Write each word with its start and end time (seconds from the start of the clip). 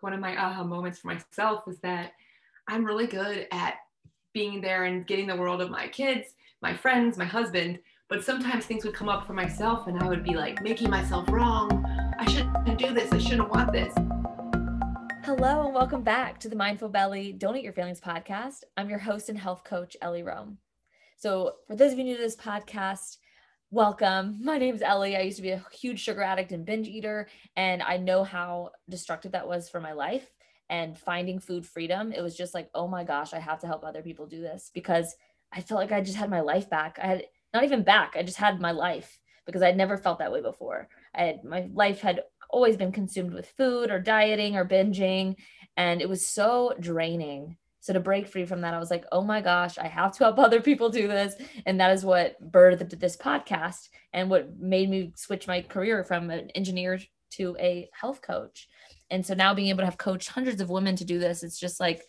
one 0.00 0.14
of 0.14 0.20
my 0.20 0.34
aha 0.36 0.64
moments 0.64 0.98
for 0.98 1.08
myself 1.08 1.66
was 1.66 1.78
that 1.80 2.12
I'm 2.68 2.84
really 2.84 3.06
good 3.06 3.46
at 3.52 3.74
being 4.32 4.62
there 4.62 4.84
and 4.84 5.06
getting 5.06 5.26
the 5.26 5.36
world 5.36 5.60
of 5.60 5.70
my 5.70 5.88
kids, 5.88 6.28
my 6.62 6.74
friends, 6.74 7.18
my 7.18 7.26
husband. 7.26 7.78
But 8.08 8.24
sometimes 8.24 8.64
things 8.64 8.84
would 8.84 8.94
come 8.94 9.10
up 9.10 9.26
for 9.26 9.34
myself 9.34 9.88
and 9.88 10.02
I 10.02 10.08
would 10.08 10.24
be 10.24 10.34
like 10.34 10.62
making 10.62 10.88
myself 10.88 11.28
wrong. 11.30 11.84
I 12.18 12.24
shouldn't 12.30 12.78
do 12.78 12.94
this. 12.94 13.12
I 13.12 13.18
shouldn't 13.18 13.50
want 13.50 13.72
this. 13.72 13.92
Hello 15.24 15.66
and 15.66 15.74
welcome 15.74 16.02
back 16.02 16.40
to 16.40 16.48
the 16.48 16.56
Mindful 16.56 16.88
Belly 16.88 17.32
Don't 17.32 17.56
Eat 17.56 17.64
Your 17.64 17.74
Feelings 17.74 18.00
podcast. 18.00 18.64
I'm 18.78 18.88
your 18.88 18.98
host 18.98 19.28
and 19.28 19.38
health 19.38 19.64
coach, 19.64 19.98
Ellie 20.00 20.22
Rome. 20.22 20.58
So, 21.18 21.56
for 21.66 21.76
those 21.76 21.92
of 21.92 21.98
you 21.98 22.04
new 22.04 22.16
to 22.16 22.22
this 22.22 22.36
podcast, 22.36 23.18
welcome. 23.72 24.36
My 24.42 24.58
name 24.58 24.74
is 24.74 24.82
Ellie. 24.82 25.16
I 25.16 25.20
used 25.20 25.36
to 25.36 25.42
be 25.42 25.50
a 25.50 25.64
huge 25.72 26.00
sugar 26.00 26.22
addict 26.22 26.50
and 26.50 26.66
binge 26.66 26.88
eater, 26.88 27.28
and 27.54 27.82
I 27.82 27.98
know 27.98 28.24
how 28.24 28.70
destructive 28.88 29.32
that 29.32 29.46
was 29.46 29.68
for 29.68 29.80
my 29.80 29.92
life. 29.92 30.28
And 30.68 30.98
finding 30.98 31.38
food 31.38 31.66
freedom, 31.66 32.12
it 32.12 32.20
was 32.20 32.36
just 32.36 32.54
like, 32.54 32.68
oh 32.74 32.88
my 32.88 33.04
gosh, 33.04 33.32
I 33.32 33.38
have 33.38 33.60
to 33.60 33.66
help 33.66 33.84
other 33.84 34.02
people 34.02 34.26
do 34.26 34.40
this 34.40 34.70
because 34.74 35.14
I 35.52 35.60
felt 35.60 35.80
like 35.80 35.92
I 35.92 36.00
just 36.00 36.16
had 36.16 36.30
my 36.30 36.40
life 36.40 36.68
back. 36.68 36.98
I 37.00 37.06
had 37.06 37.24
not 37.54 37.64
even 37.64 37.82
back, 37.82 38.14
I 38.16 38.22
just 38.22 38.38
had 38.38 38.60
my 38.60 38.72
life 38.72 39.18
because 39.46 39.62
I'd 39.62 39.76
never 39.76 39.96
felt 39.96 40.18
that 40.18 40.32
way 40.32 40.42
before. 40.42 40.88
I 41.14 41.24
had 41.24 41.44
my 41.44 41.68
life 41.72 42.00
had 42.00 42.22
always 42.50 42.76
been 42.76 42.92
consumed 42.92 43.32
with 43.32 43.52
food 43.56 43.90
or 43.90 44.00
dieting 44.00 44.56
or 44.56 44.64
binging, 44.64 45.36
and 45.76 46.00
it 46.00 46.08
was 46.08 46.26
so 46.26 46.74
draining 46.80 47.56
so 47.80 47.92
to 47.92 48.00
break 48.00 48.28
free 48.28 48.44
from 48.44 48.60
that, 48.60 48.74
I 48.74 48.78
was 48.78 48.90
like, 48.90 49.04
oh 49.10 49.22
my 49.22 49.40
gosh, 49.40 49.78
I 49.78 49.86
have 49.88 50.12
to 50.12 50.24
help 50.24 50.38
other 50.38 50.60
people 50.60 50.90
do 50.90 51.08
this. 51.08 51.34
And 51.66 51.80
that 51.80 51.92
is 51.92 52.04
what 52.04 52.36
birthed 52.50 52.98
this 52.98 53.16
podcast 53.16 53.88
and 54.12 54.30
what 54.30 54.58
made 54.58 54.90
me 54.90 55.12
switch 55.16 55.46
my 55.46 55.62
career 55.62 56.04
from 56.04 56.30
an 56.30 56.50
engineer 56.50 57.00
to 57.32 57.56
a 57.58 57.88
health 57.92 58.22
coach. 58.22 58.68
And 59.10 59.24
so 59.24 59.34
now 59.34 59.54
being 59.54 59.68
able 59.68 59.80
to 59.80 59.86
have 59.86 59.98
coached 59.98 60.28
hundreds 60.28 60.60
of 60.60 60.70
women 60.70 60.94
to 60.96 61.04
do 61.04 61.18
this, 61.18 61.42
it's 61.42 61.58
just 61.58 61.80
like, 61.80 62.02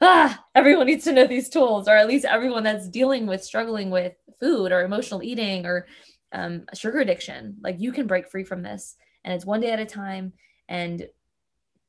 ah, 0.00 0.44
everyone 0.54 0.86
needs 0.86 1.04
to 1.04 1.12
know 1.12 1.26
these 1.26 1.48
tools, 1.48 1.88
or 1.88 1.96
at 1.96 2.08
least 2.08 2.24
everyone 2.24 2.64
that's 2.64 2.88
dealing 2.88 3.26
with 3.26 3.44
struggling 3.44 3.90
with 3.90 4.14
food 4.40 4.72
or 4.72 4.82
emotional 4.82 5.22
eating 5.22 5.64
or 5.64 5.86
um, 6.32 6.64
sugar 6.74 6.98
addiction. 6.98 7.56
Like 7.62 7.80
you 7.80 7.92
can 7.92 8.06
break 8.06 8.28
free 8.28 8.44
from 8.44 8.62
this. 8.62 8.96
And 9.22 9.32
it's 9.32 9.46
one 9.46 9.60
day 9.60 9.70
at 9.70 9.80
a 9.80 9.86
time. 9.86 10.32
And 10.68 11.06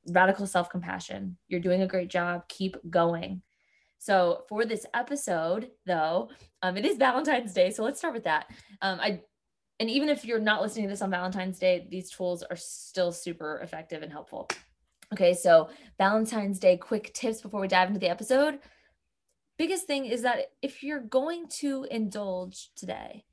radical 0.07 0.47
self 0.47 0.69
compassion. 0.69 1.37
You're 1.47 1.59
doing 1.59 1.81
a 1.81 1.87
great 1.87 2.09
job. 2.09 2.47
Keep 2.47 2.77
going. 2.89 3.41
So 3.97 4.43
for 4.49 4.65
this 4.65 4.85
episode, 4.93 5.71
though, 5.85 6.29
um, 6.61 6.77
it 6.77 6.85
is 6.85 6.97
Valentine's 6.99 7.53
Day. 7.53 7.71
So 7.71 7.83
let's 7.83 7.99
start 7.99 8.13
with 8.13 8.25
that. 8.25 8.47
Um, 8.81 8.99
I 8.99 9.21
and 9.79 9.89
even 9.89 10.07
if 10.07 10.23
you're 10.23 10.39
not 10.39 10.61
listening 10.61 10.85
to 10.85 10.89
this 10.89 11.01
on 11.01 11.11
Valentine's 11.11 11.59
Day, 11.59 11.85
these 11.89 12.09
tools 12.09 12.43
are 12.43 12.55
still 12.55 13.11
super 13.11 13.59
effective 13.61 14.03
and 14.03 14.11
helpful. 14.11 14.47
Okay, 15.11 15.33
so 15.33 15.69
Valentine's 15.97 16.59
Day 16.59 16.77
quick 16.77 17.13
tips 17.13 17.41
before 17.41 17.59
we 17.59 17.67
dive 17.67 17.89
into 17.89 17.99
the 17.99 18.09
episode. 18.09 18.59
Biggest 19.57 19.85
thing 19.85 20.05
is 20.05 20.21
that 20.21 20.51
if 20.61 20.81
you're 20.81 21.01
going 21.01 21.47
to 21.59 21.85
indulge 21.91 22.71
today, 22.75 23.25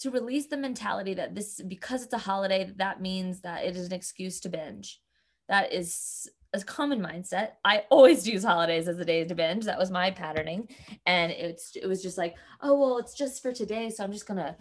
to 0.00 0.10
release 0.10 0.46
the 0.46 0.56
mentality 0.56 1.14
that 1.14 1.34
this 1.34 1.60
because 1.66 2.04
it's 2.04 2.12
a 2.12 2.18
holiday, 2.18 2.72
that 2.76 3.00
means 3.00 3.40
that 3.40 3.64
it 3.64 3.74
is 3.74 3.86
an 3.86 3.92
excuse 3.92 4.40
to 4.40 4.48
binge 4.48 5.00
that 5.48 5.72
is 5.72 6.28
a 6.54 6.60
common 6.62 7.00
mindset. 7.00 7.52
I 7.64 7.84
always 7.90 8.26
use 8.26 8.44
holidays 8.44 8.88
as 8.88 8.98
a 8.98 9.04
day 9.04 9.24
to 9.24 9.34
binge. 9.34 9.64
That 9.64 9.78
was 9.78 9.90
my 9.90 10.10
patterning. 10.10 10.68
And 11.06 11.30
it's 11.32 11.76
it 11.76 11.86
was 11.86 12.02
just 12.02 12.18
like, 12.18 12.36
oh 12.62 12.78
well, 12.78 12.98
it's 12.98 13.14
just 13.14 13.42
for 13.42 13.52
today. 13.52 13.90
So 13.90 14.04
I'm 14.04 14.12
just 14.12 14.26
gonna, 14.26 14.56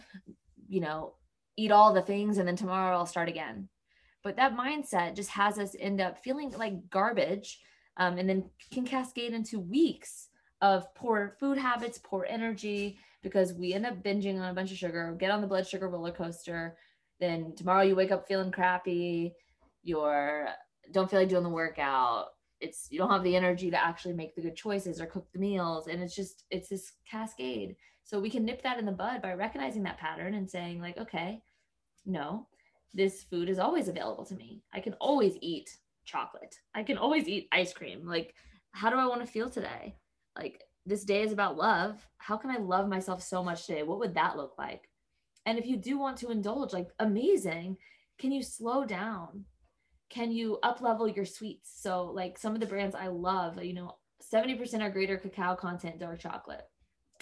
you 0.68 0.82
know, 0.82 1.14
eat 1.56 1.72
all 1.72 1.94
the 1.94 2.02
things 2.02 2.38
and 2.38 2.48
then 2.48 2.56
tomorrow 2.56 2.96
I'll 2.96 3.06
start 3.06 3.30
again. 3.30 3.70
But 4.24 4.36
that 4.36 4.58
mindset 4.58 5.16
just 5.16 5.30
has 5.30 5.58
us 5.58 5.76
end 5.80 6.02
up 6.02 6.24
feeling 6.24 6.52
like 6.52 6.90
garbage 6.90 7.60
um, 7.98 8.18
and 8.18 8.30
then 8.30 8.50
can 8.72 8.86
cascade 8.86 9.34
into 9.34 9.60
weeks 9.60 10.28
of 10.62 10.94
poor 10.96 11.36
food 11.40 11.58
habits, 11.58 12.00
poor 12.04 12.26
energy, 12.28 12.98
because 13.24 13.54
we 13.54 13.74
end 13.74 13.86
up 13.86 14.04
binging 14.04 14.40
on 14.40 14.50
a 14.50 14.54
bunch 14.54 14.72
of 14.72 14.78
sugar, 14.78 15.16
get 15.20 15.31
on 15.31 15.42
the 15.42 15.47
blood 15.47 15.68
sugar 15.68 15.90
roller 15.90 16.12
coaster. 16.12 16.78
Then 17.20 17.53
tomorrow 17.56 17.84
you 17.84 17.96
wake 17.96 18.12
up 18.12 18.28
feeling 18.28 18.52
crappy. 18.52 19.34
You're 19.84 20.50
don't 20.92 21.09
feel 21.09 21.20
like 21.20 21.30
doing 21.30 21.44
the 21.44 21.50
workout. 21.50 22.28
It's 22.59 22.88
you 22.90 22.98
don't 22.98 23.12
have 23.12 23.24
the 23.24 23.36
energy 23.36 23.70
to 23.70 23.78
actually 23.78 24.14
make 24.14 24.36
the 24.36 24.42
good 24.42 24.56
choices 24.56 25.00
or 25.00 25.06
cook 25.06 25.28
the 25.31 25.40
meals. 25.40 25.88
And 25.88 26.02
it's 26.02 26.16
just 26.16 26.46
it's 26.50 26.70
this 26.70 26.94
cascade. 27.09 27.75
So 28.03 28.20
we 28.20 28.30
can 28.30 28.46
nip 28.46 28.64
that 28.64 28.80
in 28.80 28.86
the 28.86 28.92
bud 28.92 29.22
by 29.22 29.34
recognizing 29.34 29.84
that 29.84 29.97
pattern 29.97 30.34
and 30.34 30.50
saying 30.50 30.81
like 30.81 30.97
okay 30.97 31.42
no 32.06 32.47
this 32.94 33.24
food 33.24 33.50
is 33.50 33.59
always 33.59 33.90
available 33.90 34.26
to 34.26 34.36
me. 34.36 34.64
I 34.74 34.80
can 34.80 34.94
always 34.94 35.36
eat 35.42 35.78
chocolate. 36.06 36.56
I 36.74 36.84
can 36.84 36.97
always 36.97 37.28
eat 37.28 37.50
ice 37.52 37.74
cream. 37.74 38.08
Like 38.08 38.34
how 38.72 38.90
do 38.90 38.97
i 38.97 39.08
want 39.08 39.22
to 39.22 39.31
feel 39.31 39.50
today? 39.50 39.96
Like 40.38 40.64
this 40.86 41.03
day 41.03 41.22
is 41.22 41.31
about 41.31 41.58
love. 41.58 42.08
How 42.18 42.38
can 42.38 42.50
i 42.50 42.58
love 42.58 42.88
myself 42.88 43.22
so 43.22 43.44
much 43.44 43.66
today? 43.66 43.84
What 43.84 44.00
would 44.00 44.16
that 44.16 44.38
look 44.38 44.53
like? 44.58 44.90
And 45.46 45.59
if 45.59 45.66
you 45.66 45.78
do 45.78 45.97
want 45.97 46.18
to 46.18 46.30
indulge 46.30 46.74
like 46.74 46.90
amazing. 47.00 47.78
Can 48.18 48.31
you 48.31 48.42
slow 48.42 48.84
down 48.84 49.46
can 50.09 50.31
you 50.31 50.59
up 50.63 50.81
level 50.81 51.07
your 51.07 51.25
sweets? 51.25 51.72
So 51.81 52.06
like 52.06 52.38
some 52.38 52.53
of 52.53 52.59
the 52.59 52.66
brands 52.66 52.95
I 52.95 53.07
love, 53.07 53.63
you 53.63 53.73
know, 53.73 53.97
70% 54.22 54.81
are 54.81 54.90
greater 54.90 55.18
cacao 55.18 55.56
content 55.56 56.00
dark 56.00 56.19
chocolate 56.19 56.68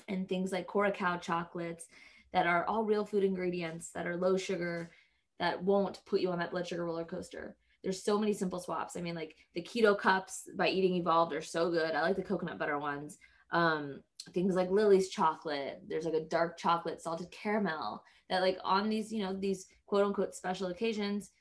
and 0.07 0.27
things 0.27 0.51
like 0.51 0.71
Curacao 0.71 1.17
chocolates 1.17 1.87
that 2.31 2.47
are 2.47 2.65
all 2.65 2.83
real 2.83 3.05
food 3.05 3.23
ingredients 3.23 3.91
that 3.93 4.07
are 4.07 4.17
low 4.17 4.37
sugar 4.37 4.91
that 5.39 5.61
won't 5.61 6.03
put 6.05 6.21
you 6.21 6.29
on 6.29 6.39
that 6.39 6.51
blood 6.51 6.67
sugar 6.67 6.85
roller 6.85 7.05
coaster. 7.05 7.55
There's 7.83 8.03
so 8.03 8.17
many 8.17 8.33
simple 8.33 8.59
swaps. 8.59 8.97
I 8.97 9.01
mean, 9.01 9.15
like 9.15 9.35
the 9.53 9.61
keto 9.61 9.97
cups 9.97 10.49
by 10.57 10.69
Eating 10.69 10.95
Evolved 10.95 11.33
are 11.33 11.41
so 11.41 11.69
good. 11.69 11.91
I 11.91 12.01
like 12.01 12.15
the 12.15 12.23
coconut 12.23 12.57
butter 12.57 12.79
ones. 12.79 13.17
Um, 13.51 14.01
things 14.33 14.55
like 14.55 14.71
Lily's 14.71 15.09
chocolate. 15.09 15.81
There's 15.87 16.05
like 16.05 16.15
a 16.15 16.25
dark 16.25 16.57
chocolate 16.57 17.01
salted 17.01 17.29
caramel 17.31 18.01
that 18.29 18.41
like 18.41 18.57
on 18.63 18.89
these, 18.89 19.11
you 19.11 19.21
know, 19.23 19.33
these 19.33 19.67
quote 19.85 20.05
unquote 20.05 20.33
special 20.33 20.67
occasions, 20.67 21.31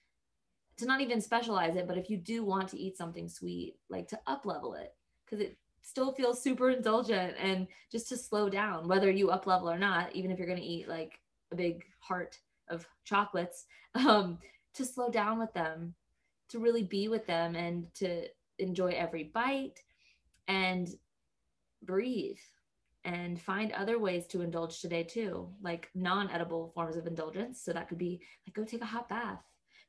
to 0.76 0.86
not 0.86 1.00
even 1.00 1.20
specialize 1.20 1.76
it, 1.76 1.86
but 1.86 1.98
if 1.98 2.10
you 2.10 2.16
do 2.16 2.44
want 2.44 2.68
to 2.68 2.78
eat 2.78 2.96
something 2.96 3.28
sweet, 3.28 3.76
like 3.88 4.08
to 4.08 4.18
up 4.26 4.44
level 4.44 4.74
it 4.74 4.94
because 5.24 5.40
it 5.40 5.56
still 5.82 6.12
feels 6.12 6.42
super 6.42 6.70
indulgent 6.70 7.34
and 7.38 7.66
just 7.92 8.08
to 8.08 8.16
slow 8.16 8.48
down, 8.48 8.88
whether 8.88 9.10
you 9.10 9.30
up 9.30 9.46
level 9.46 9.70
or 9.70 9.78
not, 9.78 10.14
even 10.14 10.30
if 10.30 10.38
you're 10.38 10.48
going 10.48 10.60
to 10.60 10.64
eat 10.64 10.88
like 10.88 11.20
a 11.52 11.56
big 11.56 11.84
heart 12.00 12.38
of 12.68 12.86
chocolates, 13.04 13.66
um, 13.94 14.38
to 14.74 14.84
slow 14.84 15.10
down 15.10 15.38
with 15.38 15.52
them, 15.52 15.94
to 16.48 16.58
really 16.58 16.82
be 16.82 17.08
with 17.08 17.26
them 17.26 17.54
and 17.54 17.86
to 17.94 18.26
enjoy 18.58 18.88
every 18.88 19.24
bite 19.24 19.80
and 20.48 20.88
breathe 21.82 22.38
and 23.04 23.40
find 23.40 23.70
other 23.72 23.98
ways 23.98 24.26
to 24.26 24.40
indulge 24.40 24.80
today 24.80 25.02
too, 25.02 25.48
like 25.62 25.90
non 25.94 26.30
edible 26.30 26.72
forms 26.74 26.96
of 26.96 27.06
indulgence. 27.06 27.62
So 27.62 27.72
that 27.72 27.88
could 27.88 27.98
be 27.98 28.20
like 28.46 28.54
go 28.54 28.64
take 28.64 28.82
a 28.82 28.86
hot 28.86 29.08
bath 29.08 29.42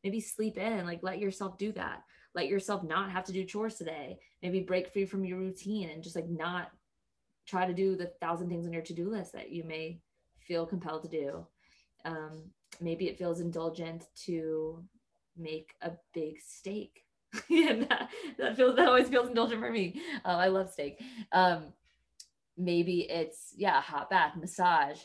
maybe 0.06 0.22
sleep 0.22 0.58
in 0.58 0.86
like 0.86 1.00
let 1.02 1.20
yourself 1.20 1.58
do 1.58 1.72
that. 1.74 2.04
Let 2.36 2.48
yourself 2.48 2.84
not 2.84 3.12
have 3.12 3.26
to 3.26 3.34
do 3.34 3.44
chores 3.44 3.76
today. 3.76 4.20
Maybe 4.44 4.60
break 4.60 4.94
free 4.94 5.06
from 5.06 5.26
your 5.26 5.40
routine 5.40 5.90
and 5.90 6.04
just 6.04 6.16
like 6.16 6.30
not 6.30 6.70
try 7.48 7.66
to 7.66 7.74
do 7.74 7.96
the 7.96 8.12
thousand 8.22 8.50
things 8.50 8.68
on 8.68 8.74
your 8.74 8.84
to-do 8.84 9.10
list 9.10 9.34
that 9.34 9.50
you 9.50 9.64
may 9.64 10.00
feel 10.40 10.66
compelled 10.68 11.02
to 11.04 11.10
do. 11.10 11.48
Um, 12.06 12.44
maybe 12.80 13.08
it 13.08 13.18
feels 13.18 13.40
indulgent 13.40 14.06
to 14.26 14.84
make 15.36 15.74
a 15.82 15.92
big 16.14 16.40
steak. 16.40 17.02
And 17.50 17.90
that, 17.90 18.10
that 18.38 18.56
feels 18.56 18.76
that 18.78 18.88
always 18.88 19.10
feels 19.10 19.28
indulgent 19.28 19.60
for 19.60 19.72
me. 19.72 20.00
Uh, 20.24 20.38
i 20.38 20.48
love 20.48 20.72
steak. 20.72 21.02
Um, 21.34 21.74
maybe 22.58 23.08
it's 23.10 23.54
yeah 23.58 23.82
hot 23.82 24.10
bath 24.10 24.38
massage. 24.38 25.00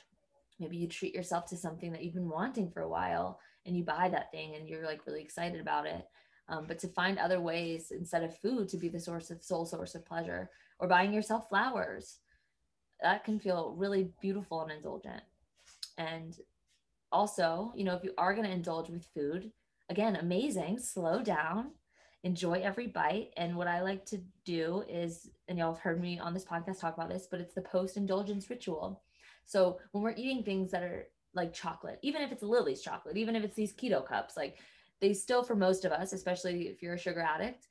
Maybe 0.60 0.77
you 0.77 0.87
treat 0.87 1.15
yourself 1.15 1.47
to 1.47 1.56
something 1.56 1.91
that 1.93 2.05
you've 2.05 2.15
been 2.15 2.28
wanting 2.28 2.71
for 2.71 2.83
a 2.83 2.89
while 2.89 3.41
and 3.66 3.76
you 3.76 3.84
buy 3.84 4.09
that 4.09 4.31
thing 4.31 4.54
and 4.54 4.69
you're 4.69 4.87
like 4.87 5.06
really 5.06 5.22
excited 5.22 5.60
about 5.60 5.87
it. 5.87 6.06
Um, 6.48 6.65
but 6.66 6.78
to 6.81 6.88
find 6.88 7.19
other 7.19 7.41
ways 7.41 7.93
instead 7.93 8.25
of 8.25 8.37
food 8.38 8.69
to 8.69 8.76
be 8.76 8.88
the 8.88 8.98
source 8.98 9.31
of 9.31 9.42
sole 9.42 9.66
source 9.66 9.95
of 9.95 10.04
pleasure 10.04 10.51
or 10.80 10.89
buying 10.89 11.12
yourself 11.12 11.48
flowers 11.48 12.18
that 13.03 13.24
can 13.24 13.39
feel 13.39 13.74
really 13.77 14.12
beautiful 14.21 14.62
and 14.62 14.72
indulgent 14.72 15.22
and 15.98 16.39
also 17.12 17.72
you 17.77 17.84
know 17.84 17.95
if 17.95 18.04
you 18.04 18.12
are 18.18 18.34
going 18.34 18.47
to 18.47 18.53
indulge 18.53 18.89
with 18.91 19.07
food 19.15 19.51
again 19.89 20.16
amazing 20.16 20.78
slow 20.78 21.22
down 21.22 21.71
enjoy 22.22 22.60
every 22.60 22.86
bite 22.86 23.30
and 23.36 23.54
what 23.56 23.66
i 23.66 23.80
like 23.80 24.04
to 24.04 24.21
do 24.45 24.84
is 24.89 25.30
and 25.48 25.59
y'all 25.59 25.72
have 25.72 25.83
heard 25.83 26.01
me 26.01 26.18
on 26.18 26.34
this 26.34 26.45
podcast 26.45 26.80
talk 26.80 26.95
about 26.95 27.09
this 27.09 27.27
but 27.30 27.41
it's 27.41 27.54
the 27.54 27.63
post 27.63 27.97
indulgence 27.97 28.51
ritual 28.51 29.03
so 29.47 29.78
when 29.92 30.04
we're 30.04 30.15
eating 30.16 30.42
things 30.42 30.71
that 30.71 30.83
are 30.83 31.06
like 31.34 31.53
chocolate, 31.53 31.98
even 32.03 32.22
if 32.22 32.32
it's 32.32 32.42
Lily's 32.42 32.82
chocolate, 32.82 33.16
even 33.16 33.36
if 33.36 33.44
it's 33.44 33.56
these 33.56 33.72
keto 33.72 34.04
cups, 34.04 34.36
like 34.36 34.56
they 35.00 35.12
still, 35.15 35.42
for 35.42 35.54
most 35.54 35.84
of 35.84 35.92
us, 35.92 36.12
especially 36.12 36.68
if 36.68 36.82
you're 36.82 36.94
a 36.94 36.98
sugar 36.98 37.21
addict, 37.21 37.68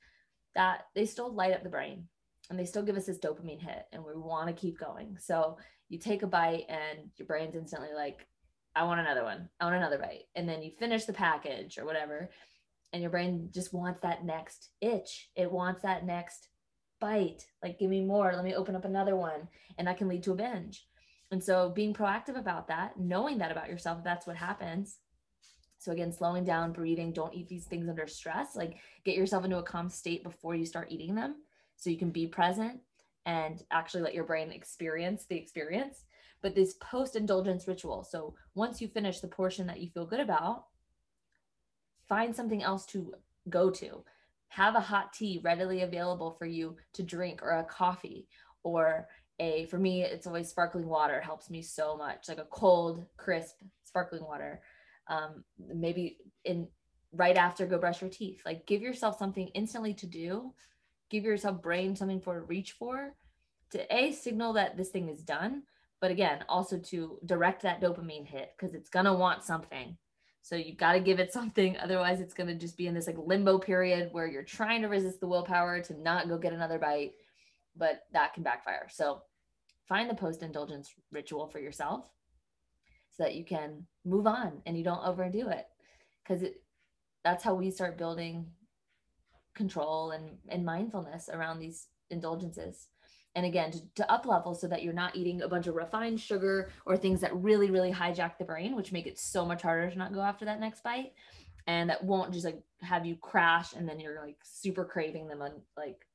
that 0.55 0.85
they 0.95 1.05
still 1.05 1.33
light 1.33 1.53
up 1.53 1.63
the 1.63 1.69
brain 1.69 2.07
and 2.49 2.57
they 2.57 2.65
still 2.65 2.81
give 2.83 2.97
us 2.97 3.05
this 3.05 3.19
dopamine 3.19 3.61
hit 3.61 3.85
and 3.91 4.03
we 4.03 4.15
want 4.15 4.47
to 4.47 4.53
keep 4.53 4.79
going. 4.79 5.17
So 5.19 5.57
you 5.89 5.99
take 5.99 6.23
a 6.23 6.27
bite 6.27 6.65
and 6.69 7.09
your 7.17 7.27
brain's 7.27 7.55
instantly 7.55 7.89
like, 7.95 8.27
I 8.75 8.83
want 8.83 8.99
another 8.99 9.23
one. 9.23 9.49
I 9.59 9.65
want 9.65 9.75
another 9.75 9.97
bite. 9.97 10.25
And 10.35 10.47
then 10.47 10.63
you 10.63 10.71
finish 10.71 11.05
the 11.05 11.13
package 11.13 11.77
or 11.77 11.85
whatever. 11.85 12.29
and 12.91 13.01
your 13.01 13.11
brain 13.11 13.49
just 13.53 13.73
wants 13.73 14.01
that 14.01 14.25
next 14.25 14.69
itch. 14.81 15.29
It 15.35 15.51
wants 15.51 15.81
that 15.83 16.05
next 16.05 16.49
bite. 16.99 17.45
Like, 17.61 17.79
give 17.79 17.89
me 17.89 18.03
more. 18.03 18.33
Let 18.33 18.43
me 18.43 18.55
open 18.55 18.75
up 18.75 18.85
another 18.85 19.15
one. 19.15 19.47
And 19.77 19.87
that 19.87 19.97
can 19.97 20.07
lead 20.07 20.23
to 20.23 20.31
a 20.31 20.35
binge. 20.35 20.85
And 21.31 21.43
so, 21.43 21.69
being 21.69 21.93
proactive 21.93 22.37
about 22.37 22.67
that, 22.69 22.99
knowing 22.99 23.37
that 23.37 23.51
about 23.51 23.69
yourself, 23.69 24.03
that's 24.03 24.25
what 24.25 24.35
happens. 24.35 24.97
So, 25.77 25.91
again, 25.91 26.11
slowing 26.11 26.43
down, 26.43 26.73
breathing, 26.73 27.13
don't 27.13 27.33
eat 27.33 27.47
these 27.47 27.65
things 27.65 27.87
under 27.87 28.07
stress. 28.07 28.55
Like, 28.55 28.77
get 29.05 29.15
yourself 29.15 29.45
into 29.45 29.59
a 29.59 29.63
calm 29.63 29.89
state 29.89 30.23
before 30.23 30.55
you 30.55 30.65
start 30.65 30.91
eating 30.91 31.15
them 31.15 31.35
so 31.75 31.89
you 31.89 31.97
can 31.97 32.09
be 32.09 32.27
present 32.27 32.79
and 33.25 33.63
actually 33.71 34.01
let 34.01 34.13
your 34.13 34.23
brain 34.25 34.51
experience 34.51 35.25
the 35.25 35.37
experience. 35.37 36.05
But 36.41 36.55
this 36.55 36.75
post 36.81 37.15
indulgence 37.15 37.67
ritual. 37.67 38.03
So, 38.03 38.33
once 38.55 38.81
you 38.81 38.87
finish 38.87 39.19
the 39.19 39.27
portion 39.27 39.67
that 39.67 39.79
you 39.79 39.89
feel 39.89 40.05
good 40.05 40.19
about, 40.19 40.65
find 42.07 42.35
something 42.35 42.63
else 42.63 42.85
to 42.87 43.13
go 43.49 43.69
to. 43.69 44.03
Have 44.47 44.75
a 44.75 44.81
hot 44.81 45.13
tea 45.13 45.39
readily 45.43 45.83
available 45.83 46.31
for 46.31 46.47
you 46.47 46.75
to 46.93 47.03
drink, 47.03 47.43
or 47.43 47.51
a 47.51 47.63
coffee, 47.63 48.27
or 48.63 49.07
a, 49.39 49.65
for 49.67 49.77
me, 49.77 50.03
it's 50.03 50.27
always 50.27 50.49
sparkling 50.49 50.87
water 50.87 51.21
helps 51.21 51.49
me 51.49 51.61
so 51.61 51.95
much, 51.95 52.27
like 52.27 52.37
a 52.37 52.45
cold, 52.45 53.05
crisp 53.17 53.55
sparkling 53.83 54.23
water. 54.23 54.61
Um, 55.07 55.43
maybe 55.73 56.17
in 56.45 56.67
right 57.11 57.37
after 57.37 57.65
go 57.65 57.77
brush 57.77 58.01
your 58.01 58.09
teeth. 58.09 58.41
Like 58.45 58.67
give 58.67 58.81
yourself 58.81 59.17
something 59.17 59.47
instantly 59.49 59.93
to 59.95 60.05
do. 60.05 60.53
Give 61.09 61.23
yourself 61.23 61.61
brain 61.61 61.95
something 61.95 62.21
for 62.21 62.43
reach 62.43 62.73
for 62.73 63.15
to 63.71 63.95
a 63.95 64.11
signal 64.11 64.53
that 64.53 64.77
this 64.77 64.89
thing 64.89 65.09
is 65.09 65.23
done, 65.23 65.63
but 66.01 66.11
again, 66.11 66.43
also 66.49 66.77
to 66.77 67.19
direct 67.25 67.61
that 67.63 67.81
dopamine 67.81 68.25
hit 68.25 68.51
because 68.57 68.73
it's 68.73 68.89
gonna 68.89 69.13
want 69.13 69.43
something. 69.43 69.97
So 70.41 70.55
you 70.55 70.75
got 70.75 70.93
to 70.93 70.99
give 70.99 71.19
it 71.19 71.33
something. 71.33 71.77
Otherwise, 71.81 72.21
it's 72.21 72.33
to 72.47 72.55
just 72.55 72.77
be 72.77 72.87
in 72.87 72.93
this 72.93 73.07
like 73.07 73.17
limbo 73.17 73.59
period 73.59 74.09
where 74.11 74.27
you're 74.27 74.43
trying 74.43 74.81
to 74.81 74.87
resist 74.87 75.19
the 75.19 75.27
willpower 75.27 75.81
to 75.81 76.01
not 76.01 76.27
go 76.27 76.37
get 76.37 76.53
another 76.53 76.79
bite, 76.79 77.13
but 77.75 78.01
that 78.13 78.33
can 78.33 78.43
backfire. 78.43 78.87
So 78.89 79.21
find 79.89 80.09
the 80.09 80.15
post 80.15 80.43
indulgence 80.43 80.93
ritual 81.11 81.47
for 81.47 81.59
yourself 81.59 82.05
so 83.09 83.23
that 83.23 83.35
you 83.35 83.43
can 83.43 83.85
move 84.05 84.27
on 84.27 84.61
and 84.65 84.77
you 84.77 84.83
don't 84.83 85.05
overdo 85.05 85.49
it. 85.49 85.65
Because 86.23 86.47
that's 87.23 87.43
how 87.43 87.55
we 87.55 87.71
start 87.71 87.97
building 87.97 88.45
control 89.55 90.11
and, 90.11 90.37
and 90.47 90.63
mindfulness 90.63 91.27
around 91.27 91.59
these 91.59 91.87
indulgences. 92.11 92.87
And 93.35 93.45
again 93.45 93.71
to, 93.71 93.79
to 93.95 94.11
up 94.11 94.25
level 94.25 94.53
so 94.55 94.67
that 94.67 94.83
you're 94.83 94.93
not 94.93 95.15
eating 95.15 95.41
a 95.41 95.47
bunch 95.47 95.67
of 95.67 95.75
refined 95.75 96.19
sugar 96.19 96.69
or 96.85 96.97
things 96.97 97.21
that 97.21 97.35
really 97.35 97.69
really 97.69 97.91
hijack 97.91 98.37
the 98.37 98.43
brain 98.43 98.75
which 98.75 98.91
make 98.91 99.05
it 99.05 99.19
so 99.19 99.45
much 99.45 99.61
harder 99.61 99.89
to 99.89 99.97
not 99.97 100.13
go 100.13 100.21
after 100.21 100.45
that 100.45 100.59
next 100.59 100.83
bite. 100.83 101.13
And 101.67 101.89
that 101.89 102.03
won't 102.03 102.33
just 102.33 102.45
like 102.45 102.61
have 102.81 103.05
you 103.05 103.15
crash 103.15 103.73
and 103.73 103.87
then 103.87 103.99
you're 103.99 104.19
like 104.19 104.37
super 104.43 104.83
craving 104.83 105.27
them 105.27 105.41
on 105.41 105.51
like 105.77 106.05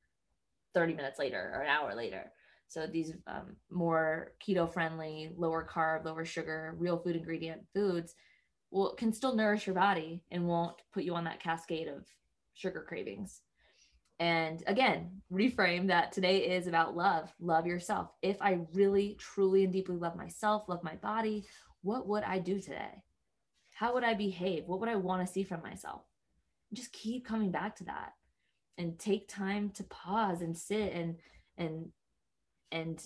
30 0.73 0.93
minutes 0.93 1.17
later 1.17 1.51
or 1.55 1.61
an 1.61 1.69
hour 1.69 1.95
later 1.95 2.31
so 2.75 2.85
these 2.85 3.13
um, 3.27 3.55
more 3.71 4.33
keto 4.45 4.71
friendly 4.71 5.31
lower 5.37 5.65
carb 5.65 6.03
lower 6.03 6.25
sugar 6.25 6.75
real 6.77 6.97
food 6.97 7.15
ingredient 7.15 7.61
foods 7.73 8.15
will 8.69 8.93
can 8.95 9.13
still 9.13 9.33
nourish 9.33 9.65
your 9.65 9.75
body 9.75 10.21
and 10.31 10.45
won't 10.45 10.75
put 10.93 11.03
you 11.03 11.15
on 11.15 11.23
that 11.23 11.41
cascade 11.41 11.87
of 11.87 12.05
sugar 12.53 12.85
cravings 12.87 13.41
and 14.19 14.63
again, 14.67 15.21
reframe 15.31 15.87
that 15.87 16.13
today 16.13 16.37
is 16.37 16.67
about 16.67 16.95
love. 16.95 17.33
Love 17.39 17.67
yourself. 17.67 18.11
If 18.21 18.41
I 18.41 18.61
really, 18.73 19.17
truly, 19.19 19.65
and 19.65 19.73
deeply 19.73 19.97
love 19.97 20.15
myself, 20.15 20.69
love 20.69 20.83
my 20.83 20.95
body, 20.95 21.45
what 21.81 22.07
would 22.07 22.23
I 22.23 22.39
do 22.39 22.61
today? 22.61 23.03
How 23.73 23.93
would 23.93 24.05
I 24.05 24.13
behave? 24.13 24.63
What 24.67 24.79
would 24.79 24.87
I 24.87 24.95
want 24.95 25.25
to 25.25 25.31
see 25.31 25.43
from 25.43 25.61
myself? 25.61 26.03
Just 26.71 26.93
keep 26.93 27.25
coming 27.25 27.51
back 27.51 27.75
to 27.77 27.83
that 27.85 28.13
and 28.77 28.97
take 28.97 29.27
time 29.27 29.69
to 29.71 29.83
pause 29.83 30.41
and 30.41 30.57
sit 30.57 30.93
and, 30.93 31.17
and, 31.57 31.91
and 32.71 33.01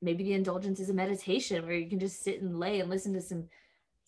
maybe 0.00 0.24
the 0.24 0.32
indulgence 0.32 0.80
is 0.80 0.90
a 0.90 0.94
meditation 0.94 1.64
where 1.66 1.76
you 1.76 1.88
can 1.88 1.98
just 1.98 2.22
sit 2.22 2.40
and 2.40 2.58
lay 2.58 2.80
and 2.80 2.90
listen 2.90 3.12
to 3.14 3.20
some 3.20 3.48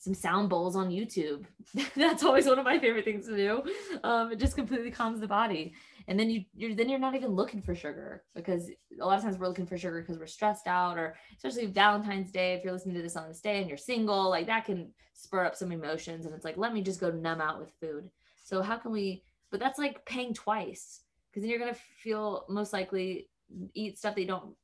some 0.00 0.14
sound 0.14 0.48
bowls 0.48 0.76
on 0.76 0.88
YouTube. 0.88 1.44
That's 1.94 2.24
always 2.24 2.46
one 2.46 2.58
of 2.58 2.64
my 2.64 2.78
favorite 2.78 3.04
things 3.04 3.26
to 3.26 3.36
do. 3.36 3.62
Um, 4.02 4.32
it 4.32 4.38
just 4.38 4.56
completely 4.56 4.90
calms 4.90 5.20
the 5.20 5.28
body. 5.28 5.74
And 6.08 6.18
then 6.18 6.30
you 6.30 6.44
you're 6.54 6.74
then 6.74 6.88
you're 6.88 6.98
not 6.98 7.14
even 7.14 7.32
looking 7.32 7.60
for 7.60 7.74
sugar 7.74 8.24
because 8.34 8.70
a 8.98 9.04
lot 9.04 9.18
of 9.18 9.24
times 9.24 9.36
we're 9.36 9.48
looking 9.48 9.66
for 9.66 9.76
sugar 9.76 10.00
because 10.00 10.18
we're 10.18 10.26
stressed 10.26 10.66
out 10.66 10.96
or 10.96 11.16
especially 11.36 11.66
Valentine's 11.66 12.32
Day, 12.32 12.54
if 12.54 12.64
you're 12.64 12.72
listening 12.72 12.96
to 12.96 13.02
this 13.02 13.16
on 13.16 13.28
this 13.28 13.42
day 13.42 13.60
and 13.60 13.68
you're 13.68 13.76
single, 13.76 14.30
like 14.30 14.46
that 14.46 14.64
can 14.64 14.90
spur 15.12 15.44
up 15.44 15.54
some 15.54 15.70
emotions. 15.70 16.24
And 16.24 16.34
it's 16.34 16.46
like, 16.46 16.56
let 16.56 16.72
me 16.72 16.80
just 16.80 17.00
go 17.00 17.10
numb 17.10 17.42
out 17.42 17.60
with 17.60 17.70
food. 17.78 18.08
So 18.42 18.62
how 18.62 18.78
can 18.78 18.92
we 18.92 19.22
but 19.50 19.60
that's 19.60 19.78
like 19.78 20.04
paying 20.06 20.32
twice 20.32 21.02
because 21.28 21.42
then 21.42 21.50
you're 21.50 21.58
gonna 21.58 21.74
feel 21.74 22.46
most 22.48 22.72
likely 22.72 23.28
eat 23.74 23.98
stuff 23.98 24.14
that 24.14 24.20
you 24.20 24.26
don't 24.26 24.54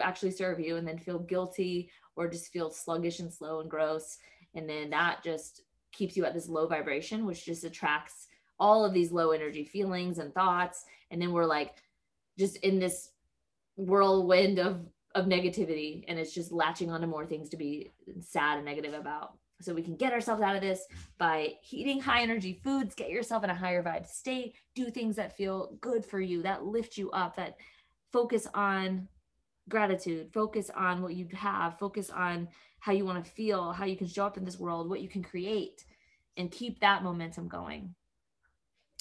actually 0.00 0.30
serve 0.30 0.60
you 0.60 0.76
and 0.76 0.86
then 0.86 0.98
feel 0.98 1.18
guilty 1.18 1.90
or 2.16 2.28
just 2.28 2.52
feel 2.52 2.70
sluggish 2.70 3.20
and 3.20 3.32
slow 3.32 3.60
and 3.60 3.70
gross 3.70 4.18
and 4.54 4.68
then 4.68 4.90
that 4.90 5.22
just 5.22 5.62
keeps 5.92 6.16
you 6.16 6.24
at 6.24 6.34
this 6.34 6.48
low 6.48 6.66
vibration, 6.66 7.26
which 7.26 7.44
just 7.44 7.64
attracts 7.64 8.28
all 8.58 8.84
of 8.84 8.92
these 8.92 9.12
low 9.12 9.30
energy 9.30 9.64
feelings 9.64 10.18
and 10.18 10.34
thoughts. 10.34 10.84
And 11.10 11.20
then 11.20 11.32
we're 11.32 11.46
like 11.46 11.76
just 12.38 12.56
in 12.58 12.78
this 12.78 13.10
whirlwind 13.76 14.58
of 14.58 14.86
of 15.14 15.24
negativity 15.24 16.04
and 16.06 16.18
it's 16.18 16.34
just 16.34 16.52
latching 16.52 16.90
onto 16.90 17.06
more 17.06 17.24
things 17.24 17.48
to 17.48 17.56
be 17.56 17.92
sad 18.20 18.56
and 18.56 18.64
negative 18.64 18.92
about. 18.92 19.38
So 19.60 19.74
we 19.74 19.82
can 19.82 19.96
get 19.96 20.12
ourselves 20.12 20.42
out 20.42 20.54
of 20.54 20.60
this 20.60 20.86
by 21.16 21.54
eating 21.70 21.98
high 21.98 22.22
energy 22.22 22.60
foods, 22.62 22.94
get 22.94 23.10
yourself 23.10 23.42
in 23.42 23.50
a 23.50 23.54
higher 23.54 23.82
vibe 23.82 24.06
state, 24.06 24.54
do 24.74 24.90
things 24.90 25.16
that 25.16 25.36
feel 25.36 25.76
good 25.80 26.04
for 26.04 26.20
you, 26.20 26.42
that 26.42 26.64
lift 26.64 26.96
you 26.96 27.10
up, 27.10 27.36
that 27.36 27.56
focus 28.12 28.46
on 28.54 29.08
gratitude, 29.68 30.32
focus 30.32 30.70
on 30.74 31.02
what 31.02 31.14
you 31.14 31.28
have, 31.34 31.78
focus 31.78 32.10
on 32.10 32.48
how 32.80 32.92
you 32.92 33.04
want 33.04 33.24
to 33.24 33.30
feel, 33.30 33.72
how 33.72 33.84
you 33.84 33.96
can 33.96 34.06
show 34.06 34.26
up 34.26 34.36
in 34.36 34.44
this 34.44 34.58
world, 34.58 34.88
what 34.88 35.00
you 35.00 35.08
can 35.08 35.22
create, 35.22 35.84
and 36.36 36.50
keep 36.50 36.80
that 36.80 37.02
momentum 37.02 37.48
going. 37.48 37.94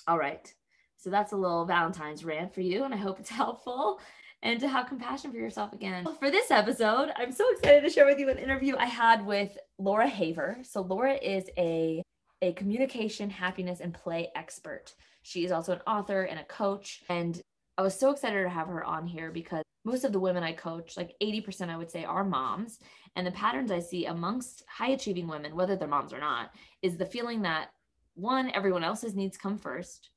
All 0.08 0.18
right. 0.18 0.52
So 0.98 1.10
that's 1.10 1.32
a 1.32 1.38
little 1.38 1.66
Valentine's 1.66 2.26
rant 2.26 2.54
for 2.54 2.62
you, 2.62 2.84
and 2.84 2.94
I 2.94 2.98
hope 2.98 3.20
it's 3.20 3.30
helpful 3.44 4.00
and 4.44 4.60
to 4.60 4.68
have 4.68 4.88
compassion 4.88 5.32
for 5.32 5.38
yourself 5.38 5.74
again. 5.74 6.08
For 6.20 6.30
this 6.30 6.52
episode, 6.52 7.10
I'm 7.18 7.32
so 7.32 7.50
excited 7.52 7.84
to 7.84 7.90
share 7.90 8.06
with 8.06 8.20
you 8.20 8.30
an 8.30 8.38
interview 8.38 8.76
I 8.78 8.86
had 8.86 9.26
with 9.26 9.58
Laura 9.78 10.08
Haver. 10.08 10.60
So 10.64 10.82
Laura 10.82 11.16
is 11.16 11.50
a 11.58 12.02
a 12.44 12.54
communication, 12.54 13.32
happiness, 13.32 13.80
and 13.80 13.96
play 13.96 14.30
expert. 14.36 14.94
She 15.24 15.44
is 15.44 15.52
also 15.52 15.74
an 15.74 15.82
author 15.88 16.24
and 16.24 16.40
a 16.40 16.44
coach. 16.44 17.02
And 17.10 17.42
I 17.80 17.82
was 17.82 18.00
so 18.00 18.12
excited 18.12 18.44
to 18.44 18.50
have 18.50 18.68
her 18.68 18.84
on 18.84 19.08
here 19.08 19.32
because 19.32 19.64
most 19.88 20.04
of 20.04 20.12
the 20.12 20.20
women 20.20 20.44
I 20.44 20.52
coach, 20.52 20.98
like 20.98 21.16
80%, 21.24 21.70
I 21.70 21.78
would 21.78 21.90
say, 21.90 22.04
are 22.04 22.26
moms. 22.26 22.80
And 23.16 23.26
the 23.26 23.32
patterns 23.32 23.72
I 23.72 23.80
see 23.80 24.06
amongst 24.06 24.64
high 24.68 24.90
achieving 24.90 25.30
women, 25.30 25.56
whether 25.56 25.78
they're 25.78 25.88
moms 25.88 26.12
or 26.12 26.20
not, 26.20 26.52
is 26.82 26.98
the 26.98 27.06
feeling 27.06 27.42
that 27.44 27.70
one, 28.14 28.52
everyone 28.54 28.84
else's 28.84 29.16
needs 29.16 29.38
come 29.38 29.58
first. 29.58 30.10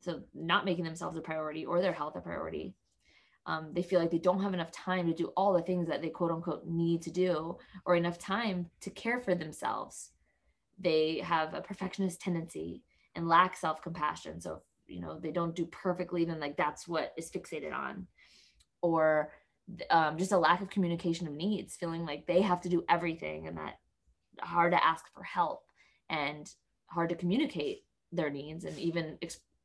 So, 0.00 0.22
not 0.32 0.64
making 0.64 0.84
themselves 0.84 1.18
a 1.18 1.20
priority 1.20 1.66
or 1.66 1.82
their 1.82 1.92
health 1.92 2.16
a 2.16 2.20
priority. 2.20 2.74
Um, 3.44 3.72
they 3.74 3.82
feel 3.82 4.00
like 4.00 4.10
they 4.10 4.18
don't 4.18 4.42
have 4.42 4.54
enough 4.54 4.70
time 4.70 5.06
to 5.06 5.12
do 5.12 5.32
all 5.36 5.52
the 5.52 5.62
things 5.62 5.86
that 5.88 6.00
they 6.00 6.08
quote 6.08 6.30
unquote 6.30 6.66
need 6.66 7.02
to 7.02 7.10
do 7.10 7.58
or 7.84 7.94
enough 7.94 8.18
time 8.18 8.70
to 8.80 8.90
care 8.90 9.20
for 9.20 9.34
themselves. 9.34 10.12
They 10.78 11.18
have 11.18 11.52
a 11.52 11.60
perfectionist 11.60 12.22
tendency 12.22 12.84
and 13.14 13.28
lack 13.28 13.54
self 13.54 13.82
compassion. 13.82 14.40
So, 14.40 14.62
you 14.86 15.00
know, 15.00 15.18
they 15.18 15.32
don't 15.32 15.54
do 15.54 15.66
perfectly, 15.66 16.24
then 16.24 16.40
like 16.40 16.56
that's 16.56 16.88
what 16.88 17.12
is 17.18 17.30
fixated 17.30 17.74
on 17.74 18.06
or 18.82 19.32
um, 19.90 20.16
just 20.16 20.32
a 20.32 20.38
lack 20.38 20.60
of 20.60 20.70
communication 20.70 21.26
of 21.26 21.34
needs, 21.34 21.76
feeling 21.76 22.04
like 22.04 22.26
they 22.26 22.40
have 22.40 22.60
to 22.62 22.68
do 22.68 22.84
everything 22.88 23.46
and 23.46 23.56
that 23.58 23.78
hard 24.40 24.72
to 24.72 24.84
ask 24.84 25.04
for 25.12 25.22
help 25.22 25.64
and 26.08 26.50
hard 26.86 27.10
to 27.10 27.14
communicate 27.14 27.84
their 28.12 28.30
needs 28.30 28.64
and 28.64 28.78
even 28.78 29.18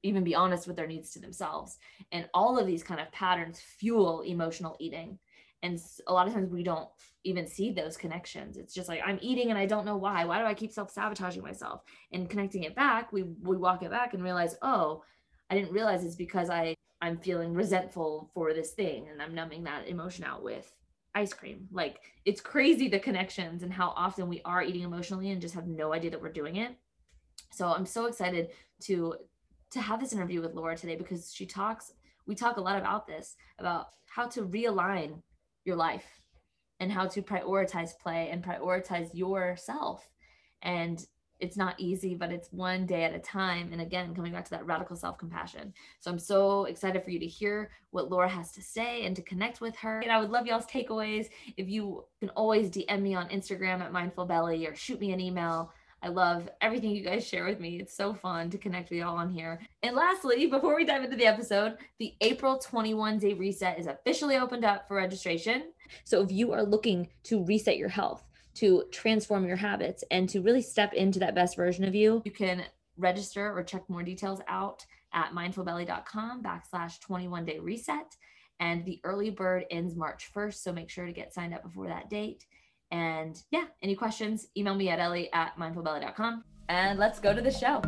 even 0.06 0.24
be 0.24 0.36
honest 0.36 0.68
with 0.68 0.76
their 0.76 0.88
needs 0.88 1.12
to 1.12 1.20
themselves. 1.20 1.78
And 2.12 2.28
all 2.34 2.60
of 2.60 2.68
these 2.68 2.84
kind 2.84 3.00
of 3.00 3.10
patterns 3.14 3.62
fuel 3.62 4.22
emotional 4.22 4.76
eating. 4.80 5.18
And 5.62 5.80
a 6.08 6.14
lot 6.14 6.28
of 6.28 6.34
times 6.34 6.50
we 6.50 6.62
don't 6.62 6.90
even 7.24 7.48
see 7.48 7.72
those 7.72 7.96
connections. 7.96 8.58
It's 8.58 8.74
just 8.74 8.90
like 8.90 9.00
I'm 9.06 9.18
eating 9.22 9.50
and 9.50 9.58
I 9.58 9.66
don't 9.66 9.86
know 9.86 9.96
why. 9.96 10.26
Why 10.26 10.40
do 10.40 10.46
I 10.46 10.54
keep 10.54 10.74
self-sabotaging 10.74 11.42
myself? 11.42 11.84
And 12.12 12.30
connecting 12.30 12.64
it 12.64 12.76
back, 12.76 13.14
we 13.14 13.24
we 13.24 13.56
walk 13.56 13.82
it 13.82 13.92
back 13.92 14.14
and 14.14 14.22
realize, 14.22 14.58
oh, 14.62 15.04
I 15.50 15.56
didn't 15.56 15.72
realize 15.72 16.04
it's 16.04 16.16
because 16.16 16.50
I 16.50 16.76
I'm 17.04 17.18
feeling 17.18 17.54
resentful 17.54 18.32
for 18.34 18.54
this 18.54 18.72
thing 18.72 19.10
and 19.12 19.22
I'm 19.22 19.36
numbing 19.36 19.66
that 19.66 19.90
emotion 19.90 20.24
out 20.24 20.42
with 20.42 20.74
ice 21.14 21.34
cream. 21.34 21.68
Like 21.70 22.00
it's 22.24 22.40
crazy 22.40 22.88
the 22.88 22.98
connections 22.98 23.62
and 23.62 23.74
how 23.74 23.90
often 23.98 24.30
we 24.30 24.42
are 24.46 24.64
eating 24.64 24.84
emotionally 24.84 25.32
and 25.32 25.42
just 25.42 25.54
have 25.54 25.68
no 25.68 25.94
idea 25.94 26.12
that 26.12 26.22
we're 26.22 26.32
doing 26.32 26.56
it. 26.56 26.78
So 27.52 27.68
I'm 27.68 27.86
so 27.86 28.06
excited 28.06 28.52
to 28.84 29.16
to 29.72 29.82
have 29.82 30.00
this 30.00 30.14
interview 30.14 30.42
with 30.42 30.54
Laura 30.54 30.78
today 30.78 30.96
because 30.96 31.34
she 31.34 31.46
talks 31.46 31.92
we 32.26 32.36
talk 32.36 32.56
a 32.56 32.62
lot 32.62 32.80
about 32.80 33.06
this 33.06 33.36
about 33.60 33.88
how 34.06 34.28
to 34.28 34.44
realign 34.44 35.22
your 35.66 35.76
life 35.76 36.08
and 36.80 36.90
how 36.90 37.06
to 37.08 37.22
prioritize 37.22 38.00
play 38.02 38.30
and 38.30 38.42
prioritize 38.42 39.10
yourself. 39.14 40.08
And 40.62 41.06
it's 41.44 41.58
not 41.58 41.76
easy, 41.78 42.16
but 42.16 42.32
it's 42.32 42.48
one 42.54 42.86
day 42.86 43.04
at 43.04 43.14
a 43.14 43.20
time. 43.20 43.74
And 43.74 43.82
again, 43.82 44.16
coming 44.16 44.32
back 44.32 44.46
to 44.46 44.52
that 44.52 44.66
radical 44.66 44.96
self 44.96 45.18
compassion. 45.18 45.74
So 46.00 46.10
I'm 46.10 46.18
so 46.18 46.64
excited 46.66 47.04
for 47.04 47.12
you 47.12 47.20
to 47.20 47.28
hear 47.28 47.70
what 47.92 48.10
Laura 48.10 48.30
has 48.30 48.54
to 48.54 48.62
say 48.62 49.06
and 49.06 49.14
to 49.18 49.22
connect 49.22 49.60
with 49.60 49.76
her. 49.76 50.00
And 50.00 50.12
I 50.12 50.20
would 50.22 50.30
love 50.30 50.48
y'all's 50.48 50.66
takeaways. 50.66 51.28
If 51.58 51.68
you 51.68 52.06
can 52.22 52.30
always 52.30 52.70
DM 52.70 53.02
me 53.02 53.14
on 53.14 53.28
Instagram 53.28 53.82
at 53.82 53.92
Mindful 53.92 54.26
Belly 54.26 54.66
or 54.66 54.74
shoot 54.74 55.02
me 55.02 55.12
an 55.12 55.20
email. 55.20 55.74
I 56.02 56.10
love 56.10 56.50
everything 56.62 56.92
you 56.92 57.04
guys 57.04 57.26
share 57.26 57.46
with 57.46 57.60
me. 57.62 57.80
It's 57.80 57.96
so 57.96 58.14
fun 58.14 58.50
to 58.50 58.58
connect 58.58 58.90
with 58.90 59.00
y'all 59.00 59.18
on 59.18 59.30
here. 59.30 59.62
And 59.84 59.96
lastly, 59.96 60.48
before 60.48 60.76
we 60.76 60.86
dive 60.86 61.04
into 61.04 61.16
the 61.16 61.26
episode, 61.26 61.78
the 62.00 62.14
April 62.22 62.58
21 62.58 63.20
day 63.20 63.34
reset 63.34 63.80
is 63.80 63.88
officially 63.88 64.38
opened 64.38 64.66
up 64.66 64.88
for 64.88 64.96
registration. 64.96 65.72
So 66.04 66.22
if 66.22 66.32
you 66.32 66.54
are 66.54 66.64
looking 66.64 67.10
to 67.24 67.44
reset 67.46 67.78
your 67.78 67.90
health, 67.90 68.24
to 68.56 68.84
transform 68.92 69.46
your 69.46 69.56
habits 69.58 70.04
and 70.12 70.30
to 70.30 70.42
really 70.42 70.62
step 70.62 70.94
into 70.94 71.20
that 71.20 71.36
best 71.36 71.56
version 71.56 71.84
of 71.86 71.96
you, 71.96 72.22
you 72.26 72.32
can 72.32 72.64
register 72.98 73.52
or 73.56 73.64
check 73.64 73.90
more 73.90 74.04
details 74.04 74.40
out 74.48 74.86
at 75.14 75.32
mindfulbelly.com 75.32 76.44
backslash 76.44 77.00
21 77.00 77.46
day 77.46 77.60
reset. 77.60 78.16
And 78.60 78.86
the 78.86 79.00
early 79.04 79.30
bird 79.30 79.66
ends 79.72 79.96
March 79.96 80.32
1st. 80.34 80.56
So 80.56 80.72
make 80.72 80.90
sure 80.90 81.06
to 81.06 81.12
get 81.12 81.34
signed 81.34 81.54
up 81.54 81.64
before 81.64 81.88
that 81.88 82.10
date. 82.10 82.46
And 82.92 83.42
yeah, 83.52 83.66
any 83.82 83.96
questions, 83.96 84.48
email 84.56 84.76
me 84.76 84.90
at 84.90 85.00
ellie 85.00 85.32
at 85.34 85.58
mindfulbelly.com. 85.58 86.44
And 86.70 87.00
let's 87.00 87.20
go 87.20 87.34
to 87.34 87.42
the 87.42 87.52
show. 87.52 87.82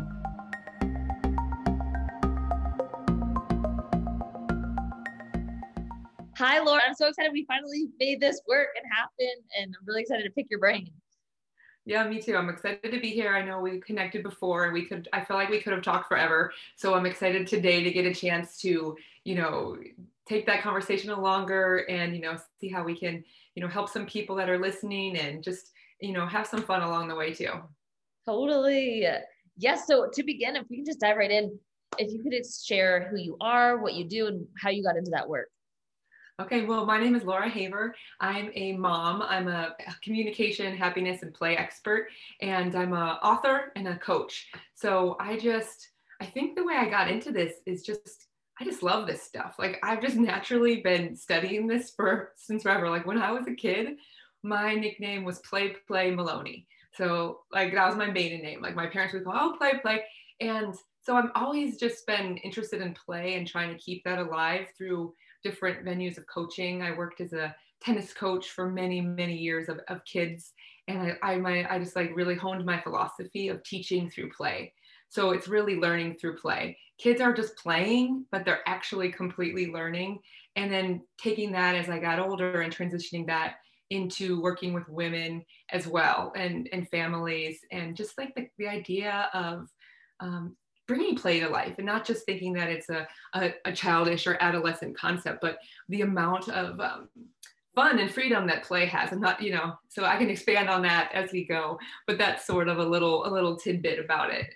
Hi, 6.38 6.58
Laura. 6.60 6.82
I'm 6.86 6.94
so 6.94 7.08
excited 7.08 7.32
we 7.32 7.46
finally 7.46 7.86
made 7.98 8.20
this 8.20 8.42
work 8.46 8.68
and 8.76 8.84
happen. 8.92 9.42
And 9.58 9.74
I'm 9.74 9.86
really 9.86 10.02
excited 10.02 10.24
to 10.24 10.30
pick 10.30 10.48
your 10.50 10.60
brain. 10.60 10.90
Yeah, 11.86 12.06
me 12.06 12.20
too. 12.20 12.36
I'm 12.36 12.50
excited 12.50 12.90
to 12.90 13.00
be 13.00 13.08
here. 13.08 13.34
I 13.34 13.42
know 13.42 13.60
we 13.60 13.80
connected 13.80 14.22
before 14.22 14.64
and 14.64 14.74
we 14.74 14.84
could, 14.84 15.08
I 15.14 15.24
feel 15.24 15.38
like 15.38 15.48
we 15.48 15.62
could 15.62 15.72
have 15.72 15.82
talked 15.82 16.08
forever. 16.08 16.52
So 16.74 16.92
I'm 16.92 17.06
excited 17.06 17.46
today 17.46 17.82
to 17.82 17.90
get 17.90 18.04
a 18.04 18.12
chance 18.12 18.60
to, 18.60 18.94
you 19.24 19.34
know, 19.34 19.78
take 20.28 20.44
that 20.44 20.60
conversation 20.60 21.10
longer 21.16 21.86
and, 21.88 22.14
you 22.14 22.20
know, 22.20 22.36
see 22.60 22.68
how 22.68 22.84
we 22.84 22.94
can, 22.94 23.24
you 23.54 23.62
know, 23.62 23.68
help 23.68 23.88
some 23.88 24.04
people 24.04 24.36
that 24.36 24.50
are 24.50 24.58
listening 24.58 25.16
and 25.16 25.42
just, 25.42 25.70
you 26.00 26.12
know, 26.12 26.26
have 26.26 26.46
some 26.46 26.60
fun 26.60 26.82
along 26.82 27.08
the 27.08 27.14
way 27.14 27.32
too. 27.32 27.52
Totally. 28.26 29.06
Yes. 29.56 29.86
So 29.86 30.10
to 30.12 30.22
begin, 30.22 30.56
if 30.56 30.66
we 30.68 30.76
can 30.76 30.84
just 30.84 31.00
dive 31.00 31.16
right 31.16 31.30
in, 31.30 31.58
if 31.96 32.12
you 32.12 32.22
could 32.22 32.34
share 32.44 33.08
who 33.08 33.16
you 33.16 33.38
are, 33.40 33.78
what 33.78 33.94
you 33.94 34.04
do, 34.04 34.26
and 34.26 34.46
how 34.60 34.68
you 34.68 34.82
got 34.82 34.98
into 34.98 35.12
that 35.12 35.26
work. 35.26 35.48
Okay, 36.38 36.66
well, 36.66 36.84
my 36.84 36.98
name 36.98 37.14
is 37.14 37.24
Laura 37.24 37.48
Haver. 37.48 37.94
I'm 38.20 38.50
a 38.54 38.76
mom. 38.76 39.22
I'm 39.22 39.48
a 39.48 39.74
communication, 40.02 40.76
happiness, 40.76 41.22
and 41.22 41.32
play 41.32 41.56
expert, 41.56 42.08
and 42.42 42.74
I'm 42.76 42.92
a 42.92 43.18
author 43.22 43.72
and 43.74 43.88
a 43.88 43.96
coach. 43.96 44.46
So 44.74 45.16
I 45.18 45.38
just, 45.38 45.88
I 46.20 46.26
think 46.26 46.54
the 46.54 46.64
way 46.64 46.74
I 46.74 46.90
got 46.90 47.10
into 47.10 47.32
this 47.32 47.54
is 47.64 47.82
just, 47.82 48.26
I 48.60 48.64
just 48.64 48.82
love 48.82 49.06
this 49.06 49.22
stuff. 49.22 49.54
Like 49.58 49.78
I've 49.82 50.02
just 50.02 50.16
naturally 50.16 50.82
been 50.82 51.16
studying 51.16 51.66
this 51.66 51.92
for 51.96 52.32
since 52.36 52.64
forever. 52.64 52.90
Like 52.90 53.06
when 53.06 53.18
I 53.18 53.32
was 53.32 53.46
a 53.46 53.54
kid, 53.54 53.96
my 54.42 54.74
nickname 54.74 55.24
was 55.24 55.38
Play 55.38 55.74
Play 55.88 56.10
Maloney. 56.10 56.66
So 56.92 57.40
like 57.50 57.72
that 57.72 57.86
was 57.86 57.96
my 57.96 58.10
maiden 58.10 58.42
name. 58.42 58.60
Like 58.60 58.76
my 58.76 58.88
parents 58.88 59.14
would 59.14 59.24
go, 59.24 59.32
oh, 59.34 59.54
Play 59.56 59.78
Play, 59.80 60.02
and 60.40 60.74
so 61.02 61.16
I've 61.16 61.30
always 61.34 61.78
just 61.78 62.06
been 62.06 62.36
interested 62.38 62.82
in 62.82 62.92
play 62.92 63.36
and 63.36 63.46
trying 63.46 63.72
to 63.72 63.82
keep 63.82 64.04
that 64.04 64.18
alive 64.18 64.66
through 64.76 65.14
different 65.46 65.84
venues 65.84 66.18
of 66.18 66.26
coaching. 66.26 66.82
I 66.82 66.96
worked 66.96 67.20
as 67.20 67.32
a 67.32 67.54
tennis 67.80 68.12
coach 68.12 68.50
for 68.50 68.68
many, 68.68 69.00
many 69.00 69.36
years 69.36 69.68
of, 69.68 69.78
of 69.88 70.04
kids. 70.04 70.52
And 70.88 70.98
I, 71.22 71.34
I, 71.34 71.36
my, 71.36 71.72
I 71.72 71.78
just 71.78 71.94
like 71.94 72.10
really 72.16 72.34
honed 72.34 72.64
my 72.64 72.80
philosophy 72.80 73.48
of 73.48 73.62
teaching 73.62 74.10
through 74.10 74.30
play. 74.30 74.72
So 75.08 75.30
it's 75.30 75.46
really 75.46 75.76
learning 75.76 76.16
through 76.16 76.38
play. 76.38 76.76
Kids 76.98 77.20
are 77.20 77.32
just 77.32 77.56
playing, 77.56 78.26
but 78.32 78.44
they're 78.44 78.66
actually 78.66 79.12
completely 79.12 79.66
learning. 79.68 80.18
And 80.56 80.72
then 80.72 81.02
taking 81.16 81.52
that 81.52 81.76
as 81.76 81.88
I 81.88 82.00
got 82.00 82.18
older 82.18 82.62
and 82.62 82.74
transitioning 82.74 83.26
that 83.28 83.54
into 83.90 84.40
working 84.40 84.72
with 84.72 84.88
women 84.88 85.44
as 85.70 85.86
well 85.86 86.32
and, 86.34 86.68
and 86.72 86.88
families 86.88 87.60
and 87.70 87.94
just 87.94 88.18
like 88.18 88.34
the, 88.34 88.48
the 88.58 88.66
idea 88.66 89.28
of 89.32 89.68
um, 90.18 90.56
bringing 90.86 91.16
play 91.16 91.40
to 91.40 91.48
life 91.48 91.74
and 91.78 91.86
not 91.86 92.06
just 92.06 92.24
thinking 92.24 92.52
that 92.54 92.68
it's 92.68 92.88
a, 92.88 93.06
a, 93.34 93.54
a 93.64 93.72
childish 93.72 94.26
or 94.26 94.36
adolescent 94.40 94.96
concept, 94.96 95.40
but 95.40 95.58
the 95.88 96.02
amount 96.02 96.48
of 96.48 96.78
um, 96.80 97.08
fun 97.74 97.98
and 97.98 98.10
freedom 98.10 98.46
that 98.46 98.64
play 98.64 98.86
has. 98.86 99.12
I'm 99.12 99.20
not, 99.20 99.42
you 99.42 99.52
know, 99.52 99.74
so 99.88 100.04
I 100.04 100.16
can 100.16 100.30
expand 100.30 100.68
on 100.68 100.82
that 100.82 101.10
as 101.12 101.32
we 101.32 101.44
go, 101.44 101.78
but 102.06 102.18
that's 102.18 102.46
sort 102.46 102.68
of 102.68 102.78
a 102.78 102.84
little, 102.84 103.26
a 103.26 103.30
little 103.30 103.56
tidbit 103.56 103.98
about 103.98 104.30
it. 104.32 104.46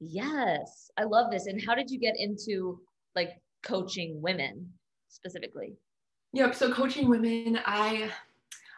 Yes, 0.00 0.90
I 0.98 1.04
love 1.04 1.30
this. 1.30 1.46
And 1.46 1.62
how 1.62 1.74
did 1.74 1.90
you 1.90 1.98
get 1.98 2.14
into 2.18 2.80
like 3.14 3.30
coaching 3.62 4.20
women 4.20 4.68
specifically? 5.08 5.76
Yep. 6.32 6.54
So 6.54 6.72
coaching 6.72 7.08
women, 7.08 7.60
I 7.64 8.10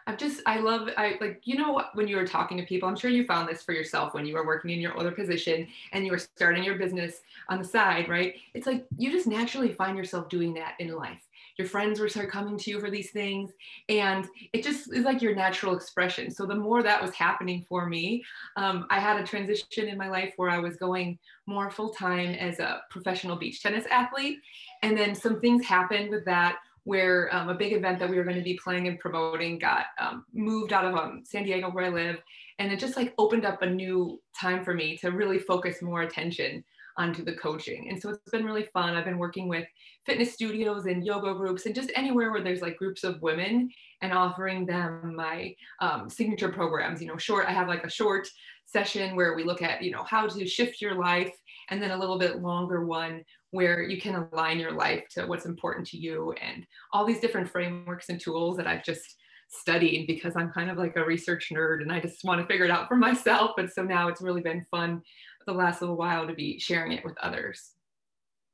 I've 0.07 0.17
just, 0.17 0.41
I 0.45 0.59
love, 0.59 0.89
I 0.97 1.17
like, 1.19 1.41
you 1.45 1.55
know, 1.55 1.83
when 1.95 2.07
you 2.07 2.15
were 2.15 2.27
talking 2.27 2.57
to 2.57 2.63
people, 2.63 2.87
I'm 2.87 2.95
sure 2.95 3.09
you 3.09 3.25
found 3.25 3.49
this 3.49 3.63
for 3.63 3.71
yourself 3.73 4.13
when 4.13 4.25
you 4.25 4.35
were 4.35 4.45
working 4.45 4.69
in 4.69 4.79
your 4.79 4.97
other 4.99 5.11
position 5.11 5.67
and 5.93 6.05
you 6.05 6.11
were 6.11 6.19
starting 6.19 6.63
your 6.63 6.75
business 6.75 7.21
on 7.49 7.57
the 7.57 7.63
side, 7.63 8.07
right? 8.07 8.35
It's 8.53 8.67
like 8.67 8.85
you 8.97 9.11
just 9.11 9.25
naturally 9.25 9.73
find 9.73 9.97
yourself 9.97 10.29
doing 10.29 10.53
that 10.55 10.75
in 10.79 10.93
life. 10.93 11.21
Your 11.57 11.67
friends 11.67 11.99
will 11.99 12.09
start 12.09 12.29
coming 12.29 12.57
to 12.57 12.69
you 12.69 12.81
for 12.81 12.91
these 12.91 13.11
things, 13.11 13.53
and 13.87 14.27
it 14.51 14.61
just 14.61 14.91
is 14.91 15.05
like 15.05 15.21
your 15.21 15.33
natural 15.33 15.73
expression. 15.73 16.29
So 16.29 16.45
the 16.45 16.53
more 16.53 16.83
that 16.83 17.01
was 17.01 17.13
happening 17.15 17.65
for 17.67 17.85
me, 17.85 18.25
um, 18.57 18.85
I 18.89 18.99
had 18.99 19.17
a 19.17 19.23
transition 19.25 19.87
in 19.87 19.97
my 19.97 20.09
life 20.09 20.33
where 20.35 20.49
I 20.49 20.59
was 20.59 20.75
going 20.75 21.17
more 21.45 21.71
full 21.71 21.91
time 21.91 22.31
as 22.31 22.59
a 22.59 22.81
professional 22.89 23.37
beach 23.37 23.63
tennis 23.63 23.85
athlete, 23.89 24.39
and 24.83 24.97
then 24.97 25.15
some 25.15 25.39
things 25.39 25.65
happened 25.65 26.09
with 26.09 26.25
that 26.25 26.57
where 26.85 27.33
um, 27.35 27.49
a 27.49 27.53
big 27.53 27.73
event 27.73 27.99
that 27.99 28.09
we 28.09 28.15
were 28.15 28.23
going 28.23 28.37
to 28.37 28.43
be 28.43 28.59
playing 28.63 28.87
and 28.87 28.99
promoting 28.99 29.59
got 29.59 29.87
um, 29.99 30.23
moved 30.33 30.71
out 30.71 30.85
of 30.85 30.95
um, 30.95 31.23
San 31.25 31.43
Diego 31.43 31.69
where 31.69 31.85
I 31.85 31.89
live. 31.89 32.17
And 32.59 32.71
it 32.71 32.79
just 32.79 32.95
like 32.95 33.13
opened 33.17 33.45
up 33.45 33.61
a 33.61 33.69
new 33.69 34.21
time 34.39 34.63
for 34.63 34.73
me 34.73 34.95
to 34.97 35.09
really 35.09 35.39
focus 35.39 35.81
more 35.81 36.03
attention 36.03 36.63
onto 36.97 37.23
the 37.23 37.35
coaching. 37.35 37.89
And 37.89 38.01
so 38.01 38.09
it's 38.09 38.31
been 38.31 38.45
really 38.45 38.67
fun. 38.73 38.95
I've 38.95 39.05
been 39.05 39.17
working 39.17 39.47
with 39.47 39.65
fitness 40.05 40.33
studios 40.33 40.85
and 40.85 41.05
yoga 41.05 41.33
groups 41.33 41.65
and 41.65 41.75
just 41.75 41.91
anywhere 41.95 42.31
where 42.31 42.43
there's 42.43 42.61
like 42.61 42.77
groups 42.77 43.03
of 43.03 43.21
women 43.21 43.69
and 44.01 44.13
offering 44.13 44.65
them 44.65 45.15
my 45.15 45.55
um, 45.81 46.09
signature 46.09 46.49
programs. 46.49 47.01
You 47.01 47.07
know, 47.07 47.17
short, 47.17 47.47
I 47.47 47.51
have 47.51 47.67
like 47.67 47.83
a 47.83 47.89
short 47.89 48.27
session 48.65 49.15
where 49.15 49.35
we 49.35 49.43
look 49.43 49.61
at, 49.61 49.81
you 49.81 49.91
know, 49.91 50.03
how 50.03 50.27
to 50.27 50.47
shift 50.47 50.81
your 50.81 50.95
life 50.95 51.33
and 51.69 51.81
then 51.81 51.91
a 51.91 51.97
little 51.97 52.19
bit 52.19 52.41
longer 52.41 52.85
one 52.85 53.23
where 53.51 53.81
you 53.81 53.99
can 53.99 54.27
align 54.31 54.59
your 54.59 54.73
life 54.73 55.03
to 55.11 55.25
what's 55.25 55.45
important 55.45 55.87
to 55.87 55.97
you 55.97 56.33
and 56.41 56.65
all 56.93 57.05
these 57.05 57.19
different 57.19 57.49
frameworks 57.49 58.09
and 58.09 58.19
tools 58.19 58.57
that 58.57 58.67
I've 58.67 58.83
just 58.83 59.15
studied 59.47 60.07
because 60.07 60.35
I'm 60.35 60.51
kind 60.51 60.69
of 60.69 60.77
like 60.77 60.95
a 60.95 61.05
research 61.05 61.49
nerd 61.53 61.81
and 61.81 61.91
I 61.91 61.99
just 61.99 62.23
want 62.23 62.41
to 62.41 62.47
figure 62.47 62.65
it 62.65 62.71
out 62.71 62.87
for 62.87 62.95
myself. 62.95 63.51
And 63.57 63.69
so 63.71 63.83
now 63.83 64.07
it's 64.07 64.21
really 64.21 64.41
been 64.41 64.65
fun 64.69 65.01
the 65.45 65.53
last 65.53 65.81
little 65.81 65.95
while 65.95 66.27
to 66.27 66.33
be 66.33 66.59
sharing 66.59 66.91
it 66.91 67.03
with 67.03 67.17
others. 67.21 67.71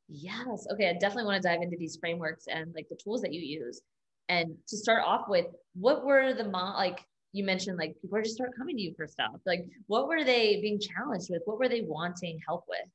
Yes. 0.07 0.67
Okay. 0.71 0.89
I 0.89 0.93
definitely 0.93 1.25
want 1.25 1.41
to 1.41 1.47
dive 1.47 1.61
into 1.61 1.77
these 1.77 1.97
frameworks 1.97 2.45
and 2.47 2.73
like 2.75 2.87
the 2.89 2.97
tools 3.01 3.21
that 3.21 3.33
you 3.33 3.41
use. 3.41 3.81
And 4.29 4.55
to 4.67 4.77
start 4.77 5.03
off 5.05 5.29
with, 5.29 5.45
what 5.73 6.05
were 6.05 6.33
the 6.33 6.43
mom 6.43 6.75
like 6.75 6.99
you 7.33 7.45
mentioned 7.45 7.77
like 7.77 7.95
people 8.01 8.21
just 8.21 8.35
start 8.35 8.51
coming 8.57 8.75
to 8.75 8.81
you 8.81 8.93
for 8.95 9.07
stuff. 9.07 9.31
Like 9.45 9.65
what 9.87 10.07
were 10.07 10.23
they 10.23 10.59
being 10.61 10.79
challenged 10.79 11.29
with? 11.29 11.41
What 11.45 11.59
were 11.59 11.69
they 11.69 11.81
wanting 11.81 12.39
help 12.45 12.65
with? 12.67 12.89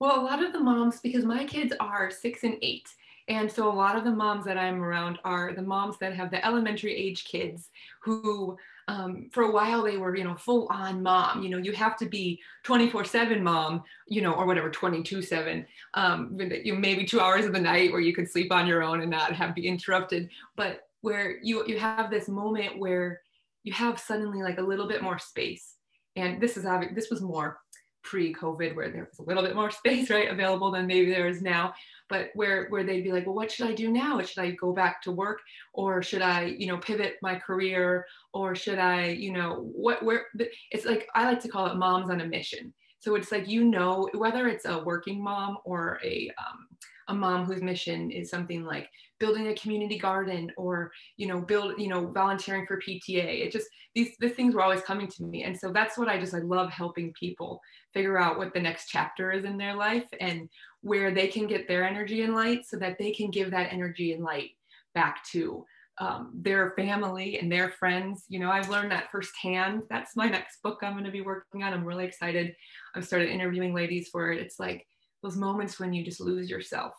Well, 0.00 0.20
a 0.20 0.24
lot 0.24 0.42
of 0.42 0.52
the 0.52 0.60
moms, 0.60 1.00
because 1.00 1.24
my 1.24 1.44
kids 1.44 1.74
are 1.80 2.10
six 2.10 2.44
and 2.44 2.56
eight. 2.62 2.88
And 3.26 3.50
so 3.50 3.70
a 3.70 3.74
lot 3.74 3.96
of 3.96 4.04
the 4.04 4.10
moms 4.10 4.46
that 4.46 4.56
I'm 4.56 4.82
around 4.82 5.18
are 5.24 5.52
the 5.52 5.60
moms 5.60 5.98
that 5.98 6.14
have 6.14 6.30
the 6.30 6.44
elementary 6.46 6.94
age 6.94 7.24
kids 7.24 7.68
who, 8.02 8.56
um, 8.88 9.28
for 9.32 9.42
a 9.42 9.52
while, 9.52 9.82
they 9.82 9.98
were, 9.98 10.16
you 10.16 10.24
know, 10.24 10.34
full 10.34 10.66
on 10.70 11.02
mom. 11.02 11.42
You 11.42 11.50
know, 11.50 11.58
you 11.58 11.72
have 11.72 11.96
to 11.98 12.06
be 12.06 12.40
24 12.64 13.04
7 13.04 13.44
mom, 13.44 13.84
you 14.06 14.22
know, 14.22 14.32
or 14.32 14.46
whatever, 14.46 14.70
22 14.70 15.20
7, 15.20 15.66
um, 15.92 16.30
maybe 16.34 17.04
two 17.04 17.20
hours 17.20 17.44
of 17.44 17.52
the 17.52 17.60
night 17.60 17.92
where 17.92 18.00
you 18.00 18.14
could 18.14 18.30
sleep 18.30 18.50
on 18.50 18.66
your 18.66 18.82
own 18.82 19.02
and 19.02 19.10
not 19.10 19.32
have 19.32 19.54
be 19.54 19.68
interrupted. 19.68 20.30
But 20.56 20.88
where 21.02 21.38
you, 21.42 21.66
you 21.66 21.78
have 21.78 22.10
this 22.10 22.28
moment 22.28 22.78
where 22.78 23.20
you 23.62 23.74
have 23.74 24.00
suddenly 24.00 24.42
like 24.42 24.58
a 24.58 24.62
little 24.62 24.88
bit 24.88 25.02
more 25.02 25.18
space. 25.18 25.74
And 26.16 26.40
this 26.40 26.56
is 26.56 26.64
this 26.94 27.10
was 27.10 27.20
more 27.20 27.58
pre-COVID 28.04 28.74
where 28.74 28.90
there 28.90 29.06
was 29.10 29.18
a 29.18 29.28
little 29.28 29.42
bit 29.42 29.54
more 29.54 29.70
space, 29.82 30.08
right, 30.08 30.30
available 30.30 30.70
than 30.70 30.86
maybe 30.86 31.10
there 31.10 31.28
is 31.28 31.42
now. 31.42 31.74
But 32.08 32.30
where 32.34 32.68
where 32.68 32.84
they'd 32.84 33.02
be 33.02 33.12
like, 33.12 33.26
well, 33.26 33.34
what 33.34 33.50
should 33.50 33.66
I 33.66 33.74
do 33.74 33.90
now? 33.90 34.20
Should 34.22 34.42
I 34.42 34.52
go 34.52 34.72
back 34.72 35.02
to 35.02 35.12
work, 35.12 35.40
or 35.72 36.02
should 36.02 36.22
I, 36.22 36.44
you 36.44 36.66
know, 36.66 36.78
pivot 36.78 37.16
my 37.22 37.36
career, 37.36 38.06
or 38.32 38.54
should 38.54 38.78
I, 38.78 39.08
you 39.08 39.32
know, 39.32 39.70
what 39.74 40.02
where? 40.02 40.26
It's 40.70 40.86
like 40.86 41.08
I 41.14 41.24
like 41.24 41.40
to 41.40 41.48
call 41.48 41.66
it 41.66 41.76
moms 41.76 42.10
on 42.10 42.20
a 42.20 42.26
mission. 42.26 42.72
So 43.00 43.14
it's 43.14 43.30
like 43.30 43.48
you 43.48 43.64
know 43.64 44.08
whether 44.14 44.48
it's 44.48 44.64
a 44.64 44.82
working 44.82 45.22
mom 45.22 45.58
or 45.64 46.00
a 46.02 46.30
um, 46.38 46.66
a 47.08 47.14
mom 47.14 47.44
whose 47.44 47.62
mission 47.62 48.10
is 48.10 48.30
something 48.30 48.64
like 48.64 48.88
building 49.18 49.48
a 49.48 49.54
community 49.54 49.98
garden 49.98 50.52
or 50.56 50.92
you 51.16 51.26
know 51.26 51.40
build 51.40 51.78
you 51.78 51.88
know 51.88 52.06
volunteering 52.08 52.66
for 52.66 52.78
pta 52.78 53.46
it 53.46 53.50
just 53.50 53.66
these 53.94 54.14
the 54.20 54.28
things 54.28 54.54
were 54.54 54.62
always 54.62 54.82
coming 54.82 55.08
to 55.08 55.24
me 55.24 55.42
and 55.42 55.58
so 55.58 55.72
that's 55.72 55.98
what 55.98 56.08
i 56.08 56.18
just 56.18 56.34
i 56.34 56.38
love 56.38 56.70
helping 56.70 57.12
people 57.18 57.60
figure 57.92 58.18
out 58.18 58.38
what 58.38 58.52
the 58.52 58.60
next 58.60 58.88
chapter 58.88 59.32
is 59.32 59.44
in 59.44 59.56
their 59.56 59.74
life 59.74 60.04
and 60.20 60.48
where 60.82 61.12
they 61.12 61.26
can 61.26 61.46
get 61.46 61.68
their 61.68 61.84
energy 61.84 62.22
and 62.22 62.34
light 62.34 62.66
so 62.66 62.76
that 62.78 62.98
they 62.98 63.10
can 63.10 63.30
give 63.30 63.50
that 63.50 63.72
energy 63.72 64.12
and 64.12 64.22
light 64.22 64.50
back 64.94 65.24
to 65.32 65.64
um, 66.00 66.30
their 66.34 66.70
family 66.76 67.38
and 67.38 67.50
their 67.50 67.70
friends. 67.70 68.24
You 68.28 68.38
know, 68.38 68.50
I've 68.50 68.68
learned 68.68 68.92
that 68.92 69.10
firsthand. 69.10 69.82
That's 69.90 70.16
my 70.16 70.28
next 70.28 70.62
book 70.62 70.78
I'm 70.82 70.92
going 70.92 71.04
to 71.04 71.10
be 71.10 71.22
working 71.22 71.62
on. 71.62 71.72
I'm 71.72 71.84
really 71.84 72.04
excited. 72.04 72.54
I've 72.94 73.06
started 73.06 73.30
interviewing 73.30 73.74
ladies 73.74 74.08
for 74.08 74.32
it. 74.32 74.40
It's 74.40 74.60
like 74.60 74.86
those 75.22 75.36
moments 75.36 75.80
when 75.80 75.92
you 75.92 76.04
just 76.04 76.20
lose 76.20 76.48
yourself. 76.48 76.92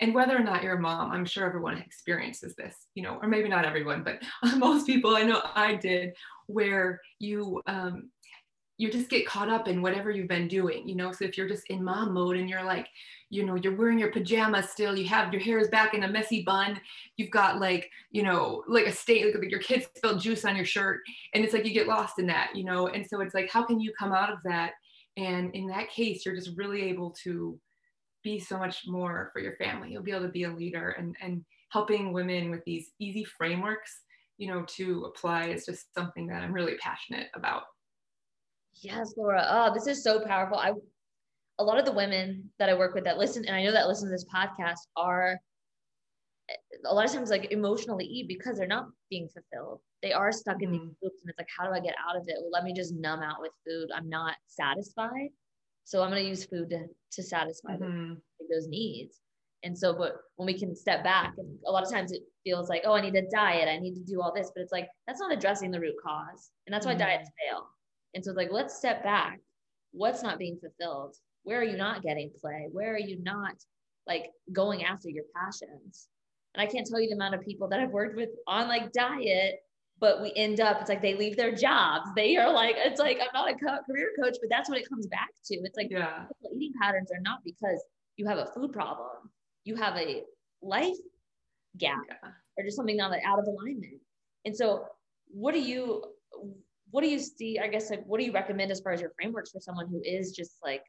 And 0.00 0.14
whether 0.14 0.36
or 0.36 0.42
not 0.42 0.62
you're 0.62 0.76
a 0.76 0.80
mom, 0.80 1.10
I'm 1.10 1.24
sure 1.24 1.46
everyone 1.46 1.78
experiences 1.78 2.54
this, 2.54 2.74
you 2.94 3.02
know, 3.02 3.18
or 3.22 3.28
maybe 3.28 3.48
not 3.48 3.64
everyone, 3.64 4.04
but 4.04 4.22
most 4.58 4.86
people 4.86 5.16
I 5.16 5.22
know 5.22 5.40
I 5.54 5.74
did, 5.74 6.14
where 6.48 7.00
you 7.18 7.62
um, 7.66 8.10
you 8.78 8.90
just 8.90 9.08
get 9.08 9.26
caught 9.26 9.48
up 9.48 9.68
in 9.68 9.80
whatever 9.80 10.10
you've 10.10 10.28
been 10.28 10.48
doing, 10.48 10.86
you 10.88 10.94
know. 10.94 11.10
So 11.12 11.24
if 11.24 11.38
you're 11.38 11.48
just 11.48 11.66
in 11.68 11.82
mom 11.82 12.12
mode 12.12 12.36
and 12.36 12.48
you're 12.48 12.64
like, 12.64 12.88
you 13.30 13.44
know, 13.44 13.54
you're 13.54 13.74
wearing 13.74 13.98
your 13.98 14.12
pajamas 14.12 14.68
still, 14.68 14.96
you 14.96 15.08
have 15.08 15.32
your 15.32 15.42
hair 15.42 15.58
is 15.58 15.68
back 15.68 15.94
in 15.94 16.02
a 16.02 16.08
messy 16.08 16.42
bun, 16.42 16.80
you've 17.16 17.30
got 17.30 17.58
like, 17.58 17.90
you 18.10 18.22
know, 18.22 18.62
like 18.68 18.86
a 18.86 18.92
state, 18.92 19.34
like 19.34 19.50
your 19.50 19.60
kids 19.60 19.86
spilled 19.96 20.20
juice 20.20 20.44
on 20.44 20.56
your 20.56 20.64
shirt, 20.64 21.00
and 21.34 21.44
it's 21.44 21.54
like 21.54 21.64
you 21.64 21.72
get 21.72 21.88
lost 21.88 22.18
in 22.18 22.26
that, 22.26 22.54
you 22.54 22.64
know. 22.64 22.88
And 22.88 23.06
so 23.06 23.20
it's 23.20 23.34
like, 23.34 23.50
how 23.50 23.64
can 23.64 23.80
you 23.80 23.92
come 23.98 24.12
out 24.12 24.30
of 24.30 24.38
that? 24.44 24.72
And 25.16 25.54
in 25.54 25.66
that 25.68 25.88
case, 25.88 26.26
you're 26.26 26.36
just 26.36 26.56
really 26.56 26.82
able 26.82 27.10
to 27.24 27.58
be 28.22 28.38
so 28.38 28.58
much 28.58 28.82
more 28.86 29.30
for 29.32 29.40
your 29.40 29.56
family. 29.56 29.92
You'll 29.92 30.02
be 30.02 30.10
able 30.10 30.26
to 30.26 30.28
be 30.28 30.44
a 30.44 30.52
leader 30.52 30.90
and 30.90 31.16
and 31.22 31.44
helping 31.70 32.12
women 32.12 32.50
with 32.50 32.64
these 32.64 32.90
easy 32.98 33.24
frameworks, 33.24 34.02
you 34.38 34.48
know, 34.48 34.64
to 34.68 35.04
apply 35.04 35.48
is 35.48 35.66
just 35.66 35.92
something 35.94 36.26
that 36.26 36.42
I'm 36.42 36.52
really 36.52 36.76
passionate 36.76 37.28
about. 37.34 37.64
Yes, 38.82 39.14
Laura. 39.16 39.46
Oh, 39.48 39.74
this 39.74 39.86
is 39.86 40.02
so 40.02 40.20
powerful. 40.20 40.58
I 40.58 40.72
a 41.58 41.64
lot 41.64 41.78
of 41.78 41.84
the 41.84 41.92
women 41.92 42.50
that 42.58 42.68
I 42.68 42.74
work 42.74 42.94
with 42.94 43.04
that 43.04 43.18
listen, 43.18 43.44
and 43.46 43.56
I 43.56 43.64
know 43.64 43.72
that 43.72 43.88
listen 43.88 44.08
to 44.08 44.12
this 44.12 44.26
podcast 44.32 44.80
are 44.96 45.40
a 46.84 46.94
lot 46.94 47.06
of 47.06 47.12
times 47.12 47.30
like 47.30 47.50
emotionally 47.50 48.04
eat 48.04 48.28
because 48.28 48.58
they're 48.58 48.66
not 48.66 48.88
being 49.10 49.28
fulfilled. 49.28 49.80
They 50.02 50.12
are 50.12 50.30
stuck 50.30 50.62
in 50.62 50.70
mm-hmm. 50.70 50.86
these 50.86 50.96
loops, 51.02 51.22
and 51.22 51.30
it's 51.30 51.38
like, 51.38 51.48
how 51.56 51.66
do 51.66 51.72
I 51.72 51.80
get 51.80 51.94
out 52.08 52.16
of 52.16 52.24
it? 52.26 52.36
Well, 52.40 52.50
let 52.52 52.64
me 52.64 52.74
just 52.74 52.94
numb 52.94 53.22
out 53.22 53.40
with 53.40 53.52
food. 53.66 53.88
I'm 53.94 54.08
not 54.08 54.34
satisfied, 54.46 55.30
so 55.84 56.02
I'm 56.02 56.10
going 56.10 56.22
to 56.22 56.28
use 56.28 56.44
food 56.44 56.70
to 56.70 56.86
to 57.12 57.22
satisfy 57.22 57.76
mm-hmm. 57.76 58.14
those, 58.50 58.68
needs. 58.68 59.20
And 59.62 59.76
so, 59.76 59.94
but 59.94 60.16
when 60.36 60.46
we 60.46 60.58
can 60.58 60.76
step 60.76 61.02
back, 61.02 61.32
and 61.38 61.58
a 61.66 61.72
lot 61.72 61.82
of 61.82 61.90
times 61.90 62.12
it 62.12 62.22
feels 62.44 62.68
like, 62.68 62.82
oh, 62.84 62.92
I 62.92 63.00
need 63.00 63.14
to 63.14 63.26
diet, 63.32 63.68
I 63.68 63.78
need 63.78 63.94
to 63.94 64.04
do 64.04 64.20
all 64.20 64.32
this, 64.32 64.52
but 64.54 64.60
it's 64.62 64.72
like 64.72 64.86
that's 65.06 65.20
not 65.20 65.32
addressing 65.32 65.70
the 65.70 65.80
root 65.80 65.96
cause, 66.04 66.50
and 66.66 66.74
that's 66.74 66.84
why 66.84 66.92
mm-hmm. 66.92 67.00
diets 67.00 67.30
fail 67.48 67.66
and 68.16 68.24
so 68.24 68.32
like, 68.32 68.48
let's 68.50 68.74
step 68.74 69.04
back. 69.04 69.40
What's 69.92 70.22
not 70.22 70.38
being 70.38 70.58
fulfilled? 70.58 71.14
Where 71.44 71.60
are 71.60 71.64
you 71.64 71.76
not 71.76 72.02
getting 72.02 72.30
play? 72.40 72.68
Where 72.72 72.94
are 72.94 72.98
you 72.98 73.22
not 73.22 73.54
like 74.06 74.30
going 74.52 74.84
after 74.84 75.10
your 75.10 75.24
passions? 75.36 76.08
And 76.54 76.66
I 76.66 76.72
can't 76.72 76.86
tell 76.86 76.98
you 76.98 77.10
the 77.10 77.14
amount 77.14 77.34
of 77.34 77.42
people 77.42 77.68
that 77.68 77.78
I've 77.78 77.90
worked 77.90 78.16
with 78.16 78.30
on 78.46 78.68
like 78.68 78.90
diet, 78.92 79.56
but 80.00 80.22
we 80.22 80.32
end 80.34 80.60
up, 80.60 80.80
it's 80.80 80.88
like 80.88 81.02
they 81.02 81.14
leave 81.14 81.36
their 81.36 81.54
jobs. 81.54 82.08
They 82.16 82.38
are 82.38 82.50
like, 82.50 82.76
it's 82.78 82.98
like, 82.98 83.18
I'm 83.20 83.28
not 83.34 83.50
a 83.50 83.54
co- 83.54 83.82
career 83.86 84.12
coach, 84.18 84.36
but 84.40 84.48
that's 84.48 84.70
what 84.70 84.78
it 84.78 84.88
comes 84.88 85.06
back 85.08 85.28
to. 85.44 85.56
It's 85.56 85.76
like 85.76 85.88
yeah. 85.90 86.24
eating 86.54 86.72
patterns 86.80 87.12
are 87.12 87.20
not 87.20 87.40
because 87.44 87.84
you 88.16 88.26
have 88.26 88.38
a 88.38 88.46
food 88.46 88.72
problem, 88.72 89.30
you 89.64 89.76
have 89.76 89.94
a 89.98 90.22
life 90.62 90.96
gap 91.76 91.98
yeah. 92.08 92.30
or 92.56 92.64
just 92.64 92.76
something 92.76 92.96
not 92.96 93.12
out 93.26 93.38
of 93.38 93.46
alignment. 93.46 94.00
And 94.46 94.56
so, 94.56 94.86
what 95.28 95.52
do 95.52 95.60
you, 95.60 96.02
what 96.90 97.02
do 97.02 97.08
you 97.08 97.18
see? 97.18 97.58
I 97.58 97.68
guess 97.68 97.90
like 97.90 98.04
what 98.06 98.18
do 98.18 98.24
you 98.24 98.32
recommend 98.32 98.70
as 98.70 98.80
far 98.80 98.92
as 98.92 99.00
your 99.00 99.10
frameworks 99.20 99.50
for 99.50 99.60
someone 99.60 99.88
who 99.88 100.00
is 100.04 100.32
just 100.32 100.56
like, 100.64 100.82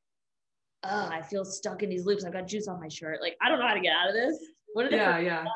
oh, 0.83 1.09
I 1.11 1.21
feel 1.21 1.45
stuck 1.45 1.83
in 1.83 1.89
these 1.89 2.05
loops. 2.05 2.23
I've 2.23 2.33
got 2.33 2.47
juice 2.47 2.67
on 2.67 2.79
my 2.79 2.87
shirt. 2.87 3.19
Like 3.21 3.35
I 3.41 3.49
don't 3.49 3.59
know 3.59 3.67
how 3.67 3.73
to 3.73 3.81
get 3.81 3.93
out 3.93 4.09
of 4.09 4.13
this. 4.13 4.37
What 4.73 4.85
are 4.85 4.89
the 4.89 4.97
yeah, 4.97 5.19
yeah. 5.19 5.41
Steps? 5.41 5.51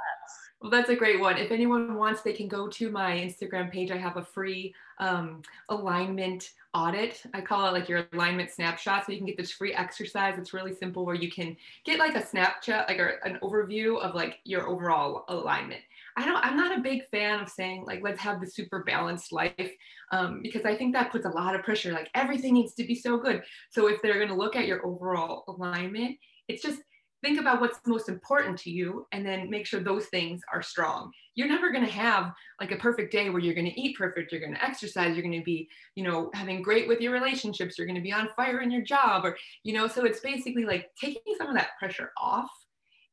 Well, 0.62 0.70
that's 0.70 0.90
a 0.90 0.96
great 0.96 1.20
one. 1.20 1.38
If 1.38 1.52
anyone 1.52 1.96
wants, 1.96 2.22
they 2.22 2.34
can 2.34 2.48
go 2.48 2.68
to 2.68 2.92
my 2.92 3.18
Instagram 3.18 3.72
page. 3.72 3.90
I 3.90 3.98
have 3.98 4.18
a 4.18 4.24
free 4.24 4.76
um, 5.00 5.42
alignment 5.70 6.52
audit. 6.76 7.24
I 7.34 7.42
call 7.42 7.68
it 7.68 7.72
like 7.72 7.90
your 7.90 8.08
alignment 8.14 8.52
snapshot. 8.52 9.06
So 9.06 9.12
you 9.12 9.18
can 9.18 9.26
get 9.26 9.38
this 9.38 9.52
free 9.52 9.74
exercise. 9.74 10.36
It's 10.38 10.54
really 10.54 10.76
simple 10.76 11.04
where 11.04 11.16
you 11.16 11.32
can 11.32 11.58
get 11.84 11.98
like 11.98 12.16
a 12.16 12.26
snapshot, 12.26 12.88
like 12.88 13.00
a, 13.00 13.14
an 13.26 13.40
overview 13.42 14.00
of 14.00 14.14
like 14.14 14.38
your 14.44 14.68
overall 14.68 15.26
alignment. 15.30 15.82
I 16.18 16.26
don't, 16.26 16.44
I'm 16.46 16.58
not 16.58 16.78
a 16.78 16.82
big 16.82 17.08
fan 17.10 17.40
of 17.40 17.50
saying 17.50 17.86
like, 17.86 18.02
let's 18.02 18.20
have 18.20 18.42
the 18.42 18.48
super 18.48 18.84
balanced 18.84 19.32
life 19.32 19.72
um, 20.12 20.42
because 20.42 20.66
I 20.66 20.76
think 20.76 20.94
that 20.94 21.12
puts 21.12 21.26
a 21.26 21.30
lot 21.30 21.56
of 21.56 21.64
pressure. 21.64 21.94
Like 21.94 22.10
everything 22.16 22.54
needs 22.54 22.74
to 22.76 22.84
be 22.84 22.96
so 22.96 23.18
good. 23.18 23.44
So 23.70 23.88
if 23.88 24.02
they're 24.02 24.18
going 24.18 24.30
to 24.30 24.36
look 24.36 24.56
at 24.56 24.68
your 24.68 24.86
overall 24.86 25.44
alignment, 25.48 26.18
it's 26.48 26.64
just 26.64 26.82
think 27.22 27.40
about 27.40 27.62
what's 27.62 27.80
most 27.86 28.10
important 28.10 28.58
to 28.58 28.72
you 28.72 29.08
and 29.12 29.26
then 29.26 29.50
make 29.50 29.66
sure 29.66 29.80
those 29.80 30.08
things 30.08 30.42
are 30.52 30.62
strong 30.62 31.12
you're 31.36 31.48
never 31.48 31.72
going 31.72 31.86
to 31.86 31.92
have 31.92 32.34
like 32.60 32.72
a 32.72 32.78
perfect 32.78 33.12
day 33.12 33.30
where 33.30 33.40
you're 33.40 33.54
going 33.54 33.70
to 33.70 33.82
eat 33.82 33.98
perfect 33.98 34.32
you're 34.32 34.42
going 34.42 34.54
to 34.54 34.64
exercise 34.64 35.16
you're 35.16 35.26
going 35.26 35.40
to 35.40 35.44
be 35.44 35.70
you 35.96 36.04
know 36.04 36.30
having 36.34 36.62
great 36.62 36.88
with 36.88 37.00
your 37.00 37.14
relationships 37.14 37.78
you're 37.78 37.88
going 37.88 37.96
to 37.96 38.02
be 38.02 38.12
on 38.12 38.30
fire 38.36 38.62
in 38.62 38.72
your 38.72 38.82
job 38.82 39.24
or 39.24 39.38
you 39.64 39.74
know 39.74 39.88
so 39.88 40.04
it's 40.04 40.20
basically 40.20 40.66
like 40.66 40.90
taking 41.00 41.22
some 41.38 41.48
of 41.48 41.56
that 41.56 41.78
pressure 41.80 42.12
off 42.18 42.50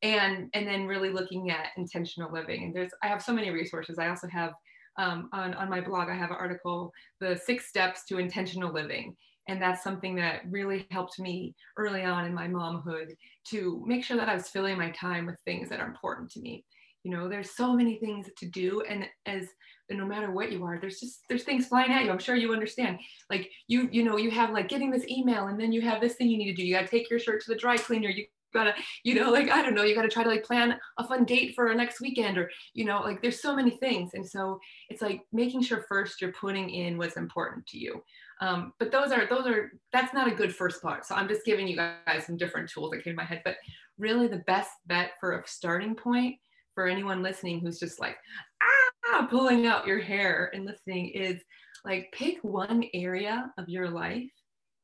and 0.01 0.49
and 0.53 0.67
then 0.67 0.85
really 0.85 1.09
looking 1.09 1.51
at 1.51 1.67
intentional 1.77 2.31
living. 2.31 2.63
And 2.63 2.75
there's 2.75 2.91
i 3.03 3.07
have 3.07 3.21
so 3.21 3.33
many 3.33 3.49
resources. 3.49 3.99
I 3.99 4.09
also 4.09 4.27
have 4.27 4.53
um, 4.97 5.29
on, 5.31 5.53
on 5.53 5.69
my 5.69 5.79
blog 5.79 6.09
i 6.09 6.15
have 6.15 6.31
an 6.31 6.37
article 6.37 6.91
the 7.21 7.39
six 7.45 7.67
steps 7.67 8.05
to 8.05 8.17
intentional 8.17 8.73
living. 8.73 9.15
And 9.47 9.59
that's 9.59 9.83
something 9.83 10.15
that 10.15 10.41
really 10.47 10.85
helped 10.91 11.19
me 11.19 11.55
early 11.75 12.03
on 12.03 12.25
in 12.25 12.35
my 12.35 12.47
momhood 12.47 13.15
to 13.49 13.83
make 13.87 14.03
sure 14.03 14.17
that 14.17 14.29
i 14.29 14.33
was 14.33 14.49
filling 14.49 14.77
my 14.77 14.91
time 14.91 15.25
with 15.25 15.39
things 15.45 15.69
that 15.69 15.79
are 15.79 15.87
important 15.87 16.29
to 16.31 16.41
me. 16.41 16.63
You 17.03 17.11
know 17.11 17.27
there's 17.27 17.55
so 17.55 17.73
many 17.73 17.97
things 17.97 18.27
to 18.37 18.45
do. 18.47 18.81
And 18.81 19.05
as 19.25 19.47
no 19.91 20.05
matter 20.05 20.31
what 20.31 20.51
you 20.51 20.63
are 20.65 20.77
there's 20.79 20.99
just 20.99 21.21
there's 21.27 21.43
things 21.43 21.67
flying 21.67 21.91
at 21.91 22.05
you. 22.05 22.11
I'm 22.11 22.19
sure 22.19 22.35
you 22.35 22.53
understand. 22.53 22.99
Like 23.29 23.49
you 23.67 23.89
you 23.91 24.03
know 24.03 24.17
you 24.17 24.31
have 24.31 24.51
like 24.51 24.69
getting 24.69 24.91
this 24.91 25.07
email 25.07 25.47
and 25.47 25.59
then 25.59 25.73
you 25.73 25.81
have 25.81 25.99
this 25.99 26.15
thing 26.15 26.29
you 26.29 26.37
need 26.37 26.55
to 26.55 26.61
do. 26.61 26.65
You 26.65 26.75
got 26.75 26.85
to 26.85 26.87
take 26.87 27.09
your 27.09 27.19
shirt 27.19 27.41
to 27.43 27.51
the 27.51 27.57
dry 27.57 27.77
cleaner. 27.77 28.09
You 28.09 28.25
gotta 28.53 28.73
you 29.03 29.15
know 29.15 29.31
like 29.31 29.49
i 29.49 29.61
don't 29.61 29.75
know 29.75 29.83
you 29.83 29.95
gotta 29.95 30.07
try 30.07 30.23
to 30.23 30.29
like 30.29 30.43
plan 30.43 30.77
a 30.97 31.03
fun 31.03 31.23
date 31.23 31.53
for 31.55 31.73
next 31.73 32.01
weekend 32.01 32.37
or 32.37 32.49
you 32.73 32.85
know 32.85 33.01
like 33.01 33.21
there's 33.21 33.41
so 33.41 33.55
many 33.55 33.71
things. 33.71 34.11
And 34.13 34.27
so 34.27 34.59
it's 34.89 35.01
like 35.01 35.21
making 35.31 35.61
sure 35.63 35.85
first 35.87 36.21
you're 36.21 36.31
putting 36.33 36.69
in 36.69 36.97
what's 36.97 37.17
important 37.17 37.65
to 37.67 37.77
you. 37.77 38.03
Um, 38.41 38.73
but 38.79 38.91
those 38.91 39.11
are 39.11 39.27
those 39.27 39.47
are 39.47 39.71
that's 39.91 40.13
not 40.13 40.31
a 40.31 40.35
good 40.35 40.55
first 40.55 40.81
part 40.81 41.05
so 41.05 41.13
i'm 41.13 41.27
just 41.27 41.45
giving 41.45 41.67
you 41.67 41.75
guys 41.75 42.25
some 42.25 42.37
different 42.37 42.69
tools 42.69 42.91
that 42.91 43.03
came 43.03 43.11
in 43.11 43.17
my 43.17 43.23
head. 43.23 43.41
But 43.43 43.57
really 43.97 44.27
the 44.27 44.43
best 44.47 44.71
bet 44.87 45.11
for 45.19 45.37
a 45.37 45.47
starting 45.47 45.95
point 45.95 46.35
for 46.73 46.87
anyone 46.87 47.21
listening 47.21 47.59
who's 47.59 47.79
just 47.79 47.99
like 47.99 48.17
ah 48.63 49.27
pulling 49.29 49.65
out 49.65 49.87
your 49.87 49.99
hair 49.99 50.51
and 50.53 50.65
listening 50.65 51.09
is 51.09 51.41
like 51.83 52.09
pick 52.13 52.37
one 52.41 52.83
area 52.93 53.51
of 53.57 53.67
your 53.67 53.89
life 53.89 54.31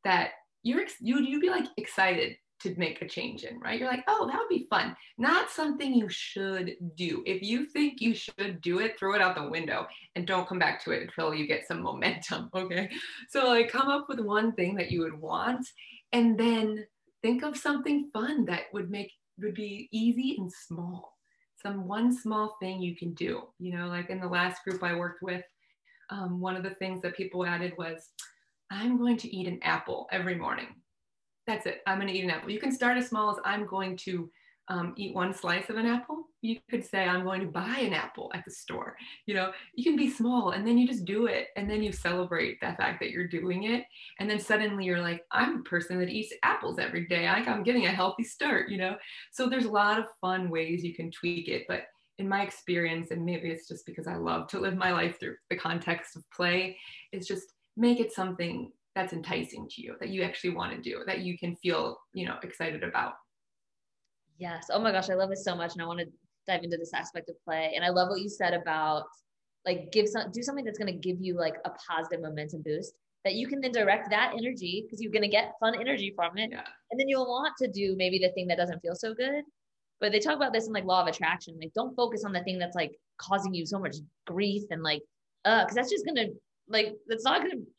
that 0.04 0.32
you're 0.63 0.86
you 0.99 1.19
you'd 1.19 1.41
be 1.41 1.49
like 1.49 1.65
excited 1.78 2.36
to 2.65 2.80
make 2.80 3.01
a 3.01 3.08
change 3.08 3.43
in, 3.43 3.60
right? 3.60 3.80
You're 3.80 3.89
like, 3.89 4.04
oh, 4.08 4.28
that 4.28 4.38
would 4.38 4.49
be 4.49 4.67
fun. 4.69 4.95
Not 5.17 5.49
something 5.49 5.93
you 5.93 6.10
should 6.10 6.75
do. 6.95 7.23
If 7.25 7.41
you 7.41 7.65
think 7.65 8.01
you 8.01 8.13
should 8.13 8.60
do 8.62 8.80
it, 8.80 8.97
throw 8.99 9.13
it 9.15 9.21
out 9.21 9.36
the 9.36 9.49
window 9.49 9.88
and 10.15 10.25
don't 10.25 10.47
come 10.47 10.60
back 10.60 10.84
to 10.84 10.91
it 10.91 11.04
until 11.04 11.34
you 11.34 11.47
get 11.47 11.67
some 11.67 11.82
momentum. 11.84 12.49
Okay. 12.54 12.89
So, 13.30 13.47
like, 13.47 13.71
come 13.71 13.88
up 13.88 14.10
with 14.10 14.19
one 14.19 14.54
thing 14.54 14.75
that 14.75 14.91
you 14.91 15.01
would 15.01 15.19
want 15.19 15.65
and 16.12 16.38
then 16.38 16.86
think 17.21 17.43
of 17.43 17.58
something 17.58 18.10
fun 18.12 18.45
that 18.45 18.63
would 18.73 18.89
make, 18.89 19.12
would 19.41 19.56
be 19.56 19.88
easy 19.91 20.36
and 20.38 20.51
small. 20.51 21.13
Some 21.62 21.88
one 21.88 22.15
small 22.15 22.58
thing 22.60 22.82
you 22.82 22.95
can 22.95 23.13
do. 23.13 23.43
You 23.60 23.78
know, 23.78 23.88
like 23.88 24.10
in 24.10 24.19
the 24.19 24.28
last 24.28 24.63
group 24.63 24.84
I 24.84 24.95
worked 24.95 25.21
with, 25.21 25.43
um, 26.10 26.39
one 26.39 26.56
of 26.56 26.63
the 26.63 26.75
things 26.75 27.01
that 27.01 27.17
people 27.17 27.45
added 27.45 27.73
was, 27.78 28.10
I'm 28.71 28.97
going 28.97 29.17
to 29.17 29.36
eat 29.36 29.47
an 29.47 29.60
apple 29.63 30.08
every 30.12 30.36
morning 30.36 30.67
that's 31.47 31.65
it. 31.65 31.81
I'm 31.88 31.99
going 31.99 32.08
to 32.08 32.17
eat 32.17 32.23
an 32.23 32.31
apple. 32.31 32.49
You 32.49 32.60
can 32.60 32.71
start 32.71 32.97
as 32.97 33.08
small 33.08 33.31
as 33.31 33.38
I'm 33.45 33.65
going 33.65 33.97
to 33.97 34.29
um, 34.67 34.93
eat 34.97 35.13
one 35.13 35.34
slice 35.34 35.69
of 35.69 35.77
an 35.77 35.86
apple. 35.86 36.27
You 36.41 36.58
could 36.69 36.84
say, 36.84 37.03
I'm 37.03 37.23
going 37.23 37.41
to 37.41 37.47
buy 37.47 37.77
an 37.79 37.93
apple 37.93 38.31
at 38.34 38.43
the 38.45 38.51
store. 38.51 38.95
You 39.27 39.36
know, 39.36 39.51
you 39.75 39.84
can 39.84 39.95
be 39.95 40.10
small 40.10 40.51
and 40.51 40.67
then 40.67 40.77
you 40.77 40.88
just 40.88 41.05
do 41.05 41.27
it. 41.27 41.47
And 41.55 41.69
then 41.69 41.84
you 41.84 41.91
celebrate 41.91 42.60
the 42.60 42.75
fact 42.77 42.99
that 43.01 43.12
you're 43.12 43.27
doing 43.27 43.63
it. 43.63 43.86
And 44.19 44.29
then 44.29 44.39
suddenly 44.39 44.86
you're 44.86 45.01
like, 45.01 45.23
I'm 45.31 45.60
a 45.60 45.63
person 45.63 45.99
that 45.99 46.10
eats 46.10 46.34
apples 46.43 46.79
every 46.79 47.08
day. 47.08 47.27
I'm 47.27 47.63
getting 47.63 47.86
a 47.86 47.91
healthy 47.91 48.23
start, 48.23 48.69
you 48.69 48.77
know? 48.77 48.95
So 49.31 49.47
there's 49.47 49.65
a 49.65 49.71
lot 49.71 49.99
of 49.99 50.05
fun 50.19 50.49
ways 50.49 50.84
you 50.84 50.95
can 50.95 51.12
tweak 51.12 51.47
it. 51.47 51.65
But 51.67 51.84
in 52.17 52.27
my 52.27 52.41
experience, 52.41 53.12
and 53.12 53.25
maybe 53.25 53.49
it's 53.49 53.67
just 53.67 53.86
because 53.86 54.08
I 54.08 54.15
love 54.15 54.47
to 54.47 54.60
live 54.60 54.75
my 54.75 54.91
life 54.91 55.19
through 55.19 55.36
the 55.49 55.58
context 55.58 56.15
of 56.15 56.23
play, 56.31 56.77
is 57.12 57.27
just 57.27 57.53
make 57.77 57.99
it 57.99 58.13
something 58.13 58.71
that's 58.95 59.13
enticing 59.13 59.67
to 59.69 59.81
you 59.81 59.95
that 59.99 60.10
you 60.10 60.23
actually 60.23 60.51
want 60.51 60.71
to 60.71 60.81
do 60.81 61.01
that 61.05 61.19
you 61.19 61.38
can 61.38 61.55
feel 61.58 61.97
you 62.13 62.25
know 62.25 62.36
excited 62.43 62.84
about 62.84 63.13
Yes. 64.38 64.67
Oh 64.69 64.79
my 64.79 64.91
gosh, 64.91 65.10
I 65.10 65.15
love 65.15 65.31
it 65.31 65.38
so 65.38 65.55
much. 65.55 65.73
And 65.73 65.81
I 65.81 65.86
want 65.86 65.99
to 65.99 66.08
dive 66.47 66.63
into 66.63 66.77
this 66.77 66.93
aspect 66.93 67.29
of 67.29 67.36
play. 67.43 67.73
And 67.75 67.84
I 67.84 67.89
love 67.89 68.10
what 68.10 68.21
you 68.21 68.29
said 68.29 68.53
about 68.53 69.05
like 69.65 69.91
give 69.91 70.08
some 70.08 70.31
do 70.31 70.43
something 70.43 70.63
that's 70.65 70.77
going 70.77 70.93
to 70.93 70.99
give 70.99 71.19
you 71.19 71.36
like 71.38 71.55
a 71.65 71.71
positive 71.89 72.21
momentum 72.21 72.62
boost 72.63 72.93
that 73.23 73.34
you 73.34 73.47
can 73.47 73.60
then 73.60 73.71
direct 73.71 74.12
that 74.12 74.34
energy 74.38 74.84
because 74.86 75.01
you're 75.01 75.12
going 75.12 75.23
to 75.23 75.27
get 75.27 75.53
fun 75.60 75.73
energy 75.79 76.13
from 76.15 76.38
it. 76.38 76.51
Yeah. 76.51 76.62
And 76.91 76.99
then 76.99 77.08
you'll 77.08 77.25
want 77.25 77.53
to 77.58 77.67
do 77.67 77.95
maybe 77.97 78.19
the 78.19 78.29
thing 78.34 78.47
that 78.47 78.58
doesn't 78.58 78.81
feel 78.81 78.93
so 78.93 79.13
good. 79.13 79.43
But 79.99 80.12
they 80.12 80.19
talk 80.19 80.36
about 80.36 80.53
this 80.53 80.67
in 80.67 80.73
like 80.73 80.86
law 80.86 81.01
of 81.01 81.08
attraction. 81.08 81.58
Like 81.60 81.73
don't 81.73 81.95
focus 81.95 82.23
on 82.25 82.34
the 82.34 82.43
thing 82.43 82.60
that's 82.60 82.75
like 82.75 82.91
causing 83.17 83.53
you 83.53 83.65
so 83.65 83.79
much 83.79 83.95
grief 84.27 84.63
and 84.69 84.84
like 84.84 85.01
uh 85.45 85.63
because 85.63 85.75
that's 85.75 85.89
just 85.89 86.05
gonna 86.05 86.27
like 86.67 86.93
that's 87.08 87.23
not 87.23 87.41
gonna 87.41 87.53
it's 87.55 87.75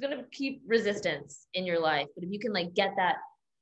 gonna 0.00 0.24
keep 0.32 0.62
resistance 0.66 1.46
in 1.54 1.64
your 1.66 1.80
life. 1.80 2.06
But 2.14 2.24
if 2.24 2.30
you 2.30 2.38
can 2.38 2.52
like 2.52 2.74
get 2.74 2.92
that 2.96 3.16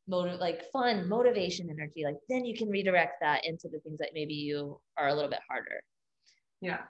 motive 0.08 0.40
like 0.40 0.70
fun 0.72 1.08
motivation 1.08 1.68
energy, 1.70 2.04
like 2.04 2.16
then 2.28 2.44
you 2.44 2.56
can 2.56 2.68
redirect 2.68 3.20
that 3.20 3.44
into 3.44 3.68
the 3.68 3.78
things 3.80 3.98
that 3.98 4.10
maybe 4.14 4.34
you 4.34 4.80
are 4.96 5.08
a 5.08 5.14
little 5.14 5.30
bit 5.30 5.40
harder. 5.48 5.82
Yeah. 6.60 6.80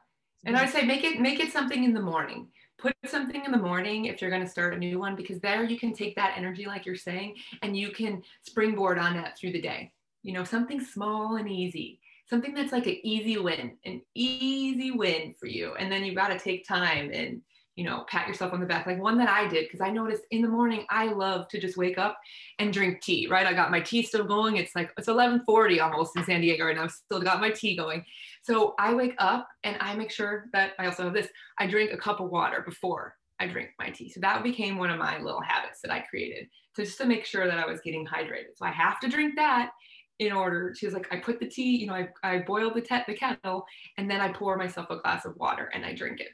And 0.44 0.56
I'd 0.56 0.70
say 0.70 0.84
make 0.84 1.04
it 1.04 1.20
make 1.20 1.40
it 1.40 1.52
something 1.52 1.84
in 1.84 1.92
the 1.92 2.00
morning. 2.00 2.48
Put 2.78 2.94
something 3.06 3.44
in 3.44 3.50
the 3.50 3.58
morning 3.58 4.04
if 4.04 4.22
you're 4.22 4.30
going 4.30 4.44
to 4.44 4.48
start 4.48 4.72
a 4.72 4.78
new 4.78 5.00
one 5.00 5.16
because 5.16 5.40
there 5.40 5.64
you 5.64 5.76
can 5.76 5.92
take 5.92 6.14
that 6.14 6.34
energy 6.37 6.64
like 6.64 6.87
you're 6.87 6.94
saying 6.94 7.34
and 7.62 7.76
you 7.76 7.90
can 7.90 8.22
springboard 8.46 9.00
on 9.00 9.14
that 9.14 9.37
through 9.37 9.50
the 9.50 9.61
day. 9.61 9.92
You 10.22 10.32
know, 10.32 10.44
something 10.44 10.80
small 10.80 11.37
and 11.37 11.50
easy. 11.50 11.98
Something 12.30 12.54
that's 12.54 12.70
like 12.70 12.87
an 12.87 12.98
easy 13.02 13.37
win, 13.37 13.78
an 13.84 14.02
easy 14.14 14.92
win 14.92 15.34
for 15.40 15.46
you. 15.46 15.74
And 15.74 15.90
then 15.90 16.04
you 16.04 16.14
got 16.14 16.28
to 16.28 16.38
take 16.38 16.68
time 16.68 17.11
and 17.12 17.40
you 17.78 17.84
know, 17.84 18.04
pat 18.08 18.26
yourself 18.26 18.52
on 18.52 18.58
the 18.58 18.66
back. 18.66 18.88
Like 18.88 19.00
one 19.00 19.16
that 19.18 19.28
I 19.28 19.46
did, 19.46 19.66
because 19.66 19.80
I 19.80 19.90
noticed 19.90 20.24
in 20.32 20.42
the 20.42 20.48
morning, 20.48 20.84
I 20.90 21.12
love 21.12 21.46
to 21.46 21.60
just 21.60 21.76
wake 21.76 21.96
up 21.96 22.18
and 22.58 22.72
drink 22.72 23.00
tea, 23.00 23.28
right? 23.30 23.46
I 23.46 23.52
got 23.52 23.70
my 23.70 23.78
tea 23.78 24.02
still 24.02 24.24
going. 24.24 24.56
It's 24.56 24.74
like, 24.74 24.90
it's 24.98 25.06
1140 25.06 25.78
almost 25.78 26.16
in 26.16 26.24
San 26.24 26.40
Diego, 26.40 26.66
and 26.66 26.80
I've 26.80 26.90
still 26.90 27.20
got 27.20 27.40
my 27.40 27.50
tea 27.50 27.76
going. 27.76 28.04
So 28.42 28.74
I 28.80 28.94
wake 28.94 29.14
up 29.18 29.48
and 29.62 29.76
I 29.78 29.94
make 29.94 30.10
sure 30.10 30.46
that 30.52 30.72
I 30.80 30.86
also 30.86 31.04
have 31.04 31.12
this, 31.12 31.28
I 31.58 31.68
drink 31.68 31.92
a 31.92 31.96
cup 31.96 32.18
of 32.18 32.30
water 32.30 32.64
before 32.66 33.14
I 33.38 33.46
drink 33.46 33.70
my 33.78 33.90
tea. 33.90 34.10
So 34.10 34.18
that 34.22 34.42
became 34.42 34.76
one 34.76 34.90
of 34.90 34.98
my 34.98 35.20
little 35.20 35.40
habits 35.40 35.80
that 35.82 35.92
I 35.92 36.00
created 36.00 36.48
to 36.74 36.84
just 36.84 36.98
to 36.98 37.06
make 37.06 37.26
sure 37.26 37.46
that 37.46 37.60
I 37.60 37.66
was 37.66 37.80
getting 37.84 38.04
hydrated. 38.04 38.56
So 38.56 38.66
I 38.66 38.72
have 38.72 38.98
to 39.00 39.08
drink 39.08 39.36
that 39.36 39.70
in 40.18 40.32
order 40.32 40.74
to 40.80 40.90
like 40.90 41.06
I 41.12 41.18
put 41.18 41.38
the 41.38 41.46
tea, 41.46 41.76
you 41.76 41.86
know, 41.86 41.94
I, 41.94 42.08
I 42.24 42.38
boil 42.38 42.74
the, 42.74 42.80
te- 42.80 43.04
the 43.06 43.14
kettle 43.14 43.64
and 43.96 44.10
then 44.10 44.20
I 44.20 44.32
pour 44.32 44.56
myself 44.56 44.90
a 44.90 44.96
glass 44.96 45.24
of 45.24 45.36
water 45.36 45.70
and 45.72 45.86
I 45.86 45.94
drink 45.94 46.18
it. 46.18 46.30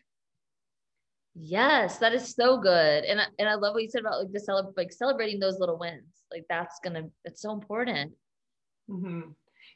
Yes, 1.34 1.98
that 1.98 2.14
is 2.14 2.34
so 2.34 2.58
good. 2.58 3.04
And 3.04 3.20
and 3.38 3.48
I 3.48 3.54
love 3.54 3.74
what 3.74 3.82
you 3.82 3.90
said 3.90 4.02
about 4.02 4.20
like 4.20 4.32
the 4.32 4.38
celeb 4.38 4.72
like 4.76 4.92
celebrating 4.92 5.40
those 5.40 5.58
little 5.58 5.78
wins. 5.78 6.04
Like 6.30 6.44
that's 6.48 6.78
gonna 6.82 7.08
it's 7.24 7.42
so 7.42 7.52
important. 7.52 8.12
Mm-hmm. 8.88 9.20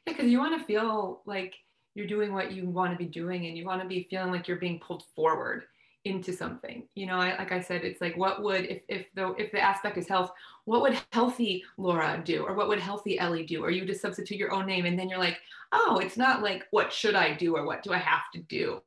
Yeah, 0.05 0.13
because 0.13 0.31
you 0.31 0.39
want 0.39 0.57
to 0.59 0.65
feel 0.65 1.21
like 1.25 1.55
you're 1.95 2.07
doing 2.07 2.33
what 2.33 2.53
you 2.53 2.69
want 2.69 2.93
to 2.93 2.97
be 2.97 3.09
doing, 3.09 3.45
and 3.47 3.57
you 3.57 3.65
want 3.65 3.81
to 3.81 3.87
be 3.87 4.07
feeling 4.09 4.31
like 4.31 4.47
you're 4.47 4.57
being 4.57 4.79
pulled 4.79 5.03
forward 5.15 5.63
into 6.05 6.31
something. 6.31 6.87
You 6.95 7.07
know, 7.07 7.17
I, 7.17 7.37
like 7.37 7.51
I 7.51 7.59
said, 7.59 7.83
it's 7.83 7.99
like 7.99 8.15
what 8.15 8.41
would 8.41 8.65
if 8.65 8.81
if 8.87 9.07
the 9.15 9.33
if 9.37 9.51
the 9.51 9.59
aspect 9.59 9.97
is 9.97 10.07
health, 10.07 10.31
what 10.63 10.81
would 10.81 10.97
healthy 11.11 11.65
Laura 11.77 12.21
do, 12.23 12.43
or 12.43 12.53
what 12.53 12.69
would 12.69 12.79
healthy 12.79 13.19
Ellie 13.19 13.45
do, 13.45 13.61
or 13.61 13.69
you 13.69 13.85
just 13.85 14.01
substitute 14.01 14.37
your 14.37 14.53
own 14.53 14.65
name, 14.65 14.85
and 14.85 14.97
then 14.97 15.09
you're 15.09 15.19
like, 15.19 15.39
oh, 15.73 15.99
it's 16.01 16.15
not 16.15 16.41
like 16.41 16.67
what 16.71 16.93
should 16.93 17.15
I 17.15 17.33
do 17.33 17.57
or 17.57 17.65
what 17.65 17.83
do 17.83 17.91
I 17.91 17.97
have 17.97 18.31
to 18.33 18.39
do 18.43 18.81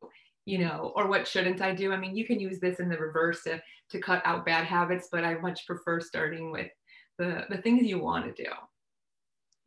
you 0.45 0.59
know, 0.59 0.93
or 0.97 1.07
what 1.07 1.27
shouldn't 1.27 1.61
I 1.61 1.75
do? 1.75 1.93
I 1.93 1.97
mean, 1.97 2.17
you 2.17 2.27
can 2.27 2.41
use 2.41 2.59
this 2.59 2.81
in 2.81 2.89
the 2.89 2.99
reverse 2.99 3.43
to, 3.45 3.63
to 3.91 4.01
cut 4.01 4.23
out 4.25 4.45
bad 4.45 4.65
habits, 4.65 5.09
but 5.11 5.25
I 5.25 5.35
much 5.39 5.67
prefer 5.67 6.01
starting 6.01 6.51
with 6.51 6.69
the, 7.19 7.45
the 7.49 7.59
things 7.59 7.85
you 7.85 8.01
want 8.01 8.25
to 8.35 8.45
do. 8.45 8.51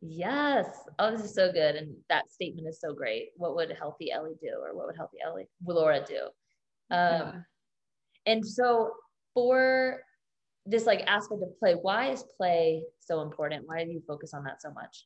Yes. 0.02 0.68
Oh, 1.00 1.12
this 1.12 1.24
is 1.24 1.34
so 1.34 1.52
good. 1.52 1.76
And 1.76 1.96
that 2.10 2.30
statement 2.30 2.68
is 2.68 2.80
so 2.80 2.94
great. 2.94 3.30
What 3.38 3.56
would 3.56 3.74
healthy 3.80 4.12
Ellie 4.12 4.36
do? 4.42 4.52
Or 4.62 4.76
what 4.76 4.88
would 4.88 4.98
healthy 4.98 5.18
Ellie, 5.26 5.48
Laura 5.66 6.04
do? 6.06 6.26
Um, 6.92 7.12
yeah. 7.12 7.32
And 8.26 8.46
so 8.46 8.92
for 9.34 10.02
this 10.66 10.86
like 10.86 11.02
aspect 11.08 11.42
of 11.42 11.58
play, 11.60 11.74
why 11.74 12.12
is 12.12 12.26
play 12.38 12.84
so 13.00 13.22
important? 13.22 13.68
Why 13.68 13.86
do 13.86 13.92
you 13.92 14.02
focus 14.08 14.34
on 14.34 14.44
that 14.44 14.62
so 14.62 14.72
much? 14.72 15.06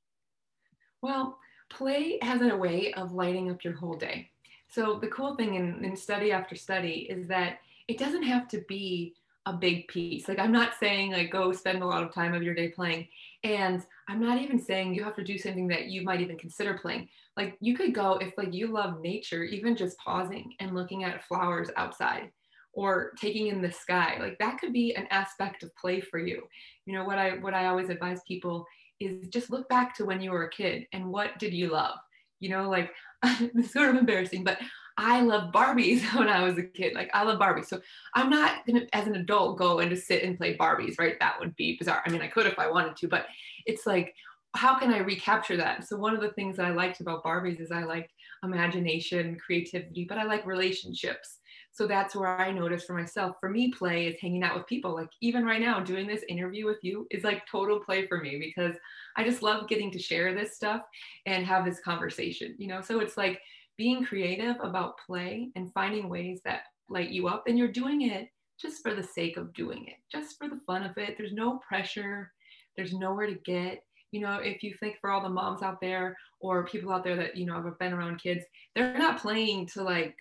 Well, 1.01 1.37
play 1.69 2.17
has 2.21 2.41
a 2.41 2.55
way 2.55 2.93
of 2.93 3.11
lighting 3.11 3.51
up 3.51 3.63
your 3.63 3.75
whole 3.75 3.95
day. 3.95 4.31
So 4.69 4.99
the 4.99 5.07
cool 5.07 5.35
thing 5.35 5.55
in, 5.55 5.83
in 5.83 5.95
study 5.95 6.31
after 6.31 6.55
study 6.55 7.07
is 7.09 7.27
that 7.27 7.59
it 7.87 7.97
doesn't 7.97 8.23
have 8.23 8.47
to 8.49 8.63
be 8.67 9.15
a 9.45 9.53
big 9.53 9.87
piece. 9.87 10.27
Like 10.27 10.37
I'm 10.37 10.51
not 10.51 10.73
saying 10.79 11.11
like 11.11 11.31
go 11.31 11.51
spend 11.51 11.81
a 11.81 11.85
lot 11.85 12.03
of 12.03 12.13
time 12.13 12.33
of 12.33 12.43
your 12.43 12.53
day 12.53 12.69
playing. 12.69 13.07
And 13.43 13.83
I'm 14.07 14.21
not 14.21 14.39
even 14.39 14.59
saying 14.59 14.93
you 14.93 15.03
have 15.03 15.15
to 15.15 15.23
do 15.23 15.37
something 15.37 15.67
that 15.69 15.85
you 15.87 16.03
might 16.03 16.21
even 16.21 16.37
consider 16.37 16.77
playing. 16.77 17.09
Like 17.35 17.57
you 17.59 17.75
could 17.75 17.95
go 17.95 18.17
if 18.17 18.37
like 18.37 18.53
you 18.53 18.67
love 18.67 19.01
nature, 19.01 19.43
even 19.43 19.75
just 19.75 19.97
pausing 19.97 20.53
and 20.59 20.75
looking 20.75 21.03
at 21.03 21.23
flowers 21.23 21.69
outside 21.77 22.31
or 22.73 23.13
taking 23.19 23.47
in 23.47 23.61
the 23.61 23.71
sky. 23.71 24.17
Like 24.19 24.37
that 24.39 24.59
could 24.59 24.73
be 24.73 24.93
an 24.95 25.07
aspect 25.09 25.63
of 25.63 25.75
play 25.75 25.99
for 25.99 26.19
you. 26.19 26.43
You 26.85 26.93
know 26.93 27.03
what 27.03 27.17
I 27.17 27.31
what 27.37 27.53
I 27.55 27.67
always 27.67 27.89
advise 27.89 28.21
people 28.27 28.65
is 28.99 29.29
just 29.29 29.49
look 29.49 29.67
back 29.69 29.95
to 29.95 30.05
when 30.05 30.21
you 30.21 30.31
were 30.31 30.43
a 30.43 30.49
kid 30.49 30.85
and 30.93 31.07
what 31.07 31.39
did 31.39 31.53
you 31.53 31.69
love? 31.69 31.97
You 32.39 32.49
know, 32.49 32.69
like 32.69 32.91
it's 33.23 33.73
sort 33.73 33.89
of 33.89 33.95
embarrassing, 33.95 34.43
but 34.43 34.59
I 34.97 35.21
love 35.21 35.53
Barbies 35.53 36.01
when 36.17 36.27
I 36.27 36.43
was 36.43 36.57
a 36.57 36.63
kid. 36.63 36.93
Like 36.93 37.09
I 37.13 37.23
love 37.23 37.39
Barbies. 37.39 37.67
So 37.67 37.79
I'm 38.15 38.29
not 38.29 38.65
gonna, 38.65 38.85
as 38.93 39.07
an 39.07 39.15
adult, 39.15 39.57
go 39.57 39.79
and 39.79 39.89
just 39.89 40.07
sit 40.07 40.23
and 40.23 40.37
play 40.37 40.57
Barbies, 40.57 40.99
right? 40.99 41.15
That 41.19 41.39
would 41.39 41.55
be 41.55 41.77
bizarre. 41.77 42.03
I 42.05 42.09
mean, 42.09 42.21
I 42.21 42.27
could 42.27 42.45
if 42.45 42.59
I 42.59 42.69
wanted 42.69 42.97
to, 42.97 43.07
but 43.07 43.25
it's 43.65 43.85
like, 43.85 44.13
how 44.55 44.77
can 44.77 44.91
I 44.91 44.97
recapture 44.97 45.57
that? 45.57 45.87
So 45.87 45.95
one 45.95 46.15
of 46.15 46.21
the 46.21 46.31
things 46.31 46.57
that 46.57 46.65
I 46.65 46.71
liked 46.71 47.01
about 47.01 47.23
Barbies 47.23 47.61
is 47.61 47.71
I 47.71 47.83
liked 47.83 48.11
imagination, 48.43 49.37
creativity, 49.43 50.05
but 50.07 50.17
I 50.17 50.23
like 50.23 50.45
relationships. 50.45 51.39
So 51.71 51.87
that's 51.87 52.15
where 52.15 52.27
I 52.41 52.51
noticed 52.51 52.87
for 52.87 52.93
myself. 52.93 53.37
For 53.39 53.49
me, 53.49 53.71
play 53.71 54.07
is 54.07 54.19
hanging 54.19 54.43
out 54.43 54.55
with 54.55 54.67
people. 54.67 54.93
Like 54.93 55.09
even 55.21 55.45
right 55.45 55.61
now, 55.61 55.79
doing 55.79 56.07
this 56.07 56.23
interview 56.27 56.65
with 56.65 56.79
you 56.81 57.07
is 57.11 57.23
like 57.23 57.43
total 57.49 57.79
play 57.79 58.07
for 58.07 58.19
me 58.19 58.37
because 58.37 58.75
I 59.19 59.23
just 59.25 59.43
love 59.43 59.67
getting 59.67 59.91
to 59.91 59.99
share 59.99 60.33
this 60.33 60.55
stuff 60.55 60.81
and 61.25 61.45
have 61.45 61.65
this 61.65 61.81
conversation, 61.81 62.55
you 62.57 62.67
know? 62.67 62.79
So 62.79 63.01
it's 63.01 63.17
like 63.17 63.41
being 63.77 64.05
creative 64.05 64.55
about 64.61 64.97
play 65.05 65.49
and 65.57 65.73
finding 65.73 66.07
ways 66.07 66.39
that 66.45 66.61
light 66.87 67.09
you 67.09 67.27
up 67.27 67.43
and 67.45 67.57
you're 67.57 67.67
doing 67.67 68.03
it 68.03 68.29
just 68.57 68.81
for 68.81 68.95
the 68.95 69.03
sake 69.03 69.35
of 69.35 69.53
doing 69.53 69.87
it, 69.87 69.97
just 70.09 70.37
for 70.37 70.47
the 70.47 70.61
fun 70.65 70.83
of 70.83 70.97
it. 70.97 71.15
There's 71.17 71.33
no 71.33 71.57
pressure, 71.57 72.31
there's 72.77 72.93
nowhere 72.93 73.27
to 73.27 73.35
get. 73.43 73.83
You 74.11 74.21
know, 74.21 74.35
if 74.37 74.63
you 74.63 74.73
think 74.79 74.95
for 75.01 75.11
all 75.11 75.21
the 75.21 75.27
moms 75.27 75.63
out 75.63 75.81
there 75.81 76.15
or 76.39 76.65
people 76.65 76.93
out 76.93 77.03
there 77.03 77.17
that, 77.17 77.35
you 77.35 77.45
know, 77.45 77.61
have 77.61 77.77
been 77.77 77.91
around 77.91 78.21
kids, 78.21 78.45
they're 78.73 78.97
not 78.97 79.19
playing 79.19 79.67
to 79.73 79.83
like 79.83 80.15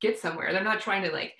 get 0.00 0.18
somewhere. 0.18 0.52
They're 0.52 0.64
not 0.64 0.80
trying 0.80 1.04
to 1.04 1.12
like 1.12 1.34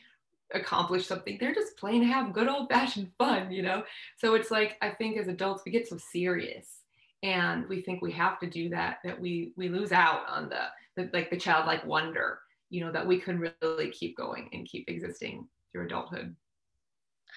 accomplish 0.55 1.07
something. 1.07 1.37
They're 1.41 1.55
just 1.55 1.77
playing 1.77 2.03
to 2.03 2.07
have 2.07 2.33
good 2.33 2.49
old 2.49 2.69
fashioned 2.69 3.11
fun, 3.19 3.51
you 3.51 3.63
know? 3.63 3.83
So 4.19 4.35
it's 4.35 4.51
like, 4.51 4.77
I 4.81 4.91
think 4.91 5.19
as 5.19 5.29
adults, 5.29 5.63
we 5.65 5.73
get 5.73 5.89
so 5.89 5.99
serious 5.99 6.83
and 7.23 7.69
we 7.69 7.83
think 7.83 8.03
we 8.03 8.13
have 8.13 8.39
to 8.41 8.47
do 8.49 8.69
that, 8.71 8.99
that 9.05 9.21
we, 9.21 9.53
we 9.57 9.69
lose 9.69 9.93
out 9.93 10.29
on 10.29 10.49
the, 10.49 10.67
the 10.97 11.11
like 11.13 11.31
the 11.31 11.37
childlike 11.37 11.85
wonder, 11.85 12.41
you 12.71 12.85
know, 12.85 12.93
that 12.93 13.07
we 13.07 13.19
can 13.19 13.53
really 13.63 13.91
keep 13.91 14.17
going 14.17 14.49
and 14.53 14.67
keep 14.67 14.89
existing 14.89 15.47
through 15.73 15.87
adulthood. 15.87 16.35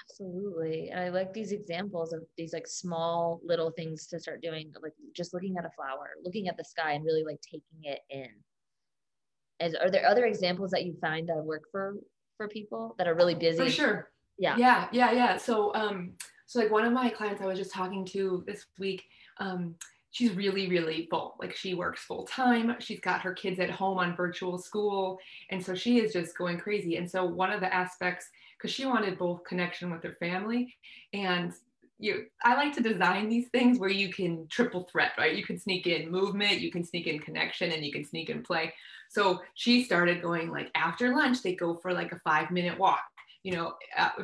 Absolutely. 0.09 0.89
And 0.89 0.99
I 0.99 1.09
like 1.09 1.33
these 1.33 1.51
examples 1.51 2.13
of 2.13 2.21
these 2.37 2.53
like 2.53 2.67
small 2.67 3.41
little 3.43 3.71
things 3.71 4.07
to 4.07 4.19
start 4.19 4.41
doing, 4.41 4.71
like 4.81 4.93
just 5.15 5.33
looking 5.33 5.57
at 5.57 5.65
a 5.65 5.71
flower, 5.75 6.11
looking 6.23 6.47
at 6.47 6.57
the 6.57 6.63
sky 6.63 6.93
and 6.93 7.03
really 7.03 7.23
like 7.23 7.41
taking 7.41 7.83
it 7.83 8.01
in. 8.09 8.29
Is, 9.59 9.75
are 9.75 9.89
there 9.89 10.07
other 10.07 10.25
examples 10.25 10.71
that 10.71 10.85
you 10.85 10.95
find 11.01 11.27
that 11.27 11.43
work 11.43 11.63
for 11.71 11.95
for 12.39 12.47
people 12.47 12.95
that 12.97 13.05
are 13.05 13.15
really 13.15 13.35
busy? 13.35 13.65
For 13.65 13.69
sure. 13.69 14.09
Yeah. 14.37 14.55
Yeah. 14.57 14.87
Yeah. 14.93 15.11
Yeah. 15.11 15.37
So, 15.37 15.75
um, 15.75 16.13
so 16.45 16.59
like 16.59 16.71
one 16.71 16.85
of 16.85 16.93
my 16.93 17.09
clients 17.09 17.41
I 17.41 17.45
was 17.45 17.59
just 17.59 17.73
talking 17.73 18.05
to 18.05 18.45
this 18.47 18.65
week, 18.79 19.03
um, 19.39 19.75
she's 20.11 20.31
really, 20.31 20.69
really 20.69 21.07
full. 21.09 21.35
Like 21.41 21.53
she 21.53 21.73
works 21.73 22.01
full 22.01 22.23
time. 22.25 22.77
She's 22.79 23.01
got 23.01 23.19
her 23.19 23.33
kids 23.33 23.59
at 23.59 23.69
home 23.69 23.97
on 23.97 24.15
virtual 24.15 24.57
school. 24.57 25.19
And 25.49 25.63
so 25.63 25.75
she 25.75 25.99
is 25.99 26.13
just 26.13 26.37
going 26.37 26.59
crazy. 26.59 26.95
And 26.95 27.11
so 27.11 27.25
one 27.25 27.51
of 27.51 27.59
the 27.59 27.71
aspects, 27.73 28.29
because 28.57 28.73
she 28.73 28.85
wanted 28.85 29.19
both 29.19 29.43
connection 29.43 29.91
with 29.91 30.01
her 30.03 30.15
family 30.17 30.73
and 31.11 31.51
you 31.99 32.25
I 32.43 32.55
like 32.55 32.73
to 32.75 32.81
design 32.81 33.27
these 33.27 33.49
things 33.49 33.77
where 33.77 33.89
you 33.89 34.11
can 34.11 34.47
triple 34.47 34.87
threat, 34.91 35.11
right? 35.17 35.35
You 35.35 35.43
can 35.43 35.59
sneak 35.59 35.85
in 35.85 36.09
movement, 36.09 36.61
you 36.61 36.71
can 36.71 36.83
sneak 36.83 37.07
in 37.07 37.19
connection, 37.19 37.71
and 37.71 37.85
you 37.85 37.91
can 37.91 38.05
sneak 38.05 38.29
in 38.29 38.41
play. 38.41 38.73
So 39.09 39.41
she 39.55 39.83
started 39.83 40.21
going 40.21 40.49
like 40.49 40.71
after 40.75 41.15
lunch, 41.15 41.43
they 41.43 41.55
go 41.55 41.75
for 41.75 41.93
like 41.93 42.11
a 42.13 42.19
five 42.19 42.51
minute 42.51 42.79
walk, 42.79 43.03
you 43.43 43.53
know, 43.53 43.73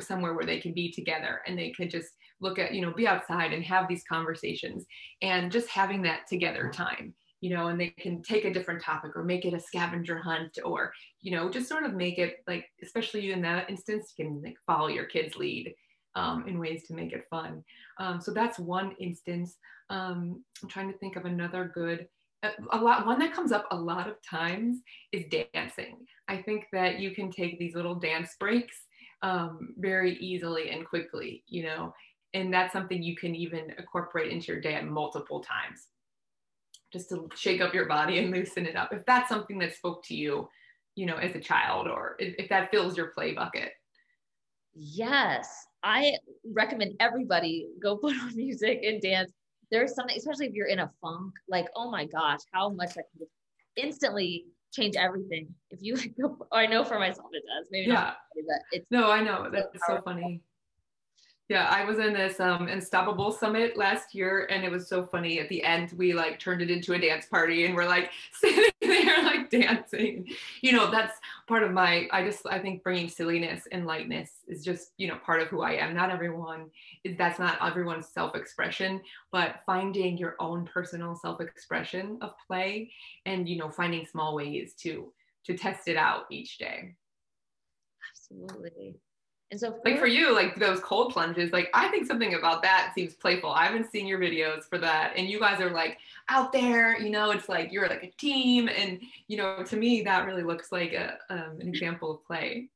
somewhere 0.00 0.34
where 0.34 0.46
they 0.46 0.58
can 0.58 0.72
be 0.72 0.90
together 0.90 1.42
and 1.46 1.58
they 1.58 1.70
can 1.70 1.90
just 1.90 2.10
look 2.40 2.58
at, 2.58 2.72
you 2.72 2.80
know, 2.80 2.92
be 2.92 3.06
outside 3.06 3.52
and 3.52 3.64
have 3.64 3.88
these 3.88 4.04
conversations 4.08 4.84
and 5.22 5.52
just 5.52 5.68
having 5.68 6.02
that 6.02 6.26
together 6.28 6.70
time, 6.72 7.14
you 7.40 7.50
know, 7.50 7.68
and 7.68 7.80
they 7.80 7.88
can 7.88 8.22
take 8.22 8.44
a 8.44 8.52
different 8.52 8.82
topic 8.82 9.16
or 9.16 9.24
make 9.24 9.44
it 9.44 9.54
a 9.54 9.60
scavenger 9.60 10.18
hunt 10.18 10.58
or, 10.64 10.92
you 11.20 11.30
know, 11.30 11.50
just 11.50 11.68
sort 11.68 11.84
of 11.84 11.94
make 11.94 12.18
it 12.18 12.36
like, 12.46 12.66
especially 12.82 13.32
in 13.32 13.42
that 13.42 13.68
instance, 13.68 14.14
you 14.16 14.24
can 14.24 14.42
like 14.42 14.56
follow 14.66 14.88
your 14.88 15.06
kid's 15.06 15.36
lead 15.36 15.74
um, 16.16 16.48
in 16.48 16.58
ways 16.58 16.82
to 16.88 16.94
make 16.94 17.12
it 17.12 17.26
fun. 17.30 17.62
Um, 17.98 18.20
so 18.20 18.32
that's 18.32 18.58
one 18.58 18.96
instance. 18.98 19.56
Um, 19.90 20.42
I'm 20.62 20.68
trying 20.68 20.90
to 20.90 20.98
think 20.98 21.14
of 21.14 21.26
another 21.26 21.70
good. 21.72 22.08
A 22.72 22.78
lot, 22.78 23.06
one 23.06 23.18
that 23.20 23.32
comes 23.32 23.52
up 23.52 23.66
a 23.70 23.76
lot 23.76 24.08
of 24.08 24.16
times 24.22 24.78
is 25.12 25.24
dancing. 25.54 25.98
I 26.28 26.42
think 26.42 26.66
that 26.72 26.98
you 26.98 27.12
can 27.12 27.30
take 27.30 27.58
these 27.58 27.74
little 27.74 27.94
dance 27.94 28.36
breaks 28.38 28.76
um, 29.22 29.74
very 29.78 30.16
easily 30.18 30.70
and 30.70 30.86
quickly, 30.86 31.44
you 31.48 31.64
know, 31.64 31.94
and 32.34 32.52
that's 32.52 32.72
something 32.72 33.02
you 33.02 33.16
can 33.16 33.34
even 33.34 33.72
incorporate 33.78 34.32
into 34.32 34.52
your 34.52 34.60
day 34.60 34.80
multiple 34.82 35.40
times 35.40 35.88
just 36.92 37.08
to 37.08 37.28
shake 37.34 37.60
up 37.60 37.74
your 37.74 37.86
body 37.86 38.18
and 38.18 38.30
loosen 38.34 38.66
it 38.66 38.76
up. 38.76 38.92
If 38.92 39.04
that's 39.06 39.28
something 39.28 39.58
that 39.58 39.74
spoke 39.74 40.04
to 40.04 40.14
you, 40.14 40.48
you 40.94 41.06
know, 41.06 41.16
as 41.16 41.34
a 41.34 41.40
child, 41.40 41.88
or 41.88 42.16
if, 42.18 42.34
if 42.38 42.48
that 42.48 42.70
fills 42.70 42.96
your 42.96 43.08
play 43.08 43.34
bucket. 43.34 43.72
Yes, 44.74 45.66
I 45.86 46.16
recommend 46.52 46.94
everybody 46.98 47.68
go 47.80 47.96
put 48.02 48.16
on 48.16 48.36
music 48.36 48.80
and 48.82 49.00
dance. 49.00 49.30
There's 49.70 49.94
something, 49.94 50.16
especially 50.16 50.46
if 50.46 50.52
you're 50.52 50.66
in 50.66 50.80
a 50.80 50.90
funk, 51.00 51.32
like, 51.48 51.66
oh 51.74 51.90
my 51.90 52.04
gosh, 52.06 52.40
how 52.52 52.68
much 52.68 52.94
that 52.94 53.04
can 53.16 53.26
instantly 53.76 54.46
change 54.72 54.96
everything. 54.96 55.48
If 55.70 55.80
you 55.82 55.94
like 55.94 56.14
go, 56.20 56.36
I 56.52 56.66
know 56.66 56.84
for 56.84 56.98
myself 56.98 57.28
it 57.32 57.42
does. 57.42 57.68
Maybe 57.70 57.86
yeah. 57.86 57.94
not, 57.94 58.16
but 58.34 58.60
it's 58.72 58.86
no, 58.90 59.10
I 59.10 59.22
know 59.22 59.48
that's 59.50 59.68
so 59.86 60.00
funny. 60.04 60.42
Yeah, 61.48 61.68
I 61.68 61.84
was 61.84 62.00
in 62.00 62.12
this 62.12 62.40
um, 62.40 62.66
Unstoppable 62.66 63.30
Summit 63.30 63.76
last 63.76 64.16
year, 64.16 64.48
and 64.50 64.64
it 64.64 64.70
was 64.70 64.88
so 64.88 65.06
funny. 65.06 65.38
At 65.38 65.48
the 65.48 65.62
end, 65.62 65.92
we 65.96 66.12
like 66.12 66.40
turned 66.40 66.60
it 66.60 66.70
into 66.70 66.94
a 66.94 66.98
dance 66.98 67.26
party, 67.26 67.66
and 67.66 67.74
we're 67.76 67.86
like 67.86 68.10
sitting 68.32 68.70
there 69.16 69.24
like 69.32 69.50
dancing. 69.50 70.28
You 70.60 70.72
know, 70.72 70.90
that's 70.90 71.18
part 71.48 71.62
of 71.62 71.72
my. 71.72 72.08
I 72.12 72.24
just 72.24 72.46
I 72.46 72.58
think 72.58 72.82
bringing 72.82 73.08
silliness 73.08 73.66
and 73.72 73.86
lightness 73.86 74.30
is 74.48 74.64
just 74.64 74.92
you 74.96 75.08
know 75.08 75.18
part 75.24 75.42
of 75.42 75.48
who 75.48 75.62
I 75.62 75.72
am. 75.72 75.94
Not 75.94 76.10
everyone 76.10 76.70
is. 77.04 77.16
That's 77.16 77.38
not 77.38 77.58
everyone's 77.66 78.08
self-expression, 78.08 79.00
but 79.32 79.60
finding 79.66 80.18
your 80.18 80.36
own 80.40 80.66
personal 80.66 81.14
self-expression 81.14 82.18
of 82.20 82.34
play, 82.46 82.92
and 83.24 83.48
you 83.48 83.56
know 83.58 83.70
finding 83.70 84.06
small 84.06 84.34
ways 84.34 84.74
to 84.82 85.12
to 85.46 85.56
test 85.56 85.88
it 85.88 85.96
out 85.96 86.24
each 86.30 86.58
day. 86.58 86.94
Absolutely. 88.12 88.96
And 89.50 89.60
so, 89.60 89.70
for 89.70 89.80
like 89.84 90.00
for 90.00 90.08
you, 90.08 90.34
like 90.34 90.56
those 90.56 90.80
cold 90.80 91.12
plunges, 91.12 91.52
like 91.52 91.70
I 91.72 91.86
think 91.88 92.06
something 92.06 92.34
about 92.34 92.62
that 92.62 92.92
seems 92.96 93.14
playful. 93.14 93.50
I 93.50 93.66
haven't 93.66 93.90
seen 93.90 94.06
your 94.06 94.18
videos 94.18 94.64
for 94.64 94.76
that, 94.78 95.12
and 95.16 95.28
you 95.28 95.38
guys 95.38 95.60
are 95.60 95.70
like 95.70 95.98
out 96.28 96.52
there, 96.52 96.98
you 97.00 97.10
know, 97.10 97.30
it's 97.30 97.48
like 97.48 97.70
you're 97.70 97.88
like 97.88 98.02
a 98.02 98.10
team, 98.18 98.68
and 98.68 99.00
you 99.28 99.36
know, 99.36 99.62
to 99.62 99.76
me, 99.76 100.02
that 100.02 100.26
really 100.26 100.42
looks 100.42 100.72
like 100.72 100.92
a 100.94 101.18
um, 101.30 101.58
an 101.60 101.68
example 101.68 102.10
of 102.10 102.24
play. 102.24 102.68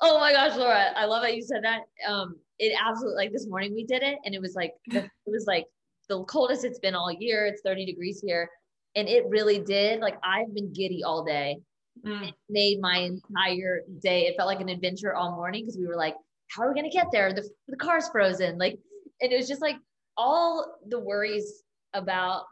Oh 0.00 0.20
my 0.20 0.32
gosh, 0.32 0.56
Laura, 0.56 0.92
I 0.94 1.04
love 1.06 1.22
that 1.22 1.34
you 1.34 1.42
said 1.42 1.64
that. 1.64 1.80
Um, 2.08 2.36
it 2.60 2.72
absolutely 2.80 3.16
like 3.16 3.32
this 3.32 3.48
morning 3.48 3.74
we 3.74 3.84
did 3.84 4.04
it, 4.04 4.18
and 4.24 4.36
it 4.36 4.40
was 4.40 4.54
like 4.54 4.74
it 4.86 5.10
was 5.26 5.46
like 5.48 5.66
the 6.08 6.22
coldest 6.24 6.64
it's 6.64 6.78
been 6.78 6.94
all 6.94 7.10
year. 7.10 7.46
It's 7.46 7.62
30 7.62 7.86
degrees 7.86 8.22
here, 8.24 8.48
and 8.94 9.08
it 9.08 9.24
really 9.28 9.58
did. 9.58 9.98
Like 9.98 10.18
I've 10.22 10.54
been 10.54 10.72
giddy 10.72 11.02
all 11.02 11.24
day 11.24 11.58
Mm. 12.04 12.32
Made 12.48 12.80
my 12.80 12.98
entire 12.98 13.82
day. 14.02 14.26
It 14.26 14.36
felt 14.36 14.48
like 14.48 14.60
an 14.60 14.68
adventure 14.68 15.14
all 15.14 15.36
morning 15.36 15.64
because 15.64 15.78
we 15.78 15.86
were 15.86 15.96
like, 15.96 16.14
how 16.48 16.62
are 16.62 16.68
we 16.68 16.74
going 16.74 16.90
to 16.90 16.96
get 16.96 17.08
there? 17.12 17.32
The, 17.32 17.48
the 17.68 17.76
car's 17.76 18.08
frozen. 18.08 18.58
Like, 18.58 18.78
and 19.20 19.32
it 19.32 19.36
was 19.36 19.48
just 19.48 19.62
like 19.62 19.76
all 20.16 20.78
the 20.88 20.98
worries 20.98 21.62
about 21.94 22.44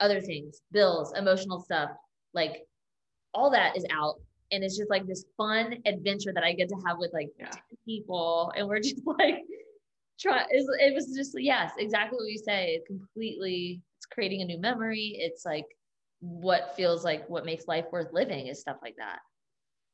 other 0.00 0.20
things, 0.20 0.60
bills, 0.72 1.12
emotional 1.16 1.60
stuff, 1.60 1.90
like 2.34 2.64
all 3.32 3.50
that 3.50 3.76
is 3.76 3.86
out. 3.90 4.16
And 4.52 4.64
it's 4.64 4.76
just 4.76 4.90
like 4.90 5.06
this 5.06 5.24
fun 5.36 5.76
adventure 5.86 6.32
that 6.32 6.42
I 6.42 6.52
get 6.52 6.68
to 6.70 6.76
have 6.86 6.98
with 6.98 7.12
like 7.12 7.30
yeah. 7.38 7.50
people. 7.86 8.52
And 8.56 8.66
we're 8.66 8.80
just 8.80 9.02
like, 9.06 9.44
try 10.20 10.44
it 10.50 10.94
was 10.94 11.14
just 11.16 11.34
yes 11.38 11.72
exactly 11.78 12.16
what 12.16 12.30
you 12.30 12.38
say 12.38 12.74
it 12.74 12.86
completely 12.86 13.80
it's 13.98 14.06
creating 14.06 14.42
a 14.42 14.44
new 14.44 14.60
memory 14.60 15.16
it's 15.18 15.44
like 15.46 15.64
what 16.20 16.74
feels 16.76 17.04
like 17.04 17.28
what 17.28 17.44
makes 17.44 17.66
life 17.66 17.86
worth 17.90 18.12
living 18.12 18.46
is 18.46 18.60
stuff 18.60 18.76
like 18.82 18.96
that. 18.96 19.20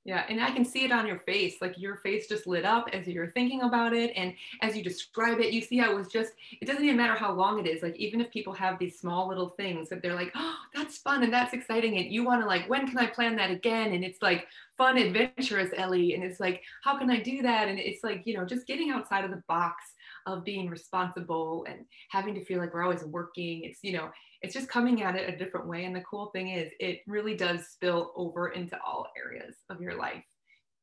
Yeah, 0.07 0.25
and 0.29 0.41
I 0.41 0.53
can 0.53 0.65
see 0.65 0.85
it 0.85 0.93
on 0.93 1.05
your 1.05 1.19
face. 1.19 1.57
Like 1.61 1.75
your 1.77 1.97
face 1.97 2.29
just 2.29 2.47
lit 2.47 2.65
up 2.65 2.89
as 2.93 3.09
you're 3.09 3.33
thinking 3.33 3.63
about 3.63 3.93
it. 3.93 4.13
And 4.15 4.35
as 4.63 4.77
you 4.77 4.85
describe 4.85 5.41
it, 5.41 5.53
you 5.53 5.61
see 5.61 5.79
how 5.79 5.91
it 5.91 5.97
was 5.97 6.07
just, 6.07 6.31
it 6.61 6.67
doesn't 6.67 6.85
even 6.85 6.97
matter 6.97 7.17
how 7.17 7.33
long 7.33 7.59
it 7.59 7.69
is. 7.69 7.83
Like, 7.83 7.97
even 7.97 8.21
if 8.21 8.31
people 8.31 8.53
have 8.53 8.79
these 8.79 9.01
small 9.01 9.29
little 9.29 9.49
things 9.49 9.89
that 9.89 10.03
they're 10.03 10.15
like, 10.15 10.31
oh, 10.37 10.55
that's 10.73 10.99
fun 10.99 11.25
and 11.25 11.33
that's 11.33 11.55
exciting. 11.55 11.97
And 11.97 12.13
you 12.13 12.25
want 12.25 12.41
to, 12.41 12.47
like, 12.47 12.71
when 12.71 12.87
can 12.87 12.99
I 12.99 13.07
plan 13.09 13.35
that 13.35 13.51
again? 13.51 13.95
And 13.95 14.05
it's 14.05 14.23
like 14.23 14.47
fun, 14.79 14.97
adventurous, 14.97 15.71
Ellie. 15.77 16.15
And 16.15 16.23
it's 16.23 16.39
like, 16.39 16.63
how 16.85 16.97
can 16.97 17.11
I 17.11 17.21
do 17.21 17.43
that? 17.43 17.67
And 17.67 17.81
it's 17.81 18.05
like, 18.05 18.23
you 18.27 18.37
know, 18.37 18.45
just 18.45 18.69
getting 18.69 18.91
outside 18.91 19.25
of 19.25 19.33
the 19.33 19.43
box 19.49 19.83
of 20.27 20.45
being 20.45 20.71
responsible 20.71 21.67
and 21.69 21.81
having 22.11 22.35
to 22.37 22.45
feel 22.45 22.61
like 22.61 22.73
we're 22.73 22.85
always 22.85 23.03
working. 23.03 23.65
It's, 23.65 23.81
you 23.83 23.95
know, 23.95 24.11
it's 24.47 24.55
just 24.55 24.69
coming 24.69 25.03
at 25.03 25.17
it 25.17 25.29
a 25.29 25.37
different 25.37 25.67
way. 25.67 25.87
And 25.87 25.97
the 25.97 26.05
cool 26.09 26.27
thing 26.27 26.51
is, 26.51 26.71
it 26.79 27.01
really 27.09 27.37
does 27.37 27.67
spill 27.67 28.13
over 28.15 28.51
into 28.51 28.79
all 28.87 29.09
areas 29.19 29.57
of 29.71 29.81
your 29.81 29.99
life, 29.99 30.23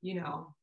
you 0.02 0.16
know? 0.16 0.54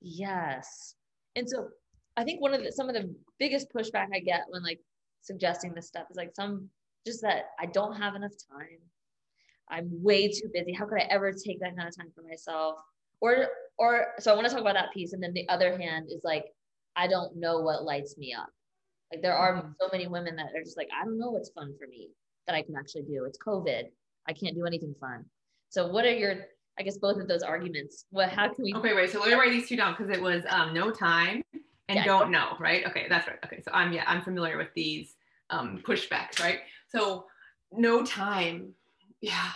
Yes. 0.00 0.96
And 1.36 1.48
so 1.48 1.68
I 2.16 2.24
think 2.24 2.40
one 2.40 2.52
of 2.52 2.64
the, 2.64 2.72
some 2.72 2.88
of 2.88 2.96
the 2.96 3.14
biggest 3.38 3.68
pushback 3.72 4.08
I 4.12 4.18
get 4.18 4.46
when 4.48 4.64
like 4.64 4.80
suggesting 5.22 5.74
this 5.74 5.86
stuff 5.86 6.06
is 6.10 6.16
like 6.16 6.34
some, 6.34 6.68
just 7.06 7.22
that 7.22 7.50
I 7.60 7.66
don't 7.66 7.94
have 7.94 8.16
enough 8.16 8.32
time. 8.50 8.80
I'm 9.70 9.88
way 10.02 10.26
too 10.26 10.48
busy. 10.52 10.72
How 10.72 10.86
could 10.86 11.00
I 11.00 11.06
ever 11.08 11.30
take 11.30 11.60
that 11.60 11.76
kind 11.76 11.86
of 11.86 11.96
time 11.96 12.10
for 12.16 12.22
myself? 12.28 12.80
Or, 13.20 13.46
or, 13.78 14.08
so 14.18 14.32
I 14.32 14.34
want 14.34 14.48
to 14.48 14.52
talk 14.52 14.60
about 14.60 14.74
that 14.74 14.92
piece. 14.92 15.12
And 15.12 15.22
then 15.22 15.34
the 15.34 15.48
other 15.48 15.78
hand 15.78 16.06
is 16.10 16.22
like, 16.24 16.46
I 16.96 17.06
don't 17.06 17.36
know 17.36 17.60
what 17.60 17.84
lights 17.84 18.18
me 18.18 18.34
up. 18.34 18.48
Like 19.12 19.22
there 19.22 19.36
are 19.36 19.54
mm-hmm. 19.54 19.70
so 19.80 19.88
many 19.92 20.08
women 20.08 20.34
that 20.34 20.50
are 20.52 20.64
just 20.64 20.76
like, 20.76 20.88
I 21.00 21.04
don't 21.04 21.20
know 21.20 21.30
what's 21.30 21.50
fun 21.50 21.72
for 21.78 21.86
me 21.86 22.10
that 22.46 22.54
I 22.54 22.62
can 22.62 22.76
actually 22.76 23.02
do. 23.02 23.24
It's 23.24 23.38
COVID. 23.38 23.84
I 24.26 24.32
can't 24.32 24.54
do 24.54 24.66
anything 24.66 24.94
fun. 25.00 25.24
So 25.68 25.86
what 25.86 26.04
are 26.04 26.12
your, 26.12 26.46
I 26.78 26.82
guess 26.82 26.98
both 26.98 27.18
of 27.18 27.28
those 27.28 27.42
arguments. 27.42 28.06
What 28.10 28.30
how 28.30 28.52
can 28.52 28.64
we 28.64 28.74
Okay, 28.74 28.94
wait. 28.94 29.10
So 29.10 29.20
let 29.20 29.28
me 29.28 29.34
write 29.34 29.50
these 29.50 29.68
two 29.68 29.76
down 29.76 29.94
because 29.96 30.10
it 30.10 30.20
was 30.20 30.44
um 30.48 30.74
no 30.74 30.90
time 30.90 31.42
and 31.88 31.98
yeah. 31.98 32.04
don't 32.04 32.30
know, 32.30 32.56
right? 32.58 32.86
Okay, 32.86 33.06
that's 33.08 33.28
right. 33.28 33.38
Okay. 33.44 33.62
So 33.62 33.70
I'm 33.72 33.92
yeah, 33.92 34.04
I'm 34.06 34.22
familiar 34.22 34.56
with 34.56 34.68
these 34.74 35.14
um 35.50 35.82
pushbacks, 35.86 36.40
right? 36.40 36.60
So 36.88 37.26
no 37.72 38.04
time. 38.04 38.72
Yeah. 39.20 39.50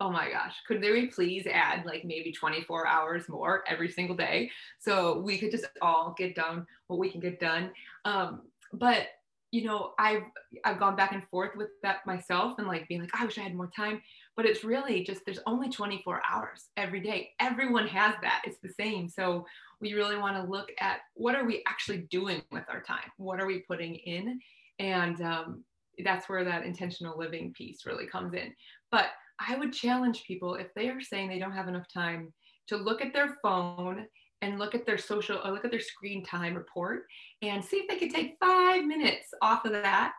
Oh 0.00 0.10
my 0.10 0.30
gosh. 0.30 0.56
Could 0.66 0.82
they 0.82 1.06
please 1.06 1.46
add 1.46 1.84
like 1.86 2.04
maybe 2.04 2.32
24 2.32 2.86
hours 2.86 3.28
more 3.28 3.62
every 3.68 3.88
single 3.88 4.16
day 4.16 4.50
so 4.80 5.20
we 5.20 5.38
could 5.38 5.52
just 5.52 5.66
all 5.80 6.14
get 6.18 6.34
done 6.34 6.66
what 6.88 6.98
we 6.98 7.08
can 7.08 7.20
get 7.20 7.38
done? 7.38 7.70
Um, 8.04 8.42
but 8.72 9.06
you 9.52 9.64
know, 9.64 9.92
I've 9.98 10.22
I've 10.64 10.80
gone 10.80 10.96
back 10.96 11.12
and 11.12 11.22
forth 11.28 11.54
with 11.56 11.68
that 11.82 12.04
myself 12.06 12.58
and 12.58 12.66
like 12.66 12.88
being 12.88 13.02
like, 13.02 13.10
I 13.14 13.26
wish 13.26 13.38
I 13.38 13.42
had 13.42 13.54
more 13.54 13.70
time. 13.76 14.00
But 14.34 14.46
it's 14.46 14.64
really 14.64 15.04
just 15.04 15.20
there's 15.26 15.38
only 15.46 15.68
24 15.68 16.22
hours 16.28 16.70
every 16.78 17.00
day. 17.00 17.32
Everyone 17.38 17.86
has 17.86 18.14
that. 18.22 18.42
It's 18.46 18.58
the 18.62 18.70
same. 18.70 19.10
So 19.10 19.44
we 19.78 19.92
really 19.92 20.16
want 20.16 20.36
to 20.36 20.50
look 20.50 20.70
at 20.80 21.00
what 21.14 21.36
are 21.36 21.44
we 21.44 21.62
actually 21.68 21.98
doing 22.10 22.42
with 22.50 22.64
our 22.70 22.80
time? 22.80 23.12
What 23.18 23.40
are 23.40 23.46
we 23.46 23.60
putting 23.68 23.94
in? 23.96 24.40
And 24.78 25.20
um, 25.20 25.64
that's 26.02 26.30
where 26.30 26.44
that 26.44 26.64
intentional 26.64 27.18
living 27.18 27.52
piece 27.52 27.84
really 27.84 28.06
comes 28.06 28.32
in. 28.32 28.54
But 28.90 29.08
I 29.38 29.56
would 29.56 29.74
challenge 29.74 30.24
people 30.24 30.54
if 30.54 30.72
they 30.74 30.88
are 30.88 31.02
saying 31.02 31.28
they 31.28 31.38
don't 31.38 31.52
have 31.52 31.68
enough 31.68 31.86
time 31.92 32.32
to 32.68 32.78
look 32.78 33.02
at 33.02 33.12
their 33.12 33.36
phone 33.42 34.06
and 34.42 34.58
look 34.58 34.74
at 34.74 34.84
their 34.84 34.98
social 34.98 35.40
or 35.44 35.52
look 35.52 35.64
at 35.64 35.70
their 35.70 35.80
screen 35.80 36.24
time 36.24 36.54
report 36.54 37.04
and 37.40 37.64
see 37.64 37.76
if 37.76 37.88
they 37.88 37.96
could 37.96 38.14
take 38.14 38.36
five 38.40 38.84
minutes 38.84 39.28
off 39.40 39.64
of 39.64 39.72
that 39.72 40.12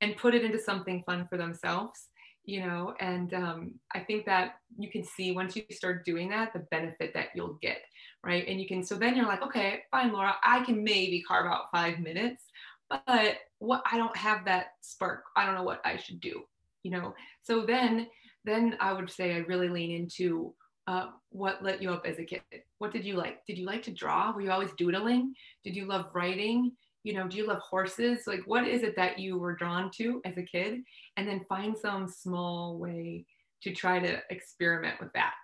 and 0.00 0.16
put 0.16 0.34
it 0.34 0.44
into 0.44 0.58
something 0.58 1.02
fun 1.06 1.26
for 1.28 1.36
themselves 1.36 2.06
you 2.44 2.60
know? 2.66 2.94
And 3.00 3.32
um, 3.34 3.74
i 3.94 4.00
think 4.00 4.26
that 4.26 4.56
you 4.78 4.90
can 4.90 5.04
see 5.04 5.32
once 5.32 5.56
you 5.56 5.62
start 5.70 6.04
doing 6.04 6.28
that 6.30 6.52
the 6.52 6.60
benefit 6.70 7.12
that 7.14 7.28
you'll 7.34 7.58
get 7.60 7.82
right? 8.24 8.46
And 8.46 8.60
you 8.60 8.68
can 8.68 8.84
so 8.84 8.96
then 8.96 9.16
you're 9.16 9.26
like 9.26 9.42
okay 9.42 9.82
fine 9.90 10.12
laura 10.12 10.36
i 10.44 10.62
can 10.64 10.84
maybe 10.84 11.22
carve 11.22 11.46
out 11.46 11.70
five 11.72 11.98
minutes 11.98 12.44
but 12.88 13.36
what 13.58 13.82
i 13.90 13.96
don't 13.96 14.16
have 14.16 14.44
that 14.44 14.72
spark. 14.80 15.24
I 15.36 15.46
don't 15.46 15.54
know 15.54 15.62
what 15.62 15.80
i 15.84 15.96
should 15.96 16.20
do 16.20 16.42
you 16.82 16.90
know? 16.90 17.14
So 17.42 17.64
then 17.66 18.08
then 18.44 18.76
i 18.80 18.92
would 18.92 19.10
say 19.10 19.34
i 19.34 19.38
really 19.38 19.68
lean 19.68 19.90
into 19.90 20.54
uh, 20.90 21.06
what 21.30 21.62
lit 21.62 21.80
you 21.80 21.92
up 21.92 22.04
as 22.04 22.18
a 22.18 22.24
kid? 22.24 22.42
What 22.78 22.92
did 22.92 23.04
you 23.04 23.14
like? 23.14 23.46
Did 23.46 23.56
you 23.56 23.64
like 23.64 23.82
to 23.84 23.92
draw? 23.92 24.32
Were 24.32 24.40
you 24.40 24.50
always 24.50 24.72
doodling? 24.76 25.34
Did 25.62 25.76
you 25.76 25.84
love 25.84 26.06
writing? 26.12 26.72
You 27.04 27.14
know, 27.14 27.28
do 27.28 27.36
you 27.36 27.46
love 27.46 27.60
horses? 27.60 28.26
Like, 28.26 28.40
what 28.46 28.66
is 28.66 28.82
it 28.82 28.96
that 28.96 29.18
you 29.18 29.38
were 29.38 29.54
drawn 29.54 29.92
to 29.98 30.20
as 30.24 30.36
a 30.36 30.42
kid? 30.42 30.80
And 31.16 31.28
then 31.28 31.46
find 31.48 31.78
some 31.78 32.08
small 32.08 32.76
way 32.76 33.24
to 33.62 33.72
try 33.72 34.00
to 34.00 34.18
experiment 34.30 34.96
with 35.00 35.12
that 35.12 35.34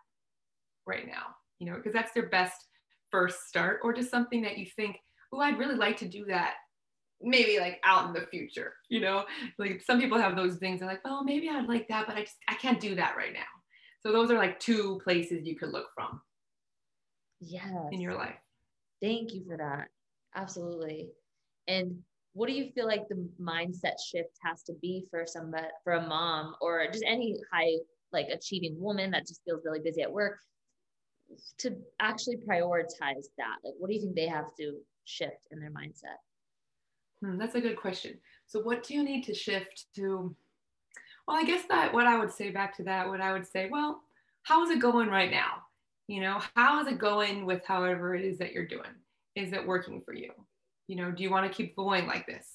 right 0.84 1.06
now, 1.06 1.36
you 1.60 1.70
know, 1.70 1.76
because 1.76 1.92
that's 1.92 2.12
their 2.12 2.28
best 2.28 2.64
first 3.12 3.46
start, 3.46 3.80
or 3.84 3.92
just 3.92 4.10
something 4.10 4.42
that 4.42 4.58
you 4.58 4.66
think, 4.66 4.96
oh, 5.32 5.38
I'd 5.38 5.58
really 5.58 5.76
like 5.76 5.96
to 5.98 6.08
do 6.08 6.24
that 6.24 6.54
maybe 7.22 7.58
like 7.58 7.80
out 7.82 8.06
in 8.06 8.12
the 8.12 8.26
future 8.26 8.74
you 8.90 9.00
know 9.00 9.24
like 9.58 9.80
some 9.80 9.98
people 9.98 10.18
have 10.18 10.36
those 10.36 10.56
things 10.56 10.80
they're 10.80 10.88
like 10.88 11.00
oh 11.06 11.22
maybe 11.24 11.48
i'd 11.48 11.66
like 11.66 11.88
that 11.88 12.06
but 12.06 12.14
i 12.14 12.20
just 12.20 12.36
i 12.46 12.54
can't 12.56 12.78
do 12.78 12.94
that 12.94 13.16
right 13.16 13.32
now 13.32 13.55
so 14.06 14.12
those 14.12 14.30
are 14.30 14.38
like 14.38 14.60
two 14.60 15.00
places 15.02 15.44
you 15.44 15.56
could 15.56 15.72
look 15.72 15.86
from. 15.92 16.20
Yes. 17.40 17.88
In 17.90 18.00
your 18.00 18.14
life. 18.14 18.36
Thank 19.02 19.34
you 19.34 19.44
for 19.44 19.56
that. 19.56 19.88
Absolutely. 20.36 21.08
And 21.66 21.98
what 22.32 22.48
do 22.48 22.54
you 22.54 22.70
feel 22.72 22.86
like 22.86 23.08
the 23.08 23.28
mindset 23.40 23.94
shift 24.12 24.38
has 24.44 24.62
to 24.64 24.74
be 24.80 25.06
for 25.10 25.24
somebody 25.26 25.66
for 25.82 25.94
a 25.94 26.06
mom 26.06 26.54
or 26.60 26.86
just 26.86 27.04
any 27.04 27.36
high 27.52 27.72
like 28.12 28.28
achieving 28.28 28.80
woman 28.80 29.10
that 29.10 29.26
just 29.26 29.40
feels 29.44 29.62
really 29.64 29.80
busy 29.80 30.02
at 30.02 30.12
work 30.12 30.38
to 31.58 31.76
actually 31.98 32.36
prioritize 32.36 33.26
that? 33.38 33.56
Like 33.64 33.74
what 33.78 33.88
do 33.88 33.94
you 33.94 34.00
think 34.02 34.14
they 34.14 34.28
have 34.28 34.54
to 34.60 34.76
shift 35.04 35.48
in 35.50 35.58
their 35.58 35.72
mindset? 35.72 36.20
Hmm, 37.20 37.38
that's 37.38 37.56
a 37.56 37.60
good 37.60 37.76
question. 37.76 38.18
So 38.46 38.60
what 38.60 38.84
do 38.84 38.94
you 38.94 39.02
need 39.02 39.24
to 39.24 39.34
shift 39.34 39.86
to 39.96 40.36
well, 41.26 41.36
I 41.36 41.44
guess 41.44 41.64
that 41.68 41.92
what 41.92 42.06
I 42.06 42.18
would 42.18 42.32
say 42.32 42.50
back 42.50 42.76
to 42.76 42.84
that, 42.84 43.08
what 43.08 43.20
I 43.20 43.32
would 43.32 43.46
say, 43.46 43.68
well, 43.70 44.02
how 44.42 44.64
is 44.64 44.70
it 44.70 44.78
going 44.78 45.08
right 45.08 45.30
now? 45.30 45.62
You 46.08 46.20
know, 46.20 46.40
how 46.54 46.80
is 46.80 46.86
it 46.86 46.98
going 46.98 47.46
with 47.46 47.64
however 47.66 48.14
it 48.14 48.24
is 48.24 48.38
that 48.38 48.52
you're 48.52 48.66
doing? 48.66 48.94
Is 49.34 49.52
it 49.52 49.66
working 49.66 50.02
for 50.02 50.14
you? 50.14 50.30
You 50.86 50.96
know, 50.96 51.10
do 51.10 51.22
you 51.22 51.30
want 51.30 51.50
to 51.50 51.56
keep 51.56 51.74
going 51.74 52.06
like 52.06 52.26
this? 52.26 52.46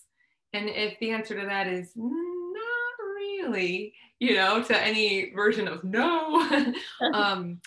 And 0.54 0.70
if 0.70 0.98
the 1.00 1.12
answer 1.12 1.40
to 1.40 1.46
that 1.46 1.68
is 1.68 1.92
not 1.96 2.94
really, 3.18 3.94
you 4.20 4.36
know, 4.36 4.64
to 4.64 4.82
any 4.82 5.32
version 5.32 5.68
of 5.68 5.84
no, 5.84 6.48
um, 7.14 7.60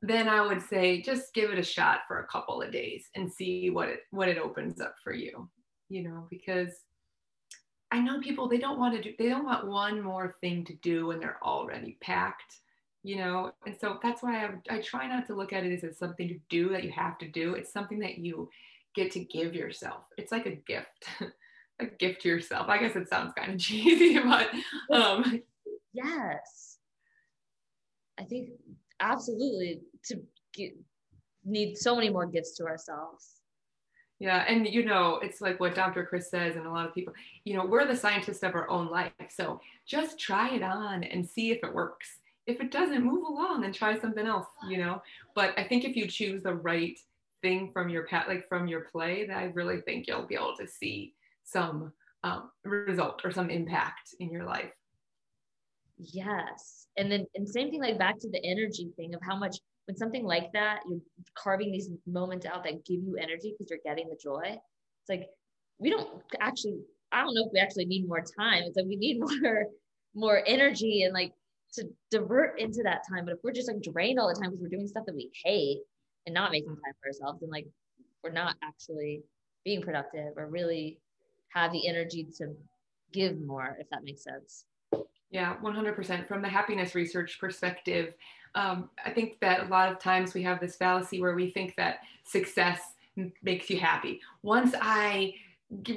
then 0.00 0.28
I 0.28 0.40
would 0.40 0.62
say 0.62 1.02
just 1.02 1.34
give 1.34 1.50
it 1.50 1.58
a 1.58 1.62
shot 1.62 2.00
for 2.08 2.20
a 2.20 2.26
couple 2.26 2.62
of 2.62 2.72
days 2.72 3.08
and 3.14 3.30
see 3.30 3.70
what 3.70 3.88
it 3.88 4.00
what 4.10 4.28
it 4.28 4.38
opens 4.38 4.80
up 4.80 4.94
for 5.02 5.12
you. 5.12 5.48
You 5.88 6.02
know, 6.02 6.26
because 6.30 6.72
I 7.90 8.00
know 8.00 8.20
people 8.20 8.48
they 8.48 8.58
don't 8.58 8.78
want 8.78 8.94
to 8.96 9.02
do 9.02 9.14
they 9.18 9.28
don't 9.28 9.44
want 9.44 9.66
one 9.66 10.00
more 10.02 10.34
thing 10.40 10.64
to 10.64 10.74
do 10.74 11.06
when 11.06 11.20
they're 11.20 11.42
already 11.42 11.96
packed 12.00 12.60
you 13.06 13.16
know? 13.16 13.52
And 13.64 13.76
so 13.80 13.98
that's 14.02 14.20
why 14.20 14.44
I, 14.44 14.74
I 14.74 14.80
try 14.80 15.06
not 15.06 15.28
to 15.28 15.34
look 15.36 15.52
at 15.52 15.64
it 15.64 15.84
as 15.84 15.96
something 15.96 16.26
to 16.26 16.38
do 16.50 16.70
that 16.70 16.82
you 16.82 16.90
have 16.90 17.18
to 17.18 17.28
do. 17.28 17.54
It's 17.54 17.72
something 17.72 18.00
that 18.00 18.18
you 18.18 18.50
get 18.96 19.12
to 19.12 19.20
give 19.20 19.54
yourself. 19.54 20.02
It's 20.18 20.32
like 20.32 20.46
a 20.46 20.56
gift 20.56 21.06
a 21.78 21.86
gift 21.86 22.22
to 22.22 22.28
yourself. 22.28 22.68
I 22.68 22.78
guess 22.78 22.96
it 22.96 23.08
sounds 23.08 23.32
kind 23.34 23.54
of 23.54 23.60
cheesy 23.60 24.18
but 24.18 24.50
um. 24.90 25.40
yes. 25.92 26.78
I 28.18 28.24
think 28.24 28.50
absolutely 28.98 29.82
to 30.06 30.20
get, 30.52 30.72
need 31.44 31.76
so 31.76 31.94
many 31.94 32.10
more 32.10 32.26
gifts 32.26 32.56
to 32.56 32.64
ourselves 32.64 33.35
yeah, 34.18 34.44
and 34.48 34.66
you 34.66 34.84
know, 34.84 35.18
it's 35.22 35.40
like 35.40 35.60
what 35.60 35.74
Dr. 35.74 36.04
Chris 36.04 36.30
says, 36.30 36.56
and 36.56 36.66
a 36.66 36.70
lot 36.70 36.86
of 36.86 36.94
people, 36.94 37.12
you 37.44 37.54
know, 37.54 37.66
we're 37.66 37.86
the 37.86 37.96
scientists 37.96 38.42
of 38.42 38.54
our 38.54 38.68
own 38.70 38.88
life. 38.88 39.12
So 39.28 39.60
just 39.86 40.18
try 40.18 40.54
it 40.54 40.62
on 40.62 41.04
and 41.04 41.28
see 41.28 41.50
if 41.50 41.62
it 41.62 41.74
works 41.74 42.18
if 42.46 42.60
it 42.60 42.70
doesn't 42.70 43.04
move 43.04 43.26
along 43.26 43.64
and 43.64 43.74
try 43.74 43.98
something 43.98 44.26
else 44.26 44.46
you 44.68 44.78
know 44.78 45.02
but 45.34 45.52
i 45.58 45.64
think 45.64 45.84
if 45.84 45.96
you 45.96 46.06
choose 46.06 46.42
the 46.42 46.54
right 46.54 46.98
thing 47.42 47.70
from 47.72 47.88
your 47.88 48.04
pet 48.04 48.28
like 48.28 48.48
from 48.48 48.66
your 48.66 48.82
play 48.82 49.26
that 49.26 49.36
i 49.36 49.44
really 49.54 49.80
think 49.82 50.06
you'll 50.06 50.26
be 50.26 50.34
able 50.34 50.54
to 50.56 50.66
see 50.66 51.12
some 51.44 51.92
um, 52.24 52.50
result 52.64 53.24
or 53.24 53.30
some 53.30 53.50
impact 53.50 54.14
in 54.20 54.30
your 54.30 54.44
life 54.44 54.72
yes 55.98 56.86
and 56.96 57.10
then 57.10 57.26
and 57.34 57.48
same 57.48 57.70
thing 57.70 57.80
like 57.80 57.98
back 57.98 58.18
to 58.18 58.30
the 58.30 58.44
energy 58.44 58.90
thing 58.96 59.14
of 59.14 59.20
how 59.22 59.36
much 59.36 59.56
when 59.86 59.96
something 59.96 60.24
like 60.24 60.52
that 60.52 60.80
you're 60.88 61.00
carving 61.34 61.70
these 61.70 61.90
moments 62.06 62.46
out 62.46 62.64
that 62.64 62.84
give 62.84 63.02
you 63.02 63.16
energy 63.16 63.54
because 63.56 63.70
you're 63.70 63.78
getting 63.84 64.08
the 64.08 64.18
joy 64.22 64.42
it's 64.44 65.08
like 65.08 65.28
we 65.78 65.90
don't 65.90 66.08
actually 66.40 66.78
i 67.12 67.22
don't 67.22 67.34
know 67.34 67.46
if 67.46 67.52
we 67.52 67.60
actually 67.60 67.86
need 67.86 68.06
more 68.08 68.22
time 68.38 68.62
it's 68.64 68.76
like 68.76 68.86
we 68.86 68.96
need 68.96 69.18
more 69.20 69.66
more 70.14 70.42
energy 70.46 71.02
and 71.02 71.12
like 71.12 71.32
to 71.74 71.84
divert 72.10 72.58
into 72.58 72.82
that 72.82 73.02
time. 73.08 73.24
But 73.24 73.34
if 73.34 73.38
we're 73.44 73.52
just 73.52 73.68
like 73.68 73.82
drained 73.82 74.18
all 74.18 74.28
the 74.28 74.34
time 74.34 74.50
because 74.50 74.62
we're 74.62 74.76
doing 74.76 74.88
stuff 74.88 75.04
that 75.06 75.14
we 75.14 75.30
hate 75.44 75.82
and 76.26 76.34
not 76.34 76.50
making 76.50 76.70
mm-hmm. 76.70 76.84
time 76.84 76.94
for 77.00 77.08
ourselves, 77.08 77.40
then 77.40 77.50
like 77.50 77.66
we're 78.24 78.32
not 78.32 78.56
actually 78.64 79.22
being 79.64 79.82
productive 79.82 80.32
or 80.36 80.48
really 80.48 80.98
have 81.50 81.72
the 81.72 81.86
energy 81.86 82.26
to 82.38 82.54
give 83.12 83.40
more, 83.40 83.76
if 83.78 83.88
that 83.90 84.04
makes 84.04 84.24
sense. 84.24 84.64
Yeah, 85.30 85.56
100%. 85.62 86.26
From 86.26 86.42
the 86.42 86.48
happiness 86.48 86.94
research 86.94 87.38
perspective, 87.40 88.14
um, 88.54 88.88
I 89.04 89.10
think 89.10 89.38
that 89.40 89.66
a 89.66 89.68
lot 89.68 89.90
of 89.90 89.98
times 89.98 90.34
we 90.34 90.42
have 90.42 90.60
this 90.60 90.76
fallacy 90.76 91.20
where 91.20 91.34
we 91.34 91.50
think 91.50 91.74
that 91.76 91.98
success 92.24 92.80
makes 93.42 93.68
you 93.68 93.78
happy. 93.78 94.20
Once 94.42 94.74
I 94.80 95.34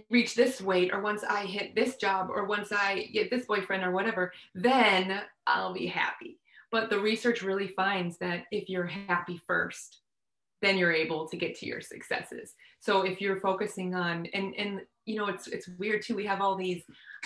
reach 0.09 0.35
this 0.35 0.61
weight 0.61 0.91
or 0.91 1.01
once 1.01 1.23
I 1.23 1.45
hit 1.45 1.75
this 1.75 1.95
job 1.95 2.29
or 2.29 2.45
once 2.45 2.71
I 2.71 3.09
get 3.13 3.29
this 3.29 3.45
boyfriend 3.45 3.83
or 3.83 3.91
whatever, 3.91 4.33
then 4.55 5.21
I'll 5.45 5.73
be 5.73 5.85
happy. 5.85 6.39
But 6.71 6.89
the 6.89 6.99
research 6.99 7.41
really 7.41 7.67
finds 7.67 8.17
that 8.17 8.45
if 8.51 8.69
you're 8.69 8.85
happy 8.85 9.39
first, 9.47 10.01
then 10.61 10.77
you're 10.77 10.91
able 10.91 11.27
to 11.27 11.37
get 11.37 11.57
to 11.59 11.65
your 11.65 11.81
successes. 11.81 12.55
So 12.79 13.03
if 13.03 13.21
you're 13.21 13.39
focusing 13.39 13.95
on 13.95 14.25
and 14.33 14.53
and 14.55 14.81
you 15.05 15.15
know 15.15 15.27
it's 15.27 15.47
it's 15.47 15.69
weird 15.77 16.03
too. 16.03 16.15
We 16.15 16.25
have 16.25 16.41
all 16.41 16.55
these 16.55 16.83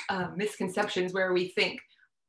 uh, 0.09 0.29
misconceptions 0.35 1.13
where 1.13 1.33
we 1.33 1.49
think 1.49 1.81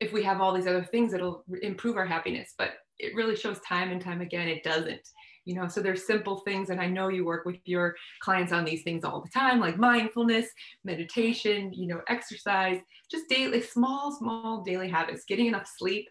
if 0.05 0.12
we 0.12 0.23
have 0.23 0.40
all 0.40 0.53
these 0.53 0.67
other 0.67 0.85
things, 0.85 1.12
it'll 1.12 1.45
improve 1.62 1.97
our 1.97 2.07
happiness, 2.07 2.55
but 2.57 2.73
it 2.99 3.14
really 3.14 3.37
shows 3.37 3.59
time 3.61 3.90
and 3.90 4.01
time 4.01 4.21
again 4.21 4.49
it 4.49 4.62
doesn't 4.62 5.09
you 5.47 5.55
know? 5.55 5.69
So 5.69 5.83
there's 5.83 6.07
simple 6.07 6.38
things 6.38 6.71
and 6.71 6.81
i 6.81 6.87
know 6.87 7.09
you 7.09 7.25
work 7.25 7.45
with 7.45 7.57
your 7.64 7.97
clients 8.21 8.53
on 8.53 8.64
these 8.64 8.83
things 8.83 9.05
all 9.05 9.21
the 9.21 9.29
time 9.29 9.61
like 9.61 9.77
mindfulness 9.77 10.47
meditation 10.85 11.73
you 11.75 11.88
know 11.88 12.01
exercise 12.09 12.79
just 13.11 13.29
daily 13.29 13.61
small 13.61 14.17
small 14.17 14.62
daily 14.62 14.88
habits 14.88 15.25
getting 15.27 15.47
enough 15.47 15.69
sleep 15.77 16.09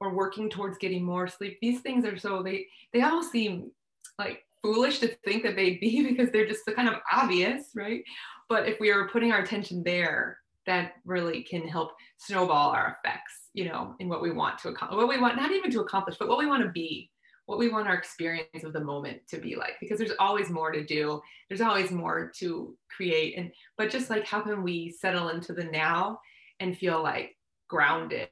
or 0.00 0.14
working 0.14 0.50
towards 0.50 0.78
getting 0.78 1.04
more 1.04 1.28
sleep. 1.28 1.58
These 1.60 1.80
things 1.80 2.04
are 2.04 2.18
so 2.18 2.42
they 2.42 2.66
they 2.92 3.02
all 3.02 3.22
seem 3.22 3.70
like 4.18 4.42
foolish 4.62 4.98
to 5.00 5.08
think 5.24 5.42
that 5.44 5.56
they'd 5.56 5.80
be 5.80 6.02
because 6.08 6.30
they're 6.30 6.46
just 6.46 6.64
so 6.64 6.72
kind 6.72 6.88
of 6.88 6.96
obvious 7.12 7.70
right? 7.74 8.02
But 8.48 8.68
if 8.68 8.78
we 8.78 8.90
are 8.90 9.08
putting 9.08 9.32
our 9.32 9.40
attention 9.40 9.82
there 9.84 10.38
that 10.66 10.94
really 11.04 11.42
can 11.42 11.66
help 11.66 11.92
snowball 12.18 12.70
our 12.70 12.98
effects 12.98 13.48
you 13.54 13.64
know 13.64 13.94
in 14.00 14.08
what 14.08 14.22
we 14.22 14.30
want 14.30 14.58
to 14.58 14.68
accomplish 14.68 14.96
what 14.96 15.08
we 15.08 15.20
want 15.20 15.36
not 15.36 15.52
even 15.52 15.70
to 15.70 15.80
accomplish 15.80 16.16
but 16.18 16.28
what 16.28 16.38
we 16.38 16.46
want 16.46 16.62
to 16.62 16.70
be 16.70 17.10
what 17.46 17.58
we 17.58 17.68
want 17.68 17.86
our 17.86 17.94
experience 17.94 18.64
of 18.64 18.72
the 18.72 18.80
moment 18.80 19.20
to 19.28 19.38
be 19.38 19.56
like 19.56 19.74
because 19.80 19.98
there's 19.98 20.12
always 20.18 20.50
more 20.50 20.72
to 20.72 20.84
do 20.84 21.20
there's 21.48 21.60
always 21.60 21.90
more 21.90 22.30
to 22.36 22.76
create 22.94 23.38
and 23.38 23.50
but 23.78 23.90
just 23.90 24.10
like 24.10 24.26
how 24.26 24.40
can 24.40 24.62
we 24.62 24.90
settle 24.90 25.30
into 25.30 25.52
the 25.52 25.64
now 25.64 26.18
and 26.60 26.76
feel 26.76 27.02
like 27.02 27.36
grounded 27.68 28.28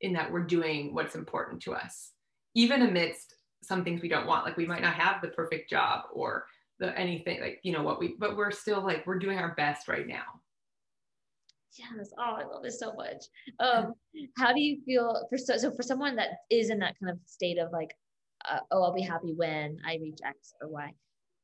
in 0.00 0.12
that 0.12 0.30
we're 0.30 0.44
doing 0.44 0.94
what's 0.94 1.14
important 1.14 1.60
to 1.60 1.74
us 1.74 2.12
even 2.54 2.82
amidst 2.82 3.34
some 3.62 3.82
things 3.82 4.02
we 4.02 4.08
don't 4.08 4.26
want 4.26 4.44
like 4.44 4.56
we 4.56 4.66
might 4.66 4.82
not 4.82 4.94
have 4.94 5.20
the 5.20 5.28
perfect 5.28 5.68
job 5.68 6.02
or 6.12 6.46
the 6.78 6.96
anything 6.98 7.40
like 7.40 7.58
you 7.62 7.72
know 7.72 7.82
what 7.82 7.98
we 7.98 8.14
but 8.18 8.36
we're 8.36 8.50
still 8.50 8.82
like 8.82 9.06
we're 9.06 9.18
doing 9.18 9.38
our 9.38 9.54
best 9.56 9.88
right 9.88 10.06
now 10.06 10.24
yes 11.78 12.10
oh 12.18 12.36
i 12.36 12.44
love 12.44 12.62
this 12.62 12.78
so 12.78 12.92
much 12.94 13.24
um 13.60 13.92
how 14.36 14.52
do 14.52 14.60
you 14.60 14.80
feel 14.84 15.26
for 15.28 15.38
so, 15.38 15.56
so 15.56 15.70
for 15.70 15.82
someone 15.82 16.16
that 16.16 16.28
is 16.50 16.70
in 16.70 16.78
that 16.78 16.94
kind 17.00 17.10
of 17.10 17.18
state 17.26 17.58
of 17.58 17.72
like 17.72 17.90
uh, 18.48 18.58
oh, 18.70 18.82
I'll 18.82 18.94
be 18.94 19.02
happy 19.02 19.32
when 19.34 19.78
I 19.86 19.96
reach 19.96 20.18
X 20.24 20.54
or 20.60 20.68
Y. 20.68 20.92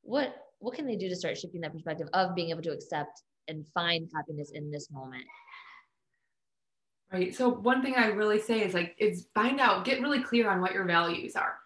What 0.03 0.35
what 0.59 0.75
can 0.75 0.87
they 0.87 0.97
do 0.97 1.09
to 1.09 1.17
start 1.17 1.39
shifting 1.39 1.61
that 1.63 1.73
perspective 1.73 2.09
of 2.13 2.35
being 2.35 2.51
able 2.51 2.63
to 2.63 2.73
accept 2.73 3.23
and 3.49 3.67
find 3.69 4.09
happiness 4.15 4.51
in 4.53 4.71
this 4.71 4.91
moment? 4.91 5.25
Right. 7.13 7.35
So 7.35 7.49
one 7.49 7.83
thing 7.83 7.95
I 7.97 8.07
really 8.07 8.39
say 8.39 8.63
is 8.63 8.75
like 8.75 8.95
is 8.99 9.27
find 9.35 9.61
out, 9.61 9.85
get 9.85 10.01
really 10.01 10.23
clear 10.23 10.51
on 10.51 10.61
what 10.61 10.73
your 10.73 10.85
values 10.85 11.37
are, 11.37 11.57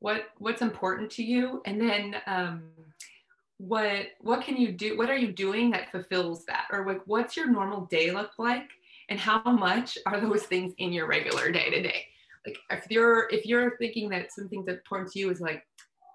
what 0.00 0.28
what's 0.38 0.62
important 0.62 1.10
to 1.12 1.22
you, 1.22 1.62
and 1.66 1.80
then 1.80 2.16
um, 2.26 2.62
what 3.58 4.06
what 4.20 4.42
can 4.42 4.56
you 4.56 4.72
do? 4.72 4.96
What 4.96 5.10
are 5.10 5.16
you 5.16 5.32
doing 5.32 5.70
that 5.70 5.90
fulfills 5.90 6.44
that, 6.46 6.66
or 6.72 6.86
like 6.86 7.02
what's 7.06 7.36
your 7.36 7.50
normal 7.50 7.82
day 7.86 8.10
look 8.10 8.32
like, 8.38 8.68
and 9.08 9.20
how 9.20 9.42
much 9.42 9.98
are 10.06 10.20
those 10.20 10.44
things 10.44 10.72
in 10.78 10.92
your 10.92 11.06
regular 11.06 11.50
day 11.50 11.70
to 11.70 11.82
day? 11.82 12.06
like 12.48 12.58
if 12.70 12.90
you're 12.90 13.28
if 13.30 13.46
you're 13.46 13.76
thinking 13.78 14.08
that 14.08 14.32
something 14.32 14.64
that's 14.64 14.78
important 14.78 15.10
to 15.12 15.18
you 15.18 15.30
is 15.30 15.40
like 15.40 15.66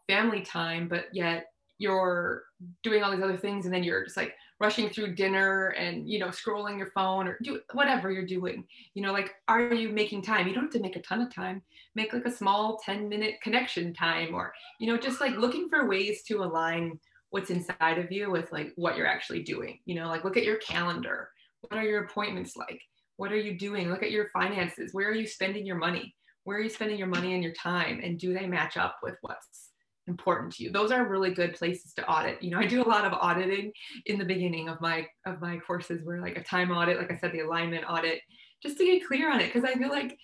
family 0.08 0.42
time 0.42 0.88
but 0.88 1.06
yet 1.14 1.52
you're 1.78 2.44
doing 2.82 3.04
all 3.04 3.12
these 3.12 3.24
other 3.24 3.38
things 3.38 3.66
and 3.66 3.74
then 3.74 3.84
you're 3.84 4.04
just 4.04 4.18
like 4.18 4.36
rushing 4.60 4.90
through 4.90 5.16
dinner 5.16 5.70
and 5.70 6.10
you 6.10 6.20
know 6.20 6.28
scrolling 6.28 6.78
your 6.78 6.92
phone 6.92 7.28
or 7.28 7.38
do 7.44 7.60
whatever 7.74 8.12
you're 8.12 8.26
doing 8.26 8.66
you 8.94 9.02
know 9.02 9.12
like 9.12 9.34
are 9.48 9.74
you 9.74 9.90
making 9.90 10.22
time 10.22 10.48
you 10.48 10.54
don't 10.54 10.66
have 10.66 10.74
to 10.74 10.80
make 10.80 10.96
a 10.96 11.02
ton 11.02 11.22
of 11.22 11.34
time 11.34 11.62
make 11.96 12.14
like 12.14 12.26
a 12.26 12.32
small 12.32 12.80
10 12.86 13.10
minute 13.10 13.36
connection 13.42 13.94
time 13.94 14.34
or 14.34 14.54
you 14.80 14.88
know 14.88 14.98
just 14.98 15.20
like 15.20 15.36
looking 15.38 15.68
for 15.70 15.88
ways 15.88 16.24
to 16.24 16.44
align 16.44 17.00
what's 17.34 17.50
inside 17.50 17.98
of 17.98 18.12
you 18.12 18.30
with 18.30 18.52
like 18.52 18.72
what 18.76 18.96
you're 18.96 19.08
actually 19.08 19.42
doing 19.42 19.80
you 19.86 19.96
know 19.96 20.08
like 20.08 20.24
look 20.24 20.38
at 20.38 20.44
your 20.44 20.58
calendar. 20.58 21.30
What 21.62 21.80
are 21.80 21.86
your 21.86 22.04
appointments 22.04 22.56
like? 22.56 22.80
What 23.18 23.32
are 23.32 23.38
you 23.38 23.58
doing? 23.58 23.90
Look 23.90 24.04
at 24.04 24.12
your 24.12 24.30
finances. 24.30 24.94
Where 24.94 25.10
are 25.10 25.16
you 25.16 25.26
spending 25.26 25.66
your 25.66 25.78
money? 25.78 26.14
Where 26.44 26.58
are 26.58 26.62
you 26.62 26.70
spending 26.70 26.98
your 26.98 27.08
money 27.08 27.34
and 27.34 27.44
your 27.44 27.54
time? 27.54 28.02
And 28.04 28.20
do 28.20 28.34
they 28.34 28.46
match 28.46 28.78
up 28.78 28.98
with 29.02 29.16
what's 29.22 29.72
important 30.08 30.54
to 30.54 30.64
you? 30.64 30.72
Those 30.72 30.92
are 30.92 31.08
really 31.08 31.34
good 31.34 31.56
places 31.56 31.94
to 31.94 32.08
audit. 32.08 32.44
You 32.44 32.52
know 32.52 32.60
i 32.60 32.68
do 32.68 32.84
a 32.84 32.88
lot 32.88 33.06
of 33.06 33.14
auditing 33.14 33.72
in 34.06 34.20
the 34.20 34.26
beginning 34.26 34.70
of 34.70 34.80
my 34.80 35.08
of 35.26 35.42
my 35.42 35.58
courses 35.58 36.02
where 36.04 36.22
like 36.22 36.38
a 36.38 36.44
time 36.44 36.70
audit 36.70 36.98
like 36.98 37.12
i 37.12 37.18
said 37.18 37.32
the 37.32 37.40
alignment 37.40 37.86
audit 37.90 38.22
just 38.62 38.78
to 38.78 38.86
get 38.86 39.08
clear 39.08 39.32
on 39.32 39.40
it. 39.40 39.52
Because 39.52 39.68
i 39.68 39.74
feel 39.74 39.90
like 39.90 40.16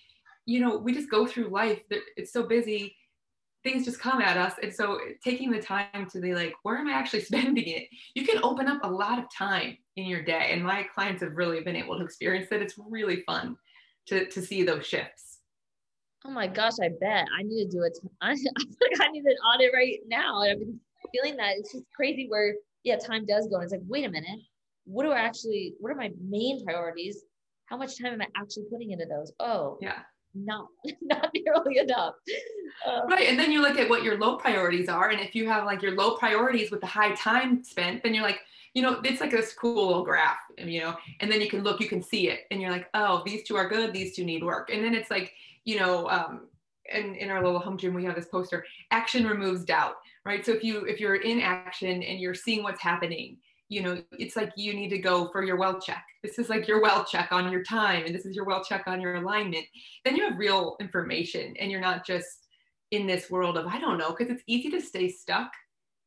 you 0.46 0.60
know 0.60 0.78
we 0.78 0.94
just 0.94 1.10
go 1.10 1.26
through 1.26 1.48
life. 1.48 1.80
It's 2.16 2.32
so 2.32 2.44
busy 2.44 2.94
things 3.62 3.84
just 3.84 4.00
come 4.00 4.20
at 4.20 4.36
us. 4.36 4.54
And 4.62 4.72
so 4.72 4.98
taking 5.22 5.50
the 5.50 5.60
time 5.60 6.08
to 6.10 6.20
be 6.20 6.34
like, 6.34 6.54
where 6.62 6.78
am 6.78 6.88
I 6.88 6.92
actually 6.92 7.20
spending 7.22 7.68
it? 7.68 7.88
You 8.14 8.24
can 8.24 8.42
open 8.42 8.68
up 8.68 8.80
a 8.82 8.88
lot 8.88 9.18
of 9.18 9.24
time 9.36 9.76
in 9.96 10.06
your 10.06 10.22
day. 10.22 10.50
And 10.52 10.64
my 10.64 10.84
clients 10.94 11.22
have 11.22 11.36
really 11.36 11.62
been 11.62 11.76
able 11.76 11.98
to 11.98 12.04
experience 12.04 12.48
that. 12.50 12.62
It's 12.62 12.74
really 12.78 13.22
fun 13.26 13.56
to, 14.06 14.26
to 14.26 14.42
see 14.42 14.62
those 14.62 14.86
shifts. 14.86 15.38
Oh 16.24 16.30
my 16.30 16.46
gosh, 16.46 16.74
I 16.82 16.90
bet 17.00 17.26
I 17.38 17.42
need 17.42 17.64
to 17.64 17.70
do 17.70 17.82
it. 17.82 17.98
I 18.20 18.34
feel 18.36 18.52
like 18.54 19.00
I 19.00 19.10
need 19.10 19.24
an 19.24 19.36
audit 19.54 19.72
right 19.74 19.98
now. 20.06 20.42
I've 20.42 20.58
been 20.58 20.78
feeling 21.12 21.36
that 21.36 21.56
it's 21.56 21.72
just 21.72 21.84
crazy 21.94 22.26
where, 22.28 22.54
yeah, 22.84 22.96
time 22.98 23.24
does 23.26 23.48
go. 23.48 23.56
And 23.56 23.64
it's 23.64 23.72
like, 23.72 23.82
wait 23.86 24.04
a 24.06 24.10
minute, 24.10 24.40
what 24.84 25.04
do 25.04 25.10
I 25.10 25.20
actually, 25.20 25.74
what 25.80 25.90
are 25.90 25.96
my 25.96 26.10
main 26.22 26.64
priorities? 26.64 27.24
How 27.66 27.76
much 27.76 27.98
time 27.98 28.12
am 28.12 28.20
I 28.20 28.26
actually 28.36 28.64
putting 28.70 28.90
into 28.90 29.06
those? 29.06 29.32
Oh, 29.38 29.78
yeah 29.80 30.00
not 30.34 30.68
not 31.02 31.30
nearly 31.34 31.78
enough. 31.78 32.14
Uh, 32.86 33.02
right 33.08 33.28
and 33.28 33.38
then 33.38 33.50
you 33.50 33.60
look 33.60 33.78
at 33.78 33.88
what 33.88 34.02
your 34.02 34.18
low 34.18 34.36
priorities 34.36 34.88
are 34.88 35.10
and 35.10 35.20
if 35.20 35.34
you 35.34 35.48
have 35.48 35.64
like 35.64 35.82
your 35.82 35.94
low 35.94 36.16
priorities 36.16 36.70
with 36.70 36.80
the 36.80 36.86
high 36.86 37.12
time 37.14 37.62
spent 37.64 38.02
then 38.02 38.14
you're 38.14 38.22
like 38.22 38.40
you 38.74 38.82
know 38.82 39.00
it's 39.04 39.20
like 39.20 39.30
this 39.30 39.52
cool 39.52 39.88
little 39.88 40.04
graph 40.04 40.38
you 40.58 40.80
know 40.80 40.96
and 41.20 41.30
then 41.30 41.40
you 41.40 41.48
can 41.48 41.62
look 41.62 41.80
you 41.80 41.88
can 41.88 42.02
see 42.02 42.28
it 42.28 42.40
and 42.50 42.60
you're 42.60 42.70
like 42.70 42.88
oh 42.94 43.22
these 43.26 43.42
two 43.42 43.56
are 43.56 43.68
good 43.68 43.92
these 43.92 44.14
two 44.14 44.24
need 44.24 44.44
work. 44.44 44.70
And 44.72 44.84
then 44.84 44.94
it's 44.94 45.10
like 45.10 45.32
you 45.64 45.78
know 45.78 46.08
um 46.08 46.46
and 46.92 47.16
in 47.16 47.30
our 47.30 47.44
little 47.44 47.60
home 47.60 47.76
gym 47.76 47.94
we 47.94 48.04
have 48.04 48.14
this 48.14 48.26
poster 48.26 48.64
action 48.90 49.26
removes 49.26 49.64
doubt 49.64 49.96
right? 50.24 50.44
So 50.44 50.52
if 50.52 50.62
you 50.62 50.84
if 50.84 51.00
you're 51.00 51.16
in 51.16 51.40
action 51.40 52.02
and 52.02 52.20
you're 52.20 52.34
seeing 52.34 52.62
what's 52.62 52.80
happening 52.80 53.38
you 53.70 53.82
know, 53.82 54.02
it's 54.18 54.34
like 54.34 54.52
you 54.56 54.74
need 54.74 54.88
to 54.88 54.98
go 54.98 55.28
for 55.28 55.44
your 55.44 55.56
well 55.56 55.80
check. 55.80 56.04
This 56.24 56.40
is 56.40 56.50
like 56.50 56.66
your 56.66 56.82
well 56.82 57.04
check 57.04 57.30
on 57.30 57.50
your 57.52 57.62
time, 57.62 58.04
and 58.04 58.12
this 58.12 58.26
is 58.26 58.34
your 58.34 58.44
well 58.44 58.64
check 58.64 58.82
on 58.88 59.00
your 59.00 59.14
alignment. 59.14 59.64
Then 60.04 60.16
you 60.16 60.28
have 60.28 60.38
real 60.38 60.76
information, 60.80 61.54
and 61.58 61.70
you're 61.70 61.80
not 61.80 62.04
just 62.04 62.48
in 62.90 63.06
this 63.06 63.30
world 63.30 63.56
of 63.56 63.66
I 63.66 63.78
don't 63.78 63.96
know, 63.96 64.10
because 64.10 64.28
it's 64.28 64.42
easy 64.48 64.70
to 64.70 64.80
stay 64.80 65.08
stuck 65.08 65.52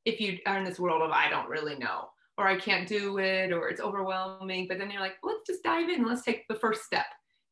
if 0.03 0.19
you 0.19 0.39
are 0.45 0.57
in 0.57 0.65
this 0.65 0.79
world 0.79 1.01
of 1.01 1.11
I 1.11 1.29
don't 1.29 1.47
really 1.47 1.77
know, 1.77 2.09
or 2.37 2.49
I 2.49 2.57
can't 2.59 2.87
do 2.87 3.17
it, 3.17 3.53
or 3.53 3.69
it's 3.69 3.79
overwhelming. 3.81 4.67
But 4.67 4.77
then 4.77 4.91
you're 4.91 5.01
like, 5.01 5.15
let's 5.23 5.47
just 5.47 5.63
dive 5.63 5.87
in. 5.87 6.05
Let's 6.05 6.23
take 6.23 6.45
the 6.49 6.55
first 6.55 6.83
step 6.83 7.05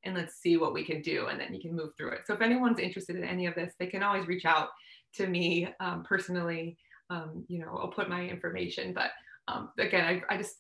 and 0.03 0.13
let's 0.13 0.35
see 0.35 0.57
what 0.57 0.73
we 0.73 0.83
can 0.83 1.01
do, 1.01 1.27
and 1.27 1.39
then 1.39 1.53
you 1.53 1.61
can 1.61 1.73
move 1.73 1.91
through 1.97 2.11
it. 2.11 2.21
So 2.27 2.33
if 2.33 2.41
anyone's 2.41 2.79
interested 2.79 3.15
in 3.15 3.23
any 3.23 3.45
of 3.45 3.55
this, 3.55 3.73
they 3.79 3.87
can 3.87 4.03
always 4.03 4.27
reach 4.27 4.43
out 4.43 4.69
to 5.15 5.25
me 5.27 5.69
um, 5.79 6.03
personally. 6.03 6.77
Um, 7.09 7.45
you 7.47 7.59
know, 7.59 7.77
I'll 7.79 7.87
put 7.87 8.09
my 8.09 8.25
information, 8.25 8.93
but 8.93 9.11
um, 9.47 9.69
again, 9.77 10.21
I, 10.29 10.33
I 10.33 10.37
just, 10.37 10.55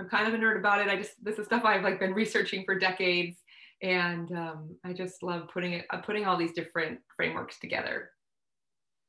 I'm 0.00 0.08
kind 0.08 0.26
of 0.26 0.34
a 0.34 0.38
nerd 0.38 0.58
about 0.58 0.80
it. 0.80 0.88
I 0.88 0.96
just, 0.96 1.12
this 1.22 1.38
is 1.38 1.46
stuff 1.46 1.64
I've 1.64 1.82
like 1.82 2.00
been 2.00 2.14
researching 2.14 2.64
for 2.64 2.78
decades. 2.78 3.38
And 3.82 4.30
um, 4.32 4.76
I 4.84 4.92
just 4.92 5.22
love 5.22 5.48
putting 5.52 5.74
it, 5.74 5.86
uh, 5.90 5.98
putting 5.98 6.24
all 6.24 6.36
these 6.36 6.52
different 6.52 7.00
frameworks 7.16 7.58
together. 7.58 8.10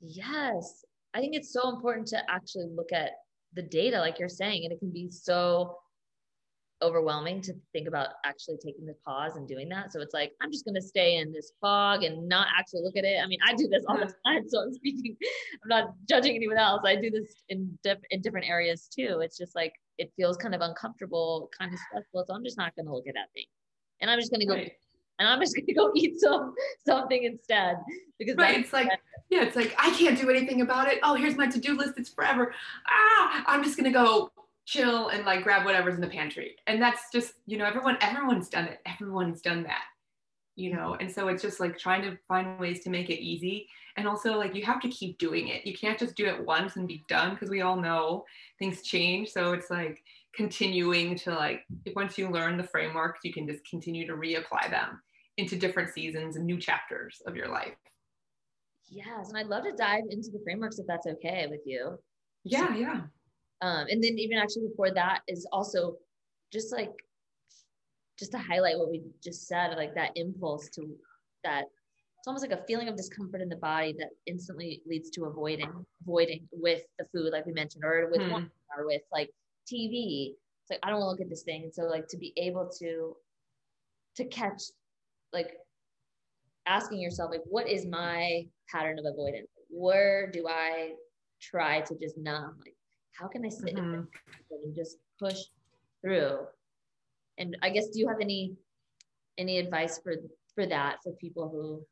Yes. 0.02 0.84
I 1.14 1.20
think 1.20 1.36
it's 1.36 1.54
so 1.54 1.70
important 1.74 2.08
to 2.08 2.22
actually 2.30 2.68
look 2.76 2.92
at 2.92 3.12
the 3.54 3.62
data, 3.62 4.00
like 4.00 4.20
you're 4.20 4.28
saying, 4.28 4.66
and 4.66 4.74
it 4.74 4.80
can 4.80 4.92
be 4.92 5.10
so 5.10 5.78
overwhelming 6.82 7.42
to 7.42 7.54
think 7.72 7.88
about 7.88 8.10
actually 8.26 8.58
taking 8.58 8.86
the 8.86 8.96
pause 9.06 9.38
and 9.38 9.48
doing 9.48 9.70
that. 9.70 9.92
So 9.92 10.02
it's 10.02 10.14
like, 10.14 10.32
I'm 10.42 10.52
just 10.52 10.66
going 10.66 10.76
to 10.76 10.82
stay 10.82 11.18
in 11.18 11.32
this 11.32 11.54
fog 11.62 12.04
and 12.04 12.28
not 12.28 12.48
actually 12.58 12.82
look 12.82 12.98
at 12.98 13.06
it. 13.06 13.22
I 13.24 13.28
mean, 13.28 13.40
I 13.46 13.54
do 13.54 13.68
this 13.68 13.84
all 13.88 13.98
the 13.98 14.14
time. 14.26 14.48
So 14.48 14.62
I'm 14.62 14.74
speaking, 14.74 15.16
I'm 15.64 15.70
not 15.70 15.94
judging 16.08 16.36
anyone 16.36 16.58
else. 16.58 16.82
I 16.86 16.96
do 16.96 17.10
this 17.10 17.44
in, 17.50 17.78
diff- 17.84 18.00
in 18.12 18.22
different 18.22 18.48
areas 18.48 18.90
too. 18.94 19.20
It's 19.22 19.38
just 19.38 19.56
like, 19.56 19.74
it 19.98 20.12
feels 20.18 20.36
kind 20.38 20.54
of 20.54 20.62
uncomfortable, 20.62 21.50
kind 21.58 21.74
of 21.74 21.80
stressful. 21.90 22.26
So 22.28 22.34
I'm 22.34 22.44
just 22.44 22.58
not 22.58 22.76
going 22.76 22.88
to 22.88 22.94
look 22.94 23.08
at 23.08 23.14
that 23.16 23.32
thing. 23.34 23.46
And 24.02 24.12
I'm 24.12 24.20
just 24.20 24.32
going 24.32 24.42
to 24.42 24.46
go, 24.46 24.56
right. 24.56 24.72
and 25.20 25.28
I'm 25.28 25.40
just 25.40 25.56
to 25.56 25.74
go 25.74 25.92
eat 25.96 26.20
some, 26.20 26.54
something 26.86 27.24
instead 27.24 27.78
because 28.20 28.36
right. 28.36 28.60
it's 28.60 28.74
like, 28.74 28.90
yeah, 29.30 29.44
it's 29.44 29.56
like, 29.56 29.74
I 29.78 29.96
can't 29.98 30.20
do 30.20 30.30
anything 30.30 30.62
about 30.62 30.90
it. 30.90 31.00
Oh, 31.04 31.16
here's 31.16 31.36
my 31.36 31.48
to-do 31.48 31.78
list. 31.78 31.94
It's 31.98 32.10
forever. 32.10 32.54
Ah, 32.88 33.44
I'm 33.48 33.64
just 33.64 33.78
going 33.78 33.92
to 33.92 33.98
go 33.98 34.30
chill 34.66 35.10
and 35.10 35.26
like 35.26 35.44
grab 35.44 35.64
whatever's 35.64 35.96
in 35.96 36.02
the 36.02 36.08
pantry. 36.08 36.56
And 36.68 36.82
that's 36.82 37.04
just, 37.14 37.34
you 37.46 37.58
know, 37.58 37.66
everyone, 37.66 37.98
everyone's 38.02 38.50
done 38.50 38.66
it. 38.66 38.80
Everyone's 38.86 39.42
done 39.42 39.64
that, 39.64 39.84
you 40.56 40.74
know? 40.74 40.98
And 41.00 41.12
so 41.12 41.28
it's 41.28 41.42
just 41.42 41.60
like 41.60 41.78
trying 41.78 42.02
to 42.02 42.18
find 42.28 42.60
ways 42.60 42.84
to 42.84 42.90
make 42.90 43.10
it 43.10 43.24
easy. 43.24 43.68
And 43.96 44.08
also 44.08 44.38
like 44.38 44.56
you 44.56 44.66
have 44.66 44.82
to 44.82 44.90
keep 44.90 45.18
doing 45.20 45.50
it. 45.50 45.66
You 45.66 45.78
can't 45.78 46.00
just 46.00 46.16
do 46.16 46.26
it 46.26 46.44
once 46.44 46.76
and 46.76 46.88
be 46.88 47.04
done 47.08 47.32
because 47.32 47.50
we 47.50 47.62
all 47.62 47.80
know 47.80 48.26
things 48.58 48.82
change. 48.82 49.30
So 49.30 49.54
it's 49.54 49.70
like 49.70 50.04
continuing 50.36 51.16
to 51.20 51.34
like, 51.34 51.62
once 51.96 52.18
you 52.18 52.30
learn 52.30 52.58
the 52.58 52.64
frameworks, 52.64 53.20
you 53.24 53.32
can 53.32 53.48
just 53.48 53.64
continue 53.70 54.08
to 54.08 54.14
reapply 54.14 54.70
them 54.72 55.00
into 55.38 55.56
different 55.56 55.94
seasons 55.94 56.38
and 56.38 56.46
new 56.46 56.58
chapters 56.58 57.22
of 57.28 57.36
your 57.36 57.50
life. 57.50 57.76
Yes. 58.88 59.30
And 59.30 59.38
I'd 59.38 59.48
love 59.48 59.64
to 59.64 59.74
dive 59.74 60.04
into 60.10 60.32
the 60.32 60.40
frameworks 60.44 60.80
if 60.80 60.88
that's 60.88 61.08
okay 61.08 61.48
with 61.50 61.62
you. 61.66 62.00
Yeah, 62.44 62.68
so, 62.68 62.74
yeah 62.74 63.02
um, 63.62 63.86
and 63.90 64.04
then 64.04 64.18
even 64.18 64.38
actually 64.38 64.68
before 64.68 64.92
that 64.92 65.22
is 65.28 65.48
also 65.52 65.96
just 66.52 66.72
like 66.72 66.92
just 68.18 68.32
to 68.32 68.38
highlight 68.38 68.78
what 68.78 68.90
we 68.90 69.02
just 69.24 69.48
said 69.48 69.76
like 69.76 69.94
that 69.96 70.12
impulse 70.16 70.70
to 70.70 70.88
that 71.44 71.66
it's 72.18 72.28
almost 72.28 72.48
like 72.48 72.58
a 72.58 72.64
feeling 72.66 72.88
of 72.88 72.96
discomfort 72.96 73.42
in 73.42 73.50
the 73.50 73.56
body 73.58 73.94
that 73.98 74.10
instantly 74.26 74.82
leads 74.88 75.10
to 75.10 75.26
avoiding 75.26 75.72
avoiding 76.02 76.48
with 76.52 76.82
the 76.98 77.06
food 77.14 77.32
like 77.32 77.46
we 77.46 77.54
mentioned 77.54 77.84
or 77.84 78.10
with 78.12 78.22
hmm. 78.22 78.46
or 78.78 78.86
with 78.86 79.02
like 79.12 79.30
tv 79.72 80.34
it's 80.66 80.72
like 80.72 80.80
i 80.82 80.90
don't 80.90 81.00
want 81.00 81.08
to 81.08 81.12
look 81.12 81.22
at 81.22 81.30
this 81.30 81.44
thing. 81.44 81.64
And 81.64 81.74
so 81.74 81.84
like 81.84 82.08
to 82.08 82.18
be 82.18 82.34
able 82.38 82.70
to 82.80 83.16
to 84.16 84.26
catch 84.26 84.64
like 85.32 85.58
asking 86.66 87.00
yourself 87.00 87.30
like 87.30 87.44
what 87.46 87.70
is 87.70 87.86
my 87.86 88.48
pattern 88.72 88.98
of 88.98 89.06
avoidance? 89.06 89.48
Where 89.70 90.32
do 90.32 90.48
i 90.48 90.94
try 91.40 91.82
to 91.82 91.96
just 92.02 92.18
numb? 92.18 92.56
Like 92.60 92.75
how 93.20 93.28
can 93.28 93.46
I 93.46 93.50
sit 93.50 93.76
mm-hmm. 93.76 94.02
and 94.52 94.76
just 94.76 94.98
push 95.20 95.40
through? 96.02 96.40
And 97.38 97.58
I 97.62 97.70
guess 97.70 97.88
do 97.90 98.00
you 98.00 98.08
have 98.08 98.20
any 98.22 98.56
any 99.38 99.58
advice 99.58 100.00
for 100.00 100.16
for 100.54 100.66
that 100.66 100.98
for 101.04 101.12
people 101.14 101.50
who 101.50 101.86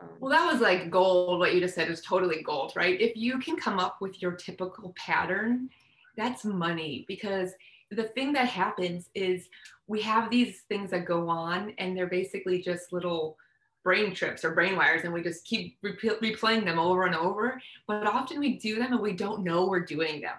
um, 0.00 0.08
well, 0.18 0.30
that 0.30 0.52
was 0.52 0.60
like 0.60 0.90
gold. 0.90 1.38
What 1.38 1.54
you 1.54 1.60
just 1.60 1.76
said 1.76 1.88
is 1.88 2.00
totally 2.00 2.42
gold, 2.42 2.72
right? 2.74 3.00
If 3.00 3.16
you 3.16 3.38
can 3.38 3.56
come 3.56 3.78
up 3.78 3.98
with 4.00 4.20
your 4.20 4.32
typical 4.32 4.92
pattern, 4.96 5.70
that's 6.16 6.44
money 6.44 7.04
because 7.06 7.52
the 7.92 8.02
thing 8.02 8.32
that 8.32 8.48
happens 8.48 9.08
is 9.14 9.48
we 9.86 10.00
have 10.00 10.30
these 10.30 10.62
things 10.68 10.90
that 10.90 11.04
go 11.04 11.28
on 11.28 11.74
and 11.78 11.96
they're 11.96 12.08
basically 12.08 12.60
just 12.60 12.92
little 12.92 13.36
brain 13.84 14.12
trips 14.14 14.44
or 14.44 14.52
brain 14.52 14.74
wires 14.74 15.04
and 15.04 15.12
we 15.12 15.22
just 15.22 15.44
keep 15.44 15.76
re- 15.82 15.96
replaying 15.96 16.64
them 16.64 16.78
over 16.80 17.04
and 17.04 17.14
over. 17.14 17.60
But 17.86 18.06
often 18.06 18.40
we 18.40 18.58
do 18.58 18.80
them 18.80 18.92
and 18.92 19.00
we 19.00 19.12
don't 19.12 19.44
know 19.44 19.66
we're 19.66 19.84
doing 19.84 20.20
them 20.22 20.36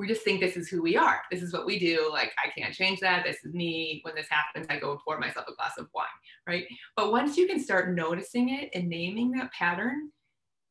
we 0.00 0.08
just 0.08 0.22
think 0.22 0.40
this 0.40 0.56
is 0.56 0.68
who 0.68 0.80
we 0.80 0.96
are. 0.96 1.20
This 1.30 1.42
is 1.42 1.52
what 1.52 1.66
we 1.66 1.78
do. 1.78 2.08
Like, 2.10 2.32
I 2.42 2.48
can't 2.58 2.74
change 2.74 3.00
that. 3.00 3.22
This 3.22 3.44
is 3.44 3.52
me. 3.52 4.00
When 4.02 4.14
this 4.14 4.28
happens, 4.30 4.66
I 4.70 4.78
go 4.78 4.92
and 4.92 5.00
pour 5.04 5.18
myself 5.18 5.46
a 5.46 5.54
glass 5.54 5.76
of 5.76 5.88
wine, 5.94 6.06
right? 6.46 6.64
But 6.96 7.12
once 7.12 7.36
you 7.36 7.46
can 7.46 7.62
start 7.62 7.94
noticing 7.94 8.48
it 8.48 8.70
and 8.74 8.88
naming 8.88 9.30
that 9.32 9.52
pattern, 9.52 10.10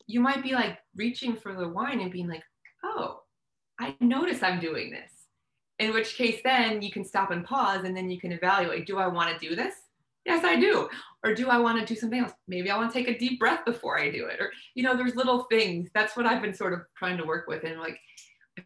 you 0.07 0.19
might 0.19 0.41
be 0.41 0.53
like 0.53 0.79
reaching 0.95 1.35
for 1.35 1.53
the 1.53 1.69
wine 1.69 1.99
and 1.99 2.11
being 2.11 2.27
like, 2.27 2.41
oh, 2.83 3.21
I 3.79 3.95
notice 3.99 4.41
I'm 4.41 4.59
doing 4.59 4.89
this. 4.89 5.11
In 5.77 5.93
which 5.93 6.15
case, 6.15 6.41
then 6.43 6.81
you 6.81 6.91
can 6.91 7.05
stop 7.05 7.29
and 7.29 7.45
pause 7.45 7.83
and 7.83 7.95
then 7.95 8.09
you 8.09 8.19
can 8.19 8.31
evaluate 8.31 8.87
do 8.87 8.97
I 8.97 9.05
want 9.05 9.31
to 9.31 9.47
do 9.47 9.55
this? 9.55 9.75
Yes, 10.25 10.43
I 10.43 10.59
do. 10.59 10.89
Or 11.23 11.35
do 11.35 11.49
I 11.49 11.59
want 11.59 11.79
to 11.79 11.85
do 11.85 11.99
something 11.99 12.19
else? 12.19 12.33
Maybe 12.47 12.71
I 12.71 12.77
want 12.77 12.91
to 12.91 12.97
take 12.97 13.07
a 13.07 13.17
deep 13.17 13.39
breath 13.39 13.63
before 13.63 13.99
I 13.99 14.09
do 14.09 14.25
it. 14.25 14.39
Or, 14.39 14.51
you 14.73 14.81
know, 14.81 14.97
there's 14.97 15.15
little 15.15 15.43
things. 15.43 15.89
That's 15.93 16.17
what 16.17 16.25
I've 16.25 16.41
been 16.41 16.53
sort 16.53 16.73
of 16.73 16.81
trying 16.97 17.17
to 17.17 17.25
work 17.25 17.47
with. 17.47 17.63
And 17.63 17.79
like, 17.79 17.99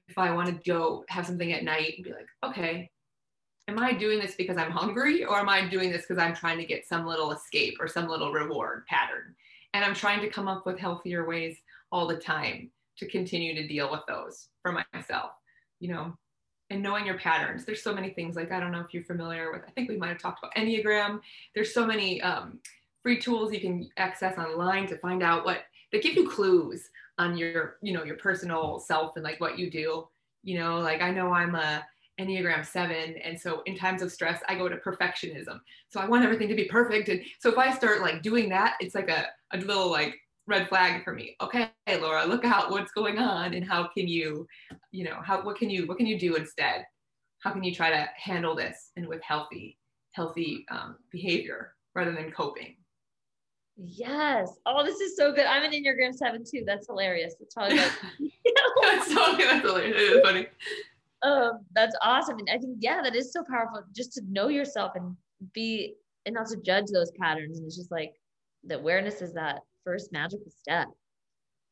if 0.08 0.18
I 0.18 0.32
want 0.32 0.48
to 0.48 0.70
go 0.70 1.04
have 1.10 1.26
something 1.26 1.52
at 1.52 1.64
night 1.64 1.94
and 1.98 2.04
be 2.04 2.12
like, 2.12 2.28
okay, 2.44 2.89
am 3.68 3.80
I 3.80 3.94
doing 3.94 4.20
this 4.20 4.36
because 4.36 4.58
I'm 4.58 4.72
hungry 4.72 5.24
or 5.24 5.38
am 5.38 5.50
I 5.50 5.68
doing 5.68 5.91
this 5.91 6.06
because 6.08 6.22
I'm 6.22 6.36
trying 6.36 6.58
to 6.58 6.66
get 6.66 6.88
some 6.88 7.06
little 7.06 7.32
escape 7.32 7.76
or 7.80 7.88
some 7.88 8.08
little 8.08 8.32
reward 8.32 8.86
pattern? 8.88 9.36
And 9.74 9.84
I'm 9.84 9.96
trying 9.96 10.22
to 10.22 10.30
come 10.30 10.48
up 10.48 10.66
with 10.66 10.80
healthier 10.80 11.28
ways 11.28 11.58
all 11.91 12.08
the 12.08 12.18
time 12.18 12.70
to 12.98 13.10
continue 13.10 13.56
to 13.56 13.68
deal 13.68 13.89
with 13.91 14.02
those 14.08 14.50
for 14.62 14.72
myself, 14.94 15.32
you 15.80 15.89
know, 15.89 16.14
and 16.70 16.82
knowing 16.82 17.06
your 17.06 17.18
patterns. 17.18 17.66
There's 17.66 17.84
so 17.84 17.94
many 17.94 18.12
things 18.12 18.36
like, 18.36 18.52
I 18.52 18.60
don't 18.60 18.72
know 18.72 18.82
if 18.82 18.94
you're 18.94 19.04
familiar 19.04 19.52
with, 19.52 19.64
I 19.68 19.72
think 19.72 19.89
we 19.89 19.98
might 19.98 20.10
have 20.10 20.20
talked 20.20 20.44
about 20.44 20.56
Enneagram. 20.56 21.20
There's 21.56 21.74
so 21.74 21.86
many 21.86 22.22
um, 22.22 22.60
free 23.02 23.20
tools 23.20 23.52
you 23.52 23.60
can 23.60 23.89
access 23.98 24.38
online 24.38 24.88
to 24.88 24.98
find 24.98 25.24
out 25.24 25.46
what, 25.46 25.64
they 25.91 26.00
give 26.00 26.16
you 26.16 26.28
clues 26.28 26.89
on 27.18 27.38
your 27.38 27.78
you 27.82 27.93
know 27.93 28.03
your 28.03 28.18
personal 28.18 28.80
self 28.80 29.16
and 29.16 29.24
like 29.24 29.39
what 29.39 29.59
you 29.59 29.70
do 29.70 30.07
you 30.43 30.59
know? 30.59 30.80
Like 30.80 31.01
i 31.01 31.09
know 31.09 31.32
i'm 31.32 31.55
a 31.55 31.86
enneagram 32.20 32.64
7 32.64 33.16
and 33.24 33.39
so 33.39 33.64
in 33.66 33.76
times 33.76 34.03
of 34.03 34.11
stress 34.11 34.39
i 34.47 34.55
go 34.55 34.70
to 34.70 34.78
perfectionism. 34.78 35.59
So 35.89 35.99
i 35.99 36.05
want 36.05 36.24
everything 36.24 36.47
to 36.49 36.55
be 36.55 36.66
perfect 36.66 37.09
and 37.09 37.24
so 37.39 37.49
if 37.49 37.57
i 37.57 37.74
start 37.74 38.01
like 38.01 38.22
doing 38.22 38.49
that 38.49 38.76
it's 38.80 38.93
like 38.93 39.09
a, 39.09 39.28
a 39.51 39.57
little 39.57 39.89
like 39.89 40.16
red 40.45 40.68
flag 40.68 41.03
for 41.03 41.14
me. 41.14 41.36
Okay 41.41 41.72
laura 41.99 42.26
look 42.26 42.45
out 42.45 42.70
what's 42.70 42.91
going 42.91 43.18
on 43.18 43.53
and 43.53 43.68
how 43.68 43.88
can 43.88 44.07
you 44.07 44.45
you 44.91 45.03
know 45.03 45.20
how 45.24 45.41
what 45.41 45.57
can 45.57 45.70
you 45.70 45.88
what 45.88 45.97
can 45.97 46.05
you 46.05 46.20
do 46.20 46.36
instead? 46.36 46.86
How 47.39 47.51
can 47.51 47.64
you 47.64 47.74
try 47.74 47.89
to 47.89 48.07
handle 48.16 48.55
this 48.55 48.91
and 48.95 49.07
with 49.07 49.22
healthy 49.24 49.80
healthy 50.11 50.66
um, 50.70 50.97
behavior 51.11 51.74
rather 51.95 52.11
than 52.14 52.32
coping 52.32 52.76
Yes. 53.78 54.52
Oh, 54.66 54.86
this 54.86 55.00
is 55.00 55.16
so 55.16 55.32
good. 55.34 55.46
I'm 55.46 55.64
an 55.64 55.72
Enneagram 55.72 56.14
7 56.14 56.44
too. 56.44 56.64
That's 56.66 56.88
hilarious. 56.88 57.36
That's 57.40 57.54
probably 57.54 57.78
like, 57.78 57.92
that's 58.82 59.08
so 59.08 59.36
that's 59.38 59.62
hilarious. 59.62 59.96
It 59.96 60.18
is 60.18 60.22
funny. 60.22 60.48
Um, 61.24 61.62
that's 61.74 61.96
awesome. 62.02 62.38
And 62.38 62.50
I 62.50 62.58
think, 62.58 62.78
yeah, 62.80 63.02
that 63.02 63.16
is 63.16 63.32
so 63.32 63.44
powerful 63.50 63.82
just 63.96 64.14
to 64.14 64.22
know 64.30 64.50
yourself 64.50 64.92
and 64.96 65.16
be 65.54 65.96
and 66.26 66.36
not 66.36 66.48
to 66.48 66.58
judge 66.58 66.86
those 66.94 67.12
patterns. 67.20 67.58
And 67.58 67.66
it's 67.66 67.76
just 67.76 67.92
like 67.92 68.14
the 68.64 68.78
awareness 68.78 69.22
is 69.22 69.34
that 69.34 69.62
first 69.84 70.12
magical 70.12 70.52
step. 70.52 70.88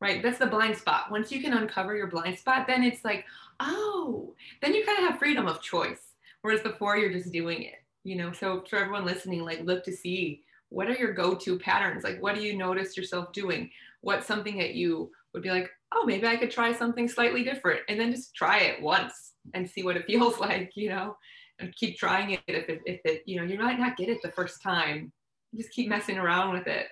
Right. 0.00 0.22
That's 0.22 0.38
the 0.38 0.46
blind 0.46 0.76
spot. 0.76 1.10
Once 1.10 1.30
you 1.30 1.40
can 1.40 1.52
uncover 1.52 1.94
your 1.94 2.08
blind 2.08 2.36
spot, 2.38 2.66
then 2.66 2.82
it's 2.82 3.04
like, 3.04 3.24
oh, 3.60 4.34
then 4.60 4.74
you 4.74 4.84
kind 4.84 4.98
of 4.98 5.10
have 5.10 5.18
freedom 5.18 5.46
of 5.46 5.62
choice. 5.62 6.14
Whereas 6.40 6.60
before 6.60 6.96
you're 6.96 7.12
just 7.12 7.30
doing 7.30 7.62
it, 7.62 7.84
you 8.02 8.16
know. 8.16 8.32
So 8.32 8.64
for 8.68 8.78
everyone 8.78 9.04
listening, 9.04 9.44
like 9.44 9.62
look 9.62 9.84
to 9.84 9.92
see 9.92 10.42
what 10.72 10.88
are 10.88 10.94
your 10.94 11.12
go-to 11.12 11.58
patterns? 11.58 12.04
Like 12.04 12.22
what 12.22 12.34
do 12.34 12.42
you 12.42 12.56
notice 12.56 12.96
yourself 12.96 13.32
doing? 13.32 13.70
What's 14.00 14.26
something 14.26 14.56
that 14.58 14.74
you 14.74 15.10
would 15.32 15.42
be 15.42 15.50
like, 15.50 15.70
oh, 15.94 16.04
maybe 16.04 16.26
I 16.26 16.36
could 16.36 16.50
try 16.50 16.72
something 16.72 17.08
slightly 17.08 17.44
different. 17.44 17.80
And 17.88 17.98
then 17.98 18.10
just 18.10 18.34
try 18.34 18.58
it 18.60 18.82
once 18.82 19.32
and 19.54 19.68
see 19.68 19.82
what 19.82 19.96
it 19.96 20.06
feels 20.06 20.38
like, 20.38 20.72
you 20.74 20.88
know, 20.88 21.16
and 21.58 21.74
keep 21.76 21.98
trying 21.98 22.30
it 22.30 22.40
if 22.46 22.68
it, 22.68 22.80
if 22.86 23.00
it 23.04 23.22
you 23.26 23.36
know, 23.36 23.44
you 23.44 23.58
might 23.58 23.78
not 23.78 23.96
get 23.96 24.08
it 24.08 24.22
the 24.22 24.32
first 24.32 24.62
time. 24.62 25.12
Just 25.54 25.70
keep 25.70 25.88
messing 25.88 26.16
around 26.16 26.54
with 26.54 26.66
it. 26.66 26.86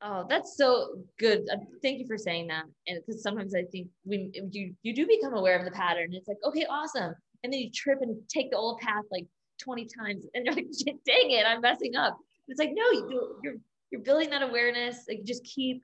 Oh, 0.00 0.26
that's 0.28 0.56
so 0.56 1.00
good. 1.18 1.48
Uh, 1.50 1.56
thank 1.82 1.98
you 1.98 2.06
for 2.06 2.18
saying 2.18 2.46
that. 2.48 2.64
And 2.86 3.00
because 3.04 3.22
sometimes 3.22 3.54
I 3.54 3.64
think 3.64 3.88
when 4.04 4.30
you 4.52 4.74
you 4.82 4.94
do 4.94 5.06
become 5.06 5.34
aware 5.34 5.58
of 5.58 5.64
the 5.64 5.70
pattern, 5.70 6.10
it's 6.12 6.28
like, 6.28 6.36
okay, 6.44 6.66
awesome. 6.66 7.14
And 7.42 7.52
then 7.52 7.60
you 7.60 7.70
trip 7.70 7.98
and 8.02 8.16
take 8.28 8.50
the 8.50 8.56
old 8.56 8.78
path 8.78 9.04
like 9.10 9.26
20 9.60 9.86
times 9.86 10.26
and 10.34 10.44
you're 10.44 10.54
like, 10.54 10.68
dang 11.06 11.30
it, 11.30 11.46
I'm 11.46 11.60
messing 11.60 11.96
up. 11.96 12.18
It's 12.48 12.58
like, 12.58 12.72
no, 12.74 12.84
you, 12.90 13.36
you're 13.42 13.56
you're 13.90 14.00
building 14.02 14.30
that 14.30 14.42
awareness. 14.42 15.04
Like 15.08 15.24
just 15.24 15.44
keep 15.44 15.82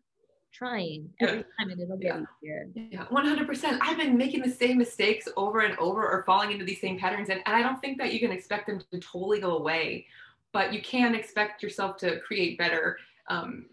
trying 0.52 1.10
every 1.20 1.38
yeah. 1.38 1.42
time 1.58 1.70
and 1.70 1.80
it'll 1.80 1.96
get 1.96 2.16
yeah. 2.42 2.66
easier. 2.74 2.88
Yeah, 2.90 3.04
100%. 3.06 3.78
I've 3.80 3.98
been 3.98 4.16
making 4.16 4.42
the 4.42 4.50
same 4.50 4.78
mistakes 4.78 5.28
over 5.36 5.60
and 5.60 5.76
over 5.78 6.06
or 6.06 6.22
falling 6.24 6.52
into 6.52 6.64
these 6.64 6.80
same 6.80 6.98
patterns. 6.98 7.28
And, 7.28 7.40
and 7.46 7.56
I 7.56 7.62
don't 7.62 7.80
think 7.80 7.98
that 7.98 8.12
you 8.12 8.20
can 8.20 8.30
expect 8.30 8.68
them 8.68 8.80
to 8.92 9.00
totally 9.00 9.40
go 9.40 9.58
away, 9.58 10.06
but 10.52 10.72
you 10.72 10.80
can 10.80 11.14
expect 11.14 11.62
yourself 11.62 11.96
to 11.98 12.20
create 12.20 12.56
better 12.56 12.98
um, 13.28 13.66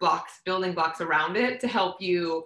blocks, 0.00 0.40
building 0.44 0.72
blocks 0.72 1.00
around 1.00 1.36
it 1.36 1.60
to 1.60 1.68
help 1.68 2.00
you 2.00 2.44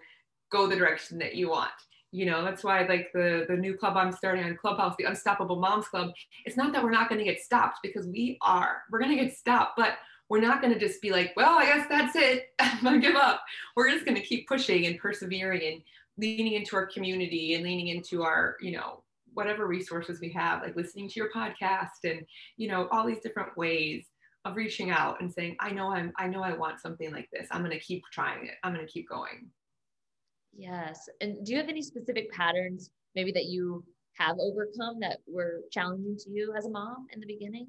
go 0.51 0.67
the 0.67 0.77
direction 0.77 1.19
that 1.19 1.37
you 1.37 1.51
want. 1.51 1.71
You 2.17 2.25
know, 2.25 2.43
that's 2.43 2.65
why 2.65 2.87
like 2.87 3.11
the 3.13 3.45
the 3.47 3.59
new 3.59 3.77
club 3.77 3.95
I'm 3.95 4.11
starting 4.11 4.43
on 4.43 4.57
Clubhouse, 4.57 4.95
the 4.97 5.05
Unstoppable 5.05 5.57
Moms 5.57 5.87
Club. 5.87 6.13
It's 6.47 6.57
not 6.57 6.73
that 6.73 6.83
we're 6.83 6.91
not 6.91 7.11
going 7.11 7.19
to 7.19 7.27
get 7.27 7.41
stopped 7.41 7.81
because 7.83 8.07
we 8.07 8.39
are. 8.41 8.85
We're 8.91 9.01
going 9.01 9.15
to 9.15 9.23
get 9.23 9.37
stopped, 9.37 9.77
but 9.77 9.99
we're 10.31 10.41
not 10.41 10.63
going 10.63 10.73
to 10.73 10.81
just 10.81 11.03
be 11.03 11.11
like, 11.11 11.35
well, 11.37 11.59
I 11.59 11.67
guess 11.67 11.87
that's 11.91 12.17
it. 12.17 12.55
I'm 12.59 12.83
going 12.83 13.03
to 13.03 13.07
give 13.07 13.17
up. 13.17 13.43
We're 13.77 13.91
just 13.91 14.07
going 14.07 14.15
to 14.17 14.23
keep 14.23 14.49
pushing 14.49 14.87
and 14.87 14.99
persevering 14.99 15.63
and 15.63 15.83
leaning 16.17 16.55
into 16.55 16.75
our 16.77 16.87
community 16.87 17.53
and 17.53 17.63
leaning 17.63 17.89
into 17.89 18.23
our, 18.23 18.57
you 18.63 18.73
know, 18.73 19.03
whatever 19.35 19.67
resources 19.67 20.19
we 20.19 20.31
have, 20.31 20.63
like 20.63 20.75
listening 20.75 21.11
to 21.11 21.21
your 21.21 21.31
podcast 21.31 22.05
and, 22.05 22.25
you 22.57 22.69
know, 22.69 22.89
all 22.93 23.07
these 23.07 23.21
different 23.21 23.55
ways 23.59 24.07
of 24.47 24.57
reaching 24.57 24.91
out 24.91 25.21
and 25.21 25.31
saying, 25.31 25.55
I 25.61 25.71
know 25.71 25.93
I'm, 25.93 26.15
I 26.17 26.29
know 26.29 26.43
I 26.43 26.55
want 26.55 26.81
something 26.81 27.13
like 27.13 27.29
this. 27.31 27.47
I'm 27.51 27.61
going 27.61 27.79
to 27.79 27.79
keep 27.79 28.05
trying 28.11 28.47
it. 28.47 28.55
I'm 28.65 28.73
going 28.73 28.87
to 28.87 28.91
keep 28.91 29.07
going. 29.07 29.51
Yes. 30.57 31.09
And 31.21 31.45
do 31.45 31.53
you 31.53 31.59
have 31.59 31.69
any 31.69 31.83
specific 31.83 32.31
patterns 32.33 32.91
maybe 33.15 33.33
that 33.33 33.47
you 33.47 33.85
have 34.19 34.37
overcome 34.39 34.99
that 35.01 35.19
were 35.27 35.61
challenging 35.71 36.17
to 36.17 36.31
you 36.31 36.55
as 36.57 36.67
a 36.67 36.71
mom 36.71 37.07
in 37.13 37.21
the 37.21 37.27
beginning? 37.27 37.69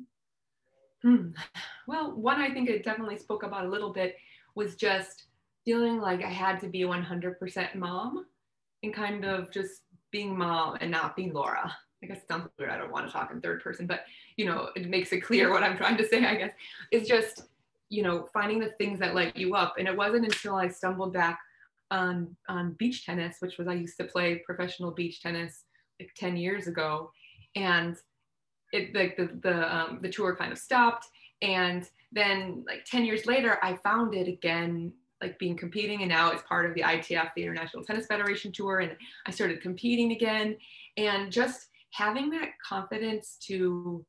Hmm. 1.02 1.30
Well, 1.88 2.16
one 2.16 2.42
I 2.42 2.52
think 2.52 2.70
it 2.70 2.84
definitely 2.84 3.18
spoke 3.18 3.44
about 3.44 3.66
a 3.66 3.70
little 3.70 3.94
bit 3.94 4.16
was 4.56 4.76
just 4.76 5.28
feeling 5.64 6.00
like 6.00 6.24
I 6.24 6.30
had 6.30 6.60
to 6.62 6.68
be 6.68 6.82
100% 6.82 7.76
mom 7.76 8.26
and 8.84 8.94
kind 8.94 9.26
of 9.26 9.52
just 9.52 9.82
being 10.12 10.38
mom 10.38 10.78
and 10.82 10.90
not 10.90 11.16
being 11.16 11.34
Laura. 11.34 11.72
I 12.04 12.06
guess 12.06 12.18
it 12.18 12.28
sounds 12.28 12.48
weird. 12.58 12.72
I 12.72 12.78
don't 12.78 12.92
want 12.92 13.08
to 13.08 13.12
talk 13.12 13.32
in 13.32 13.42
third 13.42 13.62
person, 13.62 13.88
but 13.88 14.06
you 14.38 14.46
know, 14.46 14.70
it 14.76 14.90
makes 14.90 15.12
it 15.12 15.22
clear 15.22 15.52
what 15.52 15.64
I'm 15.64 15.78
trying 15.78 15.98
to 15.98 16.08
say, 16.08 16.26
I 16.26 16.36
guess. 16.36 16.52
It's 16.92 17.08
just, 17.08 17.44
you 17.90 18.04
know, 18.04 18.28
finding 18.34 18.60
the 18.60 18.72
things 18.78 19.00
that 19.00 19.16
light 19.16 19.36
you 19.36 19.56
up. 19.56 19.76
And 19.78 19.88
it 19.88 19.96
wasn't 19.96 20.26
until 20.26 20.56
I 20.56 20.68
stumbled 20.68 21.14
back 21.14 21.40
on 21.92 22.36
on 22.48 22.74
beach 22.74 23.06
tennis, 23.06 23.38
which 23.40 23.58
was 23.58 23.68
I 23.68 23.74
used 23.74 23.98
to 23.98 24.06
play 24.06 24.42
professional 24.46 24.92
beach 24.92 25.22
tennis 25.22 25.64
like 26.00 26.12
10 26.16 26.38
years 26.38 26.68
ago. 26.68 27.12
And 27.56 27.96
it 28.72 28.94
like 28.96 29.18
the 29.18 29.30
the 29.42 29.76
um, 29.76 30.00
the 30.02 30.10
tour 30.10 30.36
kind 30.36 30.52
of 30.52 30.58
stopped. 30.58 31.08
And 31.42 31.88
then 32.12 32.64
like 32.68 32.86
10 32.86 33.06
years 33.06 33.26
later, 33.26 33.60
I 33.62 33.76
found 33.76 34.16
it 34.16 34.28
again 34.28 34.94
like 35.22 35.40
being 35.40 35.58
competing 35.58 36.02
and 36.02 36.10
now 36.10 36.32
it's 36.32 36.44
part 36.44 36.68
of 36.68 36.76
the 36.76 36.82
ITF, 36.82 37.32
the 37.36 37.42
International 37.42 37.84
Tennis 37.84 38.06
Federation 38.06 38.52
Tour. 38.52 38.80
And 38.80 38.96
I 39.26 39.32
started 39.32 39.62
competing 39.62 40.12
again. 40.12 40.58
And 40.96 41.32
just 41.32 41.68
having 41.92 42.30
that 42.32 42.50
confidence 42.68 43.38
to 43.48 44.06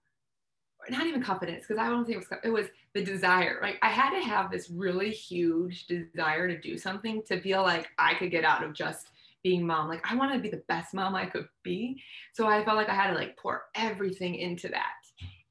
not 0.91 1.07
even 1.07 1.23
confidence 1.23 1.67
because 1.67 1.81
I 1.81 1.89
don't 1.89 2.05
think 2.05 2.17
it 2.17 2.29
was 2.31 2.39
it 2.45 2.51
was 2.51 2.67
the 2.95 3.05
desire. 3.05 3.59
Like 3.63 3.79
I 3.83 3.89
had 3.89 4.11
to 4.19 4.27
have 4.27 4.51
this 4.51 4.71
really 4.71 5.11
huge 5.11 5.87
desire 5.87 6.49
to 6.49 6.59
do 6.61 6.79
something 6.79 7.23
to 7.27 7.41
feel 7.41 7.63
like 7.63 7.89
I 7.99 8.15
could 8.15 8.31
get 8.31 8.45
out 8.45 8.65
of 8.65 8.73
just 8.75 9.09
being 9.43 9.67
mom. 9.67 9.89
Like 9.89 10.05
I 10.11 10.15
want 10.17 10.33
to 10.33 10.39
be 10.39 10.49
the 10.49 10.63
best 10.69 10.95
mom 10.95 11.15
I 11.15 11.27
could 11.27 11.49
be. 11.63 12.03
So 12.33 12.47
I 12.47 12.65
felt 12.65 12.77
like 12.77 12.89
I 12.89 12.95
had 12.95 13.11
to 13.11 13.17
like 13.17 13.37
pour 13.37 13.65
everything 13.75 14.37
into 14.37 14.69
that. 14.69 14.95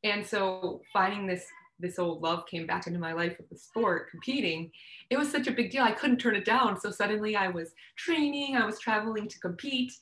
And 0.04 0.26
so 0.26 0.82
finding 0.94 1.28
this 1.28 1.46
this 1.80 2.00
old 2.00 2.22
love 2.24 2.46
came 2.48 2.66
back 2.66 2.88
into 2.88 3.00
my 3.00 3.14
life 3.14 3.36
with 3.38 3.50
the 3.50 3.56
sport 3.56 4.10
competing 4.10 4.72
it 5.12 5.18
was 5.18 5.30
such 5.30 5.46
a 5.46 5.52
big 5.52 5.70
deal 5.70 5.84
i 5.84 5.92
couldn't 5.92 6.18
turn 6.18 6.36
it 6.36 6.44
down 6.44 6.80
so 6.80 6.90
suddenly 6.90 7.36
i 7.36 7.48
was 7.48 7.76
training 7.96 8.56
i 8.56 8.66
was 8.66 8.80
traveling 8.80 9.28
to 9.28 9.40
compete 9.40 9.94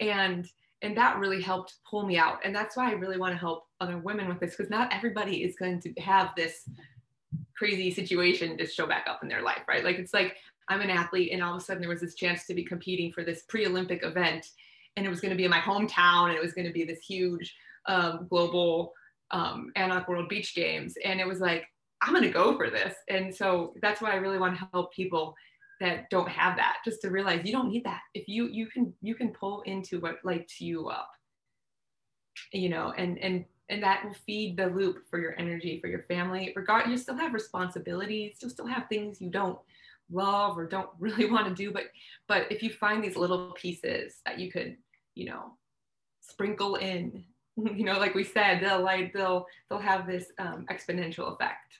and 0.00 0.48
and 0.82 0.96
that 0.96 1.18
really 1.18 1.42
helped 1.42 1.74
pull 1.88 2.06
me 2.06 2.16
out 2.16 2.38
and 2.44 2.54
that's 2.54 2.76
why 2.76 2.88
i 2.88 2.92
really 2.92 3.18
want 3.18 3.32
to 3.32 3.38
help 3.38 3.64
other 3.80 3.98
women 3.98 4.28
with 4.28 4.40
this 4.40 4.56
because 4.56 4.70
not 4.70 4.92
everybody 4.92 5.42
is 5.42 5.56
going 5.56 5.80
to 5.80 5.92
have 6.00 6.30
this 6.36 6.68
crazy 7.56 7.90
situation 7.90 8.56
just 8.58 8.76
show 8.76 8.86
back 8.86 9.06
up 9.08 9.22
in 9.22 9.28
their 9.28 9.42
life 9.42 9.62
right 9.66 9.84
like 9.84 9.98
it's 9.98 10.14
like 10.14 10.36
i'm 10.68 10.80
an 10.80 10.90
athlete 10.90 11.32
and 11.32 11.42
all 11.42 11.54
of 11.54 11.60
a 11.60 11.64
sudden 11.64 11.80
there 11.80 11.90
was 11.90 12.00
this 12.00 12.14
chance 12.14 12.46
to 12.46 12.54
be 12.54 12.64
competing 12.64 13.12
for 13.12 13.24
this 13.24 13.42
pre-olympic 13.48 14.04
event 14.04 14.46
and 14.96 15.06
it 15.06 15.10
was 15.10 15.20
going 15.20 15.30
to 15.30 15.36
be 15.36 15.44
in 15.44 15.50
my 15.50 15.60
hometown 15.60 16.28
and 16.28 16.36
it 16.36 16.42
was 16.42 16.52
going 16.52 16.66
to 16.66 16.72
be 16.72 16.84
this 16.84 17.00
huge 17.00 17.54
um, 17.86 18.26
global 18.28 18.92
um, 19.30 19.72
ANOC 19.76 20.08
World 20.08 20.28
Beach 20.28 20.54
Games. 20.54 20.94
And 21.04 21.20
it 21.20 21.26
was 21.26 21.40
like, 21.40 21.64
I'm 22.00 22.12
going 22.12 22.24
to 22.24 22.30
go 22.30 22.56
for 22.56 22.70
this. 22.70 22.94
And 23.08 23.34
so 23.34 23.74
that's 23.82 24.00
why 24.00 24.12
I 24.12 24.16
really 24.16 24.38
want 24.38 24.58
to 24.58 24.68
help 24.72 24.92
people 24.92 25.34
that 25.80 26.10
don't 26.10 26.28
have 26.28 26.56
that 26.56 26.78
just 26.84 27.00
to 27.02 27.10
realize 27.10 27.42
you 27.44 27.52
don't 27.52 27.70
need 27.70 27.84
that. 27.84 28.00
If 28.14 28.28
you 28.28 28.48
you 28.48 28.66
can 28.66 28.92
you 29.00 29.14
can 29.14 29.30
pull 29.30 29.62
into 29.62 30.00
what 30.00 30.18
lights 30.24 30.60
you 30.60 30.88
up 30.88 31.10
you 32.52 32.68
know 32.68 32.92
and 32.96 33.18
and 33.18 33.44
and 33.70 33.82
that 33.82 34.02
will 34.04 34.14
feed 34.26 34.56
the 34.56 34.66
loop 34.66 35.06
for 35.10 35.18
your 35.18 35.38
energy 35.38 35.78
for 35.80 35.88
your 35.88 36.04
family. 36.04 36.52
Regard 36.56 36.88
you 36.88 36.96
still 36.96 37.16
have 37.16 37.34
responsibilities 37.34 38.36
you 38.42 38.48
still 38.48 38.66
have 38.66 38.88
things 38.88 39.20
you 39.20 39.30
don't 39.30 39.58
love 40.10 40.56
or 40.56 40.66
don't 40.66 40.88
really 40.98 41.30
want 41.30 41.46
to 41.48 41.54
do 41.54 41.72
but 41.72 41.84
but 42.26 42.50
if 42.50 42.62
you 42.62 42.70
find 42.70 43.02
these 43.02 43.16
little 43.16 43.52
pieces 43.52 44.20
that 44.24 44.38
you 44.38 44.50
could 44.50 44.76
you 45.14 45.26
know 45.26 45.52
sprinkle 46.20 46.76
in 46.76 47.24
you 47.56 47.84
know 47.84 47.98
like 47.98 48.14
we 48.14 48.24
said 48.24 48.60
they'll 48.62 48.82
like 48.82 49.12
they'll 49.12 49.46
they'll 49.68 49.78
have 49.78 50.06
this 50.06 50.26
um, 50.38 50.64
exponential 50.70 51.34
effect. 51.34 51.78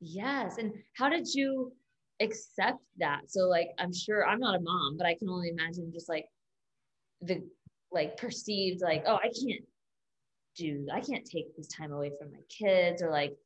Yes 0.00 0.58
and 0.58 0.72
how 0.94 1.08
did 1.08 1.26
you 1.34 1.72
accept 2.20 2.80
that. 2.98 3.22
So 3.28 3.42
like 3.42 3.70
I'm 3.78 3.92
sure 3.92 4.26
I'm 4.26 4.40
not 4.40 4.56
a 4.56 4.60
mom, 4.60 4.96
but 4.96 5.06
I 5.06 5.14
can 5.14 5.28
only 5.28 5.50
imagine 5.50 5.92
just 5.92 6.08
like 6.08 6.26
the 7.22 7.42
like 7.90 8.16
perceived 8.16 8.82
like, 8.82 9.04
oh, 9.06 9.16
I 9.16 9.28
can't 9.28 9.64
do 10.56 10.86
I 10.92 11.00
can't 11.00 11.24
take 11.24 11.56
this 11.56 11.68
time 11.68 11.92
away 11.92 12.10
from 12.18 12.32
my 12.32 12.40
kids 12.48 13.02
or 13.02 13.10
like 13.10 13.36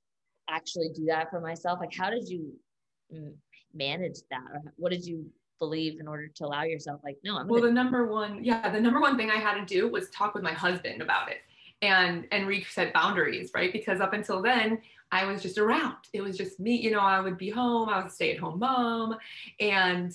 actually 0.48 0.90
do 0.94 1.06
that 1.06 1.30
for 1.30 1.40
myself. 1.40 1.80
Like 1.80 1.94
how 1.94 2.10
did 2.10 2.28
you 2.28 2.52
manage 3.74 4.18
that? 4.30 4.44
Or 4.52 4.62
what 4.76 4.92
did 4.92 5.04
you 5.04 5.26
believe 5.58 6.00
in 6.00 6.08
order 6.08 6.26
to 6.26 6.44
allow 6.44 6.64
yourself 6.64 7.00
like 7.04 7.16
no 7.22 7.38
i'm 7.38 7.46
well 7.46 7.62
the 7.62 7.70
number 7.70 8.08
one 8.08 8.42
yeah 8.42 8.68
the 8.68 8.80
number 8.80 9.00
one 9.00 9.16
thing 9.16 9.30
i 9.30 9.36
had 9.36 9.54
to 9.54 9.64
do 9.64 9.88
was 9.88 10.10
talk 10.10 10.34
with 10.34 10.42
my 10.42 10.52
husband 10.52 11.00
about 11.00 11.30
it 11.30 11.36
and 11.82 12.26
and 12.32 12.48
reset 12.48 12.92
boundaries 12.92 13.52
right 13.54 13.72
because 13.72 14.00
up 14.00 14.12
until 14.12 14.42
then 14.42 14.80
I 15.12 15.26
was 15.26 15.42
just 15.42 15.58
around. 15.58 15.96
It 16.12 16.22
was 16.22 16.36
just 16.36 16.58
me, 16.58 16.74
you 16.74 16.90
know, 16.90 17.00
I 17.00 17.20
would 17.20 17.38
be 17.38 17.50
home, 17.50 17.88
I 17.90 18.02
was 18.02 18.12
a 18.12 18.14
stay-at-home 18.14 18.58
mom. 18.58 19.16
And 19.60 20.12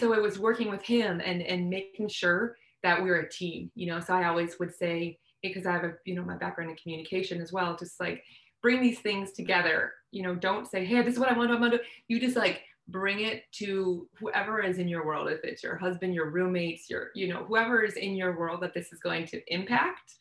so 0.00 0.14
it 0.14 0.22
was 0.22 0.38
working 0.38 0.70
with 0.70 0.82
him 0.82 1.20
and 1.24 1.42
and 1.42 1.70
making 1.70 2.08
sure 2.08 2.56
that 2.82 3.00
we 3.02 3.10
are 3.10 3.20
a 3.20 3.30
team, 3.30 3.70
you 3.74 3.86
know. 3.86 4.00
So 4.00 4.14
I 4.14 4.26
always 4.26 4.58
would 4.58 4.74
say, 4.74 5.18
because 5.42 5.66
I 5.66 5.72
have 5.72 5.84
a, 5.84 5.94
you 6.04 6.14
know, 6.14 6.24
my 6.24 6.36
background 6.36 6.70
in 6.70 6.76
communication 6.76 7.40
as 7.40 7.52
well, 7.52 7.76
just 7.76 8.00
like 8.00 8.24
bring 8.62 8.80
these 8.80 9.00
things 9.00 9.32
together. 9.32 9.92
You 10.10 10.22
know, 10.22 10.34
don't 10.34 10.66
say, 10.66 10.84
hey, 10.84 11.02
this 11.02 11.14
is 11.14 11.20
what 11.20 11.30
I 11.30 11.36
want 11.38 11.50
to 11.50 11.78
do. 11.78 11.84
You 12.08 12.18
just 12.18 12.36
like 12.36 12.62
bring 12.88 13.20
it 13.20 13.42
to 13.52 14.08
whoever 14.18 14.62
is 14.62 14.78
in 14.78 14.88
your 14.88 15.04
world. 15.04 15.28
If 15.28 15.44
it's 15.44 15.62
your 15.62 15.76
husband, 15.76 16.14
your 16.14 16.30
roommates, 16.30 16.88
your, 16.88 17.08
you 17.14 17.28
know, 17.28 17.44
whoever 17.44 17.82
is 17.82 17.94
in 17.94 18.14
your 18.14 18.38
world 18.38 18.62
that 18.62 18.74
this 18.74 18.92
is 18.92 19.00
going 19.00 19.26
to 19.26 19.42
impact 19.52 20.14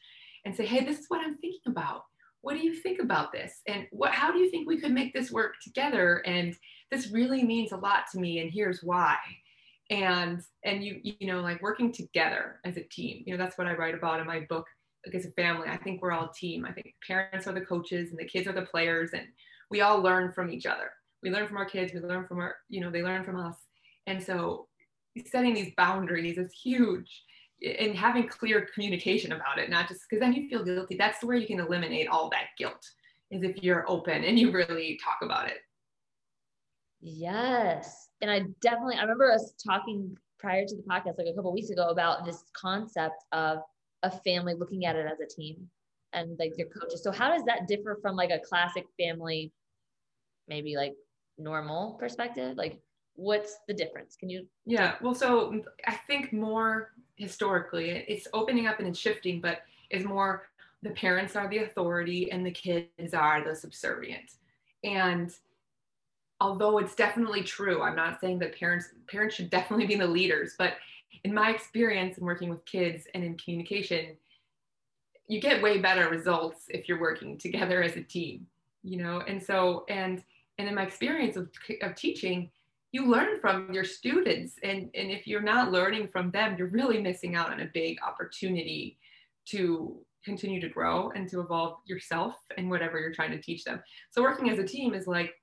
and 0.43 0.55
say, 0.55 0.65
hey, 0.65 0.83
this 0.83 0.99
is 0.99 1.05
what 1.07 1.21
I'm 1.21 1.37
thinking 1.37 1.61
about 1.67 2.03
what 2.45 2.55
do 2.55 2.63
you 2.63 2.75
think 2.75 2.99
about 2.99 3.31
this? 3.31 3.61
And 3.67 3.87
what, 3.89 4.11
how 4.11 4.31
do 4.31 4.37
you 4.37 4.51
think 4.51 4.67
we 4.67 4.79
could 4.79 4.91
make 4.91 5.15
this 5.15 5.31
work 5.31 5.55
together? 5.63 6.21
And 6.27 6.55
this 6.91 7.09
really 7.09 7.43
means 7.43 7.71
a 7.71 7.77
lot 7.77 8.03
to 8.11 8.19
me, 8.19 8.37
and 8.37 8.51
here's 8.51 8.83
why. 8.83 9.17
And 9.89 10.39
and 10.63 10.83
you 10.83 10.99
you 11.03 11.25
know 11.25 11.41
like 11.41 11.59
working 11.63 11.91
together 11.91 12.59
as 12.63 12.77
a 12.77 12.83
team. 12.83 13.23
You 13.25 13.35
know 13.35 13.43
that's 13.43 13.57
what 13.57 13.65
I 13.65 13.73
write 13.73 13.95
about 13.95 14.19
in 14.19 14.27
my 14.27 14.41
book. 14.47 14.67
Like 15.07 15.15
as 15.15 15.25
a 15.25 15.31
family, 15.31 15.67
I 15.67 15.77
think 15.77 16.03
we're 16.03 16.11
all 16.11 16.25
a 16.25 16.33
team. 16.39 16.65
I 16.65 16.71
think 16.71 16.93
parents 17.05 17.47
are 17.47 17.53
the 17.53 17.61
coaches 17.61 18.11
and 18.11 18.19
the 18.19 18.25
kids 18.25 18.47
are 18.47 18.53
the 18.53 18.61
players, 18.61 19.13
and 19.13 19.25
we 19.71 19.81
all 19.81 19.99
learn 19.99 20.31
from 20.31 20.51
each 20.51 20.67
other. 20.67 20.91
We 21.23 21.31
learn 21.31 21.47
from 21.47 21.57
our 21.57 21.65
kids. 21.65 21.93
We 21.93 21.99
learn 21.99 22.27
from 22.27 22.37
our 22.37 22.57
you 22.69 22.79
know 22.79 22.91
they 22.91 23.01
learn 23.01 23.23
from 23.23 23.39
us. 23.39 23.55
And 24.05 24.21
so 24.21 24.67
setting 25.25 25.55
these 25.55 25.73
boundaries 25.75 26.37
is 26.37 26.53
huge 26.53 27.23
and 27.61 27.95
having 27.95 28.27
clear 28.27 28.67
communication 28.73 29.31
about 29.31 29.57
it, 29.57 29.69
not 29.69 29.87
just 29.87 30.01
because 30.09 30.21
then 30.21 30.33
you 30.33 30.49
feel 30.49 30.63
guilty. 30.63 30.95
That's 30.97 31.23
where 31.23 31.37
you 31.37 31.47
can 31.47 31.59
eliminate 31.59 32.07
all 32.07 32.29
that 32.29 32.47
guilt, 32.57 32.85
is 33.31 33.43
if 33.43 33.63
you're 33.63 33.89
open 33.89 34.23
and 34.23 34.37
you 34.37 34.51
really 34.51 34.99
talk 35.03 35.17
about 35.21 35.47
it. 35.47 35.57
Yes. 37.01 38.09
And 38.21 38.31
I 38.31 38.41
definitely, 38.61 38.97
I 38.97 39.01
remember 39.01 39.31
us 39.31 39.53
talking 39.63 40.17
prior 40.39 40.65
to 40.65 40.75
the 40.75 40.83
podcast, 40.83 41.17
like 41.17 41.27
a 41.27 41.33
couple 41.33 41.53
weeks 41.53 41.69
ago, 41.69 41.89
about 41.89 42.25
this 42.25 42.43
concept 42.53 43.23
of 43.31 43.59
a 44.03 44.11
family 44.11 44.53
looking 44.53 44.85
at 44.85 44.95
it 44.95 45.05
as 45.05 45.19
a 45.19 45.27
team 45.27 45.67
and 46.13 46.37
like 46.39 46.53
your 46.57 46.67
coaches. 46.67 47.03
So, 47.03 47.11
how 47.11 47.29
does 47.29 47.43
that 47.45 47.67
differ 47.67 47.97
from 48.01 48.15
like 48.15 48.31
a 48.31 48.39
classic 48.39 48.85
family, 48.99 49.51
maybe 50.47 50.75
like 50.75 50.93
normal 51.37 51.93
perspective? 51.99 52.57
Like, 52.57 52.79
what's 53.15 53.57
the 53.67 53.73
difference? 53.73 54.15
Can 54.15 54.29
you? 54.29 54.45
Yeah. 54.65 54.95
Well, 55.01 55.15
so 55.15 55.61
I 55.87 55.95
think 56.07 56.33
more 56.33 56.91
historically. 57.15 57.89
It's 58.07 58.27
opening 58.33 58.67
up 58.67 58.79
and 58.79 58.87
it's 58.87 58.99
shifting, 58.99 59.41
but 59.41 59.61
is 59.89 60.03
more 60.03 60.47
the 60.83 60.91
parents 60.91 61.35
are 61.35 61.47
the 61.47 61.59
authority 61.59 62.31
and 62.31 62.45
the 62.45 62.51
kids 62.51 63.13
are 63.13 63.43
the 63.43 63.55
subservient. 63.55 64.33
And 64.83 65.33
although 66.39 66.77
it's 66.77 66.95
definitely 66.95 67.43
true, 67.43 67.81
I'm 67.81 67.95
not 67.95 68.19
saying 68.19 68.39
that 68.39 68.57
parents 68.57 68.89
parents 69.07 69.35
should 69.35 69.49
definitely 69.49 69.87
be 69.87 69.95
the 69.95 70.07
leaders, 70.07 70.55
but 70.57 70.73
in 71.23 71.33
my 71.33 71.49
experience 71.49 72.17
in 72.17 72.25
working 72.25 72.49
with 72.49 72.63
kids 72.65 73.07
and 73.13 73.23
in 73.23 73.37
communication, 73.37 74.17
you 75.27 75.41
get 75.41 75.61
way 75.61 75.79
better 75.79 76.09
results 76.09 76.65
if 76.69 76.87
you're 76.87 76.99
working 76.99 77.37
together 77.37 77.81
as 77.81 77.95
a 77.95 78.03
team, 78.03 78.45
you 78.83 78.97
know? 78.97 79.21
And 79.27 79.41
so 79.41 79.85
and 79.89 80.23
and 80.57 80.67
in 80.67 80.75
my 80.75 80.83
experience 80.83 81.35
of, 81.35 81.49
of 81.81 81.95
teaching, 81.95 82.49
you 82.95 83.05
learn 83.05 83.39
from 83.41 83.71
your 83.73 83.83
students 83.83 84.55
and, 84.63 84.89
and 84.95 85.11
if 85.11 85.27
you're 85.27 85.41
not 85.41 85.71
learning 85.71 86.07
from 86.07 86.31
them 86.31 86.55
you're 86.57 86.69
really 86.69 87.01
missing 87.01 87.35
out 87.35 87.51
on 87.51 87.59
a 87.59 87.69
big 87.73 87.97
opportunity 88.01 88.97
to 89.45 89.99
continue 90.23 90.61
to 90.61 90.69
grow 90.69 91.11
and 91.13 91.29
to 91.29 91.41
evolve 91.41 91.79
yourself 91.85 92.35
and 92.57 92.69
whatever 92.69 92.97
you're 92.97 93.13
trying 93.13 93.31
to 93.31 93.41
teach 93.41 93.65
them. 93.65 93.83
So 94.11 94.21
working 94.21 94.49
as 94.49 94.59
a 94.59 94.63
team 94.63 94.93
is 94.93 95.07
like 95.07 95.35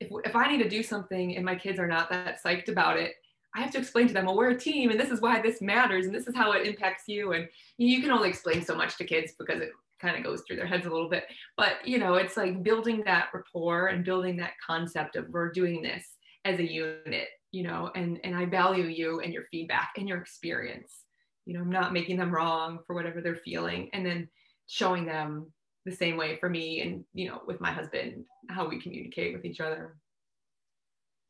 if, 0.00 0.08
if 0.24 0.36
i 0.36 0.48
need 0.48 0.62
to 0.62 0.68
do 0.68 0.80
something 0.80 1.34
and 1.34 1.44
my 1.44 1.56
kids 1.56 1.80
are 1.80 1.88
not 1.88 2.08
that 2.08 2.38
psyched 2.40 2.68
about 2.68 2.96
it 2.96 3.14
i 3.56 3.60
have 3.60 3.72
to 3.72 3.78
explain 3.78 4.06
to 4.06 4.14
them 4.14 4.26
well 4.26 4.36
we're 4.36 4.50
a 4.50 4.56
team 4.56 4.90
and 4.90 5.00
this 5.00 5.10
is 5.10 5.20
why 5.20 5.42
this 5.42 5.60
matters 5.60 6.06
and 6.06 6.14
this 6.14 6.28
is 6.28 6.36
how 6.36 6.52
it 6.52 6.64
impacts 6.64 7.08
you 7.08 7.32
and 7.32 7.48
you 7.78 8.00
can 8.00 8.12
only 8.12 8.28
explain 8.28 8.64
so 8.64 8.76
much 8.76 8.96
to 8.96 9.04
kids 9.04 9.32
because 9.36 9.60
it 9.60 9.72
kind 10.00 10.16
of 10.16 10.22
goes 10.22 10.42
through 10.42 10.56
their 10.56 10.66
heads 10.66 10.86
a 10.86 10.90
little 10.90 11.08
bit. 11.08 11.24
But 11.56 11.86
you 11.86 11.98
know 11.98 12.14
it's 12.14 12.36
like 12.36 12.62
building 12.62 13.02
that 13.04 13.28
rapport 13.34 13.88
and 13.88 14.04
building 14.04 14.36
that 14.36 14.52
concept 14.64 15.16
of 15.16 15.28
we're 15.30 15.50
doing 15.50 15.82
this 15.82 16.17
as 16.44 16.58
a 16.58 16.72
unit 16.72 17.28
you 17.50 17.62
know 17.62 17.90
and 17.94 18.18
and 18.24 18.36
i 18.36 18.44
value 18.44 18.84
you 18.84 19.20
and 19.20 19.32
your 19.32 19.44
feedback 19.50 19.92
and 19.96 20.08
your 20.08 20.18
experience. 20.18 21.04
You 21.46 21.54
know 21.54 21.60
i'm 21.60 21.70
not 21.70 21.92
making 21.92 22.18
them 22.18 22.34
wrong 22.34 22.80
for 22.86 22.94
whatever 22.94 23.20
they're 23.20 23.36
feeling 23.36 23.88
and 23.92 24.04
then 24.04 24.28
showing 24.66 25.06
them 25.06 25.50
the 25.86 25.96
same 25.96 26.16
way 26.16 26.36
for 26.36 26.50
me 26.50 26.82
and 26.82 27.04
you 27.14 27.28
know 27.28 27.40
with 27.46 27.60
my 27.60 27.72
husband 27.72 28.24
how 28.50 28.68
we 28.68 28.80
communicate 28.80 29.34
with 29.34 29.44
each 29.44 29.60
other. 29.60 29.96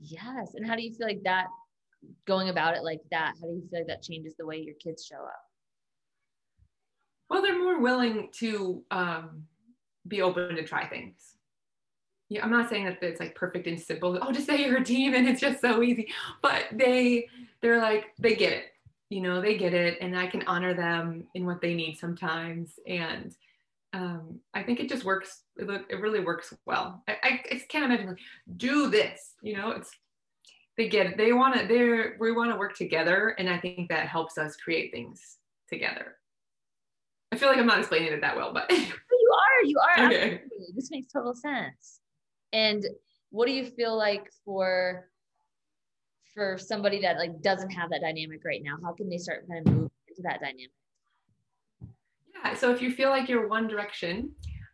Yes. 0.01 0.53
And 0.55 0.67
how 0.67 0.77
do 0.77 0.83
you 0.83 0.95
feel 0.95 1.09
like 1.09 1.23
that 1.25 1.47
going 2.27 2.49
about 2.49 2.77
it 2.77 2.85
like 2.85 3.01
that 3.11 3.35
how 3.41 3.49
do 3.49 3.55
you 3.55 3.69
feel 3.71 3.81
like 3.81 3.89
that 3.89 4.03
changes 4.03 4.35
the 4.39 4.47
way 4.47 4.59
your 4.59 4.75
kids 4.83 5.05
show 5.05 5.17
up? 5.17 5.43
Well 7.31 7.43
they're 7.43 7.59
more 7.59 7.81
willing 7.81 8.31
to 8.41 8.83
um, 8.91 9.45
be 10.07 10.23
open 10.23 10.57
to 10.57 10.65
try 10.65 10.89
things 10.89 11.38
yeah, 12.29 12.45
I'm 12.45 12.51
not 12.51 12.69
saying 12.69 12.85
that 12.85 13.03
it's 13.03 13.21
like 13.21 13.35
perfect 13.35 13.67
and 13.67 13.81
simple. 13.81 14.19
Oh, 14.21 14.33
just 14.33 14.47
say 14.47 14.63
you're 14.65 14.79
a 14.79 14.85
team 14.85 15.15
and 15.15 15.27
it's 15.27 15.41
just 15.41 15.61
so 15.61 15.83
easy. 15.83 16.09
But 16.43 16.67
they 16.73 17.29
they're 17.61 17.79
like 17.79 18.15
they 18.19 18.35
get 18.35 18.53
it. 18.53 18.65
You 19.09 19.23
know, 19.23 19.41
they 19.41 19.57
get 19.57 19.73
it, 19.73 19.99
and 20.03 20.19
I 20.19 20.27
can 20.27 20.43
honor 20.47 20.75
them 20.75 21.25
in 21.35 21.47
what 21.47 21.63
they 21.63 21.75
need 21.75 21.97
sometimes. 21.97 22.79
And 22.87 23.35
um, 23.95 24.41
I 24.53 24.63
think 24.63 24.81
it 24.81 24.89
just 24.91 25.05
works. 25.05 25.45
It, 25.57 25.87
it 25.89 26.01
really 26.01 26.21
works 26.21 26.53
well. 26.67 27.03
I, 27.09 27.17
I, 27.23 27.41
I 27.51 27.63
can't 27.71 27.87
imagine 27.87 28.09
like 28.09 28.19
do 28.59 28.91
this. 28.91 29.35
You 29.41 29.57
know, 29.57 29.71
it's 29.71 29.91
they 30.77 30.89
get 30.89 31.07
it. 31.07 31.17
They 31.17 31.33
want 31.33 31.59
to. 31.59 31.67
They're 31.67 32.17
we 32.21 32.33
want 32.33 32.51
to 32.53 32.59
work 32.59 32.77
together, 32.77 33.35
and 33.39 33.49
I 33.49 33.59
think 33.59 33.89
that 33.89 34.09
helps 34.09 34.37
us 34.37 34.57
create 34.57 34.93
things 34.93 35.39
together. 35.71 36.17
I 37.33 37.37
feel 37.37 37.49
like 37.49 37.59
I'm 37.59 37.67
not 37.67 37.79
explaining 37.79 38.13
it 38.13 38.21
that 38.21 38.37
well, 38.37 38.53
but 38.53 38.71
you 38.71 38.79
are. 38.79 39.65
You 39.65 39.79
are. 39.79 40.07
Okay. 40.07 40.43
This 40.75 40.91
makes 40.91 41.11
total 41.11 41.35
sense. 41.35 42.01
And 42.53 42.85
what 43.31 43.47
do 43.47 43.53
you 43.53 43.65
feel 43.65 43.97
like 43.97 44.31
for 44.45 45.09
for 46.35 46.57
somebody 46.57 47.01
that 47.01 47.19
like 47.19 47.43
doesn't 47.43 47.71
have 47.71 47.91
that 47.91 48.01
dynamic 48.01 48.43
right 48.45 48.63
now? 48.63 48.77
How 48.83 48.93
can 48.93 49.09
they 49.09 49.19
start 49.19 49.47
kind 49.49 49.67
of 49.67 49.75
move 49.75 49.91
into 50.09 50.23
that 50.23 50.41
dynamic? 50.41 50.71
Yeah. 52.35 52.55
So 52.55 52.73
if 52.73 52.81
you 52.81 52.93
feel 52.93 53.11
like 53.11 53.29
you're 53.29 53.49
one 53.49 53.67
direction, 53.67 54.31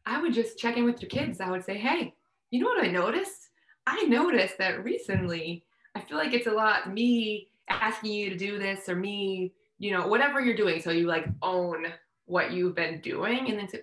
I 0.06 0.20
would 0.20 0.34
just 0.34 0.58
check 0.58 0.76
in 0.76 0.84
with 0.84 1.00
your 1.00 1.08
kids. 1.08 1.40
I 1.40 1.50
would 1.50 1.64
say, 1.64 1.78
hey, 1.78 2.14
you 2.50 2.60
know 2.60 2.66
what 2.66 2.84
I 2.84 2.90
noticed? 2.90 3.50
I 3.86 4.04
noticed 4.04 4.58
that 4.58 4.84
recently 4.84 5.64
I 5.94 6.00
feel 6.00 6.18
like 6.18 6.34
it's 6.34 6.46
a 6.46 6.52
lot 6.52 6.92
me 6.92 7.48
asking 7.68 8.12
you 8.12 8.30
to 8.30 8.36
do 8.36 8.58
this 8.58 8.88
or 8.88 8.96
me, 8.96 9.52
you 9.78 9.92
know, 9.92 10.06
whatever 10.06 10.40
you're 10.40 10.56
doing. 10.56 10.80
So 10.80 10.90
you 10.90 11.06
like 11.06 11.26
own 11.42 11.86
what 12.26 12.52
you've 12.52 12.74
been 12.74 13.00
doing 13.00 13.50
and 13.50 13.58
then 13.58 13.68
say, 13.68 13.82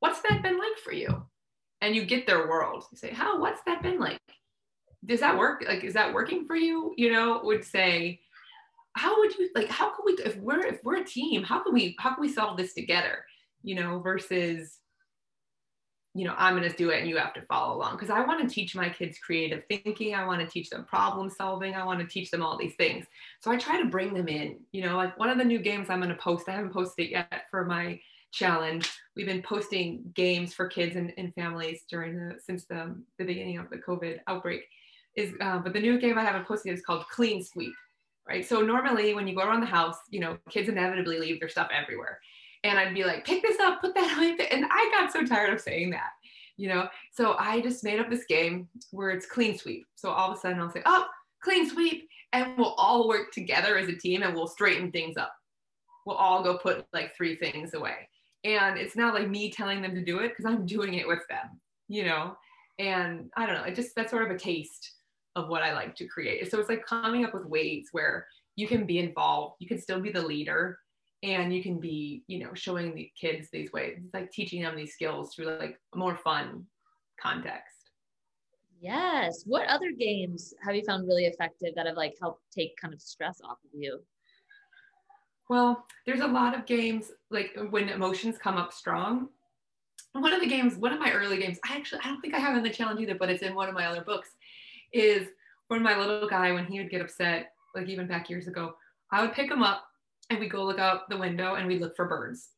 what's 0.00 0.20
that 0.22 0.42
been 0.42 0.58
like 0.58 0.78
for 0.82 0.92
you? 0.92 1.26
And 1.80 1.94
you 1.94 2.04
get 2.04 2.26
their 2.26 2.48
world. 2.48 2.84
You 2.90 2.98
say, 2.98 3.10
how, 3.10 3.40
what's 3.40 3.60
that 3.66 3.82
been 3.82 3.98
like? 3.98 4.18
Does 5.04 5.20
that 5.20 5.38
work? 5.38 5.64
Like, 5.66 5.84
is 5.84 5.94
that 5.94 6.12
working 6.12 6.46
for 6.46 6.56
you? 6.56 6.92
You 6.96 7.12
know, 7.12 7.40
would 7.44 7.64
say, 7.64 8.20
how 8.94 9.18
would 9.18 9.36
you 9.36 9.50
like, 9.54 9.68
how 9.68 9.90
can 9.90 10.04
we, 10.06 10.12
if 10.24 10.36
we're, 10.38 10.64
if 10.64 10.80
we're 10.82 11.02
a 11.02 11.04
team, 11.04 11.42
how 11.42 11.62
can 11.62 11.74
we, 11.74 11.94
how 11.98 12.14
can 12.14 12.22
we 12.22 12.32
solve 12.32 12.56
this 12.56 12.72
together? 12.74 13.24
You 13.62 13.74
know, 13.74 13.98
versus, 13.98 14.78
you 16.14 16.24
know, 16.24 16.34
I'm 16.38 16.56
going 16.56 16.68
to 16.68 16.74
do 16.74 16.88
it 16.88 17.00
and 17.00 17.08
you 17.08 17.18
have 17.18 17.34
to 17.34 17.42
follow 17.42 17.76
along. 17.76 17.98
Cause 17.98 18.08
I 18.08 18.24
want 18.24 18.40
to 18.40 18.52
teach 18.52 18.74
my 18.74 18.88
kids 18.88 19.18
creative 19.18 19.64
thinking. 19.68 20.14
I 20.14 20.24
want 20.24 20.40
to 20.40 20.46
teach 20.46 20.70
them 20.70 20.86
problem 20.86 21.28
solving. 21.28 21.74
I 21.74 21.84
want 21.84 22.00
to 22.00 22.06
teach 22.06 22.30
them 22.30 22.42
all 22.42 22.56
these 22.56 22.74
things. 22.76 23.04
So 23.40 23.50
I 23.50 23.58
try 23.58 23.82
to 23.82 23.88
bring 23.88 24.14
them 24.14 24.28
in, 24.28 24.60
you 24.72 24.80
know, 24.80 24.96
like 24.96 25.18
one 25.18 25.28
of 25.28 25.36
the 25.36 25.44
new 25.44 25.58
games 25.58 25.90
I'm 25.90 26.00
going 26.00 26.08
to 26.08 26.16
post, 26.16 26.48
I 26.48 26.52
haven't 26.52 26.72
posted 26.72 27.06
it 27.06 27.10
yet 27.10 27.42
for 27.50 27.66
my 27.66 28.00
challenge. 28.32 28.90
We've 29.16 29.26
been 29.26 29.42
posting 29.42 30.12
games 30.14 30.52
for 30.52 30.68
kids 30.68 30.94
and, 30.94 31.12
and 31.16 31.34
families 31.34 31.84
during 31.90 32.16
the 32.16 32.36
since 32.38 32.66
the, 32.66 32.94
the 33.18 33.24
beginning 33.24 33.58
of 33.58 33.70
the 33.70 33.78
COVID 33.78 34.18
outbreak. 34.26 34.64
Is 35.16 35.32
uh, 35.40 35.58
but 35.58 35.72
the 35.72 35.80
new 35.80 35.98
game 35.98 36.18
I 36.18 36.24
haven't 36.24 36.46
posted 36.46 36.74
is 36.74 36.84
called 36.84 37.08
Clean 37.08 37.42
Sweep, 37.42 37.72
right? 38.28 38.46
So 38.46 38.60
normally 38.60 39.14
when 39.14 39.26
you 39.26 39.34
go 39.34 39.42
around 39.42 39.60
the 39.60 39.66
house, 39.66 39.96
you 40.10 40.20
know, 40.20 40.36
kids 40.50 40.68
inevitably 40.68 41.18
leave 41.18 41.40
their 41.40 41.48
stuff 41.48 41.70
everywhere, 41.72 42.20
and 42.62 42.78
I'd 42.78 42.92
be 42.92 43.04
like, 43.04 43.24
pick 43.24 43.40
this 43.42 43.58
up, 43.58 43.80
put 43.80 43.94
that 43.94 44.18
away, 44.18 44.36
and 44.50 44.66
I 44.70 44.90
got 44.92 45.10
so 45.10 45.24
tired 45.24 45.54
of 45.54 45.62
saying 45.62 45.90
that, 45.92 46.10
you 46.58 46.68
know. 46.68 46.86
So 47.12 47.36
I 47.38 47.62
just 47.62 47.82
made 47.82 47.98
up 47.98 48.10
this 48.10 48.26
game 48.26 48.68
where 48.90 49.10
it's 49.10 49.24
Clean 49.24 49.56
Sweep. 49.56 49.86
So 49.94 50.10
all 50.10 50.30
of 50.30 50.36
a 50.36 50.40
sudden 50.40 50.60
I'll 50.60 50.70
say, 50.70 50.82
oh, 50.84 51.06
Clean 51.42 51.66
Sweep, 51.66 52.06
and 52.34 52.58
we'll 52.58 52.74
all 52.74 53.08
work 53.08 53.32
together 53.32 53.78
as 53.78 53.88
a 53.88 53.96
team 53.96 54.22
and 54.22 54.34
we'll 54.34 54.46
straighten 54.46 54.92
things 54.92 55.16
up. 55.16 55.32
We'll 56.04 56.16
all 56.16 56.42
go 56.42 56.58
put 56.58 56.84
like 56.92 57.16
three 57.16 57.36
things 57.36 57.72
away 57.72 58.08
and 58.46 58.78
it's 58.78 58.96
not 58.96 59.12
like 59.12 59.28
me 59.28 59.50
telling 59.50 59.82
them 59.82 59.94
to 59.94 60.04
do 60.04 60.20
it 60.20 60.28
because 60.28 60.44
i'm 60.44 60.64
doing 60.64 60.94
it 60.94 61.06
with 61.06 61.22
them 61.28 61.60
you 61.88 62.04
know? 62.04 62.34
And 62.78 63.30
i 63.36 63.46
don't 63.46 63.56
know 63.56 63.64
it 63.64 63.74
just 63.74 63.94
that's 63.94 64.10
sort 64.10 64.24
of 64.24 64.34
a 64.34 64.38
taste 64.38 64.92
of 65.34 65.48
what 65.48 65.62
i 65.62 65.74
like 65.74 65.94
to 65.96 66.06
create. 66.06 66.50
So 66.50 66.58
it's 66.58 66.68
like 66.68 66.86
coming 66.86 67.24
up 67.24 67.34
with 67.34 67.44
ways 67.44 67.88
where 67.92 68.26
you 68.54 68.66
can 68.66 68.86
be 68.86 68.98
involved 68.98 69.56
you 69.58 69.68
can 69.68 69.80
still 69.80 70.00
be 70.00 70.10
the 70.10 70.22
leader 70.22 70.78
and 71.22 71.54
you 71.54 71.62
can 71.62 71.78
be 71.80 72.22
you 72.26 72.38
know 72.38 72.54
showing 72.54 72.94
the 72.94 73.10
kids 73.20 73.48
these 73.52 73.72
ways 73.72 73.98
it's 74.02 74.14
like 74.14 74.30
teaching 74.30 74.62
them 74.62 74.76
these 74.76 74.92
skills 74.94 75.34
through 75.34 75.46
like 75.58 75.78
a 75.94 75.98
more 75.98 76.16
fun 76.16 76.66
context. 77.20 77.72
Yes. 78.78 79.42
What 79.46 79.66
other 79.68 79.90
games 79.90 80.52
have 80.62 80.76
you 80.76 80.82
found 80.84 81.06
really 81.08 81.26
effective 81.26 81.74
that 81.74 81.86
have 81.86 81.96
like 81.96 82.14
helped 82.20 82.42
take 82.52 82.76
kind 82.76 82.92
of 82.92 83.00
stress 83.00 83.40
off 83.42 83.58
of 83.64 83.70
you 83.72 84.00
well, 85.48 85.86
there's 86.04 86.20
a 86.20 86.26
lot 86.26 86.54
of 86.54 86.66
games 86.66 87.12
like 87.30 87.56
when 87.70 87.88
emotions 87.88 88.38
come 88.38 88.56
up 88.56 88.72
strong. 88.72 89.28
One 90.12 90.32
of 90.32 90.40
the 90.40 90.46
games, 90.46 90.76
one 90.76 90.92
of 90.92 91.00
my 91.00 91.12
early 91.12 91.38
games, 91.38 91.58
I 91.68 91.76
actually 91.76 92.00
I 92.02 92.08
don't 92.08 92.20
think 92.20 92.34
I 92.34 92.38
have 92.38 92.56
in 92.56 92.62
the 92.62 92.70
challenge 92.70 93.00
either, 93.00 93.14
but 93.14 93.28
it's 93.28 93.42
in 93.42 93.54
one 93.54 93.68
of 93.68 93.74
my 93.74 93.86
other 93.86 94.02
books, 94.02 94.30
is 94.92 95.28
when 95.68 95.82
my 95.82 95.98
little 95.98 96.28
guy, 96.28 96.52
when 96.52 96.64
he 96.64 96.78
would 96.78 96.90
get 96.90 97.02
upset, 97.02 97.52
like 97.74 97.88
even 97.88 98.06
back 98.06 98.30
years 98.30 98.46
ago, 98.46 98.74
I 99.10 99.20
would 99.20 99.34
pick 99.34 99.50
him 99.50 99.62
up 99.62 99.84
and 100.30 100.38
we'd 100.38 100.50
go 100.50 100.64
look 100.64 100.78
out 100.78 101.08
the 101.08 101.18
window 101.18 101.54
and 101.54 101.66
we 101.66 101.78
look 101.78 101.94
for 101.94 102.06
birds. 102.06 102.48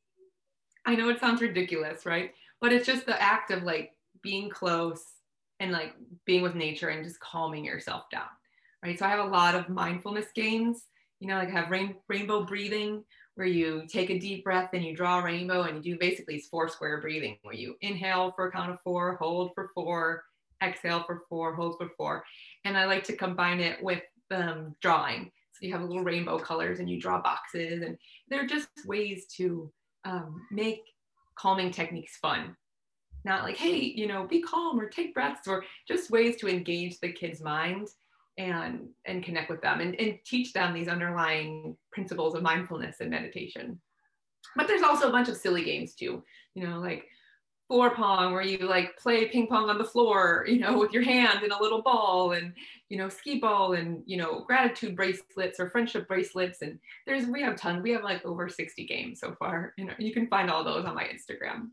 I 0.86 0.95
know 0.95 1.09
it 1.09 1.20
sounds 1.20 1.43
ridiculous, 1.43 2.07
right? 2.07 2.32
but 2.61 2.72
it's 2.72 2.86
just 2.86 3.07
the 3.07 3.20
act 3.20 3.51
of 3.51 3.62
like 3.62 3.93
being 4.22 4.49
close 4.49 5.03
and 5.61 5.72
like 5.72 5.95
being 6.24 6.43
with 6.43 6.55
nature 6.55 6.89
and 6.89 7.05
just 7.05 7.20
calming 7.20 7.64
yourself 7.64 8.05
down 8.11 8.28
right 8.84 8.99
so 8.99 9.07
i 9.07 9.09
have 9.09 9.24
a 9.24 9.30
lot 9.30 9.55
of 9.55 9.68
mindfulness 9.68 10.26
games 10.34 10.84
you 11.20 11.28
know 11.28 11.36
like 11.36 11.50
have 11.50 11.70
rain, 11.70 11.96
rainbow 12.08 12.44
breathing 12.44 13.04
where 13.34 13.46
you 13.46 13.84
take 13.88 14.10
a 14.10 14.18
deep 14.18 14.42
breath 14.42 14.70
and 14.72 14.84
you 14.84 14.96
draw 14.96 15.20
a 15.20 15.22
rainbow 15.22 15.62
and 15.62 15.84
you 15.84 15.94
do 15.94 15.98
basically 16.00 16.34
it's 16.34 16.48
four 16.48 16.68
square 16.68 17.00
breathing 17.00 17.36
where 17.42 17.54
you 17.54 17.76
inhale 17.82 18.32
for 18.34 18.48
a 18.48 18.50
count 18.50 18.70
of 18.70 18.80
four 18.82 19.14
hold 19.16 19.52
for 19.54 19.70
four 19.76 20.24
exhale 20.62 21.04
for 21.04 21.22
four 21.28 21.54
hold 21.54 21.76
for 21.78 21.88
four. 21.96 22.24
And 22.64 22.76
i 22.76 22.84
like 22.84 23.04
to 23.04 23.16
combine 23.16 23.60
it 23.60 23.82
with 23.82 24.02
um, 24.32 24.74
drawing. 24.82 25.30
So 25.52 25.66
you 25.66 25.72
have 25.72 25.82
little 25.82 26.02
rainbow 26.02 26.38
colors 26.38 26.80
and 26.80 26.90
you 26.90 27.00
draw 27.00 27.22
boxes 27.22 27.82
and 27.82 27.96
they're 28.28 28.46
just 28.46 28.68
ways 28.86 29.26
to 29.36 29.70
um, 30.04 30.42
make 30.50 30.82
calming 31.36 31.70
techniques 31.70 32.16
fun. 32.16 32.56
Not 33.24 33.44
like 33.44 33.56
hey 33.56 33.76
you 33.76 34.06
know 34.06 34.26
be 34.26 34.42
calm 34.42 34.80
or 34.80 34.88
take 34.88 35.14
breaths 35.14 35.46
or 35.46 35.64
just 35.86 36.10
ways 36.10 36.36
to 36.36 36.48
engage 36.48 36.98
the 36.98 37.12
kid's 37.12 37.40
mind 37.40 37.88
and 38.39 38.89
and 39.05 39.24
connect 39.24 39.51
with 39.51 39.61
them 39.61 39.80
and, 39.80 39.95
and 39.97 40.18
teach 40.24 40.53
them 40.53 40.72
these 40.72 40.89
underlying 40.89 41.76
principles 41.93 42.34
of 42.34 42.43
mindfulness 42.43 43.01
and 43.01 43.11
meditation. 43.11 43.78
But 44.57 44.66
there's 44.66 44.82
also 44.82 45.09
a 45.09 45.12
bunch 45.12 45.28
of 45.28 45.36
silly 45.36 45.64
games 45.64 45.95
too 45.95 46.22
you 46.55 46.66
know 46.66 46.78
like 46.78 47.07
floor 47.68 47.95
pong 47.95 48.32
where 48.32 48.43
you 48.43 48.57
like 48.59 48.97
play 48.97 49.26
ping 49.26 49.47
pong 49.47 49.68
on 49.68 49.76
the 49.76 49.84
floor 49.84 50.47
you 50.49 50.59
know 50.59 50.78
with 50.78 50.91
your 50.91 51.03
hand 51.03 51.43
in 51.43 51.53
a 51.53 51.61
little 51.61 51.82
ball 51.82 52.32
and 52.32 52.55
you 52.89 52.97
know 52.97 53.11
skee 53.11 53.39
ball 53.39 53.74
and 53.74 54.03
you 54.07 54.16
know 54.16 54.41
gratitude 54.41 54.97
bracelets 54.97 55.61
or 55.61 55.68
friendship 55.68 56.09
bracelets. 56.09 56.62
And 56.62 56.78
there's 57.07 57.26
we 57.26 57.43
have 57.43 57.57
tons 57.57 57.82
we 57.82 57.91
have 57.91 58.03
like 58.03 58.24
over 58.24 58.49
60 58.49 58.86
games 58.86 59.20
so 59.20 59.34
far. 59.39 59.74
You 59.76 59.84
know 59.84 59.95
you 59.99 60.14
can 60.14 60.28
find 60.28 60.51
all 60.51 60.64
those 60.64 60.86
on 60.86 60.95
my 60.95 61.05
instagram. 61.05 61.68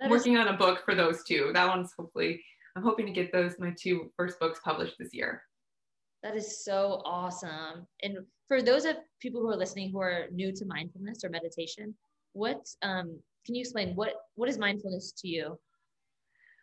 I'm 0.00 0.10
working 0.10 0.36
on 0.36 0.48
a 0.48 0.56
book 0.56 0.82
for 0.84 0.94
those 0.94 1.22
two 1.24 1.50
that 1.54 1.68
one's 1.68 1.92
hopefully 1.98 2.44
i'm 2.76 2.82
hoping 2.82 3.06
to 3.06 3.12
get 3.12 3.32
those 3.32 3.58
my 3.58 3.74
two 3.80 4.12
first 4.14 4.38
books 4.38 4.60
published 4.62 4.96
this 4.98 5.14
year 5.14 5.42
that 6.22 6.36
is 6.36 6.64
so 6.64 7.02
awesome 7.04 7.86
and 8.02 8.18
for 8.48 8.62
those 8.62 8.84
of 8.84 8.96
people 9.20 9.40
who 9.40 9.50
are 9.50 9.56
listening 9.56 9.90
who 9.90 10.00
are 10.00 10.26
new 10.32 10.52
to 10.52 10.64
mindfulness 10.64 11.24
or 11.24 11.28
meditation 11.28 11.94
what 12.32 12.68
um, 12.82 13.18
can 13.46 13.54
you 13.54 13.60
explain 13.60 13.94
what 13.94 14.26
what 14.34 14.48
is 14.48 14.58
mindfulness 14.58 15.12
to 15.12 15.28
you? 15.28 15.58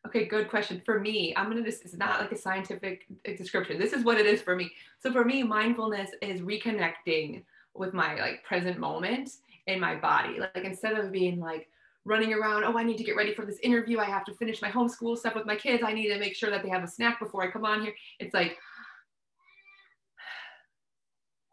Okay, 0.06 0.26
good 0.26 0.49
question. 0.49 0.82
For 0.86 0.99
me, 0.99 1.34
I'm 1.36 1.49
gonna 1.49 1.64
just 1.64 1.84
it's 1.84 1.95
not 1.95 2.20
like 2.20 2.32
a 2.34 2.38
scientific 2.38 3.06
description. 3.38 3.80
This 3.80 3.93
is 3.93 4.04
what 4.04 4.20
it 4.20 4.26
is 4.26 4.41
for 4.41 4.56
me. 4.56 4.70
So 4.99 5.12
for 5.12 5.24
me, 5.24 5.43
mindfulness 5.43 6.12
is 6.22 6.41
reconnecting 6.41 7.43
with 7.74 7.93
my 7.93 8.16
like 8.16 8.43
present 8.43 8.78
moment 8.78 9.30
in 9.66 9.80
my 9.80 9.95
body. 9.95 10.39
Like 10.39 10.66
instead 10.66 10.99
of 10.99 11.12
being 11.12 11.39
like 11.39 11.70
running 12.06 12.34
around, 12.34 12.66
oh, 12.66 12.78
I 12.78 12.84
need 12.84 12.97
to 12.97 13.04
get 13.04 13.16
ready 13.16 13.34
for 13.34 13.45
this 13.45 13.60
interview. 13.64 13.97
I 13.97 14.06
have 14.06 14.26
to 14.26 14.34
finish 14.34 14.62
my 14.62 14.70
homeschool 14.70 15.18
stuff 15.18 15.36
with 15.36 15.45
my 15.45 15.56
kids. 15.56 15.84
I 15.86 15.93
need 15.93 16.10
to 16.10 16.20
make 16.20 16.36
sure 16.36 16.49
that 16.49 16.64
they 16.64 16.70
have 16.70 16.84
a 16.84 16.88
snack 16.88 17.18
before 17.18 17.43
I 17.43 17.49
come 17.49 17.64
on 17.64 17.82
here. 17.82 17.93
It's 18.20 18.34
like 18.34 18.58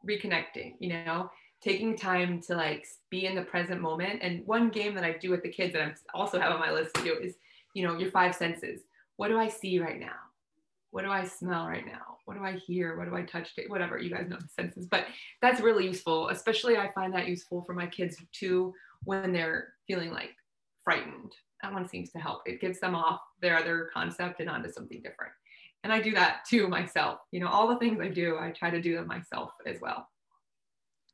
reconnecting, 0.09 0.75
you 0.79 0.89
know, 0.89 1.31
taking 1.61 1.97
time 1.97 2.41
to 2.43 2.55
like 2.55 2.87
be 3.11 3.27
in 3.27 3.35
the 3.35 3.43
present 3.43 3.81
moment. 3.81 4.21
And 4.23 4.47
one 4.47 4.71
game 4.71 4.95
that 4.95 5.05
I 5.05 5.13
do 5.13 5.31
with 5.31 5.43
the 5.43 5.51
kids 5.51 5.75
that 5.75 5.83
I 5.83 5.93
also 6.15 6.41
have 6.41 6.53
on 6.53 6.61
my 6.61 6.73
list 6.73 6.95
to 6.95 7.03
do 7.03 7.15
is, 7.15 7.35
you 7.75 7.87
know, 7.87 7.99
your 7.99 8.11
five 8.11 8.35
senses. 8.35 8.83
What 9.17 9.29
do 9.29 9.39
I 9.39 9.49
see 9.49 9.79
right 9.79 10.01
now? 10.01 10.17
What 10.91 11.05
do 11.05 11.11
I 11.11 11.25
smell 11.25 11.67
right 11.67 11.87
now? 11.87 12.19
What 12.25 12.37
do 12.37 12.45
I 12.45 12.53
hear? 12.53 12.97
What 12.97 13.09
do 13.09 13.15
I 13.15 13.23
touch? 13.23 13.51
Whatever, 13.69 13.99
you 13.99 14.11
guys 14.11 14.29
know 14.29 14.39
the 14.41 14.49
senses. 14.49 14.87
But 14.87 15.07
that's 15.41 15.61
really 15.61 15.87
useful. 15.87 16.29
Especially, 16.29 16.77
I 16.77 16.91
find 16.93 17.15
that 17.15 17.29
useful 17.29 17.63
for 17.63 17.75
my 17.75 17.87
kids 17.87 18.17
too 18.33 18.75
when 19.05 19.33
they're 19.33 19.75
feeling 19.87 20.11
like 20.11 20.31
frightened. 20.83 21.33
That 21.63 21.73
one 21.73 21.89
seems 21.89 22.11
to 22.13 22.19
help. 22.19 22.43
It 22.47 22.61
gets 22.61 22.81
them 22.81 22.95
off 22.95 23.21
their 23.41 23.57
other 23.57 23.91
concept 23.93 24.41
and 24.41 24.49
onto 24.49 24.73
something 24.73 25.03
different. 25.03 25.33
And 25.83 25.93
I 25.93 26.01
do 26.01 26.13
that 26.13 26.45
too 26.49 26.69
myself. 26.69 27.21
You 27.31 27.41
know, 27.41 27.49
all 27.49 27.69
the 27.69 27.79
things 27.79 28.01
I 28.01 28.09
do, 28.09 28.37
I 28.39 28.51
try 28.51 28.71
to 28.71 28.83
do 28.83 28.97
them 28.97 29.07
myself 29.07 29.53
as 29.67 29.81
well. 29.81 30.07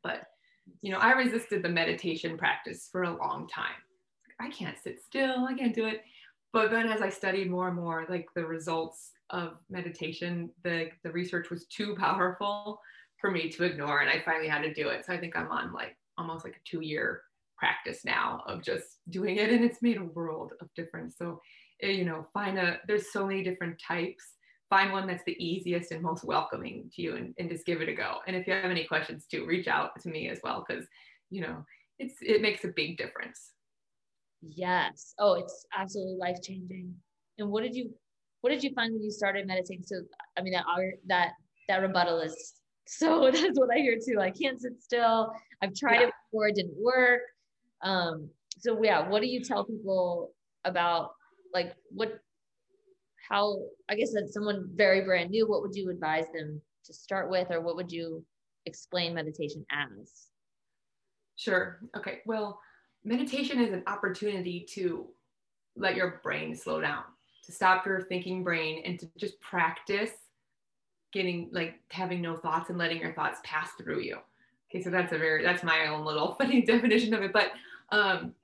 But 0.02 0.22
you 0.82 0.92
know, 0.92 0.98
I 0.98 1.12
resisted 1.12 1.62
the 1.62 1.68
meditation 1.68 2.36
practice 2.36 2.88
for 2.90 3.04
a 3.04 3.16
long 3.16 3.48
time. 3.48 3.66
I 4.40 4.50
can't 4.50 4.76
sit 4.82 5.02
still, 5.02 5.46
I 5.46 5.54
can't 5.54 5.74
do 5.74 5.86
it. 5.86 6.02
But 6.52 6.70
then 6.70 6.88
as 6.88 7.02
I 7.02 7.10
studied 7.10 7.50
more 7.50 7.68
and 7.68 7.76
more, 7.76 8.06
like 8.08 8.28
the 8.34 8.44
results 8.44 9.12
of 9.30 9.58
meditation, 9.68 10.50
the, 10.64 10.88
the 11.02 11.10
research 11.10 11.50
was 11.50 11.66
too 11.66 11.94
powerful 11.98 12.80
for 13.20 13.30
me 13.30 13.50
to 13.50 13.64
ignore. 13.64 14.00
And 14.00 14.10
I 14.10 14.22
finally 14.24 14.48
had 14.48 14.62
to 14.62 14.72
do 14.72 14.88
it. 14.88 15.04
So 15.04 15.12
I 15.12 15.18
think 15.18 15.36
I'm 15.36 15.50
on 15.50 15.72
like 15.72 15.96
almost 16.18 16.44
like 16.44 16.54
a 16.54 16.68
two 16.68 16.80
year 16.82 17.22
practice 17.58 18.04
now 18.04 18.42
of 18.46 18.62
just 18.62 18.98
doing 19.10 19.36
it. 19.36 19.50
And 19.50 19.64
it's 19.64 19.82
made 19.82 19.96
a 19.96 20.04
world 20.04 20.52
of 20.60 20.72
difference. 20.74 21.16
So, 21.18 21.40
eh, 21.82 21.90
you 21.90 22.04
know, 22.04 22.26
find 22.32 22.58
a, 22.58 22.78
there's 22.86 23.12
so 23.12 23.26
many 23.26 23.42
different 23.42 23.80
types 23.80 24.24
find 24.68 24.92
one 24.92 25.06
that's 25.06 25.24
the 25.24 25.36
easiest 25.44 25.92
and 25.92 26.02
most 26.02 26.24
welcoming 26.24 26.90
to 26.94 27.02
you 27.02 27.16
and, 27.16 27.34
and 27.38 27.48
just 27.48 27.66
give 27.66 27.80
it 27.80 27.88
a 27.88 27.94
go. 27.94 28.18
And 28.26 28.36
if 28.36 28.46
you 28.46 28.52
have 28.52 28.70
any 28.70 28.84
questions 28.84 29.26
too, 29.30 29.46
reach 29.46 29.68
out 29.68 30.00
to 30.02 30.08
me 30.08 30.28
as 30.28 30.40
well 30.42 30.64
because 30.66 30.84
you 31.30 31.42
know 31.42 31.64
it's 31.98 32.14
it 32.20 32.42
makes 32.42 32.64
a 32.64 32.68
big 32.68 32.98
difference. 32.98 33.52
Yes. 34.42 35.14
Oh, 35.18 35.34
it's 35.34 35.66
absolutely 35.76 36.16
life 36.16 36.38
changing. 36.42 36.94
And 37.38 37.50
what 37.50 37.62
did 37.62 37.74
you 37.74 37.90
what 38.40 38.50
did 38.50 38.62
you 38.62 38.72
find 38.74 38.92
when 38.92 39.02
you 39.02 39.10
started 39.10 39.46
meditating? 39.46 39.84
So 39.84 39.96
I 40.38 40.42
mean 40.42 40.52
that 40.52 40.64
that 41.06 41.32
that 41.68 41.78
rebuttal 41.78 42.20
is 42.20 42.54
so 42.86 43.30
that's 43.32 43.58
what 43.58 43.70
I 43.74 43.78
hear 43.78 43.96
too. 43.96 44.20
I 44.20 44.30
can't 44.30 44.60
sit 44.60 44.82
still. 44.82 45.32
I've 45.62 45.74
tried 45.74 46.00
yeah. 46.00 46.06
it 46.08 46.14
before, 46.30 46.48
it 46.48 46.56
didn't 46.56 46.76
work. 46.76 47.22
Um, 47.82 48.28
so 48.58 48.82
yeah, 48.82 49.08
what 49.08 49.22
do 49.22 49.28
you 49.28 49.42
tell 49.42 49.64
people 49.64 50.32
about 50.64 51.10
like 51.54 51.74
what 51.90 52.20
how 53.28 53.58
i 53.88 53.94
guess 53.94 54.12
that 54.12 54.28
someone 54.32 54.68
very 54.74 55.02
brand 55.02 55.30
new 55.30 55.48
what 55.48 55.62
would 55.62 55.74
you 55.74 55.90
advise 55.90 56.26
them 56.34 56.60
to 56.86 56.92
start 56.92 57.30
with 57.30 57.50
or 57.50 57.60
what 57.60 57.76
would 57.76 57.90
you 57.90 58.24
explain 58.66 59.14
meditation 59.14 59.64
as? 59.70 60.28
Sure. 61.36 61.78
Okay. 61.96 62.20
Well 62.26 62.60
meditation 63.04 63.60
is 63.60 63.72
an 63.72 63.84
opportunity 63.86 64.66
to 64.70 65.06
let 65.76 65.94
your 65.94 66.20
brain 66.22 66.54
slow 66.56 66.80
down 66.80 67.04
to 67.44 67.52
stop 67.52 67.86
your 67.86 68.02
thinking 68.02 68.42
brain 68.42 68.82
and 68.84 68.98
to 68.98 69.06
just 69.16 69.40
practice 69.40 70.10
getting 71.12 71.48
like 71.52 71.76
having 71.90 72.20
no 72.20 72.36
thoughts 72.36 72.70
and 72.70 72.78
letting 72.78 72.98
your 72.98 73.12
thoughts 73.12 73.40
pass 73.44 73.70
through 73.78 74.00
you. 74.00 74.18
Okay 74.68 74.82
so 74.82 74.90
that's 74.90 75.12
a 75.12 75.18
very 75.18 75.42
that's 75.44 75.62
my 75.62 75.86
own 75.86 76.04
little 76.04 76.34
funny 76.38 76.62
definition 76.62 77.14
of 77.14 77.22
it 77.22 77.32
but 77.32 77.52
um 77.92 78.34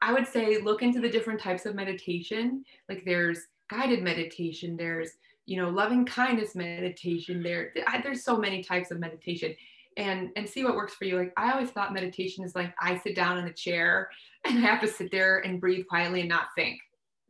i 0.00 0.12
would 0.12 0.26
say 0.26 0.58
look 0.58 0.82
into 0.82 1.00
the 1.00 1.08
different 1.08 1.40
types 1.40 1.66
of 1.66 1.74
meditation. 1.74 2.64
Like 2.88 3.04
there's 3.04 3.40
guided 3.72 4.02
meditation 4.02 4.76
there's 4.76 5.10
you 5.46 5.56
know 5.56 5.68
loving 5.68 6.04
kindness 6.04 6.54
meditation 6.54 7.42
there 7.42 7.72
there's 8.02 8.24
so 8.24 8.36
many 8.36 8.62
types 8.62 8.90
of 8.90 9.00
meditation. 9.00 9.54
And 9.98 10.30
and 10.36 10.48
see 10.48 10.64
what 10.64 10.74
works 10.74 10.94
for 10.94 11.04
you. 11.04 11.18
Like 11.18 11.34
i 11.36 11.52
always 11.52 11.68
thought 11.70 11.92
meditation 11.92 12.44
is 12.44 12.54
like 12.54 12.72
i 12.80 12.96
sit 12.96 13.14
down 13.14 13.36
in 13.36 13.46
a 13.46 13.52
chair 13.52 14.08
and 14.46 14.56
i 14.56 14.60
have 14.62 14.80
to 14.80 14.88
sit 14.88 15.10
there 15.10 15.40
and 15.40 15.60
breathe 15.60 15.86
quietly 15.86 16.20
and 16.20 16.30
not 16.30 16.46
think. 16.56 16.78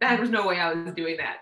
There 0.01 0.21
was 0.21 0.31
no 0.31 0.47
way 0.47 0.61
i 0.61 0.73
was 0.73 0.95
doing 0.95 1.17
that. 1.17 1.39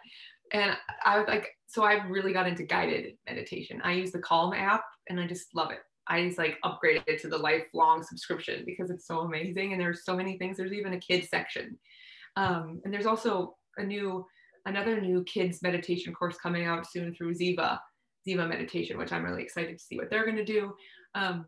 And 0.53 0.77
i 1.05 1.19
was 1.19 1.29
like 1.29 1.49
so 1.67 1.85
i 1.85 1.95
really 2.07 2.33
got 2.33 2.47
into 2.47 2.63
guided 2.63 3.17
meditation. 3.29 3.83
I 3.85 3.93
use 3.93 4.13
the 4.13 4.21
calm 4.21 4.55
app 4.55 4.85
and 5.11 5.21
i 5.21 5.27
just 5.27 5.55
love 5.55 5.73
it. 5.73 5.81
I 6.07 6.25
just 6.27 6.39
like 6.39 6.59
upgraded 6.65 7.21
to 7.21 7.29
the 7.29 7.39
lifelong 7.39 8.03
subscription 8.03 8.65
because 8.65 8.91
it's 8.91 9.07
so 9.07 9.21
amazing 9.21 9.73
and 9.73 9.81
there's 9.81 10.05
so 10.07 10.17
many 10.17 10.39
things. 10.39 10.57
There's 10.57 10.73
even 10.73 10.95
a 10.95 11.01
kids 11.01 11.29
section. 11.29 11.79
Um, 12.37 12.81
and 12.85 12.93
there's 12.95 13.07
also 13.07 13.57
a 13.77 13.85
new 13.85 14.25
another 14.71 15.01
new 15.01 15.23
kids 15.25 15.63
meditation 15.63 16.15
course 16.15 16.37
coming 16.39 16.65
out 16.65 16.91
soon 16.91 17.15
through 17.15 17.35
Ziva, 17.35 17.79
Ziva 18.27 18.49
Meditation, 18.49 18.97
which 18.97 19.13
I'm 19.13 19.25
really 19.25 19.43
excited 19.43 19.77
to 19.77 19.85
see 19.85 19.99
what 19.99 20.09
they're 20.09 20.25
going 20.25 20.37
to 20.37 20.45
do. 20.45 20.73
Um, 21.15 21.47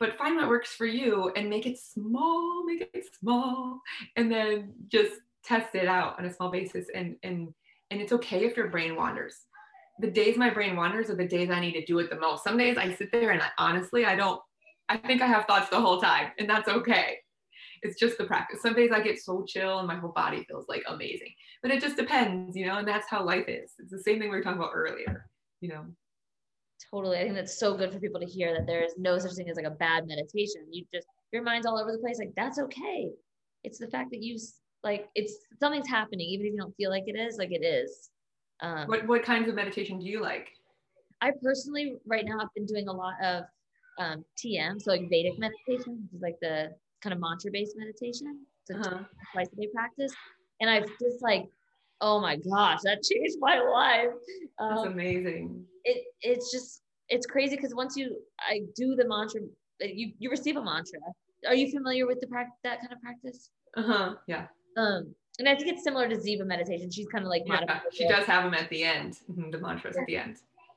but 0.00 0.16
find 0.18 0.36
what 0.36 0.48
works 0.48 0.72
for 0.72 0.86
you 0.86 1.30
and 1.36 1.48
make 1.48 1.66
it 1.66 1.78
small, 1.78 2.64
make 2.64 2.90
it 2.92 3.04
small, 3.20 3.80
and 4.16 4.32
then 4.32 4.72
just 4.88 5.12
test 5.44 5.74
it 5.74 5.86
out 5.86 6.18
on 6.18 6.24
a 6.24 6.32
small 6.32 6.50
basis. 6.50 6.86
And 6.92 7.16
and 7.22 7.54
and 7.90 8.00
it's 8.00 8.12
okay 8.12 8.44
if 8.44 8.56
your 8.56 8.68
brain 8.68 8.96
wanders. 8.96 9.36
The 10.00 10.10
days 10.10 10.36
my 10.36 10.50
brain 10.50 10.74
wanders 10.74 11.10
are 11.10 11.14
the 11.14 11.28
days 11.28 11.50
I 11.50 11.60
need 11.60 11.74
to 11.74 11.84
do 11.84 11.98
it 12.00 12.10
the 12.10 12.18
most. 12.18 12.42
Some 12.42 12.56
days 12.56 12.78
I 12.78 12.92
sit 12.94 13.12
there 13.12 13.30
and 13.30 13.42
I, 13.42 13.48
honestly 13.58 14.04
I 14.04 14.16
don't. 14.16 14.40
I 14.88 14.96
think 14.96 15.22
I 15.22 15.26
have 15.26 15.44
thoughts 15.44 15.70
the 15.70 15.80
whole 15.80 16.00
time, 16.00 16.32
and 16.38 16.50
that's 16.50 16.68
okay 16.68 17.18
it's 17.82 17.98
just 17.98 18.16
the 18.16 18.24
practice. 18.24 18.62
Some 18.62 18.74
days 18.74 18.90
I 18.92 19.00
get 19.00 19.20
so 19.20 19.44
chill 19.46 19.78
and 19.78 19.88
my 19.88 19.96
whole 19.96 20.12
body 20.12 20.44
feels 20.48 20.66
like 20.68 20.84
amazing, 20.88 21.34
but 21.62 21.70
it 21.70 21.80
just 21.80 21.96
depends, 21.96 22.56
you 22.56 22.66
know, 22.66 22.78
and 22.78 22.86
that's 22.86 23.08
how 23.08 23.24
life 23.24 23.48
is. 23.48 23.72
It's 23.78 23.90
the 23.90 23.98
same 23.98 24.18
thing 24.18 24.30
we 24.30 24.36
were 24.36 24.42
talking 24.42 24.58
about 24.58 24.72
earlier, 24.74 25.28
you 25.60 25.68
know. 25.68 25.84
Totally. 26.90 27.18
I 27.18 27.22
think 27.22 27.34
that's 27.34 27.58
so 27.58 27.76
good 27.76 27.92
for 27.92 27.98
people 27.98 28.20
to 28.20 28.26
hear 28.26 28.54
that 28.54 28.66
there 28.66 28.82
is 28.82 28.94
no 28.98 29.18
such 29.18 29.32
thing 29.32 29.48
as 29.50 29.56
like 29.56 29.66
a 29.66 29.70
bad 29.70 30.06
meditation. 30.06 30.66
You 30.70 30.84
just, 30.92 31.06
your 31.32 31.42
mind's 31.42 31.66
all 31.66 31.78
over 31.78 31.92
the 31.92 31.98
place. 31.98 32.18
Like, 32.18 32.32
that's 32.36 32.58
okay. 32.58 33.10
It's 33.64 33.78
the 33.78 33.88
fact 33.88 34.10
that 34.10 34.22
you, 34.22 34.38
like, 34.84 35.08
it's 35.14 35.34
something's 35.60 35.88
happening, 35.88 36.26
even 36.28 36.46
if 36.46 36.52
you 36.52 36.58
don't 36.58 36.76
feel 36.76 36.90
like 36.90 37.04
it 37.06 37.18
is, 37.18 37.36
like, 37.38 37.52
it 37.52 37.64
is. 37.64 38.10
Um, 38.60 38.86
what, 38.86 39.06
what 39.06 39.22
kinds 39.22 39.48
of 39.48 39.54
meditation 39.54 39.98
do 39.98 40.06
you 40.06 40.20
like? 40.20 40.48
I 41.20 41.30
personally, 41.42 41.96
right 42.06 42.24
now, 42.24 42.38
I've 42.40 42.52
been 42.54 42.66
doing 42.66 42.88
a 42.88 42.92
lot 42.92 43.14
of 43.22 43.44
um, 43.98 44.24
TM, 44.36 44.80
so 44.80 44.90
like 44.90 45.08
Vedic 45.08 45.38
meditation, 45.38 46.02
which 46.02 46.14
is 46.14 46.22
like 46.22 46.36
the 46.40 46.72
kind 47.02 47.12
of 47.12 47.20
mantra 47.20 47.50
based 47.50 47.76
meditation. 47.76 48.46
It's 48.68 48.78
a 48.78 48.80
uh-huh. 48.80 49.04
twice 49.32 49.48
a 49.52 49.56
day 49.56 49.68
practice. 49.74 50.12
And 50.60 50.70
I've 50.70 50.86
just 51.00 51.22
like, 51.22 51.46
oh 52.00 52.20
my 52.20 52.36
gosh, 52.36 52.80
that 52.84 53.02
changed 53.10 53.36
my 53.40 53.58
life. 53.58 54.14
Um, 54.58 54.76
That's 54.76 54.86
amazing. 54.86 55.64
It 55.84 56.04
it's 56.20 56.52
just 56.52 56.82
it's 57.08 57.26
crazy 57.26 57.56
because 57.56 57.74
once 57.74 57.96
you 57.96 58.16
I 58.40 58.62
do 58.76 58.94
the 58.94 59.06
mantra, 59.06 59.40
you 59.80 60.12
you 60.18 60.30
receive 60.30 60.56
a 60.56 60.62
mantra. 60.62 61.00
Are 61.48 61.54
you 61.54 61.70
familiar 61.70 62.06
with 62.06 62.20
the 62.20 62.28
practice 62.28 62.58
that 62.62 62.80
kind 62.80 62.92
of 62.92 63.00
practice? 63.00 63.50
Uh 63.76 63.82
huh. 63.82 64.14
Yeah. 64.26 64.46
Um, 64.76 65.14
and 65.38 65.48
I 65.48 65.56
think 65.56 65.68
it's 65.68 65.82
similar 65.82 66.08
to 66.08 66.16
Ziva 66.16 66.46
meditation. 66.46 66.90
She's 66.90 67.08
kind 67.08 67.24
of 67.24 67.30
like 67.30 67.42
yeah, 67.46 67.80
she 67.92 68.06
does 68.06 68.24
have 68.26 68.44
them 68.44 68.54
at 68.54 68.68
the 68.68 68.84
end. 68.84 69.18
Mm-hmm, 69.30 69.50
the 69.50 69.58
mantras 69.58 69.96
yeah. 69.96 70.02
at 70.02 70.06
the 70.06 70.16
end. 70.16 70.36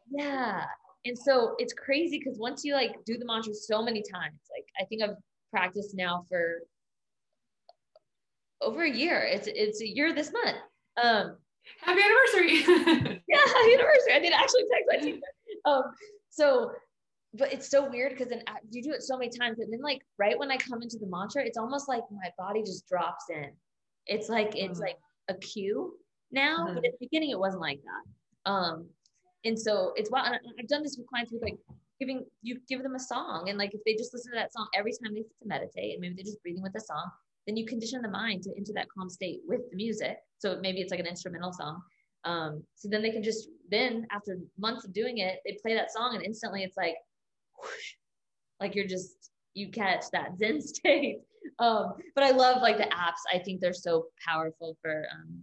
Yeah. 0.09 0.63
And 1.05 1.17
so 1.17 1.55
it's 1.59 1.73
crazy 1.73 2.17
because 2.17 2.39
once 2.39 2.63
you 2.63 2.73
like 2.73 3.03
do 3.05 3.17
the 3.17 3.25
mantra 3.25 3.53
so 3.53 3.83
many 3.83 4.01
times, 4.01 4.39
like 4.51 4.65
I 4.81 4.85
think 4.85 5.03
I've 5.03 5.17
practiced 5.55 5.95
now 5.95 6.25
for 6.29 6.59
over 8.61 8.83
a 8.83 8.91
year. 8.91 9.21
It's 9.21 9.47
it's 9.47 9.81
a 9.81 9.87
year 9.87 10.13
this 10.13 10.31
month. 10.31 10.57
Um 11.01 11.37
Happy 11.81 12.01
anniversary. 12.01 13.21
yeah, 13.27 13.39
happy 13.43 13.73
anniversary. 13.73 14.13
I 14.13 14.19
did 14.19 14.33
actually 14.33 14.65
text 14.71 14.85
my 14.87 14.97
team. 14.97 15.21
Um, 15.65 15.83
so 16.29 16.71
but 17.33 17.51
it's 17.51 17.69
so 17.69 17.89
weird 17.89 18.11
because 18.11 18.29
then 18.29 18.43
you 18.69 18.83
do 18.83 18.91
it 18.91 19.01
so 19.01 19.17
many 19.17 19.29
times 19.29 19.59
and 19.59 19.71
then 19.73 19.81
like 19.81 20.01
right 20.17 20.37
when 20.37 20.51
I 20.51 20.57
come 20.57 20.81
into 20.81 20.97
the 20.99 21.07
mantra, 21.07 21.43
it's 21.43 21.57
almost 21.57 21.89
like 21.89 22.03
my 22.11 22.29
body 22.37 22.61
just 22.61 22.87
drops 22.87 23.25
in. 23.29 23.51
It's 24.05 24.29
like 24.29 24.53
it's 24.55 24.79
mm. 24.79 24.83
like 24.83 24.97
a 25.27 25.33
cue 25.35 25.93
now, 26.31 26.65
mm-hmm. 26.65 26.75
but 26.75 26.85
at 26.85 26.91
the 26.91 27.07
beginning 27.07 27.31
it 27.31 27.39
wasn't 27.39 27.61
like 27.61 27.79
that. 27.83 28.51
Um, 28.51 28.87
and 29.43 29.59
so 29.59 29.93
it's 29.95 30.09
why 30.11 30.37
I've 30.59 30.67
done 30.67 30.83
this 30.83 30.97
with 30.97 31.07
clients 31.07 31.31
with 31.31 31.41
like 31.41 31.57
giving 31.99 32.25
you 32.41 32.59
give 32.67 32.83
them 32.83 32.95
a 32.95 32.99
song 32.99 33.47
and 33.49 33.57
like 33.57 33.73
if 33.73 33.81
they 33.85 33.95
just 33.95 34.13
listen 34.13 34.31
to 34.31 34.37
that 34.37 34.53
song 34.53 34.67
every 34.75 34.91
time 34.91 35.13
they 35.13 35.21
sit 35.21 35.39
to 35.41 35.47
meditate 35.47 35.93
and 35.93 36.01
maybe 36.01 36.15
they're 36.15 36.25
just 36.25 36.41
breathing 36.41 36.63
with 36.63 36.73
the 36.73 36.79
song, 36.81 37.09
then 37.47 37.57
you 37.57 37.65
condition 37.65 38.01
the 38.01 38.09
mind 38.09 38.43
to 38.43 38.51
into 38.57 38.73
that 38.73 38.87
calm 38.95 39.09
state 39.09 39.41
with 39.47 39.61
the 39.69 39.75
music. 39.75 40.17
So 40.39 40.59
maybe 40.61 40.81
it's 40.81 40.91
like 40.91 40.99
an 40.99 41.07
instrumental 41.07 41.53
song. 41.53 41.81
Um, 42.23 42.63
so 42.75 42.89
then 42.89 43.01
they 43.01 43.11
can 43.11 43.23
just 43.23 43.49
then 43.69 44.07
after 44.11 44.39
months 44.57 44.85
of 44.85 44.93
doing 44.93 45.19
it, 45.19 45.39
they 45.45 45.57
play 45.61 45.75
that 45.75 45.91
song 45.91 46.15
and 46.15 46.23
instantly 46.23 46.63
it's 46.63 46.77
like 46.77 46.95
whoosh, 47.61 47.95
like 48.59 48.75
you're 48.75 48.87
just 48.87 49.31
you 49.53 49.69
catch 49.69 50.05
that 50.11 50.37
zen 50.37 50.61
state 50.73 51.19
um, 51.59 51.93
but 52.13 52.23
I 52.23 52.31
love 52.31 52.61
like 52.61 52.77
the 52.77 52.83
apps. 52.85 53.23
I 53.33 53.39
think 53.39 53.61
they're 53.61 53.73
so 53.73 54.07
powerful 54.25 54.77
for 54.81 55.05
um, 55.13 55.41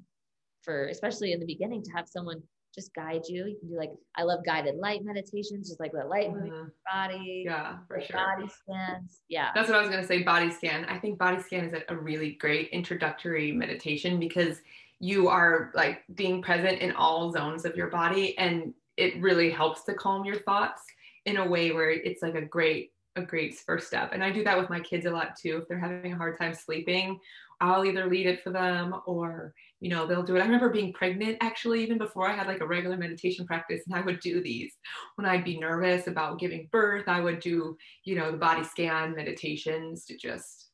for 0.62 0.86
especially 0.88 1.32
in 1.32 1.40
the 1.40 1.46
beginning 1.46 1.82
to 1.82 1.90
have 1.92 2.08
someone 2.08 2.42
just 2.74 2.94
guide 2.94 3.22
you. 3.28 3.46
You 3.46 3.56
can 3.58 3.68
do 3.68 3.76
like 3.76 3.92
I 4.16 4.22
love 4.22 4.44
guided 4.44 4.76
light 4.76 5.04
meditations, 5.04 5.68
just 5.68 5.80
like 5.80 5.92
let 5.94 6.08
light 6.08 6.28
mm-hmm. 6.28 6.40
move 6.40 6.48
your 6.48 6.72
body. 6.90 7.42
Yeah, 7.46 7.78
for 7.86 8.00
sure. 8.00 8.16
Body 8.16 8.48
scans. 8.48 9.20
Yeah. 9.28 9.50
That's 9.54 9.68
what 9.68 9.78
I 9.78 9.80
was 9.80 9.90
gonna 9.90 10.06
say. 10.06 10.22
Body 10.22 10.50
scan. 10.50 10.84
I 10.86 10.98
think 10.98 11.18
body 11.18 11.40
scan 11.42 11.64
is 11.64 11.74
a, 11.74 11.82
a 11.92 11.96
really 11.96 12.32
great 12.32 12.70
introductory 12.70 13.52
meditation 13.52 14.18
because 14.18 14.60
you 15.00 15.28
are 15.28 15.72
like 15.74 16.02
being 16.14 16.40
present 16.42 16.80
in 16.80 16.92
all 16.92 17.30
zones 17.32 17.64
of 17.64 17.76
your 17.76 17.88
body 17.88 18.38
and 18.38 18.72
it 18.96 19.20
really 19.20 19.50
helps 19.50 19.82
to 19.84 19.94
calm 19.94 20.24
your 20.24 20.36
thoughts 20.36 20.82
in 21.26 21.38
a 21.38 21.46
way 21.46 21.72
where 21.72 21.90
it's 21.90 22.22
like 22.22 22.34
a 22.34 22.42
great 22.42 22.92
a 23.16 23.22
great 23.22 23.58
first 23.58 23.86
step. 23.86 24.10
And 24.12 24.24
I 24.24 24.30
do 24.30 24.42
that 24.44 24.58
with 24.58 24.70
my 24.70 24.80
kids 24.80 25.06
a 25.06 25.10
lot 25.10 25.36
too. 25.36 25.58
If 25.58 25.68
they're 25.68 25.78
having 25.78 26.12
a 26.12 26.16
hard 26.16 26.38
time 26.38 26.54
sleeping, 26.54 27.18
I'll 27.60 27.84
either 27.84 28.06
lead 28.06 28.26
it 28.26 28.42
for 28.42 28.50
them 28.50 28.94
or, 29.06 29.54
you 29.82 29.88
know, 29.88 30.06
they'll 30.06 30.22
do 30.22 30.36
it. 30.36 30.38
I 30.38 30.44
remember 30.44 30.70
being 30.70 30.92
pregnant 30.92 31.38
actually, 31.40 31.82
even 31.82 31.98
before 31.98 32.30
I 32.30 32.36
had 32.36 32.46
like 32.46 32.60
a 32.60 32.66
regular 32.66 32.96
meditation 32.96 33.44
practice, 33.44 33.82
and 33.84 33.96
I 33.96 34.00
would 34.00 34.20
do 34.20 34.40
these 34.40 34.72
when 35.16 35.26
I'd 35.26 35.44
be 35.44 35.58
nervous 35.58 36.06
about 36.06 36.38
giving 36.38 36.68
birth. 36.70 37.08
I 37.08 37.20
would 37.20 37.40
do, 37.40 37.76
you 38.04 38.14
know, 38.14 38.30
the 38.30 38.38
body 38.38 38.62
scan 38.62 39.16
meditations 39.16 40.04
to 40.04 40.16
just 40.16 40.68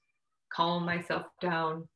calm 0.52 0.84
myself 0.84 1.24
down. 1.40 1.88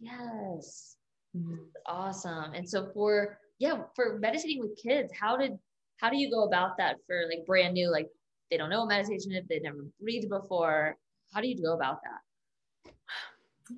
Yes. 0.00 0.96
Mm-hmm. 1.36 1.64
Awesome. 1.84 2.54
And 2.54 2.66
so 2.66 2.90
for, 2.94 3.38
yeah, 3.58 3.82
for 3.94 4.18
meditating 4.18 4.60
with 4.60 4.82
kids, 4.82 5.12
how 5.12 5.36
did, 5.36 5.58
how 5.98 6.08
do 6.08 6.16
you 6.16 6.30
go 6.30 6.44
about 6.44 6.78
that 6.78 6.96
for 7.06 7.24
like 7.28 7.44
brand 7.44 7.74
new, 7.74 7.90
like 7.90 8.08
they 8.50 8.56
don't 8.56 8.70
know 8.70 8.86
meditation 8.86 9.32
if 9.32 9.46
they've 9.48 9.62
never 9.62 9.84
breathed 10.00 10.30
before 10.30 10.96
how 11.32 11.40
do 11.40 11.46
you 11.46 11.62
go 11.62 11.74
about 11.74 12.00
that 12.02 12.20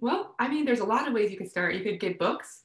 well 0.01 0.34
i 0.38 0.49
mean 0.49 0.64
there's 0.64 0.80
a 0.80 0.84
lot 0.84 1.07
of 1.07 1.14
ways 1.14 1.30
you 1.30 1.36
could 1.36 1.51
start. 1.51 1.74
You 1.74 1.82
could 1.82 2.01
get 2.01 2.18
books. 2.18 2.62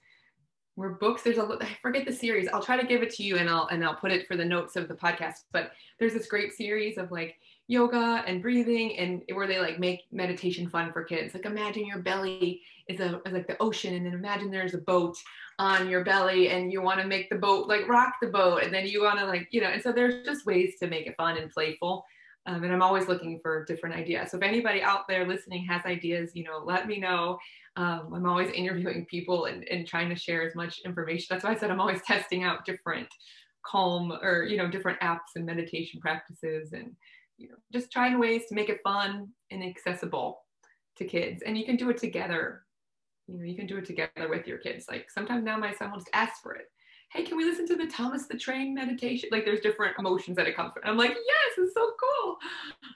Where 0.75 0.89
books. 0.89 1.23
There's 1.23 1.39
a 1.39 1.57
i 1.59 1.77
forget 1.81 2.05
the 2.05 2.13
series. 2.13 2.47
I'll 2.53 2.61
try 2.61 2.79
to 2.79 2.85
give 2.85 3.01
it 3.01 3.09
to 3.15 3.23
you 3.23 3.37
and 3.37 3.49
i'll 3.49 3.67
and 3.67 3.83
i'll 3.83 3.95
put 3.95 4.11
it 4.11 4.27
for 4.27 4.35
the 4.37 4.45
notes 4.45 4.75
of 4.75 4.87
the 4.87 4.93
podcast. 4.93 5.45
But 5.51 5.71
there's 5.99 6.13
this 6.13 6.27
great 6.27 6.53
series 6.53 6.97
of 6.97 7.11
like 7.11 7.35
yoga 7.67 8.23
and 8.25 8.41
breathing 8.41 8.97
and 8.97 9.23
where 9.33 9.47
they 9.47 9.59
like 9.59 9.79
make 9.79 10.01
meditation 10.11 10.69
fun 10.69 10.93
for 10.93 11.03
kids. 11.03 11.33
Like 11.33 11.45
imagine 11.45 11.85
your 11.85 11.99
belly 11.99 12.61
is 12.87 12.99
a 12.99 13.21
is 13.25 13.33
like 13.33 13.47
the 13.47 13.61
ocean 13.61 13.95
and 13.95 14.05
then 14.05 14.13
imagine 14.13 14.51
there's 14.51 14.75
a 14.75 14.79
boat 14.79 15.17
on 15.59 15.89
your 15.89 16.03
belly 16.03 16.49
and 16.49 16.71
you 16.71 16.81
want 16.81 17.01
to 17.01 17.07
make 17.07 17.29
the 17.29 17.35
boat 17.35 17.67
like 17.67 17.87
rock 17.87 18.13
the 18.21 18.27
boat 18.27 18.61
and 18.63 18.73
then 18.73 18.85
you 18.85 19.01
want 19.03 19.19
to 19.19 19.25
like 19.25 19.47
you 19.51 19.59
know 19.59 19.67
and 19.67 19.81
so 19.81 19.91
there's 19.91 20.23
just 20.23 20.45
ways 20.45 20.75
to 20.79 20.87
make 20.87 21.07
it 21.07 21.17
fun 21.17 21.37
and 21.37 21.51
playful 21.51 22.05
um, 22.47 22.63
and 22.63 22.73
i'm 22.73 22.81
always 22.81 23.07
looking 23.07 23.39
for 23.41 23.65
different 23.65 23.95
ideas. 23.95 24.31
So 24.31 24.37
if 24.37 24.43
anybody 24.43 24.81
out 24.81 25.07
there 25.07 25.27
listening 25.27 25.65
has 25.65 25.85
ideas 25.85 26.31
you 26.33 26.43
know 26.43 26.61
let 26.63 26.87
me 26.87 26.99
know. 26.99 27.37
Um, 27.75 28.11
i'm 28.15 28.25
always 28.25 28.49
interviewing 28.51 29.05
people 29.05 29.45
and, 29.45 29.63
and 29.69 29.85
trying 29.85 30.09
to 30.09 30.15
share 30.15 30.41
as 30.41 30.55
much 30.55 30.79
information. 30.85 31.27
That's 31.29 31.43
why 31.43 31.51
i 31.51 31.55
said 31.55 31.69
i'm 31.69 31.81
always 31.81 32.01
testing 32.07 32.43
out 32.43 32.65
different 32.65 33.07
calm 33.65 34.13
or 34.21 34.43
you 34.43 34.57
know 34.57 34.69
different 34.69 34.99
apps 35.01 35.35
and 35.35 35.45
meditation 35.45 35.99
practices 35.99 36.71
and 36.71 36.95
you 37.37 37.49
know 37.49 37.55
just 37.73 37.91
trying 37.91 38.17
ways 38.17 38.43
to 38.47 38.55
make 38.55 38.69
it 38.69 38.79
fun 38.83 39.27
and 39.51 39.63
accessible 39.63 40.39
to 40.97 41.05
kids. 41.05 41.43
And 41.45 41.57
you 41.57 41.65
can 41.65 41.75
do 41.75 41.89
it 41.89 41.97
together. 41.97 42.63
You 43.27 43.37
know 43.37 43.43
you 43.43 43.55
can 43.55 43.67
do 43.67 43.77
it 43.77 43.85
together 43.85 44.29
with 44.29 44.47
your 44.47 44.57
kids. 44.57 44.85
Like 44.89 45.09
sometimes 45.11 45.43
now 45.43 45.57
my 45.57 45.73
son 45.73 45.91
will 45.91 45.99
just 45.99 46.09
ask 46.13 46.41
for 46.41 46.53
it 46.53 46.67
hey 47.17 47.23
can 47.23 47.35
we 47.35 47.45
listen 47.45 47.67
to 47.67 47.75
the 47.75 47.87
thomas 47.87 48.27
the 48.27 48.37
train 48.37 48.73
meditation? 48.75 49.29
Like 49.31 49.43
there's 49.43 49.59
different 49.59 49.95
emotions 49.97 50.37
that 50.37 50.47
it 50.47 50.55
comes 50.55 50.71
from. 50.73 50.83
And 50.83 50.91
i'm 50.91 50.97
like 50.97 51.09
yes 51.09 51.57
it's 51.57 51.73
so 51.73 51.91
cool. 51.99 52.37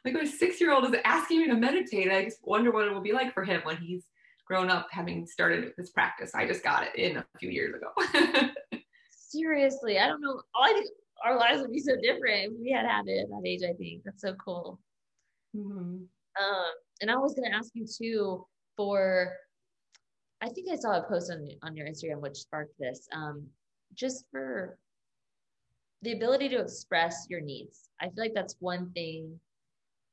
Like 0.05 0.13
my 0.13 0.25
six 0.25 0.61
year 0.61 0.71
old 0.71 0.85
is 0.85 0.95
asking 1.03 1.39
me 1.39 1.47
to 1.47 1.55
meditate 1.55 2.11
i 2.11 2.23
just 2.23 2.37
wonder 2.43 2.71
what 2.71 2.87
it 2.87 2.93
will 2.93 3.01
be 3.01 3.13
like 3.13 3.33
for 3.33 3.43
him 3.43 3.61
when 3.63 3.77
he's 3.77 4.03
grown 4.45 4.69
up 4.69 4.87
having 4.91 5.25
started 5.25 5.73
this 5.77 5.91
practice. 5.91 6.31
I 6.35 6.45
just 6.45 6.63
got 6.63 6.83
it 6.83 6.95
in 6.95 7.17
a 7.17 7.25
few 7.39 7.49
years 7.49 7.73
ago. 7.73 8.51
Seriously 9.09 9.97
i 9.97 10.07
don't 10.07 10.21
know. 10.21 10.41
I 10.55 10.73
think 10.73 10.87
our 11.25 11.37
lives 11.37 11.61
would 11.61 11.71
be 11.71 11.79
so 11.79 11.95
different 11.95 12.51
if 12.51 12.51
we 12.59 12.71
had 12.71 12.85
had 12.85 13.07
it 13.07 13.21
at 13.23 13.29
that 13.29 13.41
age 13.45 13.61
i 13.63 13.73
think. 13.73 14.03
That's 14.05 14.21
so 14.21 14.35
cool. 14.35 14.79
Mm-hmm. 15.55 16.03
um, 16.41 16.71
and 17.01 17.11
i 17.11 17.17
was 17.17 17.33
going 17.33 17.51
to 17.51 17.57
ask 17.57 17.71
you 17.73 17.85
too 17.85 18.45
for 18.77 19.33
I 20.43 20.49
think 20.49 20.69
I 20.71 20.75
saw 20.75 20.97
a 20.97 21.03
post 21.03 21.31
on 21.31 21.47
on 21.61 21.75
your 21.75 21.87
Instagram 21.87 22.19
which 22.19 22.37
sparked 22.37 22.73
this. 22.79 23.07
Um, 23.13 23.47
just 23.93 24.25
for 24.31 24.77
the 26.01 26.13
ability 26.13 26.49
to 26.49 26.59
express 26.59 27.27
your 27.29 27.41
needs. 27.41 27.89
I 27.99 28.05
feel 28.05 28.23
like 28.23 28.33
that's 28.33 28.55
one 28.59 28.91
thing 28.91 29.39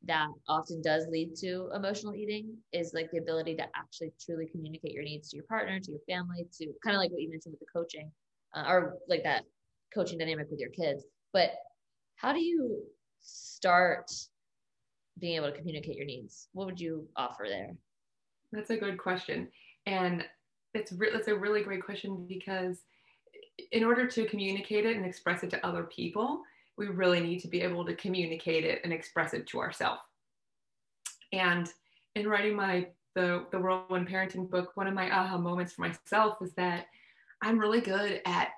that 0.05 0.29
often 0.47 0.81
does 0.83 1.07
lead 1.09 1.35
to 1.37 1.71
emotional 1.75 2.15
eating 2.15 2.57
is 2.73 2.93
like 2.95 3.11
the 3.11 3.19
ability 3.19 3.57
to 3.57 3.65
actually 3.75 4.13
truly 4.21 4.47
communicate 4.47 4.93
your 4.93 5.03
needs 5.03 5.31
to 5.31 5.37
your 5.37 5.47
partner, 5.47 5.81
to 5.81 5.91
your 5.91 6.01
family, 6.09 6.47
to 6.59 6.67
kind 6.85 6.95
of 6.95 7.01
like 7.01 7.11
what 7.11 7.21
you 7.21 7.31
mentioned 7.31 7.53
with 7.53 7.61
the 7.61 7.67
coaching, 7.73 8.11
uh, 8.55 8.65
or 8.69 8.99
like 9.09 9.25
that 9.25 9.45
coaching 9.93 10.19
dynamic 10.19 10.49
with 10.51 10.61
your 10.61 10.71
kids. 10.71 11.05
But 11.33 11.53
how 12.17 12.33
do 12.33 12.41
you 12.41 12.83
start 13.21 14.11
being 15.19 15.37
able 15.37 15.51
to 15.51 15.59
communicate 15.59 15.97
your 15.97 16.07
needs? 16.07 16.49
What 16.53 16.67
would 16.67 16.81
you 16.81 17.09
offer 17.17 17.47
there? 17.49 17.75
That's 18.53 18.71
a 18.71 18.77
good 18.77 18.99
question. 18.99 19.49
And 19.87 20.25
it's 20.75 20.93
re- 20.93 21.11
that's 21.13 21.29
a 21.29 21.37
really 21.37 21.63
great 21.63 21.85
question 21.85 22.27
because 22.29 22.83
in 23.73 23.85
order 23.85 24.07
to 24.07 24.27
communicate 24.27 24.87
it 24.87 24.97
and 24.97 25.05
express 25.05 25.43
it 25.43 25.51
to 25.51 25.67
other 25.67 25.85
people, 25.85 26.43
we 26.77 26.87
really 26.87 27.21
need 27.21 27.41
to 27.41 27.49
be 27.49 27.61
able 27.61 27.85
to 27.85 27.95
communicate 27.95 28.65
it 28.65 28.81
and 28.85 28.93
express 28.93 29.35
it 29.35 29.47
to 29.49 29.61
ourselves. 29.61 30.03
And 31.33 31.69
in 32.15 32.29
writing 32.29 32.57
my 32.57 32.89
the 33.15 33.47
the 33.51 33.59
whirlwind 33.59 34.09
parenting 34.09 34.49
book, 34.49 34.77
one 34.77 34.87
of 34.87 34.95
my 34.95 35.11
aha 35.11 35.37
moments 35.39 35.73
for 35.73 35.83
myself 35.83 36.41
was 36.41 36.53
that 36.53 36.87
I'm 37.43 37.59
really 37.59 37.81
good 37.81 38.21
at 38.27 38.51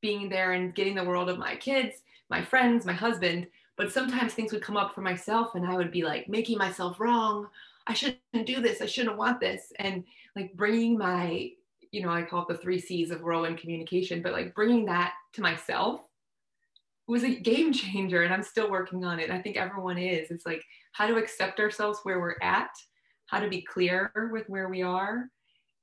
being 0.00 0.28
there 0.28 0.52
and 0.52 0.74
getting 0.74 0.94
the 0.94 1.04
world 1.04 1.30
of 1.30 1.38
my 1.38 1.56
kids, 1.56 2.02
my 2.28 2.42
friends, 2.42 2.84
my 2.84 2.92
husband. 2.92 3.46
But 3.76 3.90
sometimes 3.90 4.34
things 4.34 4.52
would 4.52 4.62
come 4.62 4.76
up 4.76 4.94
for 4.94 5.00
myself, 5.00 5.54
and 5.54 5.66
I 5.66 5.76
would 5.76 5.90
be 5.90 6.04
like 6.04 6.28
making 6.28 6.58
myself 6.58 7.00
wrong. 7.00 7.48
I 7.86 7.94
shouldn't 7.94 8.46
do 8.46 8.60
this. 8.60 8.82
I 8.82 8.86
shouldn't 8.86 9.16
want 9.16 9.40
this. 9.40 9.72
And 9.78 10.04
like 10.36 10.52
bringing 10.54 10.98
my, 10.98 11.52
you 11.92 12.02
know, 12.02 12.08
I 12.08 12.22
call 12.22 12.42
it 12.42 12.48
the 12.48 12.56
three 12.56 12.80
C's 12.80 13.10
of 13.10 13.20
whirlwind 13.20 13.58
communication, 13.58 14.22
but 14.22 14.32
like 14.32 14.54
bringing 14.54 14.86
that 14.86 15.12
to 15.34 15.42
myself 15.42 16.00
was 17.06 17.22
a 17.22 17.34
game 17.34 17.72
changer. 17.72 18.22
And 18.22 18.32
I'm 18.32 18.42
still 18.42 18.70
working 18.70 19.04
on 19.04 19.20
it. 19.20 19.30
I 19.30 19.40
think 19.40 19.56
everyone 19.56 19.98
is. 19.98 20.30
It's 20.30 20.46
like 20.46 20.64
how 20.92 21.06
to 21.06 21.16
accept 21.16 21.60
ourselves 21.60 22.00
where 22.02 22.18
we're 22.18 22.36
at, 22.42 22.70
how 23.26 23.40
to 23.40 23.48
be 23.48 23.62
clear 23.62 24.10
with 24.32 24.48
where 24.48 24.68
we 24.68 24.82
are, 24.82 25.28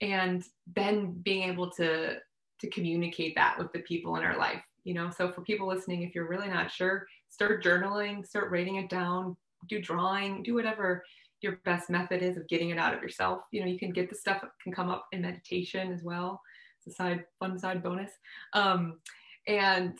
and 0.01 0.43
then 0.75 1.13
being 1.23 1.49
able 1.49 1.69
to 1.71 2.17
to 2.59 2.69
communicate 2.71 3.35
that 3.35 3.57
with 3.57 3.71
the 3.71 3.79
people 3.79 4.17
in 4.17 4.23
our 4.23 4.37
life. 4.37 4.63
You 4.83 4.93
know, 4.93 5.09
so 5.09 5.31
for 5.31 5.41
people 5.41 5.67
listening, 5.67 6.01
if 6.01 6.13
you're 6.13 6.27
really 6.27 6.49
not 6.49 6.71
sure, 6.71 7.05
start 7.29 7.63
journaling, 7.63 8.25
start 8.25 8.51
writing 8.51 8.75
it 8.75 8.89
down, 8.89 9.37
do 9.69 9.79
drawing, 9.79 10.43
do 10.43 10.55
whatever 10.55 11.03
your 11.41 11.59
best 11.65 11.89
method 11.89 12.21
is 12.21 12.37
of 12.37 12.47
getting 12.47 12.69
it 12.69 12.77
out 12.77 12.93
of 12.93 13.01
yourself. 13.01 13.41
You 13.51 13.61
know, 13.61 13.67
you 13.67 13.79
can 13.79 13.91
get 13.91 14.09
the 14.09 14.15
stuff 14.15 14.43
can 14.61 14.71
come 14.71 14.89
up 14.89 15.07
in 15.11 15.21
meditation 15.21 15.91
as 15.91 16.03
well. 16.03 16.41
It's 16.77 16.93
a 16.93 16.95
side 16.95 17.25
fun 17.39 17.57
side 17.57 17.83
bonus. 17.83 18.11
Um, 18.53 18.99
and 19.47 19.97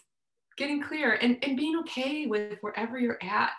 getting 0.57 0.81
clear 0.81 1.13
and, 1.13 1.37
and 1.43 1.57
being 1.57 1.77
okay 1.79 2.25
with 2.25 2.57
wherever 2.61 2.99
you're 2.99 3.19
at. 3.23 3.51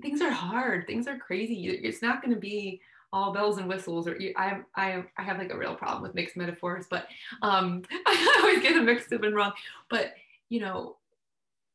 Things 0.00 0.22
are 0.22 0.30
hard. 0.30 0.86
Things 0.86 1.06
are 1.06 1.18
crazy. 1.18 1.68
It's 1.68 2.00
not 2.00 2.22
going 2.22 2.34
to 2.34 2.40
be 2.40 2.80
all 3.12 3.32
bells 3.32 3.58
and 3.58 3.68
whistles 3.68 4.08
or 4.08 4.18
I, 4.38 4.60
I, 4.74 5.04
I 5.18 5.22
have 5.22 5.36
like 5.36 5.52
a 5.52 5.58
real 5.58 5.74
problem 5.74 6.02
with 6.02 6.14
mixed 6.14 6.34
metaphors, 6.34 6.86
but 6.90 7.06
um, 7.42 7.82
I 8.06 8.40
always 8.40 8.62
get 8.62 8.74
them 8.74 8.86
mixed 8.86 9.12
up 9.12 9.22
and 9.22 9.36
wrong. 9.36 9.52
But, 9.90 10.14
you 10.48 10.60
know, 10.60 10.96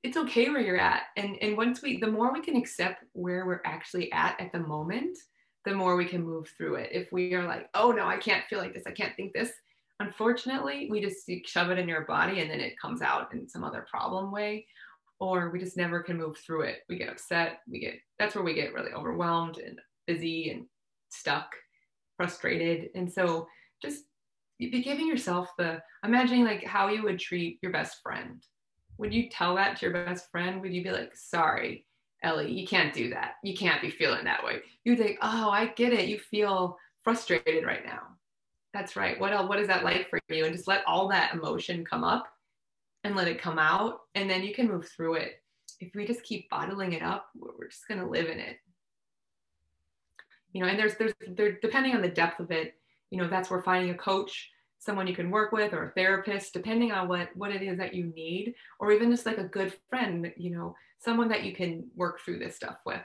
it's 0.07 0.15
okay 0.15 0.49
where 0.49 0.61
you're 0.61 0.79
at. 0.79 1.03
And, 1.17 1.35
and 1.41 1.57
once 1.57 1.81
we, 1.81 1.97
the 1.97 2.09
more 2.09 2.31
we 2.31 2.41
can 2.41 2.55
accept 2.55 3.03
where 3.11 3.45
we're 3.45 3.61
actually 3.65 4.09
at 4.13 4.39
at 4.39 4.53
the 4.53 4.59
moment, 4.59 5.17
the 5.65 5.75
more 5.75 5.97
we 5.97 6.05
can 6.05 6.23
move 6.23 6.47
through 6.55 6.75
it. 6.75 6.89
If 6.93 7.11
we 7.11 7.33
are 7.33 7.45
like, 7.45 7.67
oh 7.73 7.91
no, 7.91 8.07
I 8.07 8.15
can't 8.15 8.45
feel 8.45 8.59
like 8.59 8.73
this, 8.73 8.87
I 8.87 8.91
can't 8.91 9.13
think 9.17 9.33
this. 9.33 9.51
Unfortunately, 9.99 10.87
we 10.89 11.01
just 11.01 11.29
shove 11.45 11.71
it 11.71 11.77
in 11.77 11.89
your 11.89 12.05
body 12.05 12.39
and 12.39 12.49
then 12.49 12.61
it 12.61 12.79
comes 12.79 13.01
out 13.01 13.33
in 13.33 13.49
some 13.49 13.65
other 13.65 13.85
problem 13.91 14.31
way, 14.31 14.65
or 15.19 15.49
we 15.49 15.59
just 15.59 15.75
never 15.75 16.01
can 16.01 16.17
move 16.17 16.37
through 16.37 16.61
it. 16.61 16.83
We 16.87 16.97
get 16.97 17.09
upset. 17.09 17.59
We 17.67 17.79
get, 17.79 17.95
that's 18.17 18.33
where 18.33 18.45
we 18.45 18.53
get 18.53 18.73
really 18.73 18.93
overwhelmed 18.93 19.57
and 19.57 19.77
busy 20.05 20.51
and 20.51 20.67
stuck, 21.09 21.51
frustrated. 22.15 22.91
And 22.95 23.11
so 23.11 23.49
just 23.81 24.03
be 24.57 24.81
giving 24.81 25.05
yourself 25.05 25.49
the, 25.57 25.81
imagining 26.05 26.45
like 26.45 26.63
how 26.63 26.87
you 26.87 27.03
would 27.03 27.19
treat 27.19 27.59
your 27.61 27.73
best 27.73 27.97
friend 28.01 28.41
would 28.97 29.13
you 29.13 29.29
tell 29.29 29.55
that 29.55 29.77
to 29.77 29.85
your 29.85 29.93
best 30.05 30.29
friend? 30.31 30.61
Would 30.61 30.73
you 30.73 30.83
be 30.83 30.91
like, 30.91 31.15
sorry, 31.15 31.85
Ellie, 32.23 32.51
you 32.51 32.67
can't 32.67 32.93
do 32.93 33.09
that. 33.11 33.35
You 33.43 33.55
can't 33.55 33.81
be 33.81 33.89
feeling 33.89 34.25
that 34.25 34.43
way. 34.43 34.61
You'd 34.83 34.97
think, 34.97 35.19
oh, 35.21 35.49
I 35.49 35.67
get 35.67 35.93
it. 35.93 36.07
You 36.07 36.19
feel 36.19 36.77
frustrated 37.03 37.65
right 37.65 37.85
now. 37.85 38.01
That's 38.73 38.95
right. 38.95 39.19
What 39.19 39.33
else, 39.33 39.47
what 39.47 39.59
is 39.59 39.67
that 39.67 39.83
like 39.83 40.09
for 40.09 40.19
you? 40.29 40.45
And 40.45 40.53
just 40.53 40.67
let 40.67 40.83
all 40.85 41.07
that 41.09 41.33
emotion 41.33 41.85
come 41.85 42.03
up 42.03 42.27
and 43.03 43.15
let 43.15 43.27
it 43.27 43.41
come 43.41 43.59
out. 43.59 43.99
And 44.15 44.29
then 44.29 44.43
you 44.43 44.53
can 44.53 44.67
move 44.67 44.89
through 44.89 45.15
it. 45.15 45.41
If 45.79 45.93
we 45.95 46.05
just 46.05 46.23
keep 46.23 46.49
bottling 46.49 46.93
it 46.93 47.03
up, 47.03 47.27
we're 47.35 47.67
just 47.67 47.87
gonna 47.87 48.09
live 48.09 48.27
in 48.27 48.39
it. 48.39 48.57
You 50.53 50.61
know, 50.61 50.67
and 50.67 50.79
there's 50.79 50.95
there's 50.95 51.13
there 51.35 51.59
depending 51.61 51.95
on 51.95 52.01
the 52.01 52.07
depth 52.07 52.39
of 52.39 52.51
it, 52.51 52.75
you 53.11 53.21
know, 53.21 53.29
that's 53.29 53.49
where 53.49 53.61
finding 53.61 53.91
a 53.91 53.97
coach 53.97 54.49
someone 54.79 55.07
you 55.07 55.15
can 55.15 55.31
work 55.31 55.51
with 55.51 55.73
or 55.73 55.85
a 55.85 55.91
therapist 55.91 56.53
depending 56.53 56.91
on 56.91 57.07
what 57.07 57.29
what 57.35 57.51
it 57.51 57.61
is 57.61 57.77
that 57.77 57.93
you 57.93 58.05
need 58.15 58.53
or 58.79 58.91
even 58.91 59.11
just 59.11 59.25
like 59.25 59.37
a 59.37 59.43
good 59.43 59.73
friend 59.89 60.31
you 60.37 60.51
know 60.51 60.75
someone 60.99 61.29
that 61.29 61.43
you 61.43 61.53
can 61.53 61.87
work 61.95 62.19
through 62.21 62.39
this 62.39 62.55
stuff 62.55 62.77
with. 62.85 63.01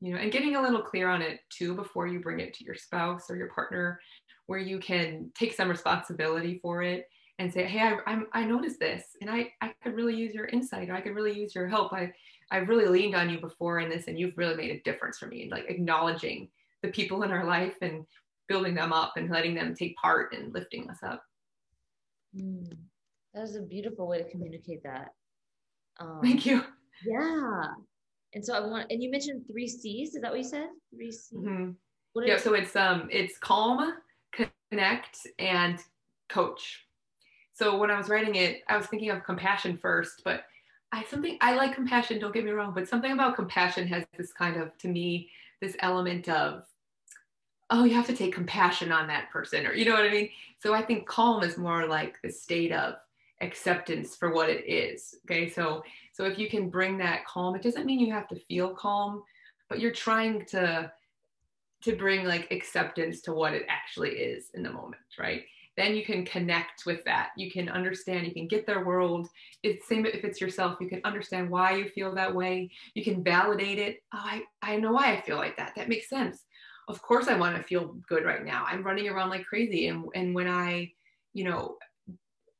You 0.00 0.12
know 0.12 0.18
and 0.18 0.32
getting 0.32 0.56
a 0.56 0.62
little 0.62 0.82
clear 0.82 1.08
on 1.08 1.22
it 1.22 1.40
too 1.48 1.74
before 1.74 2.06
you 2.06 2.20
bring 2.20 2.40
it 2.40 2.52
to 2.54 2.64
your 2.64 2.74
spouse 2.74 3.30
or 3.30 3.36
your 3.36 3.48
partner 3.48 3.98
where 4.46 4.58
you 4.58 4.78
can 4.78 5.30
take 5.34 5.54
some 5.54 5.68
responsibility 5.68 6.58
for 6.62 6.82
it 6.82 7.08
and 7.38 7.52
say 7.52 7.64
hey 7.64 7.80
i 7.80 7.96
I'm, 8.06 8.26
i 8.32 8.44
noticed 8.44 8.78
this 8.78 9.04
and 9.22 9.30
i 9.30 9.50
i 9.62 9.72
could 9.82 9.94
really 9.94 10.14
use 10.14 10.34
your 10.34 10.46
insight 10.46 10.90
or 10.90 10.94
i 10.94 11.00
could 11.00 11.14
really 11.14 11.32
use 11.38 11.54
your 11.54 11.66
help. 11.66 11.94
I 11.94 12.12
i've 12.50 12.68
really 12.68 12.86
leaned 12.86 13.14
on 13.14 13.30
you 13.30 13.40
before 13.40 13.80
in 13.80 13.88
this 13.88 14.06
and 14.06 14.18
you've 14.18 14.36
really 14.36 14.54
made 14.54 14.70
a 14.70 14.82
difference 14.82 15.16
for 15.16 15.26
me 15.26 15.48
like 15.50 15.64
acknowledging 15.68 16.48
the 16.82 16.88
people 16.88 17.22
in 17.22 17.30
our 17.30 17.46
life 17.46 17.76
and 17.80 18.04
building 18.48 18.74
them 18.74 18.92
up 18.92 19.14
and 19.16 19.30
letting 19.30 19.54
them 19.54 19.74
take 19.74 19.96
part 19.96 20.34
in 20.34 20.52
lifting 20.52 20.88
us 20.90 20.98
up. 21.02 21.22
Mm, 22.36 22.76
that 23.34 23.42
is 23.42 23.56
a 23.56 23.62
beautiful 23.62 24.06
way 24.06 24.18
to 24.18 24.28
communicate 24.28 24.82
that. 24.82 25.14
Um, 25.98 26.20
Thank 26.22 26.46
you. 26.46 26.62
Yeah. 27.04 27.64
And 28.34 28.44
so 28.44 28.54
I 28.54 28.60
want, 28.60 28.90
and 28.90 29.02
you 29.02 29.10
mentioned 29.10 29.44
three 29.50 29.68
C's. 29.68 30.14
Is 30.14 30.22
that 30.22 30.30
what 30.30 30.38
you 30.38 30.44
said? 30.44 30.68
Three 30.94 31.10
C's. 31.10 31.32
Mm-hmm. 31.34 31.70
Yeah. 32.24 32.38
So 32.38 32.54
it's 32.54 32.74
um, 32.76 33.08
it's 33.10 33.38
calm, 33.38 33.94
connect, 34.70 35.26
and 35.38 35.78
coach. 36.28 36.86
So 37.52 37.76
when 37.76 37.90
I 37.90 37.98
was 37.98 38.08
writing 38.08 38.34
it, 38.36 38.62
I 38.68 38.76
was 38.76 38.86
thinking 38.86 39.10
of 39.10 39.24
compassion 39.24 39.76
first, 39.76 40.22
but 40.24 40.44
I 40.92 41.04
something 41.04 41.38
I 41.40 41.54
like 41.54 41.74
compassion. 41.74 42.18
Don't 42.18 42.34
get 42.34 42.44
me 42.44 42.50
wrong, 42.52 42.72
but 42.74 42.88
something 42.88 43.12
about 43.12 43.36
compassion 43.36 43.86
has 43.88 44.04
this 44.16 44.32
kind 44.32 44.60
of, 44.60 44.76
to 44.78 44.88
me, 44.88 45.30
this 45.60 45.76
element 45.80 46.28
of 46.28 46.64
oh, 47.70 47.84
you 47.84 47.94
have 47.94 48.06
to 48.06 48.16
take 48.16 48.34
compassion 48.34 48.92
on 48.92 49.08
that 49.08 49.30
person, 49.30 49.66
or 49.66 49.74
you 49.74 49.84
know 49.84 49.94
what 49.94 50.04
I 50.04 50.10
mean? 50.10 50.30
So 50.58 50.74
I 50.74 50.82
think 50.82 51.06
calm 51.06 51.42
is 51.42 51.58
more 51.58 51.86
like 51.86 52.20
the 52.22 52.30
state 52.30 52.72
of 52.72 52.94
acceptance 53.40 54.16
for 54.16 54.32
what 54.32 54.48
it 54.48 54.64
is. 54.66 55.16
Okay. 55.24 55.48
So 55.48 55.82
so 56.12 56.24
if 56.24 56.38
you 56.38 56.48
can 56.48 56.70
bring 56.70 56.98
that 56.98 57.26
calm, 57.26 57.54
it 57.54 57.62
doesn't 57.62 57.86
mean 57.86 58.00
you 58.00 58.12
have 58.12 58.28
to 58.28 58.36
feel 58.36 58.70
calm, 58.74 59.22
but 59.68 59.80
you're 59.80 59.92
trying 59.92 60.44
to 60.46 60.90
to 61.82 61.96
bring 61.96 62.24
like 62.24 62.50
acceptance 62.50 63.20
to 63.22 63.32
what 63.32 63.52
it 63.52 63.66
actually 63.68 64.12
is 64.12 64.50
in 64.54 64.62
the 64.62 64.72
moment, 64.72 65.02
right? 65.18 65.44
Then 65.76 65.94
you 65.94 66.06
can 66.06 66.24
connect 66.24 66.86
with 66.86 67.04
that. 67.04 67.28
You 67.36 67.50
can 67.50 67.68
understand, 67.68 68.26
you 68.26 68.32
can 68.32 68.48
get 68.48 68.66
their 68.66 68.82
world. 68.82 69.28
It's 69.62 69.86
same 69.86 70.06
if 70.06 70.24
it's 70.24 70.40
yourself, 70.40 70.78
you 70.80 70.88
can 70.88 71.02
understand 71.04 71.50
why 71.50 71.76
you 71.76 71.86
feel 71.90 72.14
that 72.14 72.34
way. 72.34 72.70
You 72.94 73.04
can 73.04 73.22
validate 73.22 73.78
it. 73.78 74.02
Oh, 74.14 74.22
I, 74.24 74.42
I 74.62 74.76
know 74.78 74.92
why 74.92 75.12
I 75.12 75.20
feel 75.20 75.36
like 75.36 75.58
that. 75.58 75.74
That 75.76 75.90
makes 75.90 76.08
sense 76.08 76.45
of 76.88 77.02
course 77.02 77.28
I 77.28 77.36
want 77.36 77.56
to 77.56 77.62
feel 77.62 77.96
good 78.08 78.24
right 78.24 78.44
now. 78.44 78.64
I'm 78.66 78.82
running 78.82 79.08
around 79.08 79.30
like 79.30 79.46
crazy. 79.46 79.88
And, 79.88 80.04
and 80.14 80.34
when 80.34 80.48
I, 80.48 80.92
you 81.32 81.44
know, 81.44 81.76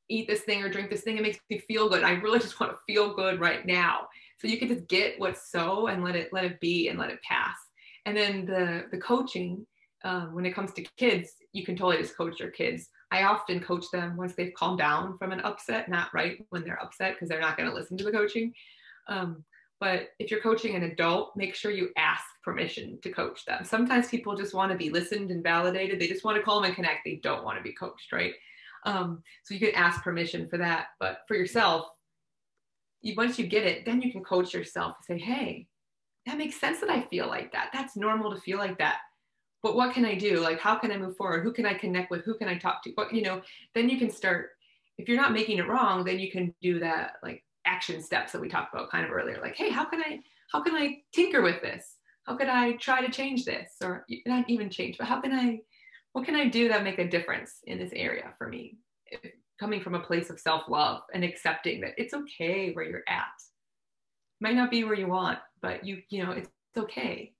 eat 0.09 0.29
this 0.29 0.41
thing 0.41 0.62
or 0.62 0.68
drink 0.68 0.91
this 0.91 1.03
thing, 1.03 1.16
it 1.16 1.22
makes 1.22 1.39
me 1.49 1.59
feel 1.59 1.89
good. 1.89 2.03
I 2.03 2.12
really 2.12 2.39
just 2.41 2.59
want 2.61 2.72
to 2.72 2.79
feel 2.93 3.14
good 3.14 3.41
right 3.41 3.64
now. 3.64 4.09
So 4.39 4.49
you 4.49 4.59
can 4.59 4.68
just 4.68 4.89
get 4.89 5.18
what's 5.18 5.51
so 5.51 5.87
and 5.87 6.05
let 6.05 6.16
it, 6.16 6.33
let 6.33 6.45
it 6.45 6.61
be 6.61 6.89
and 6.89 6.99
let 6.99 7.11
it 7.11 7.22
pass. 7.22 7.57
And 8.05 8.16
then 8.16 8.47
the, 8.47 8.85
the 8.91 8.99
coaching, 8.99 9.66
um, 10.05 10.35
when 10.35 10.47
it 10.47 10.55
comes 10.55 10.72
to 10.74 10.87
kids, 10.97 11.31
you 11.53 11.64
can 11.64 11.77
totally 11.77 12.03
just 12.03 12.16
coach 12.16 12.39
your 12.39 12.51
kids. 12.51 12.89
I 13.11 13.24
often 13.24 13.61
coach 13.61 13.87
them 13.93 14.16
once 14.16 14.35
they've 14.35 14.55
calmed 14.55 14.79
down 14.79 15.16
from 15.18 15.33
an 15.33 15.41
upset, 15.41 15.89
not 15.89 16.12
right 16.12 16.45
when 16.51 16.64
they're 16.64 16.83
upset 16.83 17.14
because 17.14 17.29
they're 17.29 17.41
not 17.41 17.57
going 17.57 17.68
to 17.68 17.74
listen 17.74 17.97
to 17.97 18.05
the 18.05 18.12
coaching. 18.12 18.53
Um, 19.09 19.45
but 19.79 20.09
if 20.18 20.31
you're 20.31 20.41
coaching 20.41 20.74
an 20.74 20.85
adult, 20.85 21.37
make 21.37 21.55
sure 21.55 21.70
you 21.70 21.91
ask 21.97 22.24
permission 22.43 22.99
to 23.03 23.11
coach 23.11 23.45
them. 23.45 23.64
Sometimes 23.64 24.09
people 24.09 24.35
just 24.35 24.55
want 24.55 24.72
to 24.72 24.79
be 24.79 24.91
listened 24.91 25.31
and 25.31 25.43
validated. 25.43 26.01
They 26.01 26.09
just 26.09 26.24
want 26.24 26.37
to 26.37 26.43
call 26.43 26.57
them 26.57 26.66
and 26.66 26.74
connect. 26.74 27.01
They 27.05 27.20
don't 27.22 27.45
want 27.45 27.59
to 27.59 27.62
be 27.62 27.72
coached, 27.72 28.12
right? 28.12 28.33
Um, 28.87 29.22
so 29.45 29.53
you 29.53 29.61
can 29.61 29.74
ask 29.74 30.03
permission 30.03 30.49
for 30.49 30.57
that. 30.59 30.87
But 30.99 31.18
for 31.29 31.37
yourself, 31.37 31.89
you, 33.03 33.14
once 33.16 33.39
you 33.39 33.47
get 33.47 33.64
it, 33.64 33.85
then 33.85 34.01
you 34.01 34.12
can 34.12 34.24
coach 34.24 34.55
yourself 34.55 34.97
and 34.97 35.20
say, 35.20 35.22
hey, 35.22 35.66
that 36.24 36.39
makes 36.39 36.59
sense 36.59 36.81
that 36.81 36.91
I 36.91 37.03
feel 37.03 37.27
like 37.27 37.53
that. 37.53 37.70
That's 37.72 37.97
normal 37.97 38.35
to 38.35 38.41
feel 38.41 38.59
like 38.59 38.79
that. 38.79 38.99
But 39.62 39.77
what 39.77 39.95
can 39.95 40.05
I 40.05 40.14
do? 40.14 40.39
Like, 40.39 40.61
how 40.61 40.77
can 40.77 40.93
I 40.93 40.97
move 40.97 41.16
forward? 41.16 41.43
Who 41.43 41.53
can 41.53 41.66
I 41.66 41.74
connect 41.74 42.11
with? 42.11 42.24
Who 42.24 42.39
can 42.39 42.49
I 42.49 42.57
talk 42.57 42.83
to? 42.85 42.91
What, 42.95 43.12
you 43.12 43.22
know, 43.22 43.43
then 43.74 43.89
you 43.89 43.99
can 43.99 44.11
start. 44.11 44.51
If 44.99 45.09
you're 45.09 45.20
not 45.20 45.33
making 45.33 45.59
it 45.59 45.68
wrong, 45.68 46.05
then 46.05 46.18
you 46.18 46.31
can 46.31 46.55
do 46.62 46.79
that 46.81 47.14
like 47.22 47.45
action 47.67 48.01
steps 48.01 48.33
that 48.33 48.41
we 48.41 48.49
talked 48.49 48.73
about 48.73 48.91
kind 48.91 49.05
of 49.05 49.12
earlier 49.12 49.39
like 49.43 49.57
hey 49.57 49.71
how 49.71 49.85
can 49.85 50.01
i 50.01 50.21
how 50.53 50.62
can 50.62 50.75
i 50.75 50.99
tinker 51.12 51.43
with 51.43 51.61
this? 51.61 51.97
How 52.25 52.37
could 52.37 52.49
i 52.49 52.73
try 52.73 53.05
to 53.05 53.12
change 53.12 53.45
this? 53.45 53.73
Or 53.83 54.05
not 54.27 54.49
even 54.49 54.71
change 54.71 54.99
but 54.99 55.07
how 55.07 55.21
can 55.21 55.33
i 55.33 55.61
what 56.12 56.25
can 56.25 56.35
i 56.35 56.49
do 56.49 56.69
that 56.69 56.85
make 56.85 56.99
a 56.99 57.09
difference 57.09 57.59
in 57.64 57.79
this 57.79 57.93
area 57.95 58.33
for 58.39 58.49
me? 58.49 58.79
Coming 59.59 59.81
from 59.81 59.95
a 59.95 60.01
place 60.01 60.31
of 60.31 60.41
self-love 60.41 61.03
and 61.14 61.25
accepting 61.25 61.81
that 61.81 61.95
it's 61.97 62.14
okay 62.14 62.73
where 62.73 62.85
you're 62.85 63.03
at. 63.09 63.25
Might 64.41 64.55
not 64.55 64.71
be 64.71 64.85
where 64.85 64.95
you 64.95 65.09
want 65.09 65.39
but 65.61 65.85
you 65.85 66.03
you 66.11 66.25
know 66.25 66.33
it's, 66.33 66.49
it's 66.75 66.85
okay. 66.85 67.33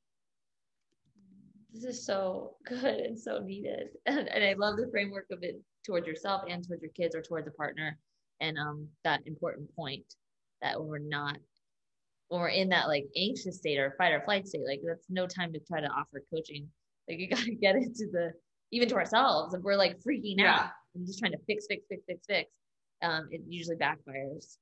This 1.72 1.85
is 1.85 2.07
so 2.07 2.57
good 2.66 3.01
and 3.01 3.18
so 3.18 3.39
needed. 3.39 3.89
And, 4.07 4.29
and 4.35 4.45
i 4.45 4.55
love 4.55 4.77
the 4.77 4.89
framework 4.91 5.27
of 5.31 5.43
it 5.43 5.61
towards 5.85 6.07
yourself 6.07 6.43
and 6.49 6.66
towards 6.66 6.83
your 6.83 6.93
kids 6.93 7.14
or 7.14 7.22
towards 7.22 7.47
a 7.47 7.53
partner 7.53 7.99
and 8.41 8.59
um 8.59 8.89
that 9.05 9.20
important 9.26 9.74
point 9.74 10.05
that 10.62 10.78
when 10.78 10.89
we're 10.89 10.99
not 10.99 11.37
when 12.28 12.41
we're 12.41 12.49
in 12.49 12.68
that 12.70 12.89
like 12.89 13.07
anxious 13.16 13.59
state 13.59 13.78
or 13.78 13.95
fight 13.97 14.12
or 14.12 14.20
flight 14.22 14.47
state 14.47 14.66
like 14.66 14.80
that's 14.87 15.07
no 15.09 15.26
time 15.26 15.53
to 15.53 15.61
try 15.61 15.80
to 15.80 15.89
offer 15.89 16.22
coaching 16.32 16.68
like 17.09 17.18
you 17.18 17.28
got 17.30 17.39
to 17.39 17.55
get 17.55 17.76
into 17.76 18.07
the 18.12 18.32
even 18.72 18.89
to 18.89 18.97
ourselves 18.97 19.55
if 19.55 19.62
we're 19.62 19.76
like 19.76 19.99
freaking 20.01 20.37
yeah. 20.39 20.55
out 20.55 20.70
and 20.95 21.07
just 21.07 21.18
trying 21.18 21.32
to 21.32 21.39
fix 21.47 21.66
fix 21.68 21.84
fix 21.89 22.03
fix 22.07 22.26
fix 22.26 22.51
um 23.03 23.28
it 23.30 23.41
usually 23.49 23.76
backfires 23.76 24.57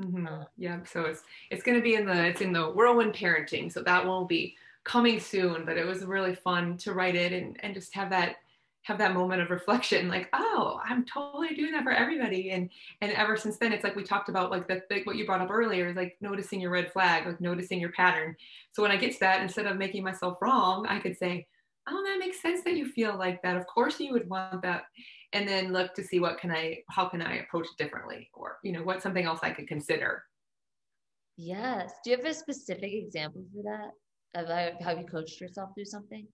mm-hmm. 0.00 0.26
uh, 0.26 0.44
yeah 0.56 0.78
so 0.84 1.02
it's 1.02 1.22
it's 1.50 1.62
going 1.62 1.76
to 1.76 1.82
be 1.82 1.94
in 1.94 2.06
the 2.06 2.26
it's 2.26 2.40
in 2.40 2.52
the 2.52 2.70
whirlwind 2.70 3.14
parenting 3.14 3.72
so 3.72 3.82
that 3.82 4.06
won't 4.06 4.28
be 4.28 4.54
coming 4.84 5.18
soon 5.18 5.64
but 5.64 5.76
it 5.78 5.86
was 5.86 6.04
really 6.04 6.34
fun 6.34 6.76
to 6.76 6.92
write 6.92 7.16
it 7.16 7.32
and 7.32 7.58
and 7.62 7.74
just 7.74 7.94
have 7.94 8.10
that 8.10 8.36
have 8.84 8.98
that 8.98 9.14
moment 9.14 9.40
of 9.40 9.50
reflection 9.50 10.08
like 10.08 10.28
oh 10.34 10.78
i'm 10.84 11.04
totally 11.06 11.54
doing 11.54 11.72
that 11.72 11.82
for 11.82 11.92
everybody. 11.92 12.50
And 12.50 12.70
and 13.00 13.12
ever 13.12 13.36
since 13.36 13.56
then 13.56 13.72
it's 13.72 13.82
like 13.82 13.96
we 13.96 14.04
talked 14.04 14.28
about 14.28 14.50
like 14.50 14.68
the, 14.68 14.82
the 14.88 15.02
what 15.04 15.16
you 15.16 15.26
brought 15.26 15.40
up 15.40 15.50
earlier 15.50 15.88
is 15.88 15.96
like 15.96 16.16
noticing 16.20 16.60
your 16.60 16.70
red 16.70 16.92
flag 16.92 17.26
like 17.26 17.40
noticing 17.40 17.80
your 17.80 17.92
pattern. 17.92 18.36
So 18.72 18.82
when 18.82 18.90
i 18.90 18.96
get 18.96 19.12
to 19.14 19.20
that 19.20 19.42
instead 19.42 19.66
of 19.66 19.76
making 19.76 20.04
myself 20.04 20.38
wrong 20.40 20.86
i 20.86 20.98
could 20.98 21.16
say 21.16 21.46
oh 21.88 22.04
that 22.06 22.18
makes 22.18 22.40
sense 22.40 22.62
that 22.64 22.76
you 22.76 22.86
feel 22.86 23.16
like 23.18 23.42
that. 23.42 23.56
Of 23.56 23.66
course 23.66 24.00
you 24.00 24.12
would 24.12 24.28
want 24.28 24.62
that. 24.62 24.84
And 25.32 25.48
then 25.48 25.72
look 25.72 25.94
to 25.94 26.04
see 26.04 26.20
what 26.20 26.38
can 26.38 26.50
i 26.50 26.78
how 26.88 27.08
can 27.08 27.22
i 27.22 27.38
approach 27.38 27.66
it 27.66 27.82
differently 27.82 28.30
or 28.34 28.58
you 28.62 28.72
know 28.72 28.82
what's 28.82 29.02
something 29.02 29.24
else 29.24 29.40
i 29.42 29.50
could 29.50 29.68
consider. 29.68 30.24
Yes. 31.36 31.92
Do 32.04 32.10
you 32.10 32.16
have 32.16 32.26
a 32.26 32.34
specific 32.34 32.92
example 32.92 33.44
for 33.52 33.62
that 34.34 34.48
Have, 34.48 34.80
have 34.80 34.98
you 34.98 35.06
coached 35.06 35.40
yourself 35.40 35.70
through 35.74 35.86
something? 35.86 36.26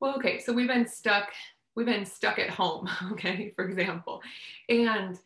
Well, 0.00 0.16
okay, 0.16 0.40
so 0.40 0.52
we've 0.52 0.68
been 0.68 0.86
stuck. 0.86 1.30
We've 1.74 1.86
been 1.86 2.06
stuck 2.06 2.38
at 2.38 2.50
home, 2.50 2.88
okay, 3.12 3.52
for 3.56 3.68
example, 3.68 4.22
and 4.68 5.18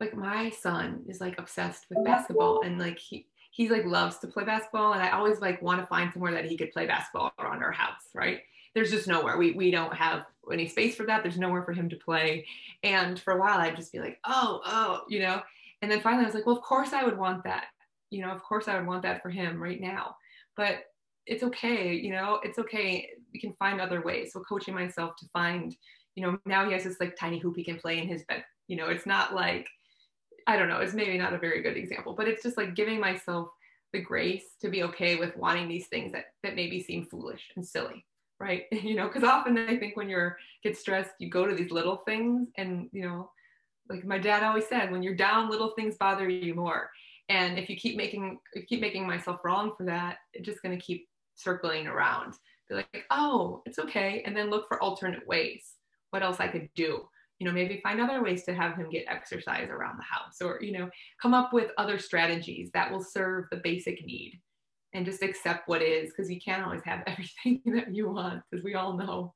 like 0.00 0.16
my 0.16 0.50
son 0.50 1.04
is 1.08 1.20
like 1.20 1.38
obsessed 1.38 1.86
with 1.88 2.04
basketball, 2.04 2.62
and 2.62 2.78
like 2.78 2.98
he 2.98 3.26
he 3.50 3.68
like 3.68 3.84
loves 3.84 4.18
to 4.18 4.26
play 4.26 4.44
basketball, 4.44 4.92
and 4.92 5.02
I 5.02 5.10
always 5.10 5.40
like 5.40 5.62
want 5.62 5.80
to 5.80 5.86
find 5.86 6.12
somewhere 6.12 6.32
that 6.32 6.44
he 6.44 6.56
could 6.56 6.72
play 6.72 6.86
basketball 6.86 7.32
around 7.38 7.62
our 7.62 7.72
house, 7.72 8.08
right? 8.14 8.40
There's 8.74 8.90
just 8.90 9.08
nowhere. 9.08 9.36
We 9.36 9.52
we 9.52 9.70
don't 9.70 9.94
have 9.94 10.26
any 10.52 10.68
space 10.68 10.94
for 10.94 11.06
that. 11.06 11.22
There's 11.22 11.38
nowhere 11.38 11.62
for 11.62 11.72
him 11.72 11.88
to 11.88 11.96
play, 11.96 12.46
and 12.82 13.18
for 13.18 13.34
a 13.34 13.40
while 13.40 13.58
I'd 13.58 13.76
just 13.76 13.92
be 13.92 14.00
like, 14.00 14.18
oh, 14.24 14.60
oh, 14.64 15.02
you 15.08 15.20
know, 15.20 15.42
and 15.82 15.90
then 15.90 16.00
finally 16.00 16.24
I 16.24 16.26
was 16.26 16.34
like, 16.34 16.46
well, 16.46 16.56
of 16.56 16.62
course 16.62 16.92
I 16.92 17.04
would 17.04 17.18
want 17.18 17.44
that 17.44 17.66
you 18.12 18.20
know, 18.20 18.30
of 18.30 18.42
course 18.42 18.68
I 18.68 18.76
would 18.76 18.86
want 18.86 19.02
that 19.02 19.22
for 19.22 19.30
him 19.30 19.60
right 19.60 19.80
now. 19.80 20.16
But 20.54 20.84
it's 21.26 21.42
okay, 21.42 21.94
you 21.94 22.12
know, 22.12 22.40
it's 22.44 22.58
okay. 22.58 23.08
We 23.32 23.40
can 23.40 23.54
find 23.54 23.80
other 23.80 24.02
ways. 24.02 24.32
So 24.32 24.40
coaching 24.40 24.74
myself 24.74 25.16
to 25.16 25.26
find, 25.32 25.74
you 26.14 26.24
know, 26.24 26.38
now 26.46 26.66
he 26.66 26.72
has 26.72 26.84
this 26.84 27.00
like 27.00 27.16
tiny 27.16 27.38
hoop 27.38 27.56
he 27.56 27.64
can 27.64 27.78
play 27.78 27.98
in 27.98 28.08
his 28.08 28.24
bed. 28.24 28.44
You 28.68 28.76
know, 28.76 28.88
it's 28.88 29.06
not 29.06 29.34
like 29.34 29.66
I 30.46 30.56
don't 30.56 30.68
know, 30.68 30.78
it's 30.78 30.94
maybe 30.94 31.16
not 31.18 31.34
a 31.34 31.38
very 31.38 31.62
good 31.62 31.76
example, 31.76 32.14
but 32.14 32.26
it's 32.26 32.42
just 32.42 32.56
like 32.56 32.74
giving 32.74 32.98
myself 32.98 33.48
the 33.92 34.00
grace 34.00 34.44
to 34.60 34.68
be 34.68 34.82
okay 34.82 35.16
with 35.16 35.36
wanting 35.36 35.68
these 35.68 35.86
things 35.86 36.12
that 36.12 36.26
that 36.42 36.56
maybe 36.56 36.82
seem 36.82 37.04
foolish 37.04 37.50
and 37.56 37.66
silly 37.66 38.04
right 38.40 38.64
you 38.72 38.94
know 38.94 39.06
because 39.06 39.24
often 39.24 39.56
i 39.58 39.76
think 39.76 39.96
when 39.96 40.08
you're 40.08 40.36
get 40.62 40.76
stressed 40.76 41.10
you 41.18 41.28
go 41.28 41.46
to 41.46 41.54
these 41.54 41.70
little 41.70 41.98
things 42.06 42.48
and 42.56 42.88
you 42.92 43.02
know 43.02 43.30
like 43.88 44.04
my 44.04 44.18
dad 44.18 44.42
always 44.42 44.66
said 44.66 44.90
when 44.90 45.02
you're 45.02 45.14
down 45.14 45.50
little 45.50 45.72
things 45.76 45.96
bother 45.98 46.28
you 46.28 46.54
more 46.54 46.90
and 47.28 47.58
if 47.58 47.68
you 47.68 47.76
keep 47.76 47.96
making 47.96 48.38
keep 48.66 48.80
making 48.80 49.06
myself 49.06 49.40
wrong 49.44 49.72
for 49.76 49.84
that 49.84 50.18
it's 50.32 50.46
just 50.46 50.62
going 50.62 50.76
to 50.76 50.84
keep 50.84 51.06
circling 51.34 51.86
around 51.86 52.34
be 52.68 52.74
like 52.76 53.04
oh 53.10 53.62
it's 53.66 53.78
okay 53.78 54.22
and 54.24 54.36
then 54.36 54.50
look 54.50 54.68
for 54.68 54.82
alternate 54.82 55.26
ways. 55.26 55.74
What 56.10 56.22
else 56.22 56.40
i 56.40 56.48
could 56.48 56.68
do? 56.74 57.08
You 57.38 57.46
know 57.46 57.52
maybe 57.52 57.80
find 57.82 58.00
other 58.00 58.22
ways 58.22 58.44
to 58.44 58.54
have 58.54 58.76
him 58.76 58.90
get 58.90 59.06
exercise 59.08 59.68
around 59.68 59.98
the 59.98 60.04
house 60.04 60.40
or 60.40 60.58
you 60.62 60.72
know 60.72 60.88
come 61.20 61.34
up 61.34 61.52
with 61.52 61.70
other 61.78 61.98
strategies 61.98 62.70
that 62.72 62.90
will 62.90 63.02
serve 63.02 63.46
the 63.50 63.60
basic 63.64 64.04
need 64.06 64.40
and 64.94 65.06
just 65.06 65.22
accept 65.22 65.68
what 65.68 65.82
is 65.82 66.10
because 66.10 66.30
you 66.30 66.40
can't 66.40 66.62
always 66.62 66.82
have 66.84 67.02
everything 67.06 67.60
that 67.66 67.94
you 67.94 68.10
want 68.10 68.42
as 68.54 68.62
we 68.62 68.74
all 68.74 68.96
know. 68.96 69.34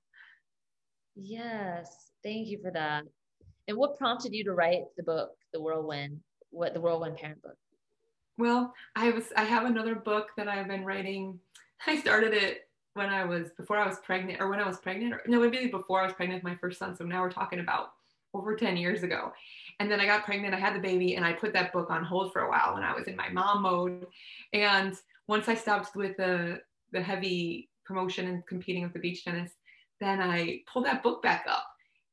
Yes 1.16 2.07
thank 2.27 2.49
you 2.49 2.59
for 2.61 2.72
that. 2.72 3.05
And 3.68 3.77
what 3.77 3.97
prompted 3.97 4.35
you 4.35 4.45
to 4.45 4.53
write 4.53 4.83
the 4.97 5.03
book 5.03 5.31
the 5.53 5.61
whirlwind 5.61 6.20
what 6.51 6.74
the 6.74 6.81
whirlwind 6.81 7.16
parent 7.16 7.43
book? 7.43 7.57
Well, 8.39 8.74
I 8.95 9.11
was 9.11 9.24
I 9.37 9.45
have 9.45 9.64
another 9.64 9.95
book 9.95 10.29
that 10.37 10.49
I've 10.49 10.68
been 10.68 10.85
writing. 10.85 11.39
I 11.87 12.01
started 12.01 12.35
it 12.35 12.65
when 12.97 13.09
I 13.09 13.24
was 13.24 13.51
before 13.57 13.78
I 13.78 13.86
was 13.86 13.99
pregnant 14.01 14.40
or 14.40 14.49
when 14.49 14.61
I 14.61 14.66
was 14.66 14.78
pregnant 14.78 15.14
or 15.14 15.22
no, 15.26 15.40
maybe 15.40 15.68
before 15.68 16.01
I 16.01 16.05
was 16.05 16.14
pregnant 16.14 16.42
with 16.42 16.53
my 16.53 16.59
first 16.59 16.78
son. 16.78 16.97
So 16.97 17.05
now 17.05 17.22
we're 17.22 17.30
talking 17.30 17.61
about 17.61 17.92
over 18.34 18.57
10 18.57 18.76
years 18.76 19.03
ago. 19.03 19.32
And 19.78 19.90
then 19.90 20.01
I 20.01 20.07
got 20.07 20.24
pregnant, 20.24 20.55
I 20.55 20.59
had 20.59 20.74
the 20.74 20.80
baby, 20.80 21.14
and 21.14 21.24
I 21.24 21.32
put 21.32 21.53
that 21.53 21.72
book 21.72 21.90
on 21.90 22.05
hold 22.05 22.32
for 22.32 22.42
a 22.42 22.49
while 22.49 22.74
when 22.74 22.82
I 22.82 22.94
was 22.94 23.07
in 23.07 23.16
my 23.16 23.28
mom 23.28 23.62
mode. 23.62 24.07
And 24.53 24.94
once 25.28 25.49
I 25.49 25.55
stopped 25.55 25.94
with 25.94 26.16
the 26.16 26.61
the 26.92 27.03
heavy 27.03 27.68
promotion 27.84 28.28
and 28.28 28.47
competing 28.47 28.82
with 28.82 28.92
the 28.92 28.99
beach 28.99 29.24
tennis, 29.24 29.53
then 30.01 30.20
I 30.20 30.62
pulled 30.72 30.86
that 30.86 31.03
book 31.03 31.22
back 31.22 31.47
up. 31.49 31.66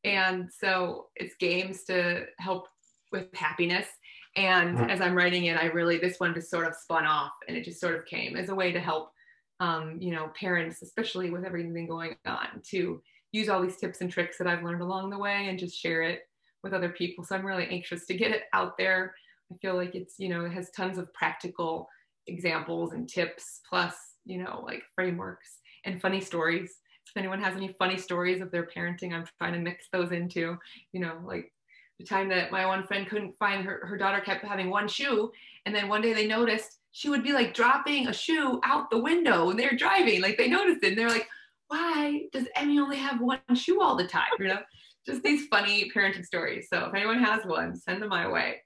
And 0.03 0.51
so 0.51 1.07
it's 1.15 1.35
games 1.35 1.83
to 1.85 2.25
help 2.39 2.67
with 3.11 3.33
happiness 3.33 3.87
and 4.35 4.77
mm-hmm. 4.77 4.89
as 4.89 5.01
I'm 5.01 5.15
writing 5.15 5.45
it, 5.45 5.57
I 5.57 5.65
really, 5.65 5.97
this 5.97 6.19
one 6.19 6.33
just 6.33 6.49
sort 6.49 6.67
of 6.67 6.75
spun 6.75 7.05
off 7.05 7.33
and 7.47 7.55
it 7.55 7.63
just 7.63 7.79
sort 7.79 7.95
of 7.95 8.05
came 8.05 8.35
as 8.35 8.49
a 8.49 8.55
way 8.55 8.71
to 8.71 8.79
help, 8.79 9.11
um, 9.59 9.97
you 9.99 10.11
know, 10.11 10.31
parents, 10.39 10.81
especially 10.81 11.29
with 11.29 11.45
everything 11.45 11.87
going 11.87 12.15
on, 12.25 12.61
to 12.71 13.01
use 13.31 13.49
all 13.49 13.61
these 13.61 13.77
tips 13.77 14.01
and 14.01 14.11
tricks 14.11 14.37
that 14.37 14.47
I've 14.47 14.63
learned 14.63 14.81
along 14.81 15.09
the 15.09 15.17
way 15.17 15.47
and 15.49 15.57
just 15.59 15.79
share 15.79 16.03
it 16.03 16.21
with 16.63 16.73
other 16.73 16.89
people. 16.89 17.23
So 17.23 17.35
I'm 17.35 17.45
really 17.45 17.67
anxious 17.67 18.05
to 18.05 18.13
get 18.13 18.31
it 18.31 18.43
out 18.53 18.77
there. 18.77 19.13
I 19.51 19.55
feel 19.61 19.75
like 19.75 19.95
it's, 19.95 20.15
you 20.17 20.29
know, 20.29 20.45
it 20.45 20.53
has 20.53 20.71
tons 20.71 20.97
of 20.97 21.13
practical 21.13 21.87
examples 22.27 22.93
and 22.93 23.07
tips, 23.07 23.61
plus, 23.69 23.95
you 24.25 24.41
know, 24.41 24.63
like 24.65 24.83
frameworks 24.95 25.59
and 25.85 26.01
funny 26.01 26.21
stories. 26.21 26.71
If 27.07 27.17
anyone 27.17 27.41
has 27.41 27.55
any 27.55 27.75
funny 27.77 27.97
stories 27.97 28.41
of 28.41 28.49
their 28.51 28.67
parenting, 28.75 29.13
I'm 29.13 29.25
trying 29.37 29.53
to 29.53 29.59
mix 29.59 29.87
those 29.91 30.11
into, 30.11 30.57
you 30.93 31.01
know, 31.01 31.19
like 31.25 31.51
the 31.99 32.05
time 32.05 32.29
that 32.29 32.51
my 32.51 32.65
one 32.65 32.87
friend 32.87 33.07
couldn't 33.07 33.37
find 33.37 33.65
her, 33.65 33.85
her 33.85 33.97
daughter 33.97 34.21
kept 34.21 34.45
having 34.45 34.69
one 34.69 34.87
shoe. 34.87 35.31
And 35.65 35.75
then 35.75 35.89
one 35.89 36.01
day 36.01 36.13
they 36.13 36.27
noticed 36.27 36.79
she 36.93 37.09
would 37.09 37.23
be 37.23 37.33
like 37.33 37.55
dropping 37.55 38.07
a 38.07 38.13
shoe 38.13 38.59
out 38.63 38.89
the 38.91 38.99
window 38.99 39.47
when 39.47 39.57
they're 39.57 39.75
driving. 39.75 40.21
Like 40.21 40.37
they 40.37 40.47
noticed 40.47 40.83
it 40.83 40.89
and 40.89 40.97
they're 40.97 41.09
like, 41.09 41.27
why 41.67 42.27
does 42.31 42.45
Emmy 42.55 42.79
only 42.79 42.97
have 42.97 43.19
one 43.19 43.39
shoe 43.55 43.81
all 43.81 43.95
the 43.95 44.07
time? 44.07 44.29
You 44.39 44.49
know, 44.49 44.59
just 45.07 45.23
these 45.23 45.47
funny 45.47 45.91
parenting 45.93 46.23
stories. 46.23 46.67
So 46.71 46.85
if 46.85 46.93
anyone 46.93 47.21
has 47.21 47.45
one, 47.45 47.75
send 47.75 48.01
them 48.01 48.09
my 48.09 48.31
way. 48.31 48.61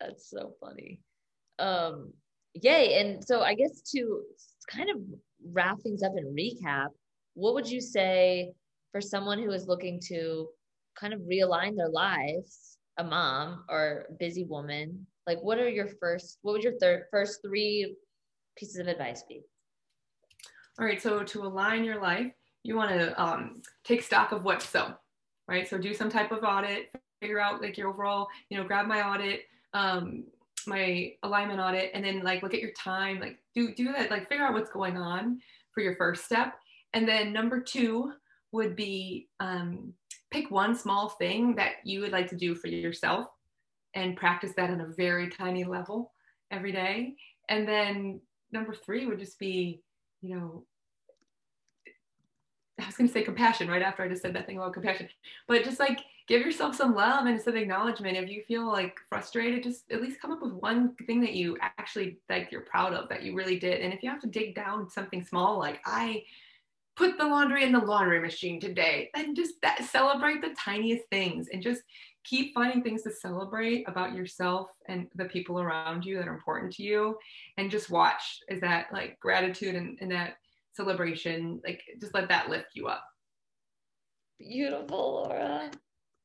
That's 0.00 0.28
so 0.28 0.54
funny. 0.60 1.00
Um, 1.60 2.12
yay. 2.54 3.00
And 3.00 3.24
so 3.24 3.42
I 3.42 3.54
guess 3.54 3.82
to 3.92 4.20
kind 4.68 4.90
of 4.90 4.96
wrap 5.52 5.80
things 5.80 6.02
up 6.02 6.12
and 6.16 6.36
recap, 6.36 6.88
what 7.34 7.54
would 7.54 7.70
you 7.70 7.80
say 7.80 8.50
for 8.90 9.00
someone 9.00 9.38
who 9.38 9.52
is 9.52 9.68
looking 9.68 10.00
to 10.08 10.48
kind 10.98 11.14
of 11.14 11.20
realign 11.20 11.76
their 11.76 11.88
lives, 11.88 12.78
a 12.98 13.04
mom 13.04 13.64
or 13.68 14.06
busy 14.18 14.42
woman, 14.42 15.06
like 15.28 15.40
what 15.42 15.58
are 15.58 15.68
your 15.68 15.88
first, 16.00 16.38
what 16.40 16.52
would 16.52 16.64
your 16.64 16.78
third, 16.78 17.04
first 17.10 17.40
three 17.44 17.94
pieces 18.56 18.78
of 18.78 18.88
advice 18.88 19.22
be? 19.28 19.42
All 20.80 20.86
right, 20.86 21.00
so 21.00 21.22
to 21.22 21.42
align 21.42 21.84
your 21.84 22.00
life, 22.00 22.32
you 22.64 22.76
want 22.76 22.90
to 22.90 23.22
um, 23.22 23.62
take 23.84 24.02
stock 24.02 24.32
of 24.32 24.42
what's 24.42 24.66
so, 24.66 24.94
right? 25.46 25.68
So 25.68 25.76
do 25.76 25.92
some 25.92 26.08
type 26.08 26.32
of 26.32 26.44
audit, 26.44 26.90
figure 27.20 27.40
out 27.40 27.60
like 27.60 27.76
your 27.76 27.90
overall, 27.90 28.26
you 28.48 28.56
know, 28.56 28.64
grab 28.64 28.86
my 28.86 29.06
audit, 29.06 29.42
um, 29.74 30.24
my 30.66 31.12
alignment 31.22 31.60
audit, 31.60 31.90
and 31.92 32.02
then 32.02 32.22
like 32.22 32.42
look 32.42 32.54
at 32.54 32.60
your 32.60 32.72
time, 32.72 33.20
like 33.20 33.38
do 33.54 33.74
do 33.74 33.92
that, 33.92 34.10
like 34.10 34.30
figure 34.30 34.44
out 34.44 34.54
what's 34.54 34.70
going 34.70 34.96
on 34.96 35.40
for 35.72 35.82
your 35.82 35.96
first 35.96 36.24
step, 36.24 36.54
and 36.94 37.06
then 37.06 37.34
number 37.34 37.60
two 37.60 38.12
would 38.52 38.74
be 38.74 39.28
um, 39.40 39.92
pick 40.30 40.50
one 40.50 40.74
small 40.74 41.10
thing 41.10 41.54
that 41.56 41.72
you 41.84 42.00
would 42.00 42.12
like 42.12 42.28
to 42.28 42.36
do 42.36 42.54
for 42.54 42.68
yourself 42.68 43.26
and 43.94 44.16
practice 44.16 44.52
that 44.56 44.70
on 44.70 44.80
a 44.80 44.92
very 44.96 45.28
tiny 45.28 45.64
level 45.64 46.12
every 46.50 46.72
day. 46.72 47.14
And 47.48 47.66
then 47.66 48.20
number 48.52 48.74
three 48.74 49.06
would 49.06 49.18
just 49.18 49.38
be, 49.38 49.82
you 50.20 50.36
know, 50.36 50.64
I 52.80 52.86
was 52.86 52.96
going 52.96 53.08
to 53.08 53.12
say 53.12 53.22
compassion 53.22 53.68
right 53.68 53.82
after 53.82 54.02
I 54.02 54.08
just 54.08 54.22
said 54.22 54.34
that 54.34 54.46
thing 54.46 54.56
about 54.56 54.72
compassion, 54.72 55.08
but 55.48 55.64
just 55.64 55.80
like 55.80 56.00
give 56.28 56.42
yourself 56.42 56.76
some 56.76 56.94
love 56.94 57.26
and 57.26 57.40
some 57.40 57.56
acknowledgement. 57.56 58.16
If 58.16 58.30
you 58.30 58.44
feel 58.46 58.70
like 58.70 58.98
frustrated, 59.08 59.64
just 59.64 59.90
at 59.90 60.00
least 60.00 60.20
come 60.20 60.30
up 60.30 60.42
with 60.42 60.52
one 60.52 60.94
thing 61.06 61.20
that 61.22 61.32
you 61.32 61.56
actually 61.60 62.18
like 62.28 62.52
you're 62.52 62.60
proud 62.60 62.92
of 62.92 63.08
that 63.08 63.22
you 63.22 63.34
really 63.34 63.58
did. 63.58 63.80
And 63.80 63.92
if 63.92 64.02
you 64.02 64.10
have 64.10 64.20
to 64.20 64.28
dig 64.28 64.54
down 64.54 64.88
something 64.90 65.24
small, 65.24 65.58
like 65.58 65.80
I 65.84 66.22
put 66.96 67.16
the 67.16 67.24
laundry 67.24 67.64
in 67.64 67.72
the 67.72 67.78
laundry 67.78 68.20
machine 68.20 68.60
today 68.60 69.10
and 69.14 69.34
just 69.34 69.54
that, 69.62 69.84
celebrate 69.84 70.40
the 70.40 70.54
tiniest 70.58 71.04
things 71.10 71.48
and 71.52 71.62
just 71.62 71.82
keep 72.28 72.52
finding 72.54 72.82
things 72.82 73.02
to 73.02 73.10
celebrate 73.10 73.88
about 73.88 74.14
yourself 74.14 74.68
and 74.88 75.06
the 75.14 75.24
people 75.26 75.60
around 75.60 76.04
you 76.04 76.16
that 76.16 76.28
are 76.28 76.34
important 76.34 76.72
to 76.72 76.82
you 76.82 77.16
and 77.56 77.70
just 77.70 77.90
watch 77.90 78.40
is 78.48 78.60
that 78.60 78.86
like 78.92 79.18
gratitude 79.20 79.74
and, 79.74 79.98
and 80.00 80.10
that 80.10 80.34
celebration 80.74 81.60
like 81.64 81.80
just 82.00 82.14
let 82.14 82.28
that 82.28 82.48
lift 82.48 82.68
you 82.74 82.86
up 82.86 83.04
beautiful 84.38 85.26
laura 85.26 85.70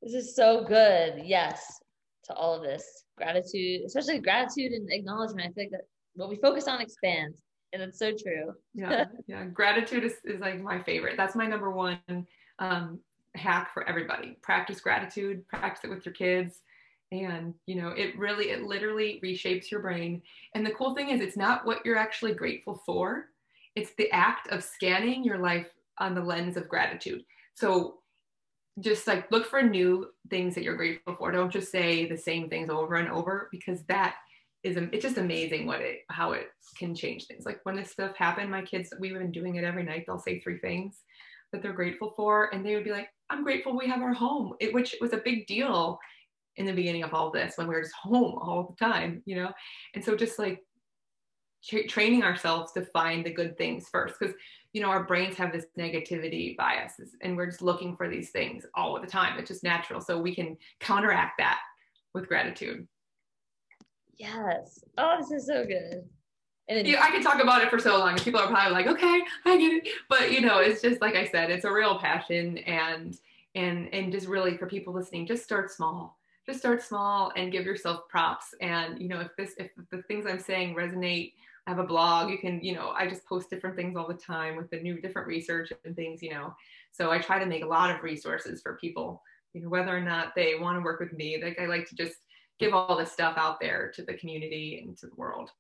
this 0.02 0.14
is 0.14 0.36
so 0.36 0.64
good 0.64 1.22
yes 1.24 1.80
to 2.24 2.34
all 2.34 2.54
of 2.54 2.64
this 2.64 3.06
gratitude 3.18 3.82
especially 3.86 4.20
gratitude 4.20 4.72
and 4.72 4.88
acknowledgement 4.92 5.48
i 5.48 5.52
think 5.54 5.72
that 5.72 5.82
what 6.16 6.30
we 6.30 6.36
focus 6.36 6.68
on 6.68 6.82
expands 6.82 7.42
and 7.74 7.82
it's 7.82 7.98
so 7.98 8.12
true. 8.12 8.54
yeah, 8.76 9.06
yeah. 9.28 9.46
Gratitude 9.46 10.04
is, 10.04 10.14
is 10.24 10.40
like 10.40 10.62
my 10.62 10.82
favorite. 10.84 11.18
That's 11.18 11.36
my 11.36 11.48
number 11.48 11.72
one 11.72 12.00
um, 12.60 13.00
hack 13.36 13.74
for 13.74 13.88
everybody. 13.88 14.38
Practice 14.42 14.80
gratitude. 14.80 15.48
Practice 15.48 15.84
it 15.84 15.90
with 15.90 16.06
your 16.06 16.14
kids, 16.14 16.60
and 17.12 17.54
you 17.66 17.76
know, 17.76 17.90
it 17.90 18.18
really, 18.18 18.50
it 18.50 18.64
literally 18.64 19.22
reshapes 19.24 19.70
your 19.70 19.82
brain. 19.82 20.22
And 20.56 20.66
the 20.66 20.72
cool 20.72 20.96
thing 20.96 21.10
is, 21.10 21.22
it's 21.22 21.38
not 21.38 21.66
what 21.66 21.86
you're 21.86 21.98
actually 21.98 22.34
grateful 22.34 22.82
for. 22.86 23.26
It's 23.76 23.92
the 23.98 24.12
act 24.12 24.48
of 24.50 24.64
scanning 24.64 25.24
your 25.24 25.40
life 25.40 25.68
on 26.00 26.16
the 26.16 26.22
lens 26.22 26.58
of 26.58 26.68
gratitude. 26.68 27.24
So 27.56 28.00
just 28.80 29.06
like 29.06 29.32
look 29.32 29.46
for 29.46 29.62
new 29.62 30.08
things 30.30 30.56
that 30.56 30.64
you're 30.64 30.76
grateful 30.76 31.16
for. 31.16 31.32
Don't 31.32 31.52
just 31.52 31.72
say 31.72 32.08
the 32.08 32.18
same 32.18 32.50
things 32.50 32.70
over 32.70 32.96
and 32.96 33.10
over 33.10 33.50
because 33.52 33.84
that 33.84 34.16
is 34.64 34.78
it's 34.78 35.04
just 35.04 35.18
amazing 35.18 35.68
what 35.68 35.82
it 35.82 36.00
how 36.10 36.32
it 36.32 36.48
can 36.78 36.96
change 36.96 37.26
things. 37.26 37.46
Like 37.46 37.60
when 37.64 37.76
this 37.76 37.92
stuff 37.92 38.16
happened, 38.16 38.50
my 38.50 38.62
kids 38.64 38.94
we've 39.00 39.14
been 39.14 39.32
doing 39.32 39.56
it 39.56 39.64
every 39.64 39.84
night. 39.84 40.06
They'll 40.08 40.20
say 40.20 40.40
three 40.40 40.58
things 40.58 41.02
that 41.52 41.62
they're 41.62 41.74
grateful 41.74 42.14
for, 42.16 42.54
and 42.54 42.66
they 42.66 42.74
would 42.74 42.84
be 42.84 42.92
like, 42.92 43.10
"I'm 43.30 43.44
grateful 43.44 43.78
we 43.78 43.88
have 43.88 44.02
our 44.02 44.14
home," 44.14 44.56
it, 44.60 44.74
which 44.74 44.96
was 45.02 45.14
a 45.14 45.18
big 45.18 45.48
deal 45.48 46.00
in 46.58 46.66
the 46.66 46.74
beginning 46.74 47.04
of 47.04 47.14
all 47.14 47.32
this 47.32 47.58
when 47.58 47.68
we 47.68 47.74
were 47.74 47.82
just 47.82 47.96
home 47.96 48.38
all 48.40 48.64
the 48.64 48.86
time, 48.86 49.24
you 49.26 49.36
know. 49.36 49.52
And 49.96 50.04
so 50.04 50.16
just 50.16 50.38
like 50.38 50.64
tra- 51.68 51.88
training 51.88 52.24
ourselves 52.24 52.72
to 52.74 52.86
find 52.86 53.26
the 53.26 53.34
good 53.34 53.58
things 53.58 53.88
first 53.92 54.16
because 54.20 54.36
you 54.74 54.82
know 54.82 54.90
our 54.90 55.04
brains 55.04 55.36
have 55.36 55.52
this 55.52 55.66
negativity 55.78 56.56
biases 56.58 57.16
and 57.22 57.36
we're 57.38 57.48
just 57.48 57.62
looking 57.62 57.96
for 57.96 58.10
these 58.10 58.32
things 58.32 58.66
all 58.76 59.00
the 59.00 59.08
time. 59.08 59.40
It's 59.40 59.50
just 59.50 59.64
natural. 59.64 60.02
So 60.02 60.20
we 60.20 60.36
can 60.36 60.58
counteract 60.80 61.38
that 61.40 61.60
with 62.14 62.28
gratitude. 62.28 62.88
Yes. 64.18 64.84
Oh 64.98 65.18
this 65.20 65.32
is 65.32 65.48
so 65.48 65.66
good 65.66 66.04
and 66.70 66.88
yeah, 66.88 67.02
I 67.04 67.12
could 67.12 67.24
talk 67.24 67.42
about 67.42 67.62
it 67.62 67.70
for 67.70 67.80
so 67.80 68.00
long, 68.00 68.14
and 68.14 68.22
people 68.22 68.40
are 68.40 68.48
probably 68.48 68.74
like, 68.74 68.88
"Okay, 68.88 69.22
I 69.46 69.58
get 69.58 69.74
it," 69.74 69.90
but 70.10 70.32
you 70.32 70.42
know, 70.42 70.60
it's 70.60 70.82
just 70.82 71.02
like 71.02 71.16
I 71.16 71.28
said, 71.28 71.52
it's 71.52 71.66
a 71.66 71.72
real 71.72 72.00
passion, 72.00 72.58
and 72.60 73.18
and 73.56 73.94
and 73.94 74.12
just 74.12 74.28
really 74.28 74.58
for 74.58 74.68
people 74.68 74.94
listening, 74.94 75.28
just 75.28 75.44
start 75.44 75.72
small 75.72 76.18
just 76.46 76.60
start 76.60 76.84
small 76.84 77.32
and 77.36 77.52
give 77.52 77.66
yourself 77.66 78.08
props. 78.10 78.54
And, 78.62 79.02
you 79.02 79.08
know, 79.08 79.22
if 79.22 79.36
this, 79.38 79.54
if 79.58 79.72
the 79.92 80.02
things 80.04 80.26
I'm 80.28 80.40
saying 80.40 80.76
resonate, 80.76 81.34
I 81.66 81.70
have 81.70 81.80
a 81.80 81.84
blog, 81.84 82.30
you 82.30 82.38
can, 82.38 82.62
you 82.62 82.76
know, 82.76 82.90
I 82.90 83.08
just 83.08 83.26
post 83.26 83.50
different 83.50 83.78
things 83.78 83.96
all 83.96 84.08
the 84.08 84.14
time 84.14 84.58
with 84.58 84.70
the 84.70 84.82
new 84.82 85.00
different 85.00 85.28
research 85.28 85.72
and 85.86 85.96
things, 85.96 86.22
you 86.22 86.32
know. 86.32 86.54
So 86.92 87.12
I 87.12 87.20
try 87.20 87.40
to 87.40 87.46
make 87.46 87.64
a 87.64 87.68
lot 87.68 87.96
of 87.96 88.04
resources 88.04 88.62
for 88.62 88.76
people, 88.76 89.24
you 89.54 89.62
know, 89.62 89.70
whether 89.70 89.96
or 89.96 90.02
not 90.02 90.36
they 90.36 90.56
want 90.60 90.78
to 90.78 90.84
work 90.84 91.00
with 91.00 91.14
me. 91.14 91.42
Like 91.42 91.60
I 91.60 91.68
like 91.68 91.88
to 91.90 91.96
just 91.96 92.16
give 92.60 92.74
all 92.74 92.98
this 92.98 93.12
stuff 93.12 93.38
out 93.38 93.62
there 93.62 93.92
to 93.96 94.04
the 94.04 94.14
community 94.16 94.84
and 94.86 94.98
to 94.98 95.08
the 95.08 95.16
world. 95.16 95.52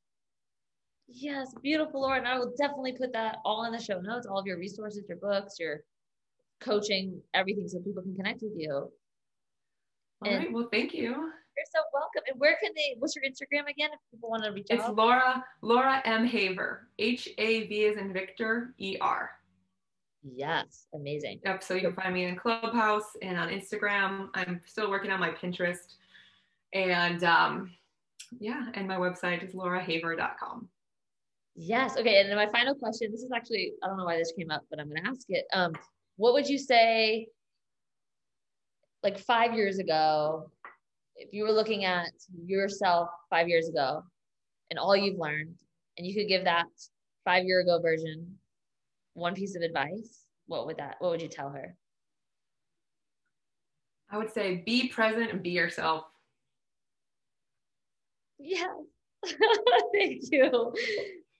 Yes, 1.15 1.53
beautiful, 1.61 2.01
Lauren. 2.01 2.25
I 2.25 2.39
will 2.39 2.53
definitely 2.57 2.93
put 2.93 3.13
that 3.13 3.37
all 3.45 3.65
in 3.65 3.71
the 3.71 3.79
show 3.79 3.99
notes, 3.99 4.25
all 4.25 4.39
of 4.39 4.47
your 4.47 4.57
resources, 4.57 5.03
your 5.07 5.17
books, 5.17 5.55
your 5.59 5.81
coaching, 6.59 7.21
everything, 7.33 7.67
so 7.67 7.79
people 7.79 8.01
can 8.01 8.15
connect 8.15 8.41
with 8.41 8.53
you. 8.57 8.71
All 8.71 8.91
and 10.25 10.37
right. 10.37 10.51
Well, 10.51 10.69
thank 10.71 10.93
you. 10.93 11.11
You're 11.11 11.65
so 11.71 11.81
welcome. 11.93 12.23
And 12.27 12.39
where 12.39 12.57
can 12.61 12.71
they? 12.75 12.95
What's 12.97 13.15
your 13.15 13.25
Instagram 13.25 13.69
again? 13.69 13.89
If 13.93 13.99
people 14.11 14.29
want 14.31 14.43
to 14.43 14.51
reach 14.51 14.67
it's 14.71 14.81
out. 14.81 14.89
It's 14.89 14.97
Laura 14.97 15.45
Laura 15.61 16.01
M 16.05 16.25
Haver. 16.25 16.87
H 16.97 17.29
A 17.37 17.67
V 17.67 17.83
is 17.83 17.97
in 17.97 18.11
Victor 18.11 18.73
E 18.79 18.97
R. 18.99 19.29
Yes, 20.23 20.87
amazing. 20.95 21.41
Yep. 21.45 21.63
So 21.63 21.75
you 21.75 21.81
can 21.81 21.93
find 21.93 22.13
me 22.13 22.25
in 22.25 22.35
Clubhouse 22.35 23.15
and 23.21 23.37
on 23.37 23.49
Instagram. 23.49 24.29
I'm 24.33 24.61
still 24.65 24.89
working 24.89 25.11
on 25.11 25.19
my 25.19 25.29
Pinterest, 25.29 25.95
and 26.73 27.23
um, 27.23 27.71
yeah, 28.39 28.67
and 28.73 28.87
my 28.87 28.95
website 28.95 29.47
is 29.47 29.53
laurahaver.com. 29.53 30.69
Yes. 31.55 31.97
Okay. 31.97 32.19
And 32.19 32.29
then 32.29 32.35
my 32.35 32.49
final 32.51 32.75
question. 32.75 33.11
This 33.11 33.21
is 33.21 33.31
actually 33.35 33.73
I 33.83 33.87
don't 33.87 33.97
know 33.97 34.05
why 34.05 34.17
this 34.17 34.33
came 34.37 34.49
up, 34.49 34.63
but 34.69 34.79
I'm 34.79 34.89
going 34.89 35.03
to 35.03 35.09
ask 35.09 35.25
it. 35.29 35.45
Um, 35.53 35.73
what 36.17 36.33
would 36.33 36.47
you 36.47 36.57
say 36.57 37.27
like 39.03 39.19
five 39.19 39.53
years 39.53 39.79
ago, 39.79 40.49
if 41.15 41.33
you 41.33 41.43
were 41.43 41.51
looking 41.51 41.85
at 41.85 42.11
yourself 42.45 43.09
five 43.29 43.47
years 43.47 43.67
ago 43.67 44.03
and 44.69 44.79
all 44.79 44.95
you've 44.95 45.19
learned, 45.19 45.55
and 45.97 46.07
you 46.07 46.15
could 46.15 46.27
give 46.27 46.45
that 46.45 46.65
five 47.25 47.43
year 47.45 47.59
ago 47.59 47.79
version 47.79 48.37
one 49.13 49.35
piece 49.35 49.55
of 49.55 49.61
advice, 49.61 50.21
what 50.47 50.65
would 50.65 50.77
that, 50.77 50.95
what 50.99 51.11
would 51.11 51.21
you 51.21 51.27
tell 51.27 51.49
her? 51.49 51.75
I 54.09 54.17
would 54.17 54.31
say 54.31 54.63
be 54.65 54.87
present 54.87 55.31
and 55.31 55.43
be 55.43 55.51
yourself. 55.51 56.05
Yeah. 58.39 58.73
Thank 59.93 60.21
you. 60.31 60.73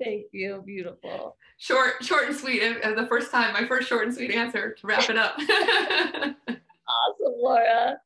Thank 0.01 0.25
you. 0.31 0.63
Beautiful. 0.65 1.37
Short, 1.57 2.03
short 2.03 2.27
and 2.27 2.35
sweet. 2.35 2.59
The 2.59 3.05
first 3.07 3.31
time, 3.31 3.53
my 3.53 3.65
first 3.67 3.87
short 3.87 4.05
and 4.05 4.13
sweet 4.13 4.31
answer 4.31 4.73
to 4.73 4.87
wrap 4.87 5.09
it 5.09 5.17
up. 5.17 5.37
awesome, 6.47 7.33
Laura. 7.37 7.97